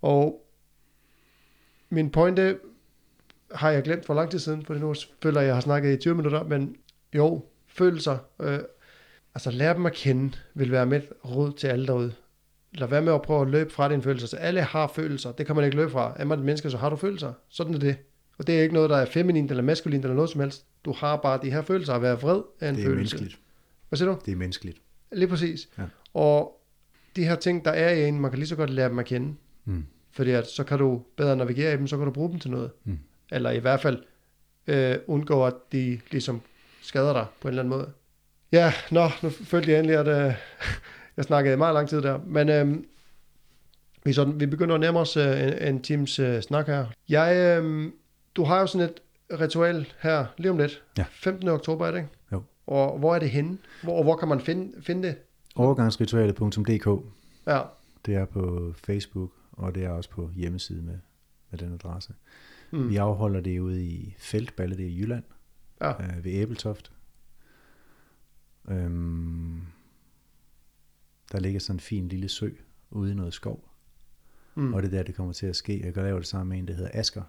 Og 0.02 0.46
min 1.90 2.10
pointe 2.10 2.58
har 3.56 3.72
jeg 3.72 3.84
glemt 3.84 4.06
for 4.06 4.14
lang 4.14 4.32
tid 4.32 4.40
siden, 4.40 4.66
for 4.66 4.74
nu 4.74 4.94
føler 5.24 5.42
jeg, 5.42 5.48
jeg 5.48 5.56
har 5.56 5.62
snakket 5.62 5.94
i 5.94 5.98
20 5.98 6.16
minutter, 6.16 6.44
men 6.44 6.76
jo, 7.16 7.46
følelser, 7.68 8.18
øh, 8.42 8.60
altså 9.36 9.52
lære 9.52 9.74
dem 9.74 9.86
at 9.86 9.94
kende, 9.94 10.32
vil 10.54 10.72
være 10.72 10.86
mit 10.86 11.04
råd 11.26 11.54
til 11.54 11.68
alle 11.68 11.88
derude. 11.88 12.14
Lad 12.74 12.88
være 12.88 13.02
med 13.02 13.14
at 13.14 13.22
prøve 13.22 13.42
at 13.42 13.48
løbe 13.48 13.70
fra 13.74 13.90
dine 13.90 14.02
følelser. 14.02 14.28
Så 14.28 14.38
alle 14.38 14.62
har 14.62 14.88
følelser, 14.96 15.32
det 15.32 15.46
kan 15.46 15.56
man 15.56 15.66
ikke 15.66 15.78
løbe 15.78 15.92
fra. 15.92 16.14
Er 16.16 16.26
man 16.26 16.40
et 16.40 16.46
menneske, 16.46 16.70
så 16.72 16.78
har 16.78 16.90
du 16.90 16.96
følelser. 16.96 17.34
Sådan 17.50 17.74
er 17.74 17.80
det. 17.80 17.96
Og 18.38 18.48
det 18.48 18.58
er 18.58 18.62
ikke 18.62 18.74
noget, 18.74 18.90
der 18.90 18.98
er 18.98 19.06
feminint 19.06 19.50
eller 19.52 19.64
maskulint 19.64 20.04
eller 20.06 20.16
noget 20.16 20.30
som 20.30 20.42
helst. 20.42 20.66
Du 20.86 20.92
har 20.94 21.16
bare 21.18 21.40
de 21.44 21.52
her 21.52 21.62
følelser. 21.62 21.94
At 21.94 22.02
være 22.02 22.22
vred 22.22 22.42
er 22.60 22.70
en 22.70 22.76
Det 22.76 22.82
er 22.82 22.86
følelse. 22.86 23.16
menneskeligt. 23.16 23.40
Hvad 23.90 23.98
siger 23.98 24.10
du? 24.12 24.18
Det 24.26 24.32
er 24.32 24.36
menneskeligt. 24.36 24.78
Lige 25.12 25.28
præcis. 25.28 25.70
Ja. 25.78 25.84
Og 26.14 26.62
de 27.16 27.24
her 27.26 27.36
ting, 27.36 27.66
der 27.66 27.72
er 27.72 27.90
i 27.94 28.08
en, 28.08 28.20
man 28.20 28.32
kan 28.32 28.38
lige 28.40 28.48
så 28.48 28.56
godt 28.56 28.70
lære 28.70 28.90
dem 28.90 29.00
at 29.00 29.06
kende. 29.06 29.36
Mm. 29.66 29.86
Fordi 30.12 30.32
at 30.32 30.48
så 30.48 30.64
kan 30.64 30.80
du 30.80 31.02
bedre 31.18 31.36
navigere 31.36 31.74
i 31.74 31.78
dem, 31.78 31.88
så 31.88 31.98
kan 31.98 32.06
du 32.06 32.12
bruge 32.12 32.30
dem 32.32 32.40
til 32.40 32.52
noget. 32.52 32.72
Mm. 32.84 33.00
Eller 33.36 33.52
i 33.52 33.60
hvert 33.60 33.82
fald 33.82 34.04
øh, 34.68 34.96
undgå, 35.08 35.46
at 35.46 35.54
de 35.72 36.00
ligesom 36.12 36.42
skader 36.82 37.14
dig 37.14 37.26
på 37.42 37.48
en 37.48 37.50
eller 37.50 37.64
anden 37.64 37.78
måde. 37.78 37.90
Ja, 38.52 38.74
nå, 38.92 39.10
nu 39.24 39.30
følte 39.30 39.72
jeg 39.72 39.80
endelig, 39.80 40.00
at 40.00 40.08
øh, 40.08 40.34
jeg 41.18 41.26
snakkede 41.26 41.58
meget 41.58 41.74
lang 41.74 41.90
tid 41.90 42.02
der. 42.02 42.20
Men 42.26 42.50
øh, 42.50 42.84
vi, 44.06 44.14
sådan, 44.14 44.40
vi 44.40 44.46
begynder 44.46 44.76
at 44.76 44.82
nærme 44.82 45.00
os 45.00 45.18
øh, 45.18 45.44
en, 45.44 45.54
en 45.68 45.82
times 45.82 46.20
øh, 46.20 46.42
snak 46.42 46.68
her. 46.68 46.86
Jeg, 47.10 47.60
øh, 47.64 47.92
du 48.36 48.44
har 48.44 48.60
jo 48.60 48.68
sådan 48.68 48.90
et 48.90 49.00
ritual 49.42 49.94
her 50.00 50.26
lige 50.38 50.52
om 50.52 50.58
lidt. 50.58 50.84
Ja. 50.98 51.06
15. 51.12 51.48
oktober 51.48 51.88
er 51.88 51.92
det, 51.92 51.98
ikke? 51.98 52.10
Jo. 52.32 52.44
Og 52.68 53.00
hvor 53.00 53.16
er 53.16 53.20
det 53.20 53.30
henne? 53.30 53.58
Hvor, 53.84 53.98
og 53.98 54.04
hvor 54.04 54.16
kan 54.16 54.28
man 54.28 54.40
finde, 54.42 54.82
finde 54.82 55.08
det? 55.08 55.16
Overgangsritualet.dk 55.56 56.88
Ja, 57.48 57.62
Det 58.06 58.16
er 58.16 58.26
på 58.26 58.74
Facebook, 58.76 59.32
og 59.52 59.76
det 59.76 59.84
er 59.84 59.90
også 59.90 60.10
på 60.10 60.30
hjemmeside 60.36 60.82
med, 60.82 60.98
med 61.52 61.60
den 61.60 61.74
adresse. 61.74 62.14
Mm. 62.76 62.90
Vi 62.90 62.96
afholder 62.96 63.42
det 63.42 63.60
ude 63.60 63.84
i 63.86 64.16
Feltballe, 64.18 64.78
det 64.78 64.86
er 64.86 64.90
i 64.90 64.98
Jylland, 65.00 65.24
ja. 65.82 66.04
øh, 66.18 66.26
ved 66.26 66.32
Æbeltoft. 66.32 66.92
Øhm, 68.70 69.62
der 71.32 71.40
ligger 71.40 71.60
sådan 71.60 71.76
en 71.76 71.80
fin 71.80 72.08
lille 72.08 72.30
sø 72.30 72.50
ude 72.92 73.12
i 73.12 73.16
noget 73.16 73.34
skov, 73.34 73.70
Mm. 74.58 74.74
og 74.74 74.82
det 74.84 74.88
er 74.94 74.98
der, 74.98 75.04
det 75.04 75.16
kommer 75.16 75.34
til 75.34 75.46
at 75.48 75.56
ske. 75.56 75.86
Jeg 75.86 75.94
kan 75.94 76.04
lave 76.04 76.20
det 76.20 76.28
sammen 76.28 76.50
med 76.50 76.58
en, 76.60 76.68
der 76.68 76.74
hedder 76.74 76.92
Asker, 76.94 77.24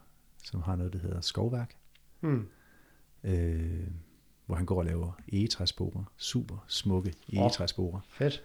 som 0.45 0.63
har 0.63 0.77
noget, 0.77 0.93
der 0.93 0.99
hedder 0.99 1.21
skovværk, 1.21 1.77
Mm. 2.21 2.47
øh, 3.25 3.87
hvor 4.47 4.55
han 4.57 4.67
går 4.67 4.79
og 4.79 4.85
laver 4.85 5.13
egetræsporer. 5.33 6.05
Super 6.17 6.65
smukke 6.69 7.15
egetræsporer. 7.33 8.01
Fedt. 8.09 8.45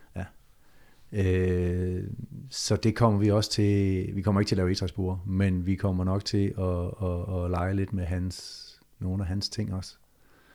Øh, 1.14 2.04
så 2.50 2.76
det 2.76 2.96
kommer 2.96 3.20
vi 3.20 3.32
også 3.32 3.52
til, 3.52 4.10
vi 4.16 4.22
kommer 4.22 4.42
ikke 4.42 4.50
til 4.50 4.56
at 4.56 4.58
lave 4.58 4.70
egetræsspor, 4.70 5.24
men 5.26 5.66
vi 5.66 5.76
kommer 5.76 6.04
nok 6.04 6.26
til 6.26 6.54
at, 6.58 7.08
at, 7.10 7.44
at 7.46 7.52
lege 7.52 7.74
lidt 7.76 7.94
med 7.94 8.06
hans, 8.06 8.68
nogle 9.00 9.24
af 9.24 9.28
hans 9.28 9.50
ting 9.50 9.74
også. 9.74 9.96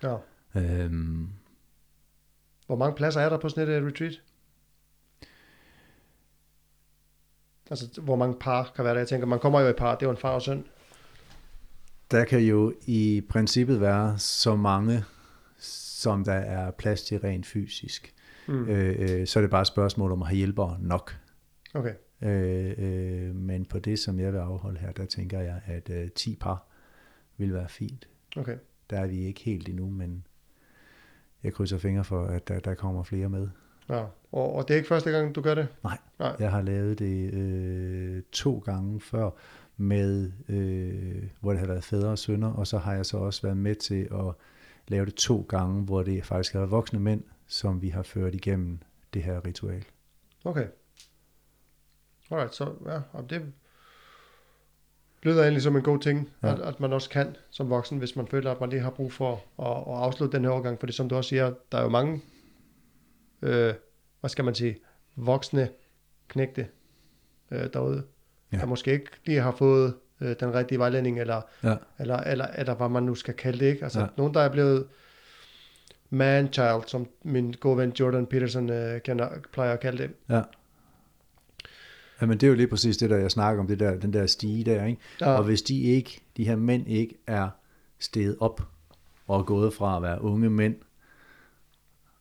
Ja. 0.03 0.17
Øhm, 0.55 1.29
Hvor 2.67 2.77
mange 2.77 2.97
pladser 2.97 3.21
er 3.21 3.29
der 3.29 3.39
på 3.39 3.49
sådan 3.49 3.69
et 3.69 3.81
uh, 3.81 3.87
retreat? 3.87 4.23
Altså, 7.71 8.01
hvor 8.01 8.17
mange 8.17 8.37
par 8.41 8.73
kan 8.77 8.85
være 8.85 8.95
der? 8.95 9.01
Jeg 9.01 9.09
tænker, 9.09 9.27
man 9.27 9.39
kommer 9.39 9.61
jo 9.61 9.69
i 9.69 9.73
par, 9.73 9.95
det 9.95 10.03
er 10.03 10.07
jo 10.07 10.11
en 10.11 10.17
far 10.17 10.35
og 10.35 10.43
søn. 10.43 10.65
der 12.11 12.25
kan 12.25 12.41
jo 12.41 12.75
i 12.87 13.23
princippet 13.29 13.81
være 13.81 14.19
så 14.19 14.57
mange, 14.57 15.05
som 15.59 16.25
der 16.25 16.33
er 16.33 16.71
plads 16.71 17.03
til 17.03 17.19
rent 17.19 17.47
fysisk. 17.47 18.15
Mm. 18.49 18.69
Øh, 18.69 19.21
øh, 19.21 19.27
så 19.27 19.39
er 19.39 19.41
det 19.41 19.51
bare 19.51 19.61
et 19.61 19.67
spørgsmål 19.67 20.13
om 20.13 20.23
at 20.23 20.29
have 20.29 20.37
hjælpere 20.37 20.77
nok. 20.81 21.17
Okay. 21.75 21.95
Øh, 22.23 22.75
øh, 22.79 23.35
men 23.35 23.65
på 23.65 23.79
det, 23.79 23.99
som 23.99 24.21
jeg 24.21 24.33
vil 24.33 24.39
afholde 24.39 24.79
her, 24.79 24.93
der 24.93 25.07
tænker 25.07 25.41
jeg, 25.41 25.61
at 25.67 25.91
øh, 25.91 26.11
10 26.11 26.37
par 26.41 26.67
vil 27.37 27.55
være 27.55 27.69
fint. 27.69 28.09
Okay. 28.37 28.57
Der 28.91 29.01
er 29.01 29.07
vi 29.07 29.25
ikke 29.25 29.41
helt 29.41 29.69
endnu, 29.69 29.91
men 29.91 30.27
jeg 31.43 31.53
krydser 31.53 31.79
fingre 31.79 32.05
for, 32.05 32.25
at 32.25 32.49
der, 32.49 32.61
der 32.61 32.75
kommer 32.75 33.03
flere 33.03 33.29
med. 33.29 33.49
Ja. 33.89 34.05
Og, 34.33 34.53
og 34.53 34.69
det 34.69 34.75
er 34.75 34.77
ikke 34.77 34.89
første 34.89 35.11
gang, 35.11 35.35
du 35.35 35.41
gør 35.41 35.55
det? 35.55 35.69
Nej, 35.85 35.99
Nej. 36.19 36.37
jeg 36.39 36.51
har 36.51 36.63
lavet 36.63 36.99
det 36.99 37.35
øh, 37.35 38.23
to 38.33 38.59
gange 38.59 39.01
før, 39.01 39.31
med, 39.77 40.33
øh, 40.49 41.25
hvor 41.41 41.51
det 41.51 41.61
har 41.61 41.67
været 41.67 41.85
fædre 41.85 42.09
og 42.09 42.19
sønner, 42.19 42.53
og 42.53 42.67
så 42.67 42.79
har 42.79 42.95
jeg 42.95 43.07
så 43.07 43.17
også 43.17 43.43
været 43.43 43.57
med 43.57 43.75
til 43.75 44.09
at 44.13 44.35
lave 44.89 45.07
det 45.07 45.15
to 45.15 45.47
gange, 45.49 45.83
hvor 45.83 46.03
det 46.03 46.25
faktisk 46.25 46.53
har 46.53 46.61
været 46.61 46.71
voksne 46.71 47.01
mænd, 47.01 47.23
som 47.47 47.83
vi 47.83 47.89
har 47.89 48.03
ført 48.03 48.35
igennem 48.35 48.79
det 49.15 49.23
her 49.23 49.47
ritual. 49.47 49.85
Okay. 50.45 50.67
Alright, 52.31 52.55
så 52.55 52.73
ja, 52.87 53.21
det 53.31 53.53
lyder 55.23 55.43
egentlig 55.43 55.63
som 55.63 55.77
en 55.77 55.83
god 55.83 55.99
ting, 56.01 56.31
Ja. 56.43 56.53
at, 56.53 56.61
at 56.61 56.81
man 56.81 56.93
også 56.93 57.11
kan 57.11 57.37
som 57.51 57.71
voksen, 57.71 57.99
hvis 57.99 58.17
man 58.17 58.27
føler, 58.27 58.53
at 58.53 58.61
man 58.61 58.71
lige 58.71 58.81
har 58.83 58.91
brug 58.91 59.13
for 59.13 59.33
at, 59.59 59.95
at 59.97 60.03
afslutte 60.03 60.37
den 60.37 60.45
her 60.45 60.51
overgang. 60.53 60.81
Fordi 60.81 60.93
som 60.93 61.09
du 61.09 61.17
også 61.17 61.29
siger, 61.29 61.53
der 61.73 61.79
er 61.79 61.83
jo 61.83 61.89
mange, 61.89 62.23
øh, 63.43 63.75
hvad 64.21 64.31
skal 64.31 64.45
man 64.45 64.55
sige, 64.55 64.77
voksne 65.17 65.69
knægte 66.29 66.69
øh, 67.51 67.73
derude, 67.73 68.03
Ja. 68.53 68.57
der 68.59 68.67
måske 68.67 68.93
ikke 68.93 69.11
lige 69.25 69.41
har 69.41 69.51
fået 69.53 69.95
øh, 70.21 70.37
den 70.41 70.55
rigtige 70.55 70.79
vejledning, 70.79 71.21
eller, 71.21 71.43
Ja, 71.63 71.77
eller, 71.99 72.17
eller, 72.17 72.47
eller 72.47 72.75
hvad 72.75 72.89
man 72.89 73.03
nu 73.03 73.15
skal 73.15 73.35
kalde 73.35 73.59
det. 73.59 73.67
Ikke? 73.67 73.83
Altså 73.85 74.01
ja. 74.01 74.07
nogen, 74.17 74.35
der 74.35 74.41
er 74.41 74.49
blevet 74.53 74.89
man-child, 76.11 76.83
som 76.87 77.07
min 77.25 77.55
gode 77.61 77.77
ven 77.77 77.93
Jordan 78.01 78.27
Peterson 78.27 78.71
øh, 78.71 79.01
kender, 79.01 79.29
plejer 79.53 79.73
at 79.73 79.81
kalde 79.81 80.03
det. 80.03 80.11
ja. 80.29 80.43
Jamen 82.21 82.39
det 82.39 82.47
er 82.47 82.49
jo 82.49 82.55
lige 82.55 82.69
præcis 82.69 82.97
det 82.97 83.11
der, 83.11 83.17
jeg 83.17 83.31
snakker 83.31 83.61
om, 83.61 83.67
det 83.67 83.81
der, 83.81 83.97
den 83.99 84.13
der 84.13 84.27
stige 84.27 84.65
der, 84.65 84.85
ikke? 84.85 85.01
Ja. 85.21 85.27
Og 85.39 85.45
hvis 85.45 85.63
de 85.63 85.81
ikke, 85.83 86.21
de 86.37 86.45
her 86.45 86.57
mænd 86.57 86.89
ikke 86.89 87.15
er 87.27 87.49
steget 87.99 88.37
op 88.41 88.63
og 89.27 89.39
er 89.39 89.43
gået 89.45 89.75
fra 89.75 89.97
at 89.97 90.03
være 90.03 90.23
unge 90.23 90.51
mænd, 90.51 90.75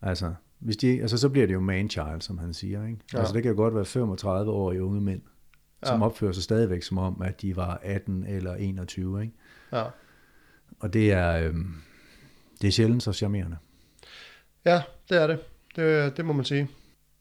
altså, 0.02 0.34
hvis 0.60 0.78
de, 0.78 1.02
altså 1.02 1.18
så 1.18 1.30
bliver 1.30 1.48
det 1.48 1.54
jo 1.54 1.60
man-child, 1.60 2.22
som 2.22 2.38
han 2.38 2.54
siger, 2.54 2.86
ikke? 2.88 3.00
Ja. 3.14 3.20
Altså 3.20 3.34
det 3.34 3.44
kan 3.44 3.52
jo 3.52 3.56
godt 3.58 3.76
være 3.76 3.86
35 3.86 4.52
år 4.52 4.72
i 4.72 4.80
unge 4.80 5.02
mænd, 5.02 5.22
som 5.84 6.00
Ja. 6.00 6.06
opfører 6.06 6.32
sig 6.32 6.44
stadigvæk 6.44 6.84
som 6.84 6.98
om, 6.98 7.22
at 7.22 7.42
de 7.42 7.56
var 7.56 7.80
18 7.84 8.26
eller 8.28 8.56
21, 8.56 9.22
ikke? 9.22 9.34
Ja. 9.74 9.84
Og 10.80 10.94
det 10.94 11.12
er, 11.12 11.48
øhm, 11.48 11.74
det 12.62 12.68
er 12.68 12.72
sjældent 12.72 13.04
så 13.04 13.14
charmerende. 13.14 13.58
Ja, 14.66 14.82
det 15.10 15.22
er 15.22 15.28
det. 15.28 15.40
Det, 15.76 16.18
det 16.18 16.26
må 16.26 16.34
man 16.34 16.46
sige. 16.46 16.70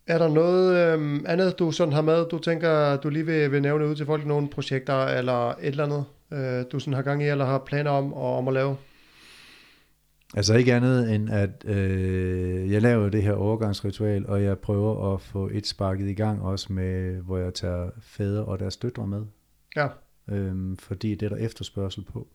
Er 0.06 0.18
der 0.18 0.28
noget 0.28 0.92
øhm, 0.92 1.24
andet, 1.28 1.58
du 1.58 1.70
sådan 1.70 1.94
har 1.94 2.02
med, 2.02 2.28
du 2.28 2.38
tænker, 2.38 2.96
du 2.96 3.08
lige 3.08 3.26
vil, 3.26 3.52
vil 3.52 3.62
nævne 3.62 3.86
ud 3.86 3.96
til 3.96 4.06
folk, 4.06 4.26
nogle 4.26 4.48
projekter 4.48 5.04
eller 5.04 5.48
et 5.50 5.56
eller 5.60 5.84
andet, 5.84 6.04
øh, 6.32 6.64
du 6.72 6.78
sådan 6.78 6.94
har 6.94 7.02
gang 7.02 7.22
i, 7.22 7.26
eller 7.26 7.44
har 7.44 7.58
planer 7.58 7.90
om, 7.90 8.12
og, 8.12 8.38
om 8.38 8.48
at 8.48 8.54
lave? 8.54 8.76
Altså 10.36 10.54
ikke 10.54 10.74
andet 10.74 11.14
end, 11.14 11.30
at 11.30 11.64
øh, 11.64 12.72
jeg 12.72 12.82
laver 12.82 13.08
det 13.08 13.22
her 13.22 13.32
overgangsritual, 13.32 14.26
og 14.26 14.42
jeg 14.42 14.58
prøver 14.58 15.14
at 15.14 15.20
få 15.20 15.50
et 15.52 15.66
sparket 15.66 16.08
i 16.08 16.14
gang 16.14 16.42
også 16.42 16.72
med, 16.72 17.20
hvor 17.20 17.38
jeg 17.38 17.54
tager 17.54 17.90
fædre 18.02 18.44
og 18.44 18.58
deres 18.58 18.76
døtre 18.76 19.06
med. 19.06 19.22
Ja, 19.76 19.86
Øhm, 20.28 20.76
fordi 20.76 21.14
det 21.14 21.26
er 21.26 21.36
der 21.36 21.44
efterspørgsel 21.44 22.04
på. 22.04 22.28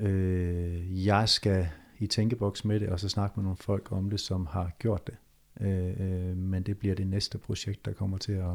Øh, 0.00 1.06
jeg 1.06 1.28
skal 1.28 1.68
i 1.98 2.06
tænkeboks 2.06 2.64
med 2.64 2.80
det, 2.80 2.88
og 2.88 3.00
så 3.00 3.08
snakke 3.08 3.32
med 3.36 3.44
nogle 3.44 3.56
folk 3.56 3.92
om 3.92 4.10
det, 4.10 4.20
som 4.20 4.46
har 4.46 4.70
gjort 4.78 5.06
det. 5.06 5.14
Øh, 5.60 6.00
øh, 6.00 6.36
men 6.36 6.62
det 6.62 6.78
bliver 6.78 6.94
det 6.94 7.06
næste 7.06 7.38
projekt, 7.38 7.84
der 7.84 7.92
kommer 7.92 8.18
til 8.18 8.32
at, 8.32 8.54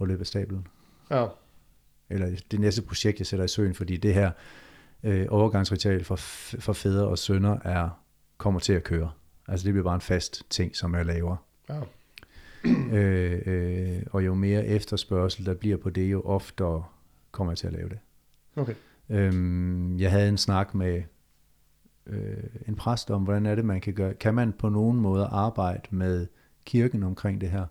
at 0.00 0.08
løbe 0.08 0.20
af 0.20 0.26
stablen. 0.26 0.66
ja, 1.10 1.26
Eller 2.10 2.36
det 2.50 2.60
næste 2.60 2.82
projekt, 2.82 3.18
jeg 3.18 3.26
sætter 3.26 3.44
i 3.44 3.48
søen, 3.48 3.74
fordi 3.74 3.96
det 3.96 4.14
her 4.14 4.30
øh, 5.02 5.26
overgangsritual 5.30 6.04
for, 6.04 6.16
for 6.16 6.72
fædre 6.72 7.06
og 7.06 7.18
sønner 7.18 7.58
er, 7.64 7.88
kommer 8.36 8.60
til 8.60 8.72
at 8.72 8.84
køre. 8.84 9.10
Altså 9.48 9.64
det 9.64 9.72
bliver 9.74 9.84
bare 9.84 9.94
en 9.94 10.00
fast 10.00 10.50
ting, 10.50 10.76
som 10.76 10.94
jeg 10.94 11.06
laver. 11.06 11.36
ja, 11.68 11.80
øh, 12.98 13.42
øh, 13.46 14.02
og 14.10 14.24
jo 14.26 14.34
mere 14.34 14.66
efterspørgsel 14.66 15.46
der 15.46 15.54
bliver 15.54 15.76
på 15.76 15.90
det, 15.90 16.12
jo 16.12 16.22
oftere 16.22 16.84
kommer 17.30 17.52
jeg 17.52 17.58
til 17.58 17.66
at 17.66 17.72
lave 17.72 17.88
det. 17.88 17.98
okay. 18.56 18.74
Øhm, 19.08 19.98
jeg 19.98 20.10
havde 20.10 20.28
en 20.28 20.38
snak 20.38 20.74
med 20.74 21.02
øh, 22.06 22.44
en 22.68 22.74
præst 22.74 23.10
om, 23.10 23.22
hvordan 23.22 23.46
er 23.46 23.54
det, 23.54 23.64
man 23.64 23.80
kan 23.80 23.94
gøre. 23.94 24.14
Kan 24.14 24.34
man 24.34 24.52
på 24.52 24.68
nogen 24.68 25.00
måde 25.00 25.24
arbejde 25.24 25.82
med 25.90 26.26
kirken 26.64 27.02
omkring 27.02 27.40
det 27.40 27.50
her? 27.50 27.66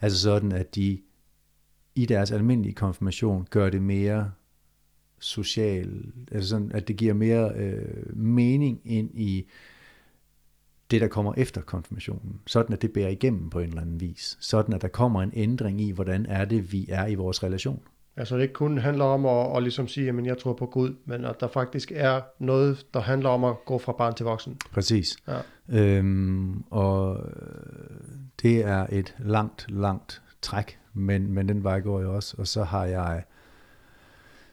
Altså 0.00 0.20
sådan, 0.20 0.52
at 0.52 0.74
de 0.74 1.00
i 1.94 2.06
deres 2.06 2.30
almindelige 2.30 2.74
konfirmation 2.74 3.46
gør 3.50 3.70
det 3.70 3.82
mere 3.82 4.30
social, 5.18 6.12
altså 6.32 6.48
sådan, 6.48 6.72
at 6.72 6.88
det 6.88 6.96
giver 6.96 7.14
mere 7.14 7.52
øh, 7.54 8.16
mening 8.16 8.80
ind 8.84 9.10
i 9.14 9.48
det, 10.90 11.00
der 11.00 11.08
kommer 11.08 11.34
efter 11.36 11.60
konfirmationen. 11.60 12.40
Sådan, 12.46 12.72
at 12.72 12.82
det 12.82 12.92
bærer 12.92 13.08
igennem 13.08 13.50
på 13.50 13.60
en 13.60 13.68
eller 13.68 13.80
anden 13.80 14.00
vis. 14.00 14.36
Sådan, 14.40 14.74
at 14.74 14.82
der 14.82 14.88
kommer 14.88 15.22
en 15.22 15.32
ændring 15.34 15.80
i, 15.80 15.90
hvordan 15.90 16.26
er 16.26 16.44
det, 16.44 16.72
vi 16.72 16.86
er 16.88 17.06
i 17.06 17.14
vores 17.14 17.42
relation. 17.42 17.82
Altså 18.16 18.36
det 18.36 18.42
ikke 18.42 18.54
kun 18.54 18.78
handler 18.78 19.04
om 19.04 19.26
at, 19.26 19.56
at 19.56 19.62
ligesom 19.62 19.88
sige, 19.88 20.08
at 20.08 20.26
jeg 20.26 20.38
tror 20.38 20.52
på 20.52 20.66
Gud, 20.66 20.94
men 21.04 21.24
at 21.24 21.40
der 21.40 21.48
faktisk 21.48 21.92
er 21.94 22.20
noget, 22.38 22.86
der 22.94 23.00
handler 23.00 23.28
om 23.28 23.44
at 23.44 23.64
gå 23.64 23.78
fra 23.78 23.92
barn 23.92 24.14
til 24.14 24.26
voksen. 24.26 24.58
Præcis. 24.72 25.16
Ja. 25.28 25.38
Øhm, 25.68 26.64
og 26.70 27.16
øh, 27.16 28.08
det 28.42 28.64
er 28.64 28.86
et 28.92 29.14
langt, 29.18 29.66
langt 29.68 30.22
træk, 30.42 30.78
men, 30.92 31.32
men 31.32 31.48
den 31.48 31.64
vej 31.64 31.80
går 31.80 31.98
jeg 32.00 32.08
også. 32.08 32.34
Og 32.38 32.46
så 32.46 32.64
har 32.64 32.84
jeg, 32.84 33.22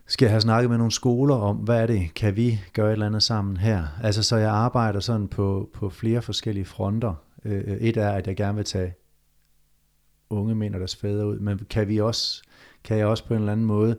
skal 0.05 0.25
jeg 0.25 0.31
have 0.31 0.41
snakket 0.41 0.69
med 0.69 0.77
nogle 0.77 0.91
skoler 0.91 1.35
om, 1.35 1.55
hvad 1.55 1.81
er 1.81 1.87
det, 1.87 2.13
kan 2.15 2.35
vi 2.35 2.59
gøre 2.73 2.87
et 2.87 2.91
eller 2.91 3.05
andet 3.05 3.23
sammen 3.23 3.57
her? 3.57 3.83
Altså 4.03 4.23
så 4.23 4.35
jeg 4.35 4.51
arbejder 4.51 4.99
sådan 4.99 5.27
på, 5.27 5.69
på 5.73 5.89
flere 5.89 6.21
forskellige 6.21 6.65
fronter. 6.65 7.13
Øh, 7.45 7.63
et 7.63 7.97
er, 7.97 8.09
at 8.09 8.27
jeg 8.27 8.35
gerne 8.35 8.55
vil 8.55 8.65
tage 8.65 8.93
unge 10.31 10.55
mænd 10.55 10.73
og 10.73 10.79
deres 10.79 10.95
fædre 10.95 11.27
ud, 11.27 11.39
men 11.39 11.59
kan 11.69 11.87
vi 11.87 11.97
også, 11.97 12.41
kan 12.83 12.97
jeg 12.97 13.05
også 13.05 13.27
på 13.27 13.33
en 13.33 13.39
eller 13.39 13.51
anden 13.51 13.65
måde 13.65 13.97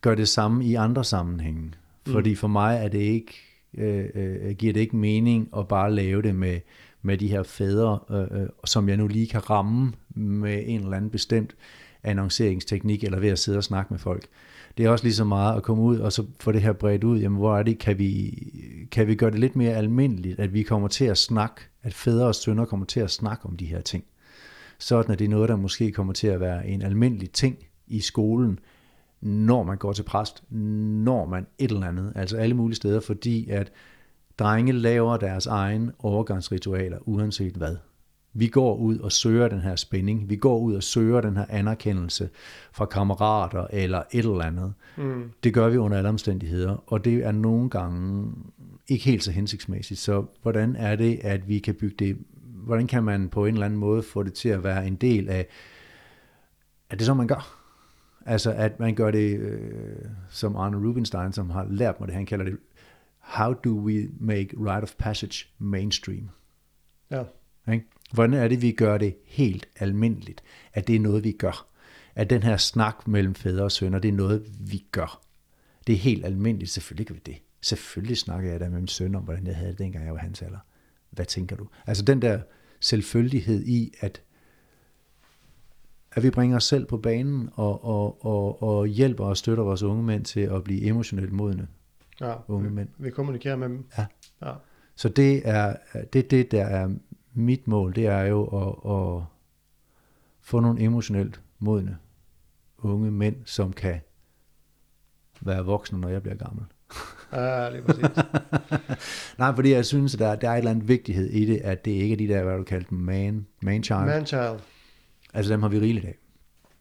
gøre 0.00 0.16
det 0.16 0.28
samme 0.28 0.64
i 0.64 0.74
andre 0.74 1.04
sammenhænge? 1.04 1.72
Fordi 2.06 2.34
for 2.34 2.48
mig 2.48 2.84
er 2.84 2.88
det 2.88 2.98
ikke, 2.98 3.34
øh, 3.74 4.04
øh, 4.14 4.54
giver 4.54 4.72
det 4.72 4.80
ikke 4.80 4.96
mening 4.96 5.48
at 5.56 5.68
bare 5.68 5.94
lave 5.94 6.22
det 6.22 6.34
med, 6.34 6.60
med 7.02 7.18
de 7.18 7.28
her 7.28 7.42
fædre, 7.42 7.98
øh, 8.10 8.42
øh, 8.42 8.48
som 8.64 8.88
jeg 8.88 8.96
nu 8.96 9.06
lige 9.06 9.26
kan 9.26 9.50
ramme 9.50 9.92
med 10.14 10.62
en 10.66 10.80
eller 10.80 10.96
anden 10.96 11.10
bestemt 11.10 11.56
annonceringsteknik, 12.02 13.04
eller 13.04 13.20
ved 13.20 13.28
at 13.28 13.38
sidde 13.38 13.58
og 13.58 13.64
snakke 13.64 13.92
med 13.92 13.98
folk. 13.98 14.26
Det 14.76 14.86
er 14.86 14.90
også 14.90 15.04
lige 15.04 15.14
så 15.14 15.24
meget 15.24 15.56
at 15.56 15.62
komme 15.62 15.82
ud 15.82 15.98
og 15.98 16.12
så 16.12 16.26
få 16.40 16.52
det 16.52 16.62
her 16.62 16.72
bredt 16.72 17.04
ud. 17.04 17.18
Jamen, 17.18 17.38
hvor 17.38 17.58
er 17.58 17.62
det, 17.62 17.78
kan 17.78 17.98
vi, 17.98 18.38
kan 18.90 19.06
vi 19.06 19.14
gøre 19.14 19.30
det 19.30 19.38
lidt 19.38 19.56
mere 19.56 19.74
almindeligt, 19.74 20.40
at 20.40 20.54
vi 20.54 20.62
kommer 20.62 20.88
til 20.88 21.04
at 21.04 21.18
snakke, 21.18 21.60
at 21.82 21.94
fædre 21.94 22.26
og 22.26 22.34
sønner 22.34 22.64
kommer 22.64 22.86
til 22.86 23.00
at 23.00 23.10
snakke 23.10 23.46
om 23.46 23.56
de 23.56 23.66
her 23.66 23.80
ting. 23.80 24.04
Sådan 24.82 25.12
at 25.12 25.18
det 25.18 25.24
er 25.24 25.28
noget, 25.28 25.48
der 25.48 25.56
måske 25.56 25.92
kommer 25.92 26.12
til 26.12 26.26
at 26.26 26.40
være 26.40 26.66
en 26.66 26.82
almindelig 26.82 27.30
ting 27.30 27.56
i 27.86 28.00
skolen, 28.00 28.58
når 29.20 29.62
man 29.62 29.76
går 29.76 29.92
til 29.92 30.02
præst, 30.02 30.44
når 30.50 31.26
man 31.26 31.46
et 31.58 31.70
eller 31.70 31.86
andet, 31.86 32.12
altså 32.16 32.36
alle 32.36 32.54
mulige 32.54 32.76
steder, 32.76 33.00
fordi 33.00 33.50
at 33.50 33.72
drenge 34.38 34.72
laver 34.72 35.16
deres 35.16 35.46
egen 35.46 35.90
overgangsritualer, 35.98 36.98
uanset 37.00 37.54
hvad. 37.54 37.76
Vi 38.34 38.46
går 38.46 38.76
ud 38.76 38.98
og 38.98 39.12
søger 39.12 39.48
den 39.48 39.60
her 39.60 39.76
spænding, 39.76 40.30
vi 40.30 40.36
går 40.36 40.58
ud 40.58 40.74
og 40.74 40.82
søger 40.82 41.20
den 41.20 41.36
her 41.36 41.46
anerkendelse 41.48 42.28
fra 42.72 42.84
kammerater 42.84 43.66
eller 43.70 44.02
et 44.12 44.24
eller 44.24 44.44
andet. 44.44 44.72
Mm. 44.96 45.30
Det 45.44 45.54
gør 45.54 45.68
vi 45.68 45.76
under 45.76 45.96
alle 45.96 46.08
omstændigheder, 46.08 46.84
og 46.86 47.04
det 47.04 47.14
er 47.14 47.32
nogle 47.32 47.70
gange 47.70 48.32
ikke 48.88 49.04
helt 49.04 49.24
så 49.24 49.30
hensigtsmæssigt. 49.30 50.00
Så 50.00 50.24
hvordan 50.42 50.76
er 50.76 50.96
det, 50.96 51.18
at 51.22 51.48
vi 51.48 51.58
kan 51.58 51.74
bygge 51.74 51.96
det, 51.98 52.16
hvordan 52.62 52.86
kan 52.86 53.04
man 53.04 53.28
på 53.28 53.46
en 53.46 53.54
eller 53.54 53.66
anden 53.66 53.80
måde 53.80 54.02
få 54.02 54.22
det 54.22 54.34
til 54.34 54.48
at 54.48 54.64
være 54.64 54.86
en 54.86 54.96
del 54.96 55.28
af, 55.28 55.46
at 56.90 56.98
det 56.98 57.06
så, 57.06 57.14
man 57.14 57.26
gør? 57.26 57.58
Altså 58.26 58.52
at 58.52 58.80
man 58.80 58.94
gør 58.94 59.10
det, 59.10 59.38
øh, 59.38 60.04
som 60.30 60.56
Arne 60.56 60.88
Rubinstein, 60.88 61.32
som 61.32 61.50
har 61.50 61.66
lært 61.70 62.00
mig 62.00 62.06
det, 62.06 62.14
han 62.14 62.26
kalder 62.26 62.44
det, 62.44 62.58
how 63.18 63.52
do 63.52 63.70
we 63.70 64.08
make 64.20 64.48
rite 64.58 64.82
of 64.82 64.94
passage 64.98 65.46
mainstream? 65.58 66.28
Ja, 67.10 67.24
Ikke? 67.72 67.86
Hvordan 68.12 68.34
er 68.34 68.48
det, 68.48 68.62
vi 68.62 68.72
gør 68.72 68.98
det 68.98 69.16
helt 69.24 69.68
almindeligt? 69.76 70.42
At 70.72 70.86
det 70.86 70.96
er 70.96 71.00
noget, 71.00 71.24
vi 71.24 71.32
gør. 71.32 71.66
At 72.14 72.30
den 72.30 72.42
her 72.42 72.56
snak 72.56 73.08
mellem 73.08 73.34
fædre 73.34 73.64
og 73.64 73.72
sønner, 73.72 73.98
det 73.98 74.08
er 74.08 74.12
noget, 74.12 74.46
vi 74.60 74.84
gør. 74.92 75.22
Det 75.86 75.92
er 75.92 75.96
helt 75.98 76.24
almindeligt. 76.24 76.70
Selvfølgelig 76.70 77.06
gør 77.06 77.14
vi 77.14 77.20
det. 77.26 77.36
Selvfølgelig 77.60 78.16
snakker 78.16 78.50
jeg 78.50 78.60
da 78.60 78.68
med 78.68 78.78
min 78.78 78.88
søn 78.88 79.14
om, 79.14 79.22
hvordan 79.22 79.46
jeg 79.46 79.56
havde 79.56 79.70
det, 79.70 79.78
dengang 79.78 80.04
jeg 80.04 80.14
var 80.14 80.20
hans 80.20 80.42
alder. 80.42 80.58
Hvad 81.12 81.26
tænker 81.26 81.56
du? 81.56 81.68
Altså 81.86 82.04
den 82.04 82.22
der 82.22 82.40
selvfølgelighed 82.80 83.64
i, 83.64 83.94
at, 84.00 84.22
at 86.12 86.22
vi 86.22 86.30
bringer 86.30 86.56
os 86.56 86.64
selv 86.64 86.86
på 86.86 86.96
banen 86.96 87.50
og, 87.52 87.84
og, 87.84 88.26
og, 88.26 88.62
og 88.62 88.86
hjælper 88.86 89.24
og 89.24 89.36
støtter 89.36 89.64
vores 89.64 89.82
unge 89.82 90.02
mænd 90.02 90.24
til 90.24 90.40
at 90.40 90.64
blive 90.64 90.82
emotionelt 90.82 91.32
modne. 91.32 91.68
Ja, 92.20 92.34
unge 92.48 92.68
vi, 92.68 92.74
mænd. 92.74 92.88
vi 92.98 93.10
kommunikerer 93.10 93.56
med 93.56 93.68
dem. 93.68 93.86
Ja. 93.98 94.06
Ja. 94.42 94.52
Så 94.96 95.08
det 95.08 95.48
er 95.48 95.76
det, 96.12 96.30
det, 96.30 96.50
der 96.50 96.64
er 96.64 96.94
mit 97.34 97.68
mål, 97.68 97.94
det 97.94 98.06
er 98.06 98.22
jo 98.22 98.44
at, 98.44 98.92
at 98.92 99.24
få 100.40 100.60
nogle 100.60 100.80
emotionelt 100.80 101.40
modne 101.58 101.98
unge 102.78 103.10
mænd, 103.10 103.36
som 103.44 103.72
kan 103.72 104.00
være 105.40 105.64
voksne, 105.64 106.00
når 106.00 106.08
jeg 106.08 106.22
bliver 106.22 106.36
gammel. 106.36 106.64
Ja, 107.32 107.70
lige 107.70 107.82
præcis. 107.82 108.04
Nej, 109.38 109.54
fordi 109.54 109.72
jeg 109.72 109.86
synes, 109.86 110.14
at 110.14 110.20
der, 110.20 110.34
der 110.34 110.48
er 110.48 110.52
et 110.52 110.58
eller 110.58 110.70
andet 110.70 110.88
vigtighed 110.88 111.30
i 111.30 111.44
det, 111.44 111.56
at 111.56 111.84
det 111.84 111.90
ikke 111.90 112.12
er 112.12 112.16
de 112.16 112.28
der, 112.28 112.42
hvad 112.42 112.56
du 112.56 112.64
kalder 112.64 112.86
dem, 112.90 112.98
man, 112.98 113.46
man 113.62 113.82
child. 113.84 113.98
Man. 113.98 114.08
Man-child. 114.08 114.60
Altså 115.34 115.52
dem 115.52 115.62
har 115.62 115.68
vi 115.68 115.78
rigeligt 115.80 116.06
af. 116.06 116.18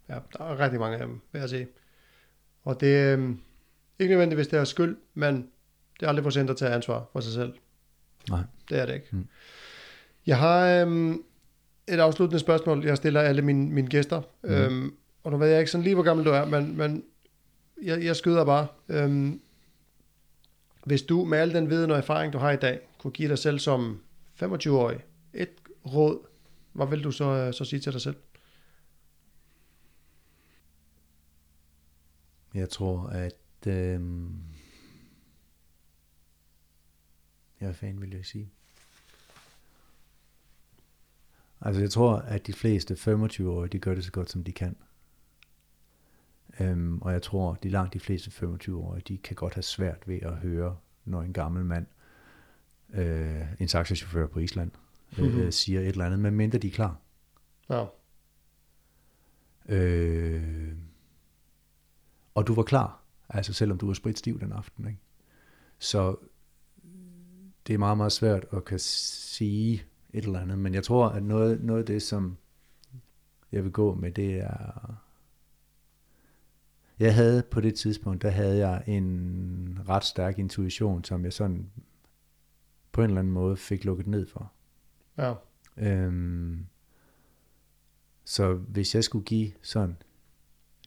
Ja, 0.09 0.15
der 0.37 0.43
er 0.43 0.59
rigtig 0.59 0.79
mange 0.79 0.97
af 0.97 1.07
dem, 1.07 1.19
vil 1.31 1.39
jeg 1.39 1.49
sige. 1.49 1.67
Og 2.63 2.81
det 2.81 2.97
er 2.97 3.13
øhm, 3.13 3.39
ikke 3.99 4.11
nødvendigvis 4.11 4.47
deres 4.47 4.69
skyld, 4.69 4.97
men 5.13 5.35
det 5.99 6.05
er 6.05 6.09
aldrig 6.09 6.23
for 6.23 6.29
sent 6.29 6.49
at 6.49 6.57
tage 6.57 6.71
ansvar 6.71 7.09
for 7.13 7.19
sig 7.19 7.33
selv. 7.33 7.53
Nej. 8.29 8.39
Det 8.69 8.79
er 8.79 8.85
det 8.85 8.93
ikke. 8.93 9.07
Mm. 9.11 9.27
Jeg 10.25 10.37
har 10.37 10.81
øhm, 10.81 11.23
et 11.87 11.99
afsluttende 11.99 12.39
spørgsmål, 12.39 12.85
jeg 12.85 12.97
stiller 12.97 13.21
alle 13.21 13.41
mine, 13.41 13.69
mine 13.69 13.87
gæster. 13.87 14.21
Mm. 14.43 14.49
Øhm, 14.49 14.93
og 15.23 15.31
nu 15.31 15.37
ved 15.37 15.47
jeg 15.47 15.59
ikke 15.59 15.71
sådan 15.71 15.83
lige, 15.83 15.93
hvor 15.95 16.03
gammel 16.03 16.25
du 16.25 16.29
er, 16.29 16.45
men, 16.45 16.77
men 16.77 17.03
jeg, 17.83 18.03
jeg 18.03 18.15
skyder 18.15 18.45
bare. 18.45 18.67
Øhm, 18.89 19.41
hvis 20.85 21.01
du 21.01 21.25
med 21.25 21.37
al 21.37 21.53
den 21.53 21.69
viden 21.69 21.91
og 21.91 21.97
erfaring, 21.97 22.33
du 22.33 22.37
har 22.37 22.51
i 22.51 22.57
dag, 22.57 22.79
kunne 22.97 23.11
give 23.11 23.29
dig 23.29 23.37
selv 23.37 23.59
som 23.59 24.01
25-årig 24.43 24.99
et 25.33 25.49
råd, 25.85 26.27
hvad 26.73 26.87
vil 26.87 27.03
du 27.03 27.11
så, 27.11 27.51
så 27.51 27.65
sige 27.65 27.79
til 27.79 27.93
dig 27.93 28.01
selv? 28.01 28.15
Jeg 32.53 32.69
tror, 32.69 33.07
at... 33.07 33.67
Øh... 33.67 34.01
Ja, 37.61 37.65
hvad 37.65 37.73
fanden 37.73 38.01
vil 38.01 38.11
jeg 38.11 38.25
sige? 38.25 38.51
Altså, 41.61 41.81
jeg 41.81 41.91
tror, 41.91 42.15
at 42.15 42.47
de 42.47 42.53
fleste 42.53 42.93
25-årige, 42.93 43.69
de 43.69 43.79
gør 43.79 43.95
det 43.95 44.05
så 44.05 44.11
godt, 44.11 44.31
som 44.31 44.43
de 44.43 44.51
kan. 44.51 44.75
Øhm, 46.59 47.01
og 47.01 47.11
jeg 47.13 47.21
tror, 47.21 47.53
de 47.63 47.69
langt 47.69 47.93
de 47.93 47.99
fleste 47.99 48.31
25-årige, 48.45 49.03
de 49.07 49.17
kan 49.17 49.35
godt 49.35 49.53
have 49.53 49.63
svært 49.63 50.07
ved 50.07 50.19
at 50.21 50.33
høre, 50.33 50.77
når 51.05 51.21
en 51.21 51.33
gammel 51.33 51.65
mand, 51.65 51.85
øh, 52.93 53.41
en 53.59 53.67
taxachauffør 53.67 54.27
på 54.27 54.39
Island, 54.39 54.71
øh, 55.19 55.33
Mhm. 55.35 55.51
siger 55.51 55.79
et 55.81 55.87
eller 55.87 56.05
andet, 56.05 56.19
medmindre 56.19 56.57
de 56.57 56.67
er 56.67 56.71
klar. 56.71 56.97
Ja, 57.69 57.85
Øh, 59.69 60.73
og 62.35 62.47
du 62.47 62.53
var 62.53 62.63
klar, 62.63 63.01
altså 63.29 63.53
selvom 63.53 63.77
du 63.77 63.87
var 63.87 63.93
spritstiv 63.93 64.39
den 64.39 64.51
aften. 64.51 64.87
Ikke? 64.87 64.99
Så 65.79 66.15
det 67.67 67.73
er 67.73 67.77
meget, 67.77 67.97
meget 67.97 68.11
svært 68.11 68.45
at 68.53 68.65
kan 68.65 68.79
sige 68.79 69.83
et 70.13 70.23
eller 70.25 70.39
andet, 70.39 70.59
men 70.59 70.73
jeg 70.73 70.83
tror, 70.83 71.07
at 71.09 71.23
noget, 71.23 71.63
noget 71.63 71.79
af 71.79 71.85
det, 71.85 72.01
som 72.01 72.37
jeg 73.51 73.63
vil 73.63 73.71
gå 73.71 73.95
med, 73.95 74.11
det 74.11 74.35
er... 74.39 75.00
Jeg 77.01 77.15
havde 77.15 77.43
på 77.43 77.61
det 77.61 77.75
tidspunkt, 77.75 78.21
der 78.21 78.29
havde 78.29 78.57
jeg 78.67 78.83
en 78.87 79.79
ret 79.89 80.03
stærk 80.03 80.39
intuition, 80.39 81.03
som 81.03 81.23
jeg 81.23 81.33
sådan 81.33 81.71
på 82.91 83.01
en 83.01 83.07
eller 83.09 83.19
anden 83.19 83.33
måde 83.33 83.57
fik 83.57 83.85
lukket 83.85 84.07
ned 84.07 84.27
for. 84.27 84.51
ja, 85.17 85.33
Øhm, 85.77 86.65
så 88.25 88.53
hvis 88.53 88.95
jeg 88.95 89.03
skulle 89.03 89.25
give 89.25 89.51
sådan, 89.61 89.95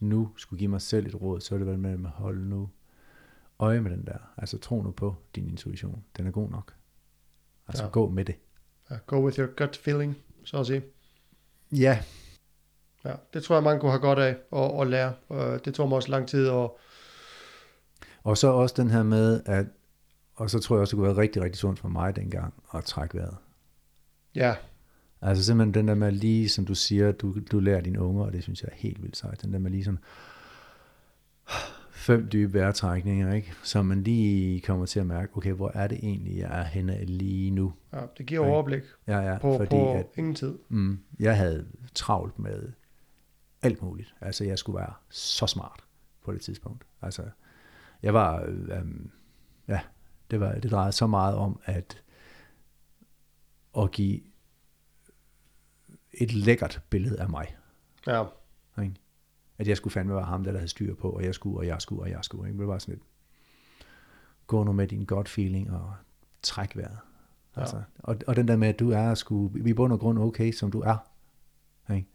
nu 0.01 0.31
skulle 0.37 0.57
give 0.59 0.69
mig 0.69 0.81
selv 0.81 1.05
et 1.07 1.21
råd, 1.21 1.41
så 1.41 1.55
er 1.55 1.59
det 1.59 1.67
vel 1.67 1.79
med 1.79 1.91
at 1.91 1.99
holde 2.09 2.49
nu 2.49 2.69
øje 3.59 3.81
med 3.81 3.91
den 3.91 4.05
der. 4.05 4.17
Altså 4.37 4.57
tro 4.57 4.81
nu 4.81 4.91
på 4.91 5.15
din 5.35 5.49
intuition. 5.49 6.03
Den 6.17 6.27
er 6.27 6.31
god 6.31 6.49
nok. 6.49 6.75
Altså 7.67 7.83
Ja. 7.83 7.89
gå 7.89 8.09
med 8.09 8.25
det. 8.25 8.35
ja. 8.89 8.95
Go 9.07 9.25
with 9.25 9.39
your 9.39 9.47
gut 9.57 9.75
feeling, 9.77 10.15
så 10.43 10.57
at 10.59 10.67
sige. 10.67 10.81
Ja, 11.71 12.03
Ja, 13.05 13.13
det 13.33 13.43
tror 13.43 13.55
jeg, 13.55 13.63
man 13.63 13.79
kunne 13.79 13.91
have 13.91 14.01
godt 14.01 14.19
af 14.19 14.35
at, 14.55 14.81
at 14.81 14.87
lære. 14.87 15.13
Det 15.65 15.73
tog 15.73 15.89
mig 15.89 15.95
også 15.95 16.09
lang 16.11 16.27
tid 16.27 16.47
at... 16.47 16.69
og 18.23 18.37
så 18.37 18.47
også 18.47 18.75
den 18.77 18.89
her 18.89 19.03
med, 19.03 19.41
at 19.45 19.65
og 20.35 20.49
så 20.49 20.59
tror 20.59 20.75
jeg 20.75 20.81
også, 20.81 20.91
det 20.91 20.97
kunne 20.97 21.07
være 21.07 21.17
rigtig, 21.21 21.41
rigtig 21.41 21.59
sundt 21.59 21.79
for 21.79 21.87
mig 21.87 22.15
dengang 22.15 22.53
at 22.73 22.83
trække 22.83 23.17
vejret. 23.17 23.37
Ja, 24.35 24.55
Altså 25.21 25.43
simpelthen 25.43 25.73
den 25.73 25.87
der 25.87 25.95
med 25.95 26.11
lige, 26.11 26.49
som 26.49 26.65
du 26.65 26.75
siger, 26.75 27.11
du, 27.11 27.35
du 27.51 27.59
lærer 27.59 27.81
dine 27.81 28.01
unger, 28.01 28.25
og 28.25 28.33
det 28.33 28.43
synes 28.43 28.61
jeg 28.63 28.69
er 28.71 28.75
helt 28.75 29.03
vildt 29.03 29.17
sejt, 29.17 29.41
den 29.41 29.53
der 29.53 29.59
med 29.59 29.71
lige 29.71 29.83
sådan 29.83 29.99
fem 31.91 32.29
dybe 32.31 32.53
vejrtrækninger, 32.53 33.33
ikke? 33.33 33.53
Så 33.63 33.81
man 33.81 34.03
lige 34.03 34.61
kommer 34.61 34.85
til 34.85 34.99
at 34.99 35.05
mærke, 35.05 35.37
okay, 35.37 35.51
hvor 35.51 35.71
er 35.73 35.87
det 35.87 35.97
egentlig, 35.97 36.37
jeg 36.37 36.59
er 36.59 36.63
henne 36.63 37.05
lige 37.05 37.51
nu? 37.51 37.73
ja 37.93 37.99
det 38.17 38.25
giver 38.25 38.45
overblik 38.45 38.83
Ja, 39.07 39.19
ja, 39.19 39.37
på, 39.37 39.57
fordi 39.57 39.69
på 39.69 39.93
at, 39.93 40.05
ingen 40.17 40.35
tid. 40.35 40.57
mm, 40.69 40.99
jeg 41.19 41.37
havde 41.37 41.65
travlt 41.95 42.39
med 42.39 42.71
alt 43.65 43.81
muligt. 43.81 44.15
Altså 44.21 44.43
jeg 44.43 44.59
skulle 44.59 44.77
være 44.77 44.93
så 45.09 45.47
smart 45.47 45.83
på 46.23 46.33
det 46.33 46.41
tidspunkt. 46.41 46.85
Altså 47.01 47.29
jeg 48.03 48.13
var, 48.13 48.43
øh, 48.43 48.77
øhm, 48.77 49.11
ja, 49.67 49.79
det, 50.31 50.39
var, 50.39 50.51
det 50.51 50.71
drejede 50.71 50.91
så 50.91 51.07
meget 51.07 51.35
om 51.35 51.59
at, 51.65 52.03
at 53.77 53.91
give 53.91 54.21
et 56.13 56.33
lækkert 56.33 56.81
billede 56.89 57.19
af 57.19 57.29
mig. 57.29 57.57
Ja, 58.07 58.23
Ikke? 58.81 58.95
At 59.57 59.67
jeg 59.67 59.77
skulle 59.77 59.91
fandme 59.91 60.15
være 60.15 60.25
ham, 60.25 60.43
der, 60.43 60.51
der 60.51 60.59
havde 60.59 60.69
styr 60.69 60.95
på, 60.95 61.09
og 61.09 61.23
jeg 61.23 61.35
skulle, 61.35 61.57
og 61.57 61.67
jeg 61.67 61.81
skulle, 61.81 62.01
og 62.01 62.09
jeg 62.09 62.19
skulle. 62.21 62.49
Ikke? 62.49 62.59
Det 62.59 62.67
var 62.67 62.77
sådan 62.77 62.93
lidt, 62.93 63.03
gå 64.47 64.63
nu 64.63 64.71
med 64.71 64.87
din 64.87 65.05
godt 65.05 65.29
feeling 65.29 65.71
og 65.71 65.93
træk 66.41 66.75
vejret. 66.75 66.97
Ja. 67.55 67.61
Altså, 67.61 67.83
og, 67.99 68.17
og 68.27 68.35
den 68.35 68.47
der 68.47 68.55
med, 68.55 68.67
at 68.67 68.79
du 68.79 68.91
er 68.91 69.13
sgu, 69.13 69.51
i 69.65 69.73
bund 69.73 69.93
og 69.93 69.99
grund 69.99 70.19
okay, 70.19 70.51
som 70.51 70.71
du 70.71 70.79
er. 70.79 70.97
Ikke? 71.93 72.07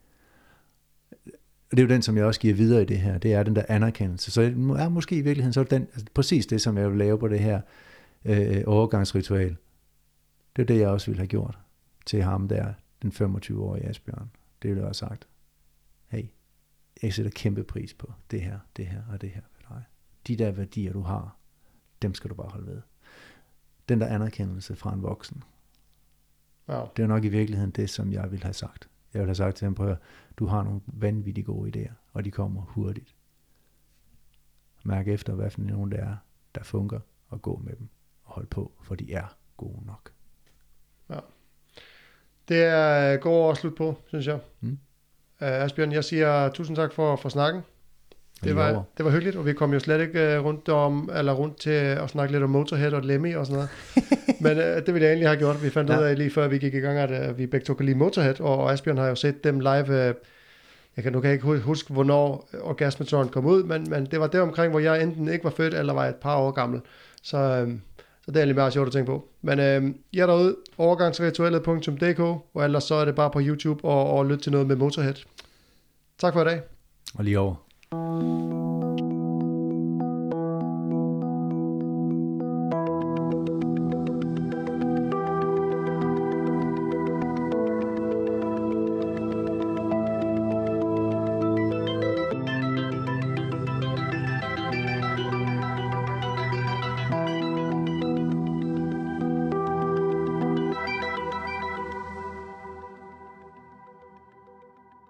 Og 1.71 1.77
det 1.77 1.83
er 1.83 1.87
jo 1.87 1.93
den, 1.93 2.01
som 2.01 2.17
jeg 2.17 2.25
også 2.25 2.39
giver 2.39 2.53
videre 2.53 2.81
i 2.81 2.85
det 2.85 2.97
her, 2.97 3.17
det 3.17 3.33
er 3.33 3.43
den 3.43 3.55
der 3.55 3.63
anerkendelse. 3.67 4.31
Så 4.31 4.41
er 4.41 4.89
måske 4.89 5.15
i 5.15 5.21
virkeligheden, 5.21 5.53
så 5.53 5.59
er 5.59 5.63
den, 5.63 5.81
altså 5.81 6.05
præcis 6.13 6.45
det, 6.45 6.61
som 6.61 6.77
jeg 6.77 6.89
vil 6.89 6.97
lave 6.97 7.19
på 7.19 7.27
det 7.27 7.39
her 7.39 7.61
øh, 8.25 8.63
overgangsritual. 8.67 9.57
Det 10.55 10.61
er 10.61 10.65
det, 10.65 10.79
jeg 10.79 10.89
også 10.89 11.07
ville 11.07 11.19
have 11.19 11.27
gjort 11.27 11.59
til 12.05 12.23
ham 12.23 12.47
der, 12.47 12.73
den 13.01 13.11
25-årige 13.11 13.85
Asbjørn. 13.85 14.31
Det 14.61 14.69
ville 14.69 14.81
jeg 14.81 14.87
have 14.87 14.93
sagt. 14.93 15.27
Hey, 16.07 16.23
jeg 17.03 17.13
sætter 17.13 17.31
kæmpe 17.31 17.63
pris 17.63 17.93
på 17.93 18.13
det 18.31 18.41
her, 18.41 18.59
det 18.77 18.87
her 18.87 19.01
og 19.11 19.21
det 19.21 19.29
her 19.29 19.41
ved 19.41 19.75
dig. 19.75 19.83
De 20.27 20.35
der 20.35 20.51
værdier, 20.51 20.93
du 20.93 21.01
har, 21.01 21.37
dem 22.01 22.13
skal 22.13 22.29
du 22.29 22.35
bare 22.35 22.49
holde 22.49 22.67
ved. 22.67 22.81
Den 23.89 24.01
der 24.01 24.07
anerkendelse 24.07 24.75
fra 24.75 24.93
en 24.93 25.03
voksen, 25.03 25.43
ja, 26.67 26.81
det 26.97 27.03
er 27.03 27.07
nok 27.07 27.23
i 27.23 27.29
virkeligheden 27.29 27.71
det, 27.71 27.89
som 27.89 28.13
jeg 28.13 28.31
ville 28.31 28.43
have 28.43 28.53
sagt. 28.53 28.90
Jeg 29.13 29.19
ville 29.19 29.29
have 29.29 29.35
sagt 29.35 29.55
til 29.55 29.65
ham, 29.65 29.75
prøv 29.75 29.89
at 29.89 29.97
du 30.37 30.45
har 30.45 30.63
nogle 30.63 30.81
vanvittigt 30.85 31.47
gode 31.47 31.69
idéer, 31.75 31.93
og 32.13 32.25
de 32.25 32.31
kommer 32.31 32.61
hurtigt. 32.61 33.15
Mærk 34.83 35.07
efter, 35.07 35.33
hvad 35.33 35.49
for 35.49 35.61
nogle 35.61 35.91
det 35.91 35.99
er, 35.99 36.15
der 36.55 36.63
fungerer, 36.63 37.01
og 37.27 37.41
gå 37.41 37.61
med 37.63 37.75
dem, 37.75 37.89
og 38.23 38.33
hold 38.33 38.47
på, 38.47 38.71
for 38.83 38.95
de 38.95 39.13
er 39.13 39.37
gode 39.57 39.85
nok. 39.85 40.11
det 42.47 42.63
er 42.63 43.17
god 43.17 43.51
at 43.51 43.57
slutte 43.57 43.77
på, 43.77 43.95
synes 44.07 44.27
jeg. 44.27 44.39
Mm. 44.59 44.79
Uh, 45.41 45.47
Asbjørn, 45.47 45.91
jeg 45.91 46.03
siger 46.03 46.49
tusind 46.49 46.75
tak 46.75 46.93
for, 46.93 47.15
for 47.15 47.29
snakken. 47.29 47.61
Det 48.43 48.55
var, 48.55 48.83
det 48.97 49.05
var 49.05 49.11
hyggeligt, 49.11 49.35
og 49.35 49.45
vi 49.45 49.53
kom 49.53 49.73
jo 49.73 49.79
slet 49.79 50.01
ikke 50.01 50.37
uh, 50.39 50.45
rundt, 50.45 50.69
om, 50.69 51.09
eller 51.15 51.33
rundt 51.33 51.59
til 51.59 51.69
at 51.69 52.09
snakke 52.09 52.31
lidt 52.31 52.43
om 52.43 52.49
Motorhead 52.49 52.93
og 52.93 53.01
Lemmy 53.03 53.35
og 53.35 53.45
sådan 53.45 53.55
noget. 53.55 53.69
Men 54.43 54.57
uh, 54.57 54.85
det 54.85 54.93
ville 54.93 55.01
jeg 55.01 55.07
egentlig 55.09 55.27
have 55.27 55.37
gjort. 55.37 55.63
Vi 55.63 55.69
fandt 55.69 55.89
ja. 55.89 55.99
Ud 55.99 56.03
af 56.03 56.17
lige 56.17 56.31
før 56.31 56.47
vi 56.47 56.57
gik 56.57 56.73
i 56.73 56.77
gang, 56.79 56.97
at 56.97 57.29
uh, 57.29 57.37
vi 57.37 57.45
begge 57.45 57.65
to 57.65 57.73
kan 57.73 57.85
lide 57.85 57.97
Motorhead, 57.97 58.41
og, 58.41 58.57
og 58.57 58.71
Asbjørn 58.71 58.97
har 58.97 59.07
jo 59.07 59.15
set 59.15 59.43
dem 59.43 59.59
live. 59.59 60.09
Uh, 60.09 60.15
jeg 60.95 61.03
kan 61.03 61.13
nu 61.13 61.19
kan 61.21 61.27
jeg 61.27 61.33
ikke 61.33 61.45
hu- 61.45 61.57
huske, 61.59 61.93
hvornår 61.93 62.49
Orgasmetron 62.61 63.29
kom 63.29 63.45
ud, 63.45 63.63
men, 63.63 63.89
men 63.89 64.05
det 64.05 64.19
var 64.19 64.27
der 64.27 64.41
omkring, 64.41 64.71
hvor 64.71 64.79
jeg 64.79 65.03
enten 65.03 65.29
ikke 65.29 65.43
var 65.43 65.49
født, 65.49 65.73
eller 65.73 65.93
var 65.93 66.05
et 66.05 66.15
par 66.15 66.35
år 66.35 66.51
gammel. 66.51 66.81
Så, 67.23 67.37
uh, 67.37 67.71
så 68.25 68.31
det 68.31 68.35
er 68.35 68.39
egentlig 68.39 68.55
meget 68.55 68.73
sjovt 68.73 68.87
at 68.87 68.93
tænke 68.93 69.05
på. 69.05 69.27
Men 69.41 69.59
øh, 69.59 69.83
jeg 70.13 70.21
er 70.21 70.25
derude, 70.27 70.55
overgangsritualet.dk, 70.77 72.19
og 72.53 72.63
ellers 72.63 72.83
så 72.83 72.95
er 72.95 73.05
det 73.05 73.15
bare 73.15 73.29
på 73.31 73.39
YouTube 73.41 73.85
og, 73.85 74.17
og 74.17 74.25
lytte 74.25 74.43
til 74.43 74.51
noget 74.51 74.67
med 74.67 74.75
Motorhead. 74.75 75.13
Tak 76.17 76.33
for 76.33 76.41
i 76.41 76.45
dag. 76.45 76.61
Og 77.15 77.23
lige 77.23 77.39
over. 77.39 77.70
Música 77.93 78.70